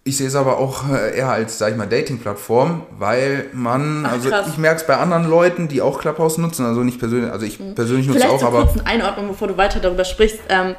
Ich 0.07 0.15
sehe 0.15 0.28
es 0.28 0.36
aber 0.36 0.57
auch 0.57 0.89
äh, 0.89 1.17
eher 1.17 1.30
als, 1.30 1.57
sag 1.57 1.71
ich 1.71 1.78
mal, 1.78 1.86
Dating-Plattform, 1.86 2.84
weil 2.97 3.47
man, 3.51 4.05
Ach, 4.05 4.13
also 4.13 4.30
ich 4.47 4.57
merke 4.57 4.80
es 4.80 4.88
bei 4.88 4.95
anderen 4.95 5.30
Leuten, 5.30 5.67
die 5.67 5.82
auch 5.82 5.99
Clubhouse 5.99 6.38
nutzen, 6.38 6.65
also 6.65 6.82
nicht 6.82 6.97
persönlich, 6.97 7.30
also 7.30 7.45
ich 7.45 7.59
mhm. 7.59 7.75
persönlich 7.75 8.07
nutze 8.07 8.21
Vielleicht 8.21 8.34
auch, 8.34 8.47
aber. 8.47 8.61
Vielleicht 8.61 8.75
kurz 8.75 8.88
eine 8.88 9.03
Einordnung, 9.03 9.28
bevor 9.28 9.49
du 9.49 9.57
weiter 9.57 9.82
darüber 9.82 10.05
sprichst. 10.05 10.39
Ähm, 10.47 10.75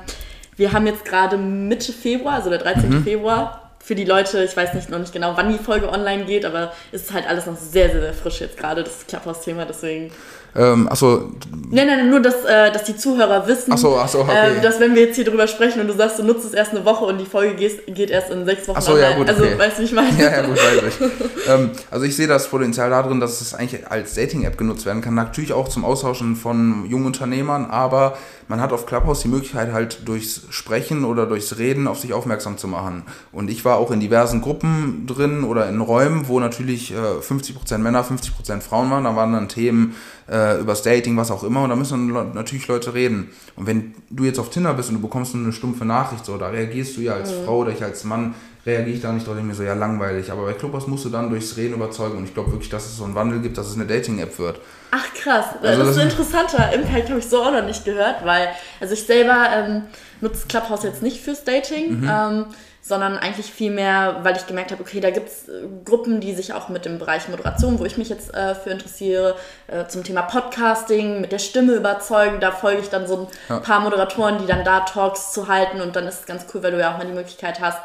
wir 0.56 0.72
haben 0.72 0.86
jetzt 0.86 1.04
gerade 1.04 1.36
Mitte 1.36 1.92
Februar, 1.92 2.36
also 2.36 2.48
der 2.48 2.58
13. 2.58 2.88
Mhm. 2.88 3.04
Februar, 3.04 3.67
für 3.88 3.94
die 3.94 4.04
Leute, 4.04 4.44
ich 4.44 4.54
weiß 4.54 4.74
nicht 4.74 4.90
noch 4.90 4.98
nicht 4.98 5.14
genau, 5.14 5.32
wann 5.34 5.50
die 5.50 5.56
Folge 5.56 5.88
online 5.88 6.26
geht, 6.26 6.44
aber 6.44 6.74
es 6.92 7.04
ist 7.04 7.14
halt 7.14 7.26
alles 7.26 7.46
noch 7.46 7.56
sehr, 7.56 7.90
sehr, 7.90 8.02
sehr 8.02 8.12
frisch 8.12 8.42
jetzt 8.42 8.58
gerade, 8.58 8.84
das 8.84 9.06
Clubhouse-Thema, 9.08 9.64
deswegen. 9.64 10.10
Ähm, 10.54 10.88
achso. 10.90 11.32
Nein, 11.70 11.86
nein, 11.86 12.10
nur, 12.10 12.20
dass, 12.20 12.44
äh, 12.44 12.70
dass 12.70 12.84
die 12.84 12.98
Zuhörer 12.98 13.46
wissen, 13.46 13.72
ach 13.72 13.78
so, 13.78 13.96
ach 13.96 14.08
so, 14.08 14.20
okay. 14.20 14.58
äh, 14.58 14.60
dass 14.60 14.78
wenn 14.78 14.94
wir 14.94 15.06
jetzt 15.06 15.16
hier 15.16 15.24
drüber 15.24 15.46
sprechen 15.46 15.80
und 15.80 15.88
du 15.88 15.94
sagst, 15.94 16.18
du 16.18 16.22
nutzt 16.22 16.44
es 16.44 16.52
erst 16.52 16.72
eine 16.72 16.84
Woche 16.84 17.06
und 17.06 17.16
die 17.16 17.24
Folge 17.24 17.54
geht, 17.54 17.94
geht 17.94 18.10
erst 18.10 18.30
in 18.30 18.44
sechs 18.44 18.68
Wochen 18.68 18.76
Ach 18.76 18.82
so, 18.82 18.98
ja, 18.98 19.16
gut, 19.16 19.26
Also, 19.26 19.44
okay. 19.44 19.58
weißt 19.58 19.78
du, 19.78 19.80
wie 19.80 19.86
ich 19.86 19.92
meine? 19.92 20.22
Ja, 20.22 20.32
ja, 20.32 20.42
gut, 20.42 20.56
weiß 20.58 20.82
ich. 20.84 21.48
ähm, 21.48 21.70
also 21.90 22.04
ich 22.04 22.14
sehe 22.14 22.26
das 22.26 22.46
Potenzial 22.48 22.90
darin, 22.90 23.20
dass 23.20 23.40
es 23.40 23.54
eigentlich 23.54 23.90
als 23.90 24.14
Dating-App 24.16 24.58
genutzt 24.58 24.84
werden 24.84 25.00
kann. 25.00 25.14
Natürlich 25.14 25.54
auch 25.54 25.68
zum 25.68 25.86
Austauschen 25.86 26.36
von 26.36 26.84
jungen 26.90 27.06
Unternehmern, 27.06 27.64
aber 27.70 28.18
man 28.48 28.60
hat 28.60 28.72
auf 28.72 28.86
Clubhouse 28.86 29.20
die 29.20 29.28
Möglichkeit 29.28 29.72
halt 29.72 30.08
durchs 30.08 30.42
Sprechen 30.50 31.04
oder 31.04 31.26
durchs 31.26 31.58
Reden 31.58 31.86
auf 31.86 32.00
sich 32.00 32.12
aufmerksam 32.12 32.56
zu 32.56 32.66
machen. 32.66 33.04
Und 33.30 33.50
ich 33.50 33.64
war 33.64 33.76
auch 33.76 33.90
in 33.90 34.00
diversen 34.00 34.40
Gruppen 34.40 35.06
drin 35.06 35.44
oder 35.44 35.68
in 35.68 35.80
Räumen, 35.80 36.28
wo 36.28 36.40
natürlich 36.40 36.92
äh, 36.92 36.96
50% 36.96 37.78
Männer, 37.78 38.04
50% 38.04 38.60
Frauen 38.60 38.90
waren. 38.90 39.04
Da 39.04 39.14
waren 39.14 39.32
dann 39.32 39.48
Themen 39.48 39.94
äh, 40.30 40.60
übers 40.60 40.82
Dating, 40.82 41.16
was 41.16 41.30
auch 41.30 41.44
immer. 41.44 41.62
Und 41.62 41.70
da 41.70 41.76
müssen 41.76 42.12
dann 42.12 42.34
natürlich 42.34 42.66
Leute 42.68 42.94
reden. 42.94 43.28
Und 43.54 43.66
wenn 43.66 43.94
du 44.10 44.24
jetzt 44.24 44.38
auf 44.38 44.50
Tinder 44.50 44.72
bist 44.74 44.88
und 44.88 44.96
du 44.96 45.02
bekommst 45.02 45.34
eine 45.34 45.52
stumpfe 45.52 45.84
Nachricht, 45.84 46.24
so, 46.24 46.38
da 46.38 46.48
reagierst 46.48 46.96
du 46.96 47.02
ja 47.02 47.14
als 47.14 47.30
mhm. 47.30 47.44
Frau 47.44 47.58
oder 47.58 47.72
ich 47.72 47.82
als 47.82 48.04
Mann, 48.04 48.34
reagiere 48.68 48.96
ich 48.96 49.02
da 49.02 49.12
nicht, 49.12 49.26
denke 49.26 49.40
ich 49.40 49.46
mir 49.46 49.54
so, 49.54 49.62
ja, 49.62 49.74
langweilig. 49.74 50.30
Aber 50.30 50.44
bei 50.44 50.52
Clubhouse 50.52 50.86
musst 50.86 51.04
du 51.04 51.08
dann 51.08 51.30
durchs 51.30 51.56
Reden 51.56 51.74
überzeugen. 51.74 52.18
Und 52.18 52.24
ich 52.24 52.34
glaube 52.34 52.52
wirklich, 52.52 52.70
dass 52.70 52.86
es 52.86 52.96
so 52.96 53.04
einen 53.04 53.14
Wandel 53.14 53.40
gibt, 53.40 53.58
dass 53.58 53.66
es 53.66 53.74
eine 53.74 53.86
Dating-App 53.86 54.38
wird. 54.38 54.60
Ach 54.90 55.14
krass, 55.14 55.46
also 55.62 55.84
das, 55.84 55.90
ist 55.90 55.98
ein 55.98 56.08
interessanter 56.08 56.72
Impact, 56.72 57.10
habe 57.10 57.18
ich 57.18 57.28
so 57.28 57.42
auch 57.42 57.52
noch 57.52 57.64
nicht 57.64 57.84
gehört, 57.84 58.24
weil, 58.24 58.48
also 58.80 58.94
ich 58.94 59.02
selber 59.02 59.48
ähm, 59.54 59.82
nutze 60.22 60.46
Clubhouse 60.46 60.82
jetzt 60.82 61.02
nicht 61.02 61.20
fürs 61.20 61.44
Dating, 61.44 62.00
mhm. 62.00 62.10
ähm, 62.10 62.44
sondern 62.80 63.18
eigentlich 63.18 63.52
viel 63.52 63.70
mehr, 63.70 64.20
weil 64.22 64.36
ich 64.36 64.46
gemerkt 64.46 64.72
habe, 64.72 64.80
okay, 64.80 65.00
da 65.00 65.10
gibt 65.10 65.28
es 65.28 65.48
äh, 65.48 65.66
Gruppen, 65.84 66.20
die 66.20 66.34
sich 66.34 66.54
auch 66.54 66.70
mit 66.70 66.86
dem 66.86 66.98
Bereich 66.98 67.28
Moderation, 67.28 67.78
wo 67.78 67.84
ich 67.84 67.98
mich 67.98 68.08
jetzt 68.08 68.32
äh, 68.34 68.54
für 68.54 68.70
interessiere, 68.70 69.36
äh, 69.66 69.86
zum 69.88 70.04
Thema 70.04 70.22
Podcasting, 70.22 71.20
mit 71.20 71.32
der 71.32 71.38
Stimme 71.38 71.74
überzeugen. 71.74 72.40
Da 72.40 72.50
folge 72.50 72.80
ich 72.80 72.88
dann 72.88 73.06
so 73.06 73.16
ein 73.16 73.26
ja. 73.50 73.60
paar 73.60 73.80
Moderatoren, 73.80 74.38
die 74.38 74.46
dann 74.46 74.64
da 74.64 74.80
Talks 74.80 75.32
zu 75.32 75.48
halten 75.48 75.82
und 75.82 75.96
dann 75.96 76.06
ist 76.06 76.20
es 76.20 76.26
ganz 76.26 76.46
cool, 76.54 76.62
weil 76.62 76.72
du 76.72 76.80
ja 76.80 76.94
auch 76.94 76.98
mal 76.98 77.06
die 77.06 77.12
Möglichkeit 77.12 77.60
hast, 77.60 77.78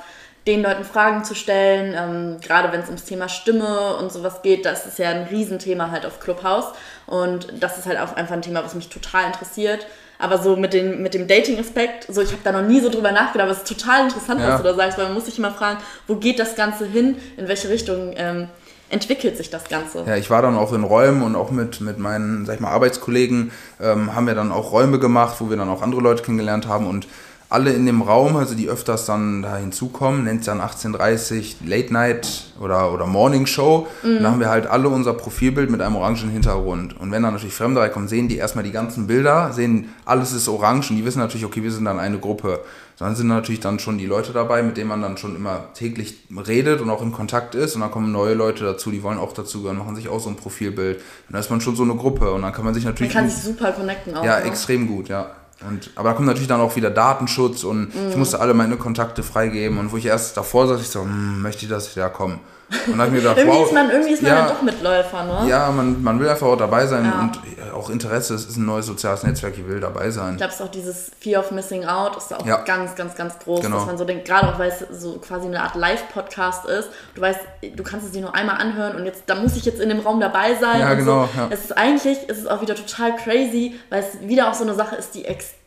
den 0.48 0.62
Leuten 0.62 0.84
Fragen 0.84 1.24
zu 1.24 1.36
stellen. 1.36 1.96
Ähm, 1.98 2.38
gerade 2.42 2.72
wenn 2.72 2.82
es 2.82 2.88
ums 2.88 3.06
Thema 3.06 3.30
Stimme 3.30 3.96
und 3.98 4.12
sowas 4.12 4.42
geht, 4.42 4.66
das 4.66 4.86
ist 4.86 5.00
ja 5.00 5.10
ein 5.10 5.24
Riesenthema 5.24 5.92
halt 5.92 6.06
auf 6.06 6.20
Clubhouse. 6.20 6.74
Und 7.06 7.48
das 7.60 7.78
ist 7.78 7.86
halt 7.86 8.00
auch 8.00 8.16
einfach 8.16 8.34
ein 8.34 8.42
Thema, 8.42 8.64
was 8.64 8.76
mich 8.76 8.90
total 8.90 9.26
interessiert. 9.26 9.86
Aber 10.20 10.38
so 10.38 10.56
mit, 10.56 10.74
den, 10.74 11.02
mit 11.02 11.14
dem 11.14 11.28
Dating-Aspekt, 11.28 12.06
so 12.08 12.22
ich 12.22 12.32
habe 12.32 12.42
da 12.44 12.52
noch 12.52 12.62
nie 12.62 12.80
so 12.80 12.90
drüber 12.90 13.12
nachgedacht, 13.12 13.50
aber 13.50 13.52
es 13.52 13.58
ist 13.58 13.68
total 13.68 14.04
interessant, 14.06 14.40
ja. 14.40 14.50
was 14.50 14.58
du 14.58 14.64
da 14.64 14.74
sagst, 14.74 14.98
weil 14.98 15.06
man 15.06 15.16
muss 15.16 15.26
sich 15.26 15.38
immer 15.38 15.52
fragen, 15.52 15.80
wo 16.08 16.16
geht 16.16 16.40
das 16.40 16.56
Ganze 16.56 16.86
hin, 16.86 17.18
in 17.36 17.48
welche 17.48 17.68
Richtung 17.68 18.14
ähm, 18.16 18.48
entwickelt 18.90 19.36
sich 19.36 19.50
das 19.50 19.66
Ganze. 19.66 20.04
Ja, 20.06 20.16
ich 20.16 20.30
war 20.30 20.42
dann 20.42 20.56
auch 20.56 20.72
in 20.72 20.84
Räumen 20.84 21.24
und 21.24 21.36
auch 21.36 21.52
mit, 21.52 21.82
mit 21.82 21.98
meinen, 21.98 22.46
sag 22.46 22.56
ich 22.56 22.62
mal, 22.62 22.70
Arbeitskollegen 22.70 23.52
ähm, 23.82 24.16
haben 24.16 24.28
wir 24.28 24.36
dann 24.36 24.52
auch 24.52 24.72
Räume 24.72 25.00
gemacht, 25.00 25.38
wo 25.40 25.50
wir 25.50 25.58
dann 25.58 25.68
auch 25.68 25.82
andere 25.82 26.00
Leute 26.00 26.24
kennengelernt 26.24 26.68
haben 26.68 26.88
und 26.88 27.08
alle 27.54 27.72
in 27.72 27.86
dem 27.86 28.02
Raum, 28.02 28.36
also 28.36 28.56
die 28.56 28.68
öfters 28.68 29.06
dann 29.06 29.44
da 29.44 29.58
hinzukommen, 29.58 30.24
nennt 30.24 30.40
es 30.40 30.48
dann 30.48 30.60
1830 30.60 31.58
Late 31.64 31.94
Night 31.94 32.46
oder, 32.60 32.92
oder 32.92 33.06
Morning 33.06 33.46
Show. 33.46 33.88
Mhm. 34.02 34.24
Da 34.24 34.32
haben 34.32 34.40
wir 34.40 34.50
halt 34.50 34.66
alle 34.66 34.90
unser 34.90 35.14
Profilbild 35.14 35.70
mit 35.70 35.80
einem 35.80 35.96
orangen 35.96 36.32
Hintergrund. 36.32 37.00
Und 37.00 37.12
wenn 37.12 37.22
dann 37.22 37.34
natürlich 37.34 37.54
Fremde 37.54 37.80
reinkommen, 37.80 38.08
sehen 38.08 38.28
die 38.28 38.38
erstmal 38.38 38.64
die 38.64 38.72
ganzen 38.72 39.06
Bilder, 39.06 39.54
sehen, 39.54 39.90
alles 40.04 40.34
ist 40.34 40.48
orange 40.50 40.90
und 40.90 40.98
die 40.98 41.06
wissen 41.06 41.20
natürlich, 41.20 41.46
okay, 41.46 41.62
wir 41.62 41.72
sind 41.72 41.86
dann 41.86 42.00
eine 42.00 42.18
Gruppe. 42.18 42.62
Dann 42.98 43.16
sind 43.16 43.28
natürlich 43.28 43.60
dann 43.60 43.78
schon 43.78 44.00
die 44.00 44.08
Leute 44.08 44.34
dabei, 44.34 44.64
mit 44.64 44.78
denen 44.78 44.90
man 44.90 45.02
dann 45.04 45.18
schon 45.18 45.36
immer 45.36 45.74
täglich 45.76 46.28
redet 46.48 46.82
und 46.82 46.90
auch 46.90 47.04
in 47.04 47.12
Kontakt 47.12 47.54
ist. 47.54 47.76
Und 47.76 47.82
dann 47.82 47.92
kommen 47.92 48.12
neue 48.12 48.34
Leute 48.34 48.64
dazu, 48.64 48.90
die 48.90 49.04
wollen 49.04 49.20
auch 49.20 49.34
dazugehören, 49.34 49.78
machen 49.78 49.96
sich 49.96 50.10
auch 50.10 50.20
so 50.20 50.30
ein 50.30 50.38
Profilbild. 50.38 50.98
Und 50.98 51.34
dann 51.34 51.40
ist 51.40 51.52
man 51.52 51.62
schon 51.62 51.76
so 51.76 51.84
eine 51.84 51.96
Gruppe 51.96 52.32
und 52.32 52.42
dann 52.42 52.52
kann 52.52 52.66
man 52.66 52.74
sich 52.74 52.86
natürlich. 52.86 53.14
Man 53.14 53.26
kann 53.26 53.32
sich 53.32 53.44
super 53.44 53.72
connecten 53.74 54.16
auch. 54.18 54.24
Ja, 54.24 54.40
ne? 54.40 54.46
extrem 54.46 54.88
gut, 54.88 55.10
ja. 55.10 55.28
Und, 55.68 55.92
aber 55.96 56.10
da 56.10 56.16
kommt 56.16 56.28
natürlich 56.28 56.48
dann 56.48 56.62
auch 56.62 56.76
wieder 56.76 56.90
Datenschutz 56.90 57.64
und 57.64 57.96
mhm. 57.96 58.10
ich 58.10 58.16
musste 58.16 58.40
alle 58.40 58.54
meine 58.54 58.78
Kontakte 58.78 59.24
freigeben. 59.24 59.78
Und 59.78 59.92
wo 59.92 59.98
ich 59.98 60.06
erst 60.06 60.38
davor 60.38 60.68
saß, 60.68 60.82
ich 60.82 60.90
so, 60.90 61.02
hm, 61.02 61.42
möchte 61.42 61.66
ich 61.66 61.70
das? 61.70 61.96
Ja, 61.96 62.10
komm. 62.10 62.40
Und 62.88 62.94
dann 62.94 63.00
habe 63.00 63.08
ich 63.08 63.14
mir 63.14 63.20
gedacht, 63.20 63.38
irgendwie 63.38 63.58
wow. 63.58 63.66
Ist 63.68 63.74
man, 63.74 63.90
irgendwie 63.90 64.14
ist 64.14 64.22
man 64.22 64.32
ja, 64.32 64.48
doch 64.48 64.62
Mitläufer, 64.62 65.24
ne? 65.24 65.50
Ja, 65.50 65.72
man, 65.72 66.04
man 66.04 66.20
will 66.20 66.30
einfach 66.30 66.48
auch 66.48 66.58
dabei 66.58 66.86
sein 66.86 67.06
ja. 67.06 67.20
und 67.22 67.40
auch 67.74 67.90
Interesse, 67.90 68.36
es 68.36 68.46
ist 68.46 68.58
ein 68.58 68.66
neues 68.66 68.86
soziales 68.86 69.24
Netzwerk, 69.24 69.58
ich 69.58 69.68
will 69.68 69.80
dabei 69.80 70.10
sein. 70.12 70.34
Ich 70.34 70.38
glaube, 70.38 70.54
es 70.54 70.60
ist 70.60 70.66
auch 70.66 70.72
dieses 70.72 71.12
Fear 71.20 71.42
of 71.42 71.52
Missing 71.52 71.86
Out, 71.86 72.18
ist 72.18 72.34
auch 72.34 72.46
ja. 72.46 72.58
ganz, 72.62 72.96
ganz, 72.96 73.16
ganz 73.16 73.40
groß, 73.40 73.62
genau. 73.62 73.78
dass 73.78 73.86
man 73.86 73.98
so 73.98 74.06
denkt, 74.06 74.26
gerade 74.26 74.50
auch 74.50 74.60
weil 74.60 74.70
es 74.70 75.02
so 75.02 75.18
quasi 75.20 75.48
eine 75.48 75.62
Art 75.62 75.76
Live-Podcast 75.76 76.66
ist, 76.66 76.90
du 77.16 77.22
weißt, 77.22 77.40
du 77.76 77.84
kannst 77.84 78.06
es 78.06 78.12
dir 78.12 78.22
nur 78.22 78.36
einmal 78.36 78.58
anhören 78.58 78.96
und 78.96 79.06
jetzt, 79.06 79.24
da 79.28 79.36
muss 79.36 79.56
ich 79.56 79.66
jetzt 79.66 79.80
in 79.80 79.90
dem 79.90 80.00
Raum 80.00 80.20
dabei 80.20 80.56
sein. 80.56 80.80
Ja, 80.80 80.94
genau. 80.94 81.30
So. 81.36 81.48
Es 81.50 81.66
ist 81.66 81.78
eigentlich, 81.78 82.18
es 82.28 82.38
ist 82.38 82.50
auch 82.50 82.62
wieder 82.62 82.76
total 82.76 83.16
crazy, 83.16 83.80
weil 83.90 84.04
es 84.04 84.28
wieder 84.28 84.50
auch 84.50 84.54
so 84.54 84.64
eine 84.64 84.76
Sache 84.76 84.96
ist, 84.96 85.16
die 85.16 85.26
extrem 85.26 85.63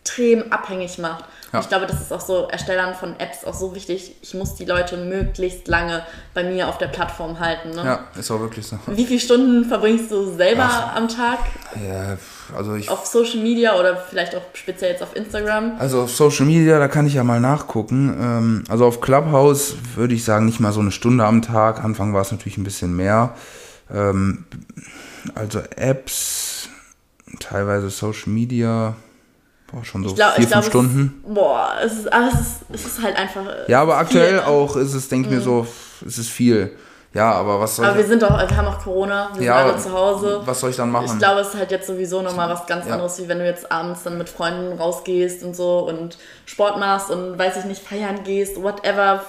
abhängig 0.51 0.99
macht. 0.99 1.25
Ja. 1.53 1.61
Ich 1.61 1.69
glaube, 1.69 1.87
das 1.87 2.01
ist 2.01 2.13
auch 2.13 2.21
so 2.21 2.49
Erstellern 2.49 2.95
von 2.95 3.19
Apps 3.19 3.45
auch 3.45 3.55
so 3.55 3.75
wichtig. 3.75 4.17
Ich 4.21 4.35
muss 4.35 4.55
die 4.57 4.65
Leute 4.65 4.97
möglichst 4.97 5.69
lange 5.69 6.05
bei 6.35 6.43
mir 6.45 6.69
auf 6.69 6.79
der 6.79 6.89
Plattform 6.89 7.39
halten. 7.39 7.71
Ne? 7.71 7.83
Ja, 7.85 8.01
ist 8.19 8.31
auch 8.31 8.41
wirklich 8.41 8.67
so. 8.67 8.79
Wie 8.87 9.07
viele 9.07 9.21
Stunden 9.21 9.65
verbringst 9.65 10.11
du 10.11 10.35
selber 10.37 10.69
Ach, 10.69 10.97
am 10.97 11.09
Tag? 11.09 11.39
Ja, 11.89 12.19
also 12.57 12.75
ich. 12.75 12.91
Auf 12.91 13.07
Social 13.07 13.41
Media 13.41 13.79
oder 13.79 13.97
vielleicht 13.97 14.35
auch 14.35 14.43
speziell 14.55 14.93
jetzt 14.93 15.03
auf 15.03 15.15
Instagram? 15.15 15.73
Also 15.79 16.03
auf 16.03 16.15
Social 16.15 16.47
Media, 16.47 16.79
da 16.79 16.89
kann 16.89 17.07
ich 17.07 17.15
ja 17.15 17.25
mal 17.25 17.41
nachgucken. 17.41 18.17
Ähm, 18.21 18.65
also 18.69 18.85
auf 18.85 19.01
Clubhouse 19.01 19.77
würde 19.95 20.15
ich 20.15 20.25
sagen, 20.25 20.47
nicht 20.47 20.61
mal 20.61 20.73
so 20.73 20.81
eine 20.81 20.91
Stunde 20.91 21.25
am 21.25 21.43
Tag. 21.43 21.83
Anfang 21.83 22.13
war 22.13 22.23
es 22.23 22.33
natürlich 22.33 22.59
ein 22.59 22.65
bisschen 22.65 22.95
mehr. 22.97 23.35
Ähm, 23.93 24.45
also 25.35 25.61
Apps, 25.77 26.69
teilweise 27.39 27.91
Social 27.91 28.33
Media 28.33 28.97
Boah, 29.73 29.85
schon 29.85 30.07
so 30.07 30.15
glaub, 30.15 30.35
vier, 30.35 30.47
fünf 30.47 30.67
Stunden. 30.67 31.23
Es, 31.27 31.35
boah, 31.35 31.73
es 31.85 31.93
ist, 31.95 32.13
aber 32.13 32.29
es 32.29 32.41
ist, 32.41 32.57
es 32.73 32.87
ist 32.87 33.03
halt 33.03 33.17
einfach. 33.17 33.45
Ja, 33.69 33.83
aber 33.83 33.99
aktuell 33.99 34.29
viel, 34.29 34.37
ne? 34.37 34.47
auch 34.47 34.77
ist 34.77 34.95
es, 34.95 35.09
denke 35.09 35.29
ich 35.29 35.33
mhm. 35.33 35.39
mir 35.39 35.45
so, 35.45 35.67
es 36.07 36.19
ist 36.19 36.29
viel. 36.29 36.77
Ja, 37.17 37.33
aber 37.33 37.59
was 37.59 37.77
soll 37.77 37.87
Aber 37.87 37.97
ich, 37.97 38.03
wir 38.03 38.09
sind 38.09 38.23
doch, 38.23 38.39
wir 38.39 38.57
haben 38.57 38.69
auch 38.69 38.79
Corona, 38.79 39.31
wir 39.35 39.43
ja, 39.43 39.59
sind 39.59 39.73
alle 39.73 39.83
zu 39.83 39.93
Hause. 39.93 40.43
Was 40.45 40.61
soll 40.61 40.69
ich 40.69 40.77
dann 40.77 40.91
machen? 40.91 41.07
Ich 41.07 41.19
glaube, 41.19 41.41
es 41.41 41.49
ist 41.49 41.57
halt 41.57 41.71
jetzt 41.71 41.87
sowieso 41.87 42.21
nochmal 42.21 42.51
was 42.51 42.67
ganz 42.67 42.87
ja. 42.87 42.93
anderes, 42.93 43.19
wie 43.19 43.27
wenn 43.27 43.39
du 43.39 43.47
jetzt 43.47 43.73
abends 43.73 44.03
dann 44.03 44.19
mit 44.19 44.29
Freunden 44.29 44.79
rausgehst 44.79 45.43
und 45.43 45.57
so 45.57 45.89
und 45.89 46.19
Sport 46.45 46.79
machst 46.79 47.11
und 47.11 47.39
weiß 47.39 47.57
ich 47.57 47.65
nicht, 47.65 47.83
feiern 47.83 48.23
gehst, 48.23 48.63
whatever 48.63 49.25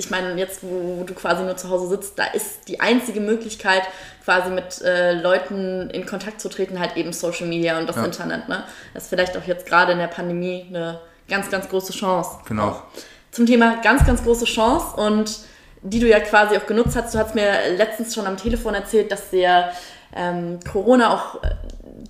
ich 0.00 0.10
meine, 0.10 0.34
jetzt, 0.36 0.62
wo 0.62 1.04
du 1.04 1.14
quasi 1.14 1.44
nur 1.44 1.56
zu 1.56 1.68
Hause 1.68 1.88
sitzt, 1.88 2.18
da 2.18 2.24
ist 2.24 2.68
die 2.68 2.80
einzige 2.80 3.20
Möglichkeit, 3.20 3.82
quasi 4.24 4.50
mit 4.50 4.80
äh, 4.82 5.12
Leuten 5.12 5.90
in 5.90 6.06
Kontakt 6.06 6.40
zu 6.40 6.48
treten, 6.48 6.80
halt 6.80 6.96
eben 6.96 7.12
Social 7.12 7.46
Media 7.46 7.78
und 7.78 7.86
das 7.86 7.96
ja. 7.96 8.04
Internet. 8.04 8.48
Ne? 8.48 8.64
Das 8.94 9.04
ist 9.04 9.08
vielleicht 9.10 9.36
auch 9.36 9.46
jetzt 9.46 9.66
gerade 9.66 9.92
in 9.92 9.98
der 9.98 10.06
Pandemie 10.08 10.66
eine 10.68 11.00
ganz, 11.28 11.50
ganz 11.50 11.68
große 11.68 11.92
Chance. 11.92 12.38
Genau. 12.48 12.82
Zum 13.30 13.46
Thema 13.46 13.76
ganz, 13.82 14.04
ganz 14.06 14.24
große 14.24 14.46
Chance 14.46 14.96
und 14.96 15.38
die 15.82 16.00
du 16.00 16.08
ja 16.08 16.20
quasi 16.20 16.56
auch 16.56 16.66
genutzt 16.66 16.96
hast. 16.96 17.14
Du 17.14 17.18
hast 17.18 17.34
mir 17.34 17.52
letztens 17.76 18.14
schon 18.14 18.26
am 18.26 18.36
Telefon 18.36 18.74
erzählt, 18.74 19.12
dass 19.12 19.30
der 19.30 19.72
ähm, 20.14 20.60
Corona 20.70 21.14
auch 21.14 21.42
äh, 21.42 21.50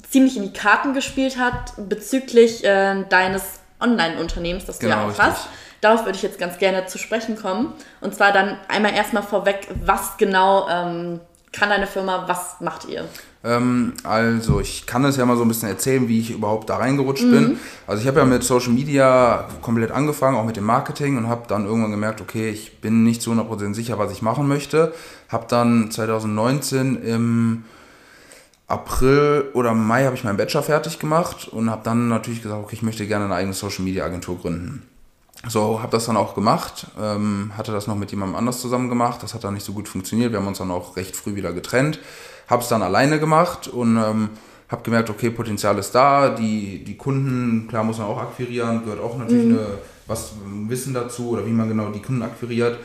ziemlich 0.09 0.37
in 0.37 0.45
die 0.45 0.53
Karten 0.53 0.95
gespielt 0.95 1.39
hat 1.39 1.75
bezüglich 1.77 2.65
äh, 2.65 3.05
deines 3.09 3.61
Online-Unternehmens, 3.81 4.65
das 4.65 4.79
genau, 4.79 4.95
du 4.95 5.01
ja 5.01 5.07
genau, 5.07 5.15
auch 5.15 5.27
richtig. 5.27 5.45
hast. 5.45 5.49
Darauf 5.81 6.05
würde 6.05 6.17
ich 6.17 6.23
jetzt 6.23 6.39
ganz 6.39 6.59
gerne 6.59 6.87
zu 6.87 6.99
sprechen 6.99 7.37
kommen. 7.37 7.73
Und 8.01 8.15
zwar 8.15 8.33
dann 8.33 8.57
einmal 8.69 8.95
erstmal 8.95 9.23
vorweg, 9.23 9.69
was 9.85 10.17
genau 10.19 10.69
ähm, 10.69 11.21
kann 11.53 11.71
deine 11.71 11.87
Firma, 11.87 12.25
was 12.29 12.61
macht 12.61 12.87
ihr? 12.87 13.09
Ähm, 13.43 13.95
also 14.05 14.61
ich 14.61 14.87
kann 14.87 15.05
es 15.05 15.17
ja 15.17 15.25
mal 15.25 15.37
so 15.37 15.43
ein 15.43 15.49
bisschen 15.49 15.69
erzählen, 15.69 16.07
wie 16.07 16.21
ich 16.21 16.31
überhaupt 16.31 16.69
da 16.69 16.77
reingerutscht 16.77 17.25
mhm. 17.25 17.31
bin. 17.31 17.61
Also 17.87 18.03
ich 18.03 18.09
habe 18.09 18.21
ja 18.21 18.27
mit 18.27 18.45
Social 18.45 18.73
Media 18.73 19.49
komplett 19.63 19.91
angefangen, 19.91 20.37
auch 20.37 20.45
mit 20.45 20.57
dem 20.57 20.65
Marketing 20.65 21.17
und 21.17 21.29
habe 21.29 21.45
dann 21.49 21.65
irgendwann 21.65 21.91
gemerkt, 21.91 22.21
okay, 22.21 22.51
ich 22.51 22.81
bin 22.81 23.03
nicht 23.03 23.23
zu 23.23 23.33
100% 23.33 23.75
sicher, 23.75 23.99
was 23.99 24.13
ich 24.13 24.23
machen 24.23 24.47
möchte. 24.47 24.93
Habe 25.29 25.47
dann 25.49 25.91
2019 25.91 27.03
im 27.03 27.65
April 28.69 29.47
oder 29.55 29.75
Mai 29.75 30.05
habe 30.05 30.15
ich 30.15 30.23
meinen 30.23 30.37
Bachelor 30.37 30.63
fertig 30.63 30.99
gemacht 30.99 31.49
und 31.49 31.71
habe 31.71 31.81
dann 31.83 32.09
natürlich 32.09 32.43
gesagt, 32.43 32.63
okay, 32.63 32.77
ich 32.77 32.83
möchte 32.83 33.07
gerne 33.07 33.25
eine 33.25 33.35
eigene 33.35 33.55
Social 33.55 33.85
Media 33.85 34.05
Agentur 34.05 34.39
gründen. 34.39 34.90
So, 35.49 35.81
habe 35.81 35.91
das 35.93 36.05
dann 36.05 36.19
auch 36.19 36.35
gemacht, 36.35 36.87
ähm, 37.01 37.53
hatte 37.57 37.73
das 37.73 37.87
noch 37.87 37.97
mit 37.97 38.11
jemandem 38.11 38.37
anders 38.37 38.61
zusammen 38.61 38.91
gemacht, 38.91 39.23
das 39.23 39.33
hat 39.33 39.43
dann 39.43 39.55
nicht 39.55 39.65
so 39.65 39.73
gut 39.73 39.89
funktioniert, 39.89 40.33
wir 40.33 40.39
haben 40.39 40.47
uns 40.47 40.59
dann 40.59 40.71
auch 40.71 40.97
recht 40.97 41.17
früh 41.17 41.35
wieder 41.35 41.55
getrennt, 41.55 41.99
habe 42.47 42.63
es 42.63 42.69
dann 42.69 42.83
alleine 42.83 43.19
gemacht 43.19 43.67
und 43.67 43.97
ähm, 43.97 44.29
habe 44.69 44.83
gemerkt, 44.83 45.09
okay, 45.09 45.31
Potenzial 45.31 45.79
ist 45.79 45.93
da, 45.93 46.29
die, 46.29 46.85
die 46.85 46.97
Kunden, 46.97 47.69
klar 47.69 47.85
muss 47.85 47.99
man 47.99 48.09
auch 48.09 48.19
akquirieren, 48.19 48.85
gehört 48.85 49.01
auch 49.01 49.17
natürlich 49.17 49.47
mhm. 49.47 49.59
eine, 49.59 49.67
was 50.07 50.33
Wissen 50.69 50.93
dazu 50.93 51.31
oder 51.31 51.47
wie 51.47 51.53
man 51.53 51.69
genau 51.69 51.89
die 51.89 52.03
Kunden 52.03 52.23
akquiriert 52.23 52.79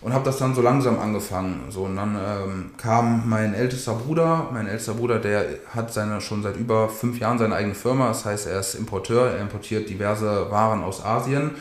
und 0.00 0.12
habe 0.12 0.24
das 0.24 0.38
dann 0.38 0.54
so 0.56 0.60
langsam 0.60 0.98
angefangen. 0.98 1.66
So, 1.70 1.82
und 1.82 1.94
dann 1.94 2.16
ähm, 2.16 2.70
kam 2.76 3.28
mein 3.28 3.54
ältester 3.54 3.94
Bruder, 3.94 4.48
mein 4.52 4.66
ältester 4.66 4.94
Bruder, 4.94 5.20
der 5.20 5.46
hat 5.72 5.92
seine 5.92 6.20
schon 6.20 6.42
seit 6.42 6.56
über 6.56 6.88
fünf 6.88 7.20
Jahren 7.20 7.38
seine 7.38 7.54
eigene 7.54 7.76
Firma, 7.76 8.08
das 8.08 8.24
heißt, 8.24 8.48
er 8.48 8.58
ist 8.58 8.74
Importeur, 8.74 9.30
er 9.30 9.40
importiert 9.40 9.88
diverse 9.88 10.50
Waren 10.50 10.82
aus 10.82 11.04
Asien 11.04 11.52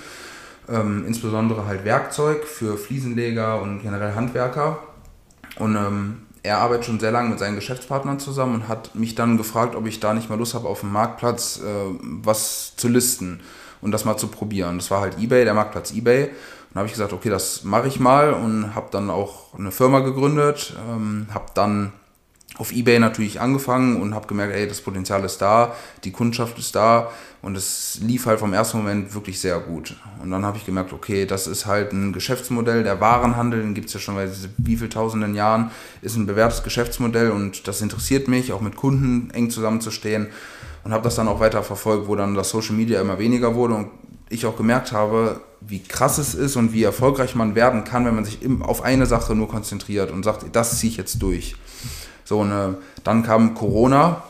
ähm, 0.71 1.03
insbesondere 1.05 1.65
halt 1.65 1.85
Werkzeug 1.85 2.45
für 2.45 2.77
Fliesenleger 2.77 3.61
und 3.61 3.81
generell 3.81 4.15
Handwerker. 4.15 4.79
Und 5.57 5.75
ähm, 5.75 6.21
er 6.43 6.59
arbeitet 6.59 6.85
schon 6.85 6.99
sehr 6.99 7.11
lange 7.11 7.29
mit 7.29 7.39
seinen 7.39 7.55
Geschäftspartnern 7.55 8.19
zusammen 8.19 8.55
und 8.55 8.67
hat 8.67 8.95
mich 8.95 9.15
dann 9.15 9.37
gefragt, 9.37 9.75
ob 9.75 9.85
ich 9.85 9.99
da 9.99 10.13
nicht 10.13 10.29
mal 10.29 10.37
Lust 10.39 10.53
habe, 10.53 10.67
auf 10.67 10.79
dem 10.79 10.91
Marktplatz 10.91 11.59
äh, 11.59 11.95
was 12.01 12.75
zu 12.77 12.87
listen 12.87 13.41
und 13.81 13.91
das 13.91 14.05
mal 14.05 14.17
zu 14.17 14.27
probieren. 14.27 14.77
Das 14.77 14.89
war 14.89 15.01
halt 15.01 15.19
eBay, 15.19 15.43
der 15.43 15.53
Marktplatz 15.53 15.91
eBay. 15.91 16.29
Und 16.69 16.77
habe 16.77 16.87
ich 16.87 16.93
gesagt, 16.93 17.11
okay, 17.11 17.29
das 17.29 17.63
mache 17.63 17.87
ich 17.89 17.99
mal 17.99 18.33
und 18.33 18.75
habe 18.75 18.87
dann 18.91 19.09
auch 19.09 19.53
eine 19.53 19.71
Firma 19.71 19.99
gegründet, 19.99 20.73
ähm, 20.89 21.27
habe 21.33 21.47
dann 21.53 21.91
auf 22.57 22.71
eBay 22.71 22.99
natürlich 22.99 23.39
angefangen 23.39 24.01
und 24.01 24.13
habe 24.13 24.27
gemerkt, 24.27 24.53
ey, 24.53 24.67
das 24.67 24.81
Potenzial 24.81 25.23
ist 25.23 25.39
da, 25.41 25.73
die 26.03 26.11
Kundschaft 26.11 26.59
ist 26.59 26.75
da 26.75 27.09
und 27.41 27.55
es 27.55 27.99
lief 28.03 28.25
halt 28.25 28.39
vom 28.39 28.53
ersten 28.53 28.77
Moment 28.77 29.13
wirklich 29.13 29.39
sehr 29.39 29.59
gut. 29.59 29.95
Und 30.21 30.31
dann 30.31 30.45
habe 30.45 30.57
ich 30.57 30.65
gemerkt, 30.65 30.93
okay, 30.93 31.25
das 31.25 31.47
ist 31.47 31.65
halt 31.65 31.93
ein 31.93 32.13
Geschäftsmodell, 32.13 32.83
der 32.83 32.99
Warenhandel, 32.99 33.61
den 33.61 33.73
gibt 33.73 33.87
es 33.87 33.93
ja 33.93 33.99
schon 33.99 34.15
seit 34.15 34.49
wie 34.57 34.77
viel 34.77 34.89
tausenden 34.89 35.33
Jahren, 35.33 35.71
ist 36.01 36.17
ein 36.17 36.25
bewährtes 36.25 36.61
Geschäftsmodell 36.61 37.31
und 37.31 37.67
das 37.67 37.81
interessiert 37.81 38.27
mich, 38.27 38.51
auch 38.51 38.61
mit 38.61 38.75
Kunden 38.75 39.31
eng 39.31 39.49
zusammenzustehen 39.49 40.27
und 40.83 40.91
habe 40.91 41.03
das 41.03 41.15
dann 41.15 41.27
auch 41.27 41.39
weiter 41.39 41.63
verfolgt, 41.63 42.07
wo 42.07 42.15
dann 42.15 42.35
das 42.35 42.49
Social 42.49 42.75
Media 42.75 42.99
immer 43.01 43.17
weniger 43.17 43.55
wurde 43.55 43.75
und 43.75 43.87
ich 44.29 44.45
auch 44.45 44.55
gemerkt 44.55 44.91
habe, 44.91 45.41
wie 45.61 45.83
krass 45.83 46.17
es 46.17 46.33
ist 46.33 46.55
und 46.55 46.73
wie 46.73 46.83
erfolgreich 46.83 47.35
man 47.35 47.55
werden 47.55 47.83
kann, 47.83 48.05
wenn 48.05 48.15
man 48.15 48.25
sich 48.25 48.39
auf 48.61 48.81
eine 48.81 49.05
Sache 49.05 49.35
nur 49.35 49.47
konzentriert 49.47 50.11
und 50.11 50.23
sagt, 50.23 50.45
das 50.53 50.79
ziehe 50.79 50.91
ich 50.91 50.97
jetzt 50.97 51.21
durch. 51.21 51.55
So, 52.23 52.39
und 52.39 52.51
äh, 52.51 52.69
dann 53.03 53.23
kam 53.23 53.53
Corona 53.53 54.23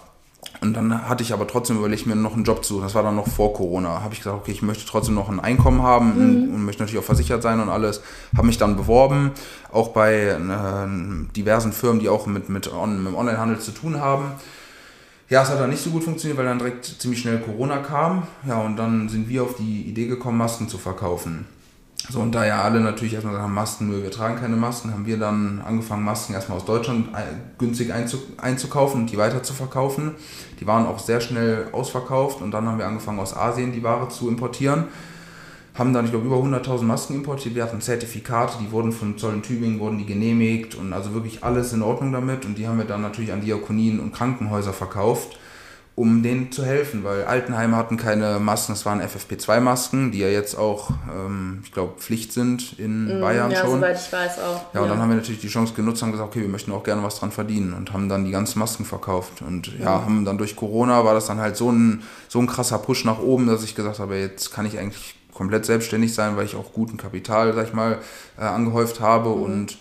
und 0.61 0.75
dann 0.75 1.09
hatte 1.09 1.23
ich 1.23 1.33
aber 1.33 1.47
trotzdem 1.47 1.77
überlegt, 1.77 2.05
mir 2.05 2.15
noch 2.15 2.35
einen 2.35 2.43
Job 2.43 2.63
zu 2.63 2.75
suchen. 2.75 2.83
Das 2.83 2.93
war 2.93 3.01
dann 3.01 3.15
noch 3.15 3.27
vor 3.27 3.53
Corona. 3.53 4.01
Habe 4.01 4.13
ich 4.13 4.19
gesagt, 4.19 4.37
okay, 4.37 4.51
ich 4.51 4.61
möchte 4.61 4.85
trotzdem 4.85 5.15
noch 5.15 5.27
ein 5.29 5.39
Einkommen 5.39 5.81
haben 5.81 6.13
mhm. 6.13 6.53
und 6.53 6.65
möchte 6.65 6.83
natürlich 6.83 6.99
auch 6.99 7.05
versichert 7.05 7.41
sein 7.41 7.59
und 7.59 7.69
alles. 7.69 8.01
Habe 8.37 8.45
mich 8.45 8.59
dann 8.59 8.75
beworben, 8.75 9.31
auch 9.71 9.89
bei 9.89 10.13
äh, 10.13 11.35
diversen 11.35 11.73
Firmen, 11.73 11.99
die 11.99 12.09
auch 12.09 12.27
mit, 12.27 12.49
mit, 12.49 12.71
on, 12.71 13.03
mit 13.03 13.15
Onlinehandel 13.15 13.59
zu 13.59 13.71
tun 13.71 13.99
haben. 13.99 14.33
Ja, 15.29 15.41
es 15.41 15.49
hat 15.49 15.59
dann 15.59 15.69
nicht 15.69 15.83
so 15.83 15.89
gut 15.89 16.03
funktioniert, 16.03 16.37
weil 16.37 16.45
dann 16.45 16.59
direkt 16.59 16.85
ziemlich 16.85 17.21
schnell 17.21 17.39
Corona 17.39 17.77
kam. 17.77 18.27
Ja, 18.45 18.61
und 18.61 18.77
dann 18.77 19.09
sind 19.09 19.29
wir 19.29 19.43
auf 19.43 19.55
die 19.55 19.83
Idee 19.83 20.07
gekommen, 20.07 20.37
Masken 20.37 20.67
zu 20.67 20.77
verkaufen. 20.77 21.45
So, 22.09 22.19
und 22.19 22.33
da 22.33 22.45
ja 22.45 22.61
alle 22.63 22.81
natürlich 22.81 23.13
erstmal 23.13 23.35
sagen, 23.35 23.53
Masken, 23.53 23.87
nur 23.87 24.01
wir 24.03 24.11
tragen 24.11 24.35
keine 24.35 24.55
Masken, 24.55 24.91
haben 24.91 25.05
wir 25.05 25.17
dann 25.17 25.61
angefangen, 25.61 26.03
Masken 26.03 26.33
erstmal 26.33 26.57
aus 26.57 26.65
Deutschland 26.65 27.09
günstig 27.57 27.93
einzukaufen 27.93 29.01
und 29.01 29.11
die 29.11 29.17
weiter 29.17 29.43
zu 29.43 29.53
verkaufen. 29.53 30.15
Die 30.59 30.67
waren 30.67 30.87
auch 30.87 30.99
sehr 30.99 31.21
schnell 31.21 31.67
ausverkauft 31.71 32.41
und 32.41 32.51
dann 32.51 32.67
haben 32.67 32.79
wir 32.79 32.87
angefangen, 32.87 33.19
aus 33.19 33.35
Asien 33.35 33.71
die 33.71 33.83
Ware 33.83 34.09
zu 34.09 34.29
importieren. 34.29 34.85
Haben 35.73 35.93
dann, 35.93 36.03
ich 36.03 36.11
glaube, 36.11 36.25
über 36.25 36.35
100.000 36.35 36.81
Masken 36.83 37.15
importiert. 37.15 37.55
Wir 37.55 37.63
hatten 37.63 37.79
Zertifikate, 37.79 38.57
die 38.59 38.71
wurden 38.71 38.91
von 38.91 39.17
Zoll 39.17 39.35
in 39.35 39.41
Tübingen, 39.41 39.79
wurden 39.79 39.97
die 39.97 40.05
genehmigt 40.05 40.75
und 40.75 40.91
also 40.91 41.13
wirklich 41.13 41.45
alles 41.45 41.71
in 41.71 41.81
Ordnung 41.81 42.11
damit. 42.11 42.45
Und 42.45 42.57
die 42.57 42.67
haben 42.67 42.77
wir 42.77 42.85
dann 42.85 43.01
natürlich 43.01 43.31
an 43.31 43.41
Diakonien 43.41 44.01
und 44.01 44.11
Krankenhäuser 44.11 44.73
verkauft 44.73 45.37
um 45.95 46.23
denen 46.23 46.51
zu 46.51 46.65
helfen, 46.65 47.03
weil 47.03 47.25
Altenheime 47.25 47.75
hatten 47.75 47.97
keine 47.97 48.39
Masken, 48.39 48.73
das 48.73 48.85
waren 48.85 49.01
FFP2-Masken, 49.01 50.11
die 50.11 50.19
ja 50.19 50.29
jetzt 50.29 50.55
auch, 50.55 50.91
ähm, 51.13 51.61
ich 51.63 51.71
glaube, 51.73 51.99
Pflicht 51.99 52.31
sind 52.31 52.79
in 52.79 53.17
mm, 53.17 53.21
Bayern 53.21 53.51
ja, 53.51 53.59
schon. 53.59 53.69
Ja, 53.69 53.75
soweit 53.75 53.99
ich 53.99 54.13
weiß 54.13 54.39
auch. 54.39 54.73
Ja, 54.73 54.79
und 54.79 54.87
ja. 54.87 54.93
dann 54.93 54.99
haben 55.01 55.09
wir 55.09 55.17
natürlich 55.17 55.41
die 55.41 55.49
Chance 55.49 55.73
genutzt 55.73 56.01
und 56.01 56.13
gesagt, 56.13 56.29
okay, 56.29 56.41
wir 56.41 56.47
möchten 56.47 56.71
auch 56.71 56.83
gerne 56.83 57.03
was 57.03 57.19
dran 57.19 57.31
verdienen 57.31 57.73
und 57.73 57.91
haben 57.91 58.07
dann 58.07 58.23
die 58.23 58.31
ganzen 58.31 58.59
Masken 58.59 58.85
verkauft. 58.85 59.41
Und 59.41 59.77
ja, 59.79 59.97
mhm. 59.97 60.05
haben 60.05 60.25
dann 60.25 60.37
durch 60.37 60.55
Corona 60.55 61.03
war 61.03 61.13
das 61.13 61.27
dann 61.27 61.39
halt 61.39 61.57
so 61.57 61.69
ein, 61.71 62.03
so 62.29 62.39
ein 62.39 62.47
krasser 62.47 62.79
Push 62.79 63.03
nach 63.03 63.19
oben, 63.19 63.47
dass 63.47 63.63
ich 63.63 63.75
gesagt 63.75 63.99
habe, 63.99 64.15
jetzt 64.15 64.51
kann 64.51 64.65
ich 64.65 64.79
eigentlich 64.79 65.15
komplett 65.33 65.65
selbstständig 65.65 66.13
sein, 66.13 66.37
weil 66.37 66.45
ich 66.45 66.55
auch 66.55 66.71
guten 66.71 66.97
Kapital, 66.97 67.53
sag 67.53 67.67
ich 67.67 67.73
mal, 67.73 67.99
äh, 68.37 68.43
angehäuft 68.43 69.01
habe 69.01 69.29
mhm. 69.29 69.43
und 69.43 69.77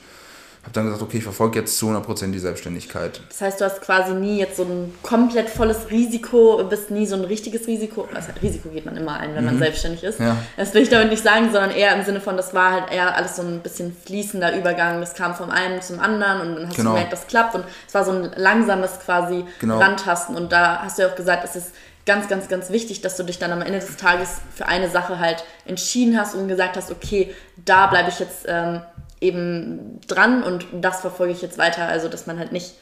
habe 0.63 0.75
dann 0.75 0.85
gesagt, 0.85 1.03
okay, 1.03 1.17
ich 1.17 1.25
verfolge 1.25 1.59
jetzt 1.59 1.79
zu 1.79 1.87
100% 1.89 2.33
die 2.33 2.39
Selbstständigkeit. 2.39 3.23
Das 3.29 3.41
heißt, 3.41 3.61
du 3.61 3.65
hast 3.65 3.81
quasi 3.81 4.13
nie 4.13 4.39
jetzt 4.39 4.59
so 4.59 4.65
ein 4.65 4.93
komplett 5.03 5.49
volles 5.49 5.91
Risiko, 5.91 6.63
bist 6.69 6.91
nie 6.91 7.07
so 7.07 7.17
ein 7.17 7.25
richtiges 7.25 7.67
Risiko, 7.67 8.07
also 8.15 8.29
Risiko 8.43 8.69
geht 8.69 8.85
man 8.85 8.95
immer 8.97 9.19
ein, 9.19 9.35
wenn 9.35 9.47
man 9.47 9.55
mhm. 9.55 9.61
selbstständig 9.61 10.05
ist. 10.05 10.21
Ja. 10.21 10.37
Das 10.59 10.75
will 10.75 10.83
ich 10.83 10.91
damit 10.91 11.09
nicht 11.09 11.23
sagen, 11.23 11.51
sondern 11.51 11.71
eher 11.71 11.97
im 11.97 12.05
Sinne 12.05 12.21
von, 12.21 12.37
das 12.37 12.53
war 12.53 12.73
halt 12.73 12.93
eher 12.93 13.17
alles 13.17 13.37
so 13.37 13.43
ein 13.43 13.61
bisschen 13.61 13.97
fließender 14.05 14.55
Übergang, 14.59 15.01
das 15.01 15.15
kam 15.15 15.35
vom 15.35 15.51
einen 15.51 15.81
zum 15.81 15.99
anderen 15.99 16.43
und 16.43 16.55
dann 16.57 16.69
hast 16.69 16.77
genau. 16.77 16.91
du 16.91 16.95
gemerkt, 16.97 17.13
das 17.15 17.27
klappt 17.27 17.55
und 17.55 17.65
es 17.89 17.95
war 17.95 18.05
so 18.05 18.13
ein 18.13 18.31
langsames 18.37 19.01
quasi 19.01 19.45
genau. 19.61 19.79
Rantasten 19.79 20.37
und 20.37 20.53
da 20.53 20.83
hast 20.83 20.99
du 20.99 21.03
ja 21.03 21.09
auch 21.09 21.17
gesagt, 21.17 21.43
es 21.45 21.57
ist 21.57 21.73
ganz, 22.07 22.29
ganz, 22.29 22.49
ganz 22.49 22.71
wichtig, 22.71 23.03
dass 23.03 23.17
du 23.17 23.23
dich 23.23 23.39
dann 23.39 23.53
am 23.53 23.63
Ende 23.63 23.79
des 23.79 23.97
Tages 23.97 24.41
für 24.55 24.67
eine 24.67 24.89
Sache 24.91 25.19
halt 25.19 25.45
entschieden 25.65 26.19
hast 26.19 26.35
und 26.35 26.49
gesagt 26.49 26.77
hast, 26.77 26.91
okay, 26.91 27.35
da 27.57 27.87
bleibe 27.87 28.09
ich 28.09 28.19
jetzt 28.19 28.47
ähm, 28.49 28.81
eben 29.21 30.01
dran 30.07 30.43
und 30.43 30.67
das 30.73 31.01
verfolge 31.01 31.33
ich 31.33 31.43
jetzt 31.43 31.59
weiter. 31.59 31.87
Also, 31.87 32.09
dass 32.09 32.27
man 32.27 32.39
halt 32.39 32.53
nicht 32.53 32.75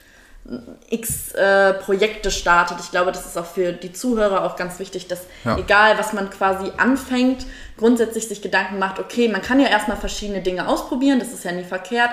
x 0.89 1.33
äh, 1.33 1.75
Projekte 1.75 2.31
startet. 2.31 2.79
Ich 2.81 2.91
glaube, 2.91 3.13
das 3.13 3.27
ist 3.27 3.37
auch 3.37 3.45
für 3.45 3.73
die 3.73 3.93
Zuhörer 3.93 4.45
auch 4.45 4.57
ganz 4.57 4.79
wichtig, 4.79 5.07
dass 5.07 5.27
ja. 5.45 5.59
egal, 5.59 5.99
was 5.99 6.15
man 6.15 6.31
quasi 6.31 6.73
anfängt, 6.79 7.45
grundsätzlich 7.77 8.29
sich 8.29 8.41
Gedanken 8.41 8.79
macht, 8.79 8.99
okay, 8.99 9.29
man 9.29 9.43
kann 9.43 9.61
ja 9.61 9.69
erstmal 9.69 9.99
verschiedene 9.99 10.41
Dinge 10.41 10.67
ausprobieren, 10.67 11.19
das 11.19 11.33
ist 11.33 11.45
ja 11.45 11.53
nie 11.53 11.65
verkehrt, 11.65 12.11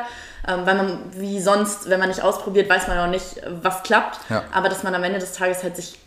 ähm, 0.48 0.66
weil 0.66 0.76
man, 0.76 1.00
wie 1.12 1.40
sonst, 1.40 1.90
wenn 1.90 2.00
man 2.00 2.10
nicht 2.10 2.24
ausprobiert, 2.24 2.70
weiß 2.70 2.88
man 2.88 2.98
auch 2.98 3.10
nicht, 3.10 3.42
was 3.62 3.84
klappt, 3.84 4.20
ja. 4.30 4.44
aber 4.52 4.68
dass 4.68 4.84
man 4.84 4.94
am 4.94 5.04
Ende 5.04 5.20
des 5.20 5.32
Tages 5.32 5.64
halt 5.64 5.78
sich 5.78 5.98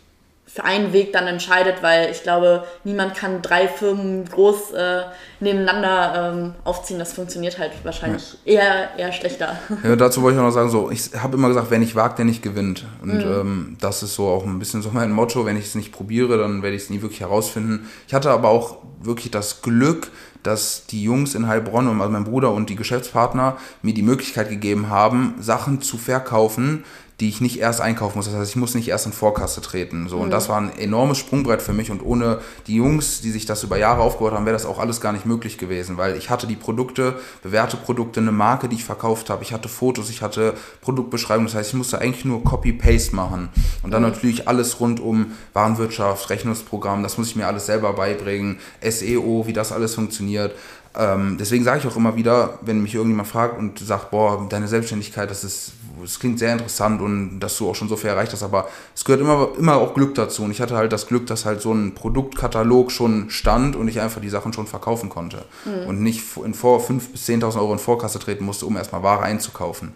für 0.51 0.63
einen 0.63 0.93
Weg 0.93 1.13
dann 1.13 1.27
entscheidet, 1.27 1.83
weil 1.83 2.09
ich 2.09 2.23
glaube, 2.23 2.63
niemand 2.83 3.13
kann 3.13 3.43
drei 3.43 3.67
Firmen 3.67 4.25
groß 4.25 4.71
äh, 4.71 5.01
nebeneinander 5.39 6.33
ähm, 6.33 6.55
aufziehen. 6.63 6.97
Das 6.97 7.13
funktioniert 7.13 7.59
halt 7.59 7.71
wahrscheinlich 7.83 8.35
ja. 8.45 8.53
eher, 8.53 8.89
eher 8.97 9.13
schlechter. 9.13 9.59
Ja, 9.83 9.95
dazu 9.95 10.21
wollte 10.21 10.35
ich 10.35 10.41
auch 10.41 10.45
noch 10.45 10.51
sagen, 10.51 10.69
so, 10.69 10.89
ich 10.91 11.11
habe 11.15 11.37
immer 11.37 11.47
gesagt, 11.47 11.67
wer 11.69 11.79
nicht 11.79 11.95
wagt, 11.95 12.17
der 12.17 12.25
nicht 12.25 12.41
gewinnt. 12.41 12.85
Und 13.01 13.13
mhm. 13.13 13.31
ähm, 13.31 13.77
das 13.79 14.03
ist 14.03 14.15
so 14.15 14.27
auch 14.27 14.43
ein 14.43 14.59
bisschen 14.59 14.81
so 14.81 14.89
mein 14.91 15.11
Motto, 15.11 15.45
wenn 15.45 15.55
ich 15.55 15.65
es 15.65 15.75
nicht 15.75 15.91
probiere, 15.91 16.37
dann 16.37 16.63
werde 16.63 16.75
ich 16.75 16.83
es 16.83 16.89
nie 16.89 17.01
wirklich 17.01 17.21
herausfinden. 17.21 17.87
Ich 18.07 18.13
hatte 18.13 18.31
aber 18.31 18.49
auch 18.49 18.77
wirklich 19.01 19.31
das 19.31 19.61
Glück, 19.61 20.11
dass 20.43 20.85
die 20.87 21.03
Jungs 21.03 21.35
in 21.35 21.47
Heilbronn, 21.47 21.87
also 21.87 22.11
mein 22.11 22.23
Bruder 22.23 22.51
und 22.51 22.69
die 22.69 22.75
Geschäftspartner, 22.75 23.57
mir 23.81 23.93
die 23.93 24.03
Möglichkeit 24.03 24.49
gegeben 24.49 24.89
haben, 24.89 25.35
Sachen 25.39 25.81
zu 25.81 25.97
verkaufen, 25.97 26.83
die 27.19 27.27
ich 27.27 27.41
nicht 27.41 27.59
erst 27.59 27.81
einkaufen 27.81 28.17
muss. 28.17 28.25
Das 28.25 28.35
heißt, 28.35 28.51
ich 28.51 28.55
muss 28.55 28.75
nicht 28.75 28.87
erst 28.87 29.05
in 29.05 29.11
Vorkasse 29.11 29.61
treten. 29.61 30.07
So, 30.07 30.17
mhm. 30.17 30.23
und 30.23 30.29
das 30.31 30.47
war 30.47 30.59
ein 30.59 30.77
enormes 30.77 31.17
Sprungbrett 31.17 31.61
für 31.61 31.73
mich. 31.73 31.91
Und 31.91 32.01
ohne 32.01 32.39
die 32.67 32.75
Jungs, 32.75 33.21
die 33.21 33.31
sich 33.31 33.45
das 33.45 33.63
über 33.63 33.77
Jahre 33.77 34.01
aufgebaut 34.01 34.33
haben, 34.33 34.45
wäre 34.45 34.55
das 34.55 34.65
auch 34.65 34.79
alles 34.79 35.01
gar 35.01 35.11
nicht 35.11 35.25
möglich 35.25 35.57
gewesen, 35.57 35.97
weil 35.97 36.15
ich 36.15 36.29
hatte 36.29 36.47
die 36.47 36.55
Produkte, 36.55 37.19
bewährte 37.43 37.75
Produkte, 37.75 38.21
eine 38.21 38.31
Marke, 38.31 38.69
die 38.69 38.77
ich 38.77 38.85
verkauft 38.85 39.29
habe. 39.29 39.43
Ich 39.43 39.51
hatte 39.51 39.67
Fotos, 39.67 40.09
ich 40.09 40.21
hatte 40.21 40.53
Produktbeschreibungen. 40.81 41.47
Das 41.47 41.55
heißt, 41.55 41.69
ich 41.69 41.75
musste 41.75 41.99
eigentlich 41.99 42.25
nur 42.25 42.43
Copy-Paste 42.43 43.15
machen. 43.15 43.49
Und 43.83 43.91
dann 43.91 44.01
mhm. 44.01 44.09
natürlich 44.09 44.47
alles 44.47 44.79
rund 44.79 45.01
um 45.01 45.33
Warenwirtschaft, 45.53 46.29
Rechnungsprogramm, 46.29 47.03
das 47.03 47.17
muss 47.17 47.29
ich 47.29 47.35
mir 47.35 47.47
alles 47.47 47.65
selber 47.65 47.93
beibringen, 47.93 48.59
SEO, 48.87 49.45
wie 49.45 49.53
das 49.53 49.71
alles 49.71 49.95
funktioniert. 49.95 50.53
Ähm, 50.97 51.37
deswegen 51.39 51.63
sage 51.63 51.79
ich 51.79 51.87
auch 51.87 51.95
immer 51.95 52.15
wieder, 52.15 52.59
wenn 52.61 52.81
mich 52.81 52.95
irgendjemand 52.95 53.27
fragt 53.27 53.57
und 53.57 53.79
sagt, 53.79 54.11
boah, 54.11 54.47
deine 54.49 54.67
Selbstständigkeit, 54.67 55.29
das 55.29 55.43
ist 55.43 55.73
es 56.03 56.19
klingt 56.19 56.39
sehr 56.39 56.53
interessant 56.53 57.01
und 57.01 57.39
dass 57.39 57.57
du 57.57 57.69
auch 57.69 57.75
schon 57.75 57.89
so 57.89 57.95
viel 57.95 58.09
erreicht 58.09 58.31
hast, 58.31 58.43
aber 58.43 58.69
es 58.95 59.05
gehört 59.05 59.21
immer, 59.21 59.49
immer 59.57 59.75
auch 59.75 59.93
Glück 59.93 60.15
dazu. 60.15 60.43
Und 60.43 60.51
ich 60.51 60.61
hatte 60.61 60.75
halt 60.75 60.91
das 60.91 61.07
Glück, 61.07 61.27
dass 61.27 61.45
halt 61.45 61.61
so 61.61 61.73
ein 61.73 61.93
Produktkatalog 61.95 62.91
schon 62.91 63.29
stand 63.29 63.75
und 63.75 63.87
ich 63.87 63.99
einfach 63.99 64.21
die 64.21 64.29
Sachen 64.29 64.53
schon 64.53 64.67
verkaufen 64.67 65.09
konnte. 65.09 65.45
Mhm. 65.65 65.87
Und 65.87 66.01
nicht 66.01 66.23
in 66.43 66.53
vor 66.53 66.79
5.000 66.79 67.11
bis 67.11 67.27
10.000 67.27 67.57
Euro 67.57 67.73
in 67.73 67.79
Vorkasse 67.79 68.19
treten 68.19 68.45
musste, 68.45 68.65
um 68.65 68.77
erstmal 68.77 69.03
Ware 69.03 69.23
einzukaufen. 69.23 69.93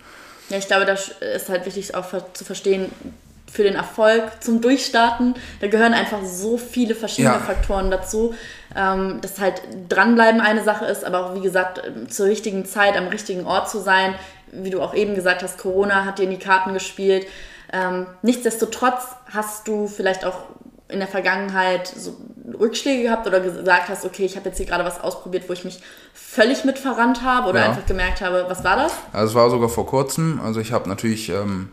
Ja, 0.49 0.57
ich 0.57 0.67
glaube, 0.67 0.85
das 0.85 1.09
ist 1.35 1.49
halt 1.49 1.65
wichtig 1.65 1.95
auch 1.95 2.05
zu 2.33 2.43
verstehen, 2.43 2.91
für 3.53 3.61
den 3.61 3.75
Erfolg 3.75 4.23
zum 4.39 4.61
Durchstarten, 4.61 5.35
da 5.61 5.67
gehören 5.67 5.93
einfach 5.93 6.23
so 6.25 6.57
viele 6.57 6.95
verschiedene 6.95 7.35
ja. 7.35 7.39
Faktoren 7.39 7.91
dazu, 7.91 8.33
ähm, 8.75 9.21
dass 9.21 9.39
halt 9.39 9.61
dranbleiben 9.89 10.41
eine 10.41 10.63
Sache 10.63 10.85
ist, 10.85 11.05
aber 11.05 11.23
auch 11.23 11.35
wie 11.35 11.41
gesagt 11.41 11.83
zur 12.09 12.25
richtigen 12.25 12.65
Zeit 12.65 12.97
am 12.97 13.09
richtigen 13.09 13.45
Ort 13.45 13.69
zu 13.69 13.79
sein, 13.79 14.15
wie 14.51 14.71
du 14.71 14.81
auch 14.81 14.95
eben 14.95 15.13
gesagt 15.13 15.43
hast, 15.43 15.59
Corona 15.59 16.03
hat 16.03 16.17
dir 16.17 16.23
in 16.23 16.31
die 16.31 16.39
Karten 16.39 16.73
gespielt. 16.73 17.27
Ähm, 17.71 18.07
nichtsdestotrotz 18.23 19.03
hast 19.31 19.67
du 19.67 19.85
vielleicht 19.85 20.25
auch 20.25 20.45
in 20.87 20.97
der 20.97 21.07
Vergangenheit 21.07 21.87
so 21.87 22.17
Rückschläge 22.59 23.03
gehabt 23.03 23.27
oder 23.27 23.39
gesagt 23.39 23.87
hast, 23.89 24.03
okay, 24.03 24.25
ich 24.25 24.35
habe 24.35 24.49
jetzt 24.49 24.57
hier 24.57 24.65
gerade 24.65 24.83
was 24.83 24.99
ausprobiert, 24.99 25.47
wo 25.47 25.53
ich 25.53 25.63
mich 25.63 25.79
völlig 26.13 26.65
mit 26.65 26.79
verrannt 26.79 27.21
habe 27.21 27.49
oder 27.49 27.59
ja. 27.59 27.65
einfach 27.67 27.85
gemerkt 27.85 28.21
habe, 28.21 28.45
was 28.47 28.63
war 28.63 28.77
das? 28.77 28.93
Also 29.11 29.27
es 29.27 29.35
war 29.35 29.49
sogar 29.51 29.69
vor 29.69 29.85
kurzem. 29.85 30.41
Also 30.43 30.59
ich 30.59 30.71
habe 30.71 30.89
natürlich 30.89 31.29
ähm, 31.29 31.69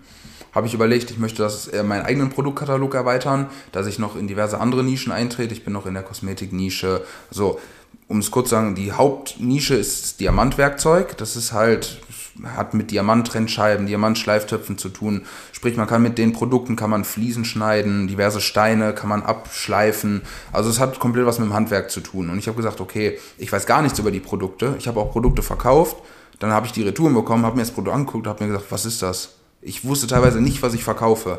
habe 0.53 0.67
ich 0.67 0.75
überlegt, 0.75 1.11
ich 1.11 1.19
möchte 1.19 1.43
das 1.43 1.69
äh, 1.69 1.83
meinen 1.83 2.05
eigenen 2.05 2.31
Produktkatalog 2.31 2.95
erweitern, 2.95 3.49
dass 3.73 3.87
ich 3.87 3.99
noch 3.99 4.17
in 4.17 4.29
diverse 4.29 4.61
andere 4.61 4.83
Nischen 4.83 5.13
eintrete. 5.13 5.55
Ich 5.55 5.65
bin 5.65 5.73
noch 5.73 5.87
in 5.87 5.95
der 5.95 6.03
Kosmetiknische. 6.03 7.03
So, 7.31 7.61
um 8.09 8.19
es 8.19 8.31
kurz 8.31 8.49
zu 8.49 8.57
sagen, 8.57 8.75
die 8.75 8.93
Hauptnische 8.93 9.75
ist 9.75 10.21
Diamantwerkzeug. 10.21 11.17
Das 11.17 11.37
ist 11.37 11.53
halt 11.53 12.01
hat 12.45 12.75
mit 12.75 12.91
Diamanttrennscheiben, 12.91 13.87
Diamantschleiftöpfen 13.87 14.79
zu 14.79 14.89
tun. 14.89 15.23
Sprich, 15.53 15.77
man 15.77 15.87
kann 15.87 16.03
mit 16.03 16.19
den 16.19 16.33
Produkten 16.33 16.77
kann 16.77 16.91
man 16.91 17.05
Fliesen 17.05 17.45
schneiden, 17.45 18.09
diverse 18.09 18.41
Steine 18.41 18.95
kann 18.95 19.09
man 19.09 19.23
abschleifen. 19.23 20.23
Also 20.53 20.71
es 20.71 20.81
hat 20.81 20.99
komplett 21.01 21.27
was 21.27 21.39
mit 21.39 21.49
dem 21.49 21.55
Handwerk 21.55 21.91
zu 21.91 22.01
tun. 22.01 22.31
Und 22.31 22.39
ich 22.39 22.47
habe 22.47 22.57
gesagt, 22.57 22.81
okay, 22.81 23.19
ich 23.39 23.53
weiß 23.53 23.67
gar 23.67 23.83
nichts 23.83 23.99
über 23.99 24.11
die 24.11 24.21
Produkte. 24.21 24.75
Ich 24.79 24.89
habe 24.89 25.01
auch 25.01 25.13
Produkte 25.13 25.43
verkauft. 25.43 25.97
Dann 26.39 26.53
habe 26.53 26.67
ich 26.67 26.73
die 26.73 26.83
Retouren 26.83 27.15
bekommen, 27.15 27.45
habe 27.45 27.57
mir 27.57 27.63
das 27.63 27.71
Produkt 27.71 27.95
angeguckt, 27.95 28.27
habe 28.27 28.45
mir 28.45 28.53
gesagt, 28.53 28.71
was 28.71 28.87
ist 28.87 29.03
das? 29.03 29.40
Ich 29.63 29.85
wusste 29.85 30.07
teilweise 30.07 30.41
nicht, 30.41 30.63
was 30.63 30.75
ich 30.75 30.85
verkaufe. 30.85 31.39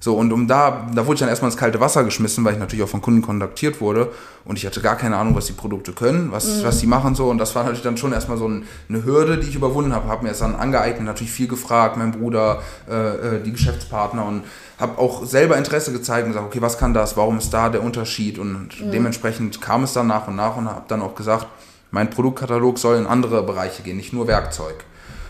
So, 0.00 0.14
und 0.16 0.32
um 0.32 0.46
da, 0.46 0.86
da 0.94 1.06
wurde 1.06 1.14
ich 1.14 1.20
dann 1.20 1.28
erstmal 1.28 1.50
ins 1.50 1.58
kalte 1.58 1.80
Wasser 1.80 2.04
geschmissen, 2.04 2.44
weil 2.44 2.52
ich 2.52 2.60
natürlich 2.60 2.84
auch 2.84 2.88
von 2.88 3.02
Kunden 3.02 3.20
kontaktiert 3.20 3.80
wurde 3.80 4.12
und 4.44 4.56
ich 4.56 4.64
hatte 4.64 4.80
gar 4.80 4.94
keine 4.94 5.16
Ahnung, 5.16 5.34
was 5.34 5.46
die 5.46 5.54
Produkte 5.54 5.92
können, 5.92 6.30
was, 6.30 6.46
mhm. 6.46 6.62
was 6.62 6.78
die 6.78 6.86
machen 6.86 7.16
so 7.16 7.28
und 7.28 7.38
das 7.38 7.56
war 7.56 7.64
natürlich 7.64 7.82
dann 7.82 7.96
schon 7.96 8.12
erstmal 8.12 8.38
so 8.38 8.46
ein, 8.46 8.64
eine 8.88 9.04
Hürde, 9.04 9.38
die 9.38 9.48
ich 9.48 9.56
überwunden 9.56 9.92
habe, 9.92 10.06
habe 10.06 10.22
mir 10.22 10.30
es 10.30 10.38
dann 10.38 10.54
angeeignet, 10.54 11.02
natürlich 11.04 11.32
viel 11.32 11.48
gefragt, 11.48 11.96
mein 11.96 12.12
Bruder, 12.12 12.62
äh, 12.88 13.38
äh, 13.38 13.42
die 13.42 13.50
Geschäftspartner 13.50 14.24
und 14.24 14.44
habe 14.78 14.98
auch 14.98 15.26
selber 15.26 15.56
Interesse 15.56 15.90
gezeigt 15.90 16.26
und 16.26 16.32
gesagt, 16.32 16.46
okay, 16.46 16.62
was 16.62 16.78
kann 16.78 16.94
das, 16.94 17.16
warum 17.16 17.38
ist 17.38 17.52
da 17.52 17.68
der 17.68 17.82
Unterschied 17.82 18.38
und 18.38 18.80
mhm. 18.80 18.92
dementsprechend 18.92 19.60
kam 19.60 19.82
es 19.82 19.94
dann 19.94 20.06
nach 20.06 20.28
und 20.28 20.36
nach 20.36 20.56
und 20.56 20.68
habe 20.68 20.84
dann 20.86 21.02
auch 21.02 21.16
gesagt, 21.16 21.48
mein 21.90 22.08
Produktkatalog 22.08 22.78
soll 22.78 22.98
in 22.98 23.06
andere 23.08 23.42
Bereiche 23.42 23.82
gehen, 23.82 23.96
nicht 23.96 24.12
nur 24.12 24.28
Werkzeug. 24.28 24.84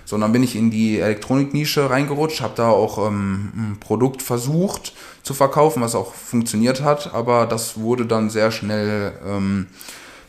So, 0.09 0.15
und 0.17 0.23
dann 0.23 0.33
bin 0.33 0.43
ich 0.43 0.57
in 0.57 0.71
die 0.71 1.01
Elektroniknische 1.01 1.91
reingerutscht, 1.91 2.41
habe 2.41 2.55
da 2.57 2.71
auch 2.71 3.07
ähm, 3.07 3.53
ein 3.55 3.77
Produkt 3.79 4.23
versucht 4.23 4.95
zu 5.23 5.35
verkaufen, 5.35 5.83
was 5.83 5.95
auch 5.95 6.15
funktioniert 6.15 6.81
hat, 6.83 7.13
aber 7.13 7.45
das 7.45 7.79
wurde 7.79 8.07
dann 8.07 8.31
sehr 8.31 8.51
schnell, 8.51 9.13
ähm, 9.27 9.67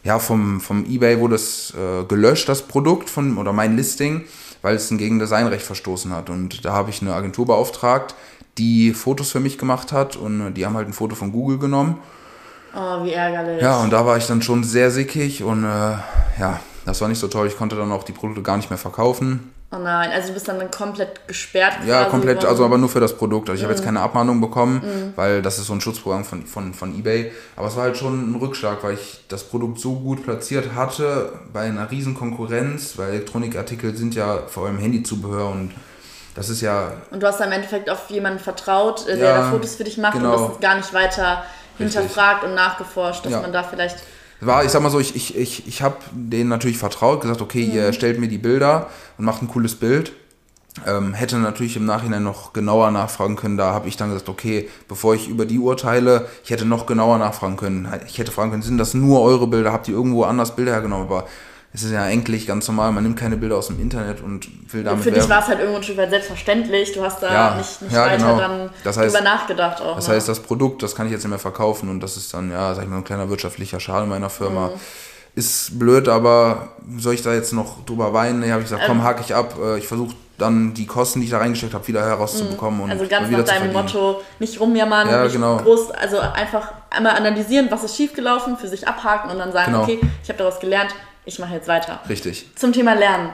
ja, 0.04 0.20
vom, 0.20 0.60
vom 0.60 0.86
Ebay 0.86 1.22
wurde 1.22 1.36
es 1.36 1.74
äh, 1.76 2.04
gelöscht, 2.04 2.50
das 2.50 2.64
Produkt 2.64 3.10
von, 3.10 3.38
oder 3.38 3.54
mein 3.54 3.78
Listing, 3.78 4.26
weil 4.62 4.76
es 4.76 4.90
gegen 4.90 5.18
Designrecht 5.18 5.64
verstoßen 5.64 6.12
hat. 6.12 6.30
Und 6.30 6.66
da 6.66 6.74
habe 6.74 6.90
ich 6.90 7.02
eine 7.02 7.14
Agentur 7.14 7.46
beauftragt, 7.46 8.16
die 8.58 8.92
Fotos 8.92 9.32
für 9.32 9.40
mich 9.40 9.58
gemacht 9.58 9.94
hat 9.94 10.18
und 10.18 10.56
die 10.56 10.66
haben 10.66 10.76
halt 10.76 10.90
ein 10.90 10.94
Foto 10.94 11.16
von 11.16 11.32
Google 11.32 11.58
genommen. 11.58 12.00
Oh, 12.76 13.06
wie 13.06 13.14
ärgerlich. 13.14 13.62
Ja, 13.62 13.82
und 13.82 13.94
da 13.94 14.06
war 14.06 14.18
ich 14.18 14.28
dann 14.28 14.42
schon 14.42 14.66
sehr 14.66 14.92
sickig 14.92 15.42
und 15.42 15.64
äh, 15.64 15.96
ja, 16.38 16.60
das 16.84 17.00
war 17.00 17.08
nicht 17.08 17.20
so 17.20 17.30
toll. 17.30 17.48
Ich 17.48 17.56
konnte 17.56 17.78
dann 17.78 17.94
auch 17.94 18.04
die 18.04 18.12
Produkte 18.12 18.42
gar 18.42 18.58
nicht 18.58 18.70
mehr 18.70 18.78
verkaufen. 18.78 19.54
Oh 19.72 19.78
nein, 19.78 20.10
also 20.12 20.30
du 20.30 20.34
bist 20.34 20.48
dann 20.48 20.72
komplett 20.72 21.28
gesperrt. 21.28 21.76
Ja, 21.86 22.06
komplett, 22.06 22.44
also 22.44 22.66
aber 22.66 22.80
nur 22.80 22.90
für 22.90 23.00
das 23.00 23.16
Produkt. 23.16 23.52
Also 23.52 23.60
ich 23.60 23.62
mm. 23.62 23.66
habe 23.66 23.74
jetzt 23.74 23.82
mhm. 23.82 23.86
keine 23.86 24.02
Abmahnung 24.02 24.42
bekommen, 24.42 24.78
mm. 24.78 25.14
weil 25.16 25.44
das 25.44 25.60
ist 25.60 25.68
so 25.68 25.74
ein 25.74 25.82
Schutzprogramm 25.82 26.26
von, 26.26 26.48
von, 26.48 26.74
von 26.74 26.98
eBay. 26.98 27.32
Aber 27.56 27.68
es 27.68 27.76
war 27.76 27.84
halt 27.84 27.98
schon 27.98 28.32
ein 28.32 28.36
Rückschlag, 28.36 28.84
weil 28.84 28.96
ich 28.96 29.26
das 29.28 29.44
Produkt 29.44 29.80
so 29.80 29.94
gut 29.94 30.24
platziert 30.24 30.74
hatte 30.74 31.34
bei 31.54 31.68
einer 31.68 31.92
riesen 31.92 32.16
Konkurrenz, 32.16 32.98
weil 32.98 33.10
Elektronikartikel 33.10 33.96
sind 33.96 34.16
ja 34.16 34.40
vor 34.48 34.66
allem 34.66 34.80
Handyzubehör 34.80 35.50
und 35.50 35.72
das 36.34 36.50
ist 36.50 36.62
ja... 36.62 36.94
Und 37.12 37.22
du 37.22 37.28
hast 37.28 37.40
im 37.40 37.52
Endeffekt 37.52 37.92
auf 37.92 38.10
jemanden 38.10 38.40
vertraut, 38.40 39.08
äh, 39.08 39.18
der 39.18 39.30
ja, 39.30 39.38
da 39.38 39.52
Fotos 39.52 39.76
für 39.76 39.84
dich 39.84 40.00
macht 40.00 40.14
genau. 40.14 40.36
und 40.36 40.52
das 40.54 40.60
gar 40.62 40.78
nicht 40.78 40.94
weiter 40.96 41.44
Richtig. 41.80 41.96
hinterfragt 41.96 42.44
und 42.44 42.56
nachgeforscht, 42.56 43.24
dass 43.26 43.34
ja. 43.34 43.42
man 43.42 43.54
da 43.54 43.62
vielleicht 43.62 43.98
war, 44.48 44.64
ich 44.64 44.72
sag 44.72 44.82
mal 44.82 44.90
so, 44.90 45.00
ich, 45.00 45.16
ich, 45.16 45.38
ich, 45.38 45.68
ich 45.68 45.82
habe 45.82 45.98
denen 46.12 46.50
natürlich 46.50 46.78
vertraut, 46.78 47.22
gesagt, 47.22 47.42
okay, 47.42 47.66
mhm. 47.66 47.74
ihr 47.74 47.94
stellt 47.94 48.20
mir 48.20 48.28
die 48.28 48.38
Bilder 48.38 48.90
und 49.18 49.26
macht 49.26 49.42
ein 49.42 49.48
cooles 49.48 49.76
Bild. 49.76 50.14
Ähm, 50.86 51.14
hätte 51.14 51.38
natürlich 51.38 51.76
im 51.76 51.86
Nachhinein 51.86 52.24
noch 52.24 52.54
genauer 52.54 52.92
nachfragen 52.92 53.36
können. 53.36 53.58
Da 53.58 53.74
habe 53.74 53.90
ich 53.90 53.98
dann 53.98 54.10
gesagt, 54.10 54.30
okay, 54.30 54.70
bevor 54.88 55.16
ich 55.16 55.28
über 55.28 55.46
die 55.46 55.60
urteile, 55.60 56.28
ich 56.44 56.52
hätte 56.52 56.64
noch 56.64 56.86
genauer 56.86 57.18
nachfragen 57.18 57.58
können. 57.58 57.88
Ich 58.08 58.18
hätte 58.18 58.32
fragen 58.32 58.52
können, 58.52 58.62
sind 58.62 58.78
das 58.78 58.94
nur 58.94 59.22
eure 59.22 59.48
Bilder? 59.48 59.74
Habt 59.74 59.88
ihr 59.88 59.96
irgendwo 59.96 60.24
anders 60.24 60.56
Bilder 60.56 60.74
hergenommen? 60.74 61.08
Aber 61.08 61.28
es 61.72 61.84
ist 61.84 61.92
ja 61.92 62.04
eigentlich 62.04 62.48
ganz 62.48 62.68
normal, 62.68 62.92
man 62.92 63.04
nimmt 63.04 63.18
keine 63.18 63.38
Bilder 63.38 63.58
aus 63.58 63.68
dem 63.68 63.80
Internet 63.80 64.22
und 64.22 64.74
will 64.74 64.84
damit. 64.84 65.04
Für 65.04 65.12
dich 65.12 65.30
war 65.30 65.42
es 65.42 65.48
halt 65.48 65.60
irgendwo 65.60 65.78
ein 65.78 65.84
Stück 65.84 65.98
weit 65.98 66.10
selbstverständlich. 66.10 66.94
Du 66.94 67.04
hast 67.04 67.22
da 67.22 67.32
ja, 67.32 67.56
nicht, 67.58 67.82
nicht 67.84 67.94
ja, 67.94 68.06
weiter 68.06 68.18
genau. 68.18 68.38
dann 68.40 68.70
das 68.84 68.98
heißt, 68.98 69.16
drüber 69.16 69.24
nachgedacht 69.24 69.82
auch. 69.82 69.96
Das 69.96 70.08
ne? 70.08 70.16
heißt, 70.16 70.28
das 70.28 70.40
Produkt, 70.40 70.82
das 70.82 70.96
kann 70.96 71.06
ich 71.06 71.12
jetzt 71.12 71.22
nicht 71.24 71.30
mehr 71.30 71.38
verkaufen 71.38 71.90
und 71.90 72.00
das 72.00 72.18
ist 72.18 72.34
dann, 72.34 72.50
ja, 72.50 72.74
sag 72.74 72.86
ich 72.86 72.90
mal, 72.90 72.98
ein 72.98 73.04
kleiner 73.04 73.30
wirtschaftlicher 73.30 73.80
Schaden 73.80 74.10
meiner 74.10 74.32
Firma. 74.32 74.68
Mhm. 74.68 74.80
Ist 75.36 75.78
blöd, 75.78 76.08
aber 76.08 76.70
soll 76.98 77.14
ich 77.14 77.22
da 77.22 77.34
jetzt 77.34 77.54
noch 77.54 77.86
drüber 77.86 78.14
weinen? 78.14 78.40
Nee, 78.40 78.50
habe 78.50 78.62
ich 78.62 78.68
gesagt, 78.68 78.86
komm, 78.88 78.98
ähm, 78.98 79.04
hake 79.04 79.22
ich 79.22 79.36
ab. 79.36 79.54
Äh, 79.62 79.78
ich 79.78 79.88
versuche 79.88 80.16
dann 80.40 80.74
die 80.74 80.88
Kosten, 80.88 81.20
die 81.20 81.26
ich 81.26 81.32
da 81.32 81.38
reingesteckt 81.38 81.76
habe, 81.76 81.88
wieder 81.88 82.04
herauszubekommen. 82.04 82.86
Mhm. 82.86 82.92
also 82.92 83.06
ganz 83.08 83.30
nach 83.30 83.44
deinem 83.44 83.74
Motto, 83.74 84.22
nicht 84.40 84.60
rumjammern, 84.60 85.08
ja, 85.08 85.24
nicht 85.24 85.34
genau. 85.34 85.58
groß, 85.58 85.92
also 85.92 86.20
einfach 86.20 86.72
einmal 86.90 87.16
analysieren, 87.16 87.68
was 87.70 87.84
ist 87.84 87.96
schiefgelaufen, 87.96 88.58
für 88.58 88.68
sich 88.68 88.88
abhaken 88.88 89.30
und 89.30 89.38
dann 89.38 89.52
sagen, 89.52 89.74
genau. 89.74 89.84
okay, 89.84 90.00
ich 90.24 90.30
habe 90.30 90.40
daraus 90.40 90.60
gelernt, 90.60 90.96
ich 91.30 91.40
mache 91.40 91.54
jetzt 91.54 91.68
weiter. 91.68 92.02
Richtig. 92.10 92.48
Zum 92.56 92.74
Thema 92.74 92.94
Lernen. 92.94 93.30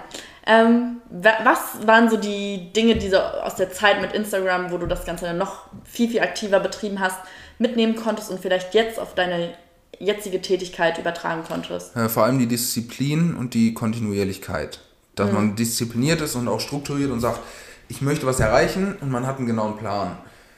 Ähm, 0.46 0.98
was 1.10 1.88
waren 1.88 2.10
so 2.10 2.18
die 2.18 2.72
Dinge, 2.72 2.96
die 2.98 3.10
so 3.10 3.18
aus 3.18 3.56
der 3.56 3.72
Zeit 3.72 4.00
mit 4.02 4.14
Instagram, 4.14 4.70
wo 4.70 4.78
du 4.78 4.86
das 4.86 5.06
Ganze 5.06 5.34
noch 5.34 5.70
viel, 5.86 6.10
viel 6.10 6.20
aktiver 6.20 6.60
betrieben 6.60 7.00
hast, 7.00 7.18
mitnehmen 7.58 7.96
konntest 7.96 8.30
und 8.30 8.40
vielleicht 8.40 8.76
jetzt 8.76 9.00
auf 9.00 9.16
deine 9.16 9.56
jetzige 9.98 10.42
Tätigkeit 10.42 11.00
übertragen 11.00 11.44
konntest? 11.48 11.96
Ja, 11.96 12.10
vor 12.10 12.26
allem 12.26 12.38
die 12.38 12.48
Disziplin 12.48 13.36
und 13.36 13.56
die 13.56 13.74
Kontinuierlichkeit. 13.74 14.82
Dass 15.16 15.30
mhm. 15.30 15.36
man 15.36 15.56
diszipliniert 15.56 16.22
ist 16.22 16.36
und 16.36 16.48
auch 16.48 16.60
strukturiert 16.60 17.10
und 17.10 17.22
sagt, 17.22 17.40
ich 17.88 18.02
möchte 18.02 18.28
was 18.28 18.40
erreichen 18.40 18.98
und 19.02 19.10
man 19.10 19.26
hat 19.26 19.38
einen 19.38 19.48
genauen 19.48 19.78
Plan. 19.78 20.18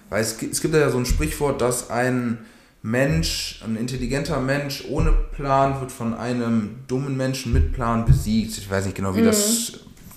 Weil 0.10 0.22
es, 0.22 0.42
es 0.42 0.62
gibt 0.62 0.74
ja 0.74 0.90
so 0.90 0.98
ein 0.98 1.06
Sprichwort, 1.06 1.62
dass 1.62 1.90
ein 1.90 2.40
Mensch, 2.82 3.62
ein 3.66 3.76
intelligenter 3.76 4.40
Mensch 4.40 4.84
ohne 4.90 5.12
Plan 5.12 5.80
wird 5.80 5.92
von 5.92 6.14
einem 6.14 6.78
dummen 6.88 7.18
Menschen 7.18 7.52
mit 7.52 7.74
Plan 7.74 8.06
besiegt. 8.06 8.58
Ich 8.58 8.70
weiß 8.70 8.86
nicht 8.86 8.96
genau, 8.96 9.16
wie, 9.16 9.22
mhm. 9.22 9.26
das, 9.26 9.74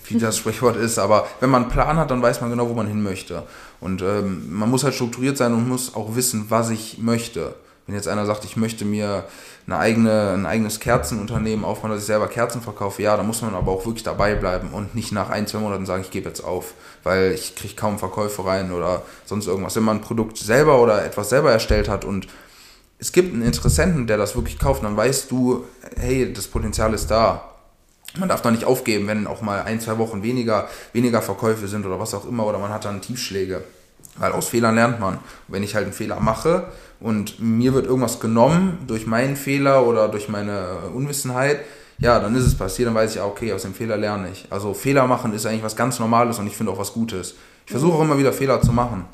wie 0.07 0.19
das 0.19 0.37
Sprichwort 0.37 0.77
ist, 0.77 0.99
aber 0.99 1.27
wenn 1.41 1.51
man 1.51 1.63
einen 1.63 1.73
Plan 1.73 1.97
hat, 1.97 2.11
dann 2.11 2.23
weiß 2.23 2.41
man 2.41 2.51
genau, 2.51 2.69
wo 2.69 2.75
man 2.75 2.87
hin 2.87 3.03
möchte. 3.03 3.45
Und 3.81 4.03
ähm, 4.03 4.53
man 4.53 4.71
muss 4.71 4.85
halt 4.85 4.95
strukturiert 4.95 5.37
sein 5.37 5.53
und 5.55 5.69
muss 5.69 5.95
auch 5.95 6.15
wissen, 6.15 6.47
was 6.49 6.71
ich 6.71 6.99
möchte. 6.99 7.55
Wenn 7.87 7.97
jetzt 7.97 8.09
einer 8.09 8.27
sagt, 8.27 8.45
ich 8.45 8.57
möchte 8.57 8.85
mir 8.85 9.25
eine 9.67 9.79
eigene, 9.79 10.33
ein 10.33 10.47
eigenes 10.47 10.81
Kerzenunternehmen 10.81 11.65
aufbauen, 11.65 11.91
dass 11.91 12.01
ich 12.01 12.07
selber 12.07 12.29
Kerzen 12.29 12.61
verkaufe, 12.61 13.03
ja, 13.03 13.17
dann 13.17 13.27
muss 13.27 13.43
man 13.43 13.55
aber 13.55 13.73
auch 13.73 13.85
wirklich 13.85 14.05
dabei 14.05 14.35
bleiben 14.35 14.71
und 14.73 14.95
nicht 14.95 15.13
nach 15.13 15.31
ein, 15.31 15.47
zwei 15.47 15.59
Monaten 15.59 15.87
sagen, 15.87 16.03
ich 16.03 16.11
gebe 16.11 16.29
jetzt 16.29 16.45
auf, 16.45 16.75
weil 17.03 17.33
ich 17.33 17.57
kriege 17.57 17.75
kaum 17.75 17.99
Verkäufe 17.99 18.45
rein 18.45 18.71
oder 18.71 19.03
sonst 19.25 19.47
irgendwas. 19.47 19.75
Wenn 19.77 19.83
man 19.83 19.97
ein 19.97 20.03
Produkt 20.03 20.39
selber 20.39 20.81
oder 20.81 21.05
etwas 21.05 21.31
selber 21.31 21.51
erstellt 21.51 21.89
hat 21.89 22.05
und 22.05 22.29
es 23.01 23.13
gibt 23.13 23.33
einen 23.33 23.43
Interessenten, 23.43 24.07
der 24.07 24.19
das 24.19 24.37
wirklich 24.37 24.59
kauft, 24.59 24.85
dann 24.85 24.97
weißt 24.97 25.31
du, 25.31 25.65
hey, 25.97 26.33
das 26.33 26.47
Potenzial 26.47 26.93
ist 26.93 27.11
da. 27.11 27.47
Man 28.19 28.29
darf 28.29 28.43
da 28.43 28.51
nicht 28.51 28.65
aufgeben, 28.65 29.07
wenn 29.07 29.27
auch 29.27 29.41
mal 29.41 29.63
ein, 29.63 29.81
zwei 29.81 29.97
Wochen 29.99 30.23
weniger, 30.23 30.69
weniger 30.93 31.23
Verkäufe 31.23 31.67
sind 31.67 31.87
oder 31.87 31.99
was 31.99 32.13
auch 32.13 32.29
immer, 32.29 32.47
oder 32.47 32.59
man 32.59 32.73
hat 32.73 32.85
dann 32.85 33.01
Tiefschläge. 33.01 33.65
Weil 34.17 34.33
aus 34.33 34.49
Fehlern 34.49 34.75
lernt 34.75 35.01
man. 35.01 35.19
wenn 35.49 35.63
ich 35.63 35.75
halt 35.75 35.85
einen 35.85 35.95
Fehler 35.95 36.21
mache 36.21 36.65
und 36.99 37.41
mir 37.41 37.73
wird 37.73 37.87
irgendwas 37.87 38.21
genommen 38.21 38.79
durch 38.87 39.07
meinen 39.07 39.37
Fehler 39.37 39.87
oder 39.87 40.09
durch 40.09 40.29
meine 40.29 40.67
Unwissenheit, 40.95 41.61
ja, 41.99 42.19
dann 42.19 42.35
ist 42.35 42.45
es 42.45 42.57
passiert, 42.57 42.89
dann 42.89 42.95
weiß 42.95 43.15
ich, 43.15 43.23
okay, 43.23 43.53
aus 43.53 43.63
dem 43.63 43.75
Fehler 43.75 43.97
lerne 43.97 44.31
ich. 44.31 44.47
Also 44.51 44.75
Fehler 44.75 45.07
machen 45.07 45.33
ist 45.33 45.47
eigentlich 45.47 45.63
was 45.63 45.77
ganz 45.77 45.99
Normales 45.99 46.39
und 46.39 46.47
ich 46.47 46.57
finde 46.57 46.73
auch 46.73 46.79
was 46.79 46.93
Gutes. 46.93 47.35
Ich 47.65 47.71
versuche 47.71 47.97
auch 47.97 48.03
immer 48.03 48.19
wieder 48.19 48.33
Fehler 48.33 48.61
zu 48.61 48.73
machen 48.73 49.05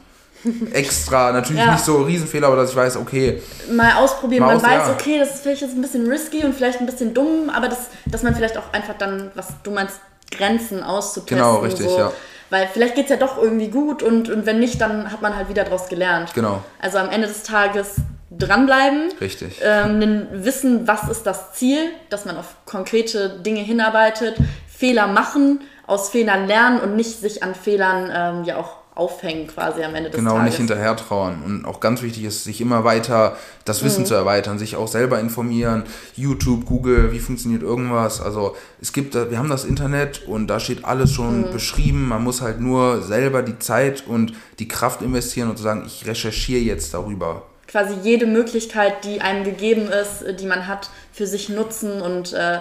extra, 0.73 1.33
natürlich 1.33 1.63
ja. 1.63 1.73
nicht 1.73 1.85
so 1.85 2.03
Riesenfehler, 2.03 2.47
aber 2.49 2.57
dass 2.57 2.71
ich 2.71 2.77
weiß, 2.77 2.97
okay. 2.97 3.43
Mal 3.71 3.95
ausprobieren, 3.95 4.45
mal 4.45 4.57
man 4.57 4.57
aus, 4.57 4.63
weiß, 4.63 4.89
ja. 4.89 4.93
okay, 4.93 5.19
das 5.19 5.35
ist 5.35 5.43
vielleicht 5.43 5.63
jetzt 5.63 5.75
ein 5.75 5.83
bisschen 5.83 6.09
risky 6.09 6.45
und 6.45 6.55
vielleicht 6.55 6.81
ein 6.81 6.87
bisschen 6.87 7.15
dumm, 7.15 7.51
aber 7.55 7.69
das, 7.69 7.89
dass 8.07 8.23
man 8.23 8.35
vielleicht 8.35 8.57
auch 8.57 8.73
einfach 8.73 8.95
dann, 8.99 9.31
was 9.35 9.49
du 9.63 9.71
meinst, 9.71 10.01
Grenzen 10.31 10.83
auszutesten. 10.83 11.39
Genau, 11.39 11.57
richtig, 11.59 11.89
so. 11.89 11.99
ja. 11.99 12.13
Weil 12.51 12.69
vielleicht 12.73 12.95
geht 12.95 13.05
es 13.05 13.11
ja 13.11 13.17
doch 13.17 13.39
irgendwie 13.43 13.69
gut 13.69 14.03
und, 14.03 14.31
und 14.31 14.47
wenn 14.47 14.61
nicht, 14.61 14.81
dann 14.81 15.11
hat 15.11 15.21
man 15.21 15.37
halt 15.37 15.49
wieder 15.49 15.65
daraus 15.65 15.89
gelernt. 15.89 16.33
Genau. 16.35 16.63
Also 16.81 16.99
am 16.99 17.11
Ende 17.11 17.27
des 17.27 17.43
Tages 17.43 17.97
dranbleiben. 18.31 19.13
Richtig. 19.21 19.61
Ähm, 19.63 20.29
wissen, 20.33 20.87
was 20.87 21.09
ist 21.09 21.25
das 21.25 21.53
Ziel, 21.55 21.79
dass 22.09 22.25
man 22.25 22.37
auf 22.37 22.57
konkrete 22.65 23.31
Dinge 23.41 23.61
hinarbeitet, 23.61 24.37
Fehler 24.69 25.07
machen, 25.07 25.61
aus 25.87 26.11
Fehlern 26.11 26.47
lernen 26.47 26.81
und 26.81 26.97
nicht 26.97 27.21
sich 27.21 27.43
an 27.43 27.55
Fehlern 27.55 28.11
ähm, 28.15 28.45
ja 28.45 28.57
auch 28.59 28.76
aufhängen 28.97 29.47
quasi 29.47 29.85
am 29.85 29.95
Ende 29.95 30.09
des 30.11 30.19
genau, 30.19 30.31
Tages. 30.31 30.41
Genau, 30.41 30.49
nicht 30.49 30.57
hinterher 30.57 30.97
trauern. 30.97 31.43
Und 31.45 31.65
auch 31.67 31.81
ganz 31.81 32.03
wichtig 32.03 32.25
ist, 32.25 32.45
sich 32.45 32.61
immer 32.63 32.83
weiter 32.83 33.37
das 33.67 33.85
Wissen 33.85 34.01
mhm. 34.01 34.07
zu 34.07 34.15
erweitern, 34.15 34.59
sich 34.59 34.75
auch 34.75 34.89
selber 34.89 35.21
informieren. 35.21 35.85
YouTube, 36.17 36.65
Google, 36.65 37.13
wie 37.13 37.21
funktioniert 37.21 37.63
irgendwas. 37.63 38.23
Also 38.23 38.57
es 38.81 38.93
gibt, 38.93 39.15
wir 39.15 39.39
haben 39.39 39.51
das 39.51 39.65
Internet 39.65 40.27
und 40.27 40.49
da 40.49 40.59
steht 40.59 40.85
alles 40.85 41.13
schon 41.13 41.43
mhm. 41.43 41.53
beschrieben. 41.53 42.09
Man 42.09 42.25
muss 42.25 42.41
halt 42.41 42.59
nur 42.59 43.03
selber 43.03 43.43
die 43.43 43.59
Zeit 43.59 44.05
und 44.07 44.33
die 44.59 44.67
Kraft 44.67 45.03
investieren 45.03 45.51
und 45.51 45.59
sagen, 45.59 45.85
ich 45.87 46.07
recherchiere 46.07 46.63
jetzt 46.63 46.95
darüber. 46.95 47.43
Quasi 47.69 47.95
jede 48.03 48.27
Möglichkeit, 48.27 49.05
die 49.05 49.21
einem 49.21 49.45
gegeben 49.45 49.89
ist, 49.89 50.25
die 50.41 50.47
man 50.47 50.67
hat, 50.67 50.89
für 51.13 51.27
sich 51.27 51.51
nutzen 51.51 52.01
und 52.01 52.33
äh, 52.33 52.61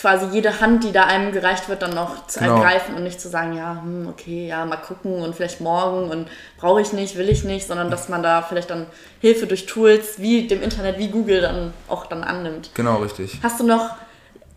quasi 0.00 0.26
jede 0.32 0.60
Hand, 0.60 0.84
die 0.84 0.92
da 0.92 1.04
einem 1.04 1.32
gereicht 1.32 1.68
wird, 1.68 1.82
dann 1.82 1.94
noch 1.94 2.26
zu 2.26 2.40
genau. 2.40 2.56
ergreifen 2.56 2.94
und 2.94 3.02
nicht 3.02 3.20
zu 3.20 3.28
sagen, 3.28 3.56
ja, 3.56 3.80
hm, 3.82 4.08
okay, 4.08 4.48
ja, 4.48 4.64
mal 4.64 4.76
gucken 4.76 5.22
und 5.22 5.34
vielleicht 5.34 5.60
morgen 5.60 6.10
und 6.10 6.28
brauche 6.58 6.80
ich 6.80 6.92
nicht, 6.92 7.16
will 7.16 7.28
ich 7.28 7.44
nicht, 7.44 7.66
sondern 7.66 7.90
dass 7.90 8.08
man 8.08 8.22
da 8.22 8.42
vielleicht 8.42 8.70
dann 8.70 8.86
Hilfe 9.20 9.46
durch 9.46 9.66
Tools 9.66 10.18
wie 10.18 10.46
dem 10.46 10.62
Internet, 10.62 10.98
wie 10.98 11.08
Google 11.08 11.42
dann 11.42 11.72
auch 11.88 12.06
dann 12.06 12.24
annimmt. 12.24 12.70
Genau, 12.74 12.96
richtig. 12.96 13.38
Hast 13.42 13.60
du 13.60 13.66
noch 13.66 13.90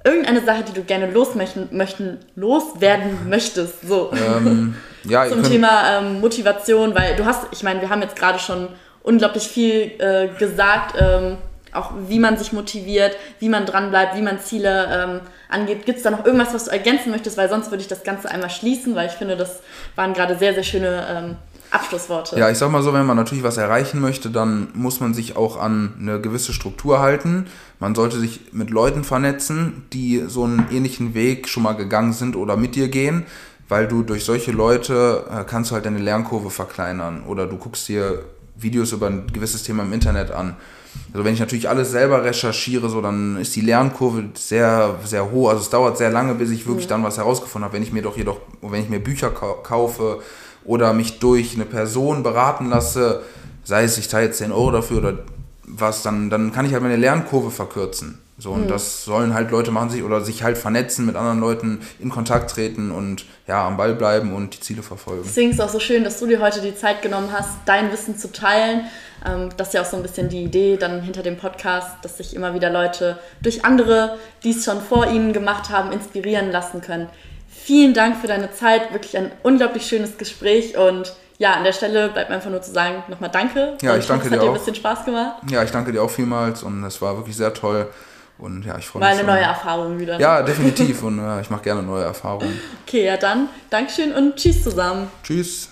irgendeine 0.04 0.44
Sache, 0.44 0.64
die 0.64 0.74
du 0.74 0.84
gerne 0.84 1.10
losmöchten, 1.12 1.70
möchten, 1.72 2.20
loswerden 2.36 3.30
möchtest? 3.30 3.88
So. 3.88 4.12
Ähm, 4.14 4.76
ja, 5.04 5.28
Zum 5.28 5.44
Thema 5.44 6.00
ähm, 6.00 6.22
Motivation, 6.22 6.96
weil 6.96 7.16
du 7.16 7.26
hast, 7.26 7.48
ich 7.52 7.64
meine, 7.64 7.82
wir 7.82 7.90
haben 7.90 8.02
jetzt 8.02 8.16
gerade 8.16 8.40
schon 8.40 8.70
unglaublich 9.02 9.48
viel 9.48 9.92
äh, 10.00 10.30
gesagt, 10.40 10.96
ähm, 11.00 11.38
auch 11.74 11.92
wie 12.08 12.20
man 12.20 12.38
sich 12.38 12.54
motiviert, 12.54 13.16
wie 13.40 13.50
man 13.50 13.66
dranbleibt, 13.66 14.16
wie 14.16 14.22
man 14.22 14.40
Ziele 14.40 14.88
ähm, 14.92 15.20
angeht. 15.50 15.86
Gibt 15.86 15.98
es 15.98 16.04
da 16.04 16.12
noch 16.12 16.26
irgendwas, 16.26 16.54
was 16.54 16.66
du 16.66 16.72
ergänzen 16.72 17.12
möchtest? 17.12 17.38
Weil 17.38 17.50
sonst 17.50 17.72
würde 17.72 17.82
ich 17.82 17.88
das 17.88 18.04
Ganze 18.04 18.30
einmal 18.30 18.50
schließen, 18.50 18.96
weil 18.96 19.08
ich 19.08 19.14
finde, 19.14 19.38
das 19.38 19.62
waren 19.96 20.14
gerade 20.14 20.38
sehr, 20.38 20.54
sehr 20.54 20.64
schöne 20.64 21.06
ähm, 21.10 21.36
Abschlussworte. 21.74 22.38
Ja, 22.38 22.50
ich 22.50 22.58
sag 22.58 22.70
mal 22.72 22.84
so, 22.84 22.94
wenn 22.94 23.06
man 23.06 23.18
natürlich 23.18 23.44
was 23.44 23.58
erreichen 23.58 24.00
möchte, 24.00 24.30
dann 24.30 24.70
muss 24.74 25.00
man 25.00 25.14
sich 25.14 25.36
auch 25.36 25.58
an 25.60 25.96
eine 26.00 26.22
gewisse 26.22 26.54
Struktur 26.54 27.00
halten. 27.00 27.48
Man 27.80 27.96
sollte 27.96 28.20
sich 28.20 28.54
mit 28.54 28.70
Leuten 28.70 29.04
vernetzen, 29.04 29.86
die 29.92 30.24
so 30.28 30.44
einen 30.44 30.68
ähnlichen 30.72 31.16
Weg 31.16 31.50
schon 31.50 31.64
mal 31.64 31.74
gegangen 31.74 32.14
sind 32.14 32.36
oder 32.36 32.58
mit 32.58 32.76
dir 32.76 32.90
gehen, 32.90 33.26
weil 33.70 33.88
du 33.88 34.04
durch 34.04 34.24
solche 34.24 34.52
Leute 34.52 35.26
äh, 35.32 35.44
kannst 35.46 35.72
du 35.72 35.76
halt 35.76 35.86
deine 35.86 36.00
Lernkurve 36.00 36.52
verkleinern 36.52 37.24
oder 37.24 37.48
du 37.48 37.58
guckst 37.58 37.88
dir 37.88 38.24
Videos 38.56 38.92
über 38.92 39.08
ein 39.08 39.28
gewisses 39.34 39.64
Thema 39.64 39.84
im 39.84 39.94
Internet 39.94 40.32
an. 40.32 40.56
Also 41.12 41.26
wenn 41.26 41.34
ich 41.34 41.40
natürlich 41.40 41.70
alles 41.70 41.92
selber 41.92 42.24
recherchiere, 42.24 42.90
so 42.90 43.02
dann 43.02 43.38
ist 43.38 43.56
die 43.56 43.62
Lernkurve 43.62 44.26
sehr, 44.34 44.96
sehr 45.06 45.32
hoch. 45.32 45.50
Also 45.50 45.62
es 45.62 45.70
dauert 45.70 45.98
sehr 45.98 46.10
lange, 46.10 46.34
bis 46.36 46.50
ich 46.50 46.66
wirklich 46.66 46.88
mhm. 46.88 46.90
dann 46.90 47.04
was 47.04 47.18
herausgefunden 47.18 47.66
habe. 47.66 47.76
Wenn 47.76 47.84
ich 47.84 47.94
mir 47.94 48.02
doch 48.02 48.18
jedoch, 48.18 48.38
wenn 48.62 48.82
ich 48.82 48.90
mir 48.90 49.00
Bücher 49.00 49.30
kaufe, 49.30 50.22
oder 50.66 50.94
mich 50.94 51.20
durch 51.20 51.56
eine 51.56 51.66
Person 51.66 52.24
beraten 52.24 52.70
lasse, 52.70 53.22
sei 53.64 53.84
es 53.84 53.98
ich 53.98 54.12
jetzt 54.12 54.38
10 54.38 54.52
Euro 54.52 54.72
dafür 54.72 54.98
oder 55.00 55.20
was, 55.66 56.04
dann, 56.04 56.30
dann 56.30 56.52
kann 56.52 56.66
ich 56.66 56.74
halt 56.74 56.84
meine 56.84 56.96
Lernkurve 56.96 57.52
verkürzen. 57.52 58.20
So, 58.44 58.52
und 58.52 58.66
mhm. 58.66 58.68
das 58.68 59.06
sollen 59.06 59.34
halt 59.34 59.52
Leute 59.52 59.72
machen 59.72 59.90
sich 59.90 60.04
oder 60.04 60.20
sich 60.20 60.44
halt 60.44 60.58
vernetzen 60.58 61.06
mit 61.06 61.16
anderen 61.16 61.40
Leuten, 61.40 61.80
in 62.00 62.10
Kontakt 62.10 62.52
treten 62.52 62.92
und 62.92 63.24
ja, 63.48 63.66
am 63.66 63.78
Ball 63.78 63.96
bleiben 63.96 64.36
und 64.36 64.54
die 64.54 64.60
Ziele 64.60 64.84
verfolgen. 64.84 65.24
Deswegen 65.24 65.52
ist 65.52 65.60
es 65.60 65.62
auch 65.62 65.70
so 65.70 65.80
schön, 65.80 66.04
dass 66.04 66.20
du 66.20 66.28
dir 66.28 66.42
heute 66.42 66.60
die 66.60 66.76
Zeit 66.76 67.02
genommen 67.02 67.30
hast, 67.32 67.52
dein 67.66 67.90
Wissen 67.94 68.18
zu 68.18 68.34
teilen. 68.34 68.82
Ähm, 69.26 69.48
das 69.56 69.70
ist 69.70 69.76
ja 69.76 69.82
auch 69.82 69.86
so 69.86 69.96
ein 69.96 70.04
bisschen 70.04 70.28
die 70.28 70.44
Idee 70.44 70.76
dann 70.76 71.02
hinter 71.02 71.24
dem 71.24 71.38
Podcast, 71.38 71.90
dass 72.02 72.18
sich 72.18 72.36
immer 72.36 72.54
wieder 72.54 72.70
Leute 72.70 73.18
durch 73.42 73.64
andere, 73.64 74.18
die 74.44 74.52
es 74.52 74.66
schon 74.66 74.82
vor 74.82 75.08
ihnen 75.08 75.32
gemacht 75.32 75.70
haben, 75.70 75.94
inspirieren 75.94 76.52
lassen 76.52 76.82
können. 76.82 77.08
Vielen 77.48 77.94
Dank 77.94 78.18
für 78.18 78.28
deine 78.28 78.52
Zeit. 78.52 78.92
Wirklich 78.92 79.16
ein 79.16 79.32
unglaublich 79.44 79.86
schönes 79.86 80.18
Gespräch 80.18 80.78
und 80.78 81.14
ja, 81.38 81.54
an 81.54 81.64
der 81.64 81.72
Stelle 81.72 82.10
bleibt 82.10 82.30
mir 82.30 82.36
einfach 82.36 82.52
nur 82.52 82.62
zu 82.62 82.74
sagen, 82.74 83.04
nochmal 83.08 83.30
danke. 83.32 83.78
Ja, 83.82 83.96
ich 83.96 84.06
danke 84.06 84.30
dir 84.30 84.36
auch. 84.36 84.40
Es 84.40 84.40
hat 84.40 84.42
dir 84.42 84.48
ein 84.50 84.54
bisschen 84.54 84.76
Spaß 84.76 85.06
gemacht. 85.06 85.44
Ja, 85.50 85.64
ich 85.64 85.72
danke 85.72 85.94
dir 85.94 86.04
auch 86.04 86.12
vielmals 86.12 86.62
und 86.62 86.84
es 86.84 87.02
war 87.02 87.16
wirklich 87.16 87.38
sehr 87.38 87.54
toll. 87.54 87.88
Und 88.38 88.66
ja, 88.66 88.78
ich 88.78 88.86
freue 88.86 89.02
mich. 89.02 89.10
War 89.10 89.18
eine 89.18 89.28
neue 89.28 89.44
Erfahrung 89.44 90.00
wieder. 90.00 90.20
Ja, 90.20 90.42
definitiv. 90.42 91.04
Und 91.04 91.18
ja, 91.18 91.40
ich 91.40 91.50
mache 91.50 91.64
gerne 91.64 91.84
neue 91.84 92.04
Erfahrungen. 92.04 92.60
Okay, 92.86 93.06
ja 93.06 93.18
dann. 93.18 93.50
Dankeschön 93.70 94.12
und 94.14 94.36
tschüss 94.36 94.64
zusammen. 94.64 95.10
Tschüss. 95.24 95.70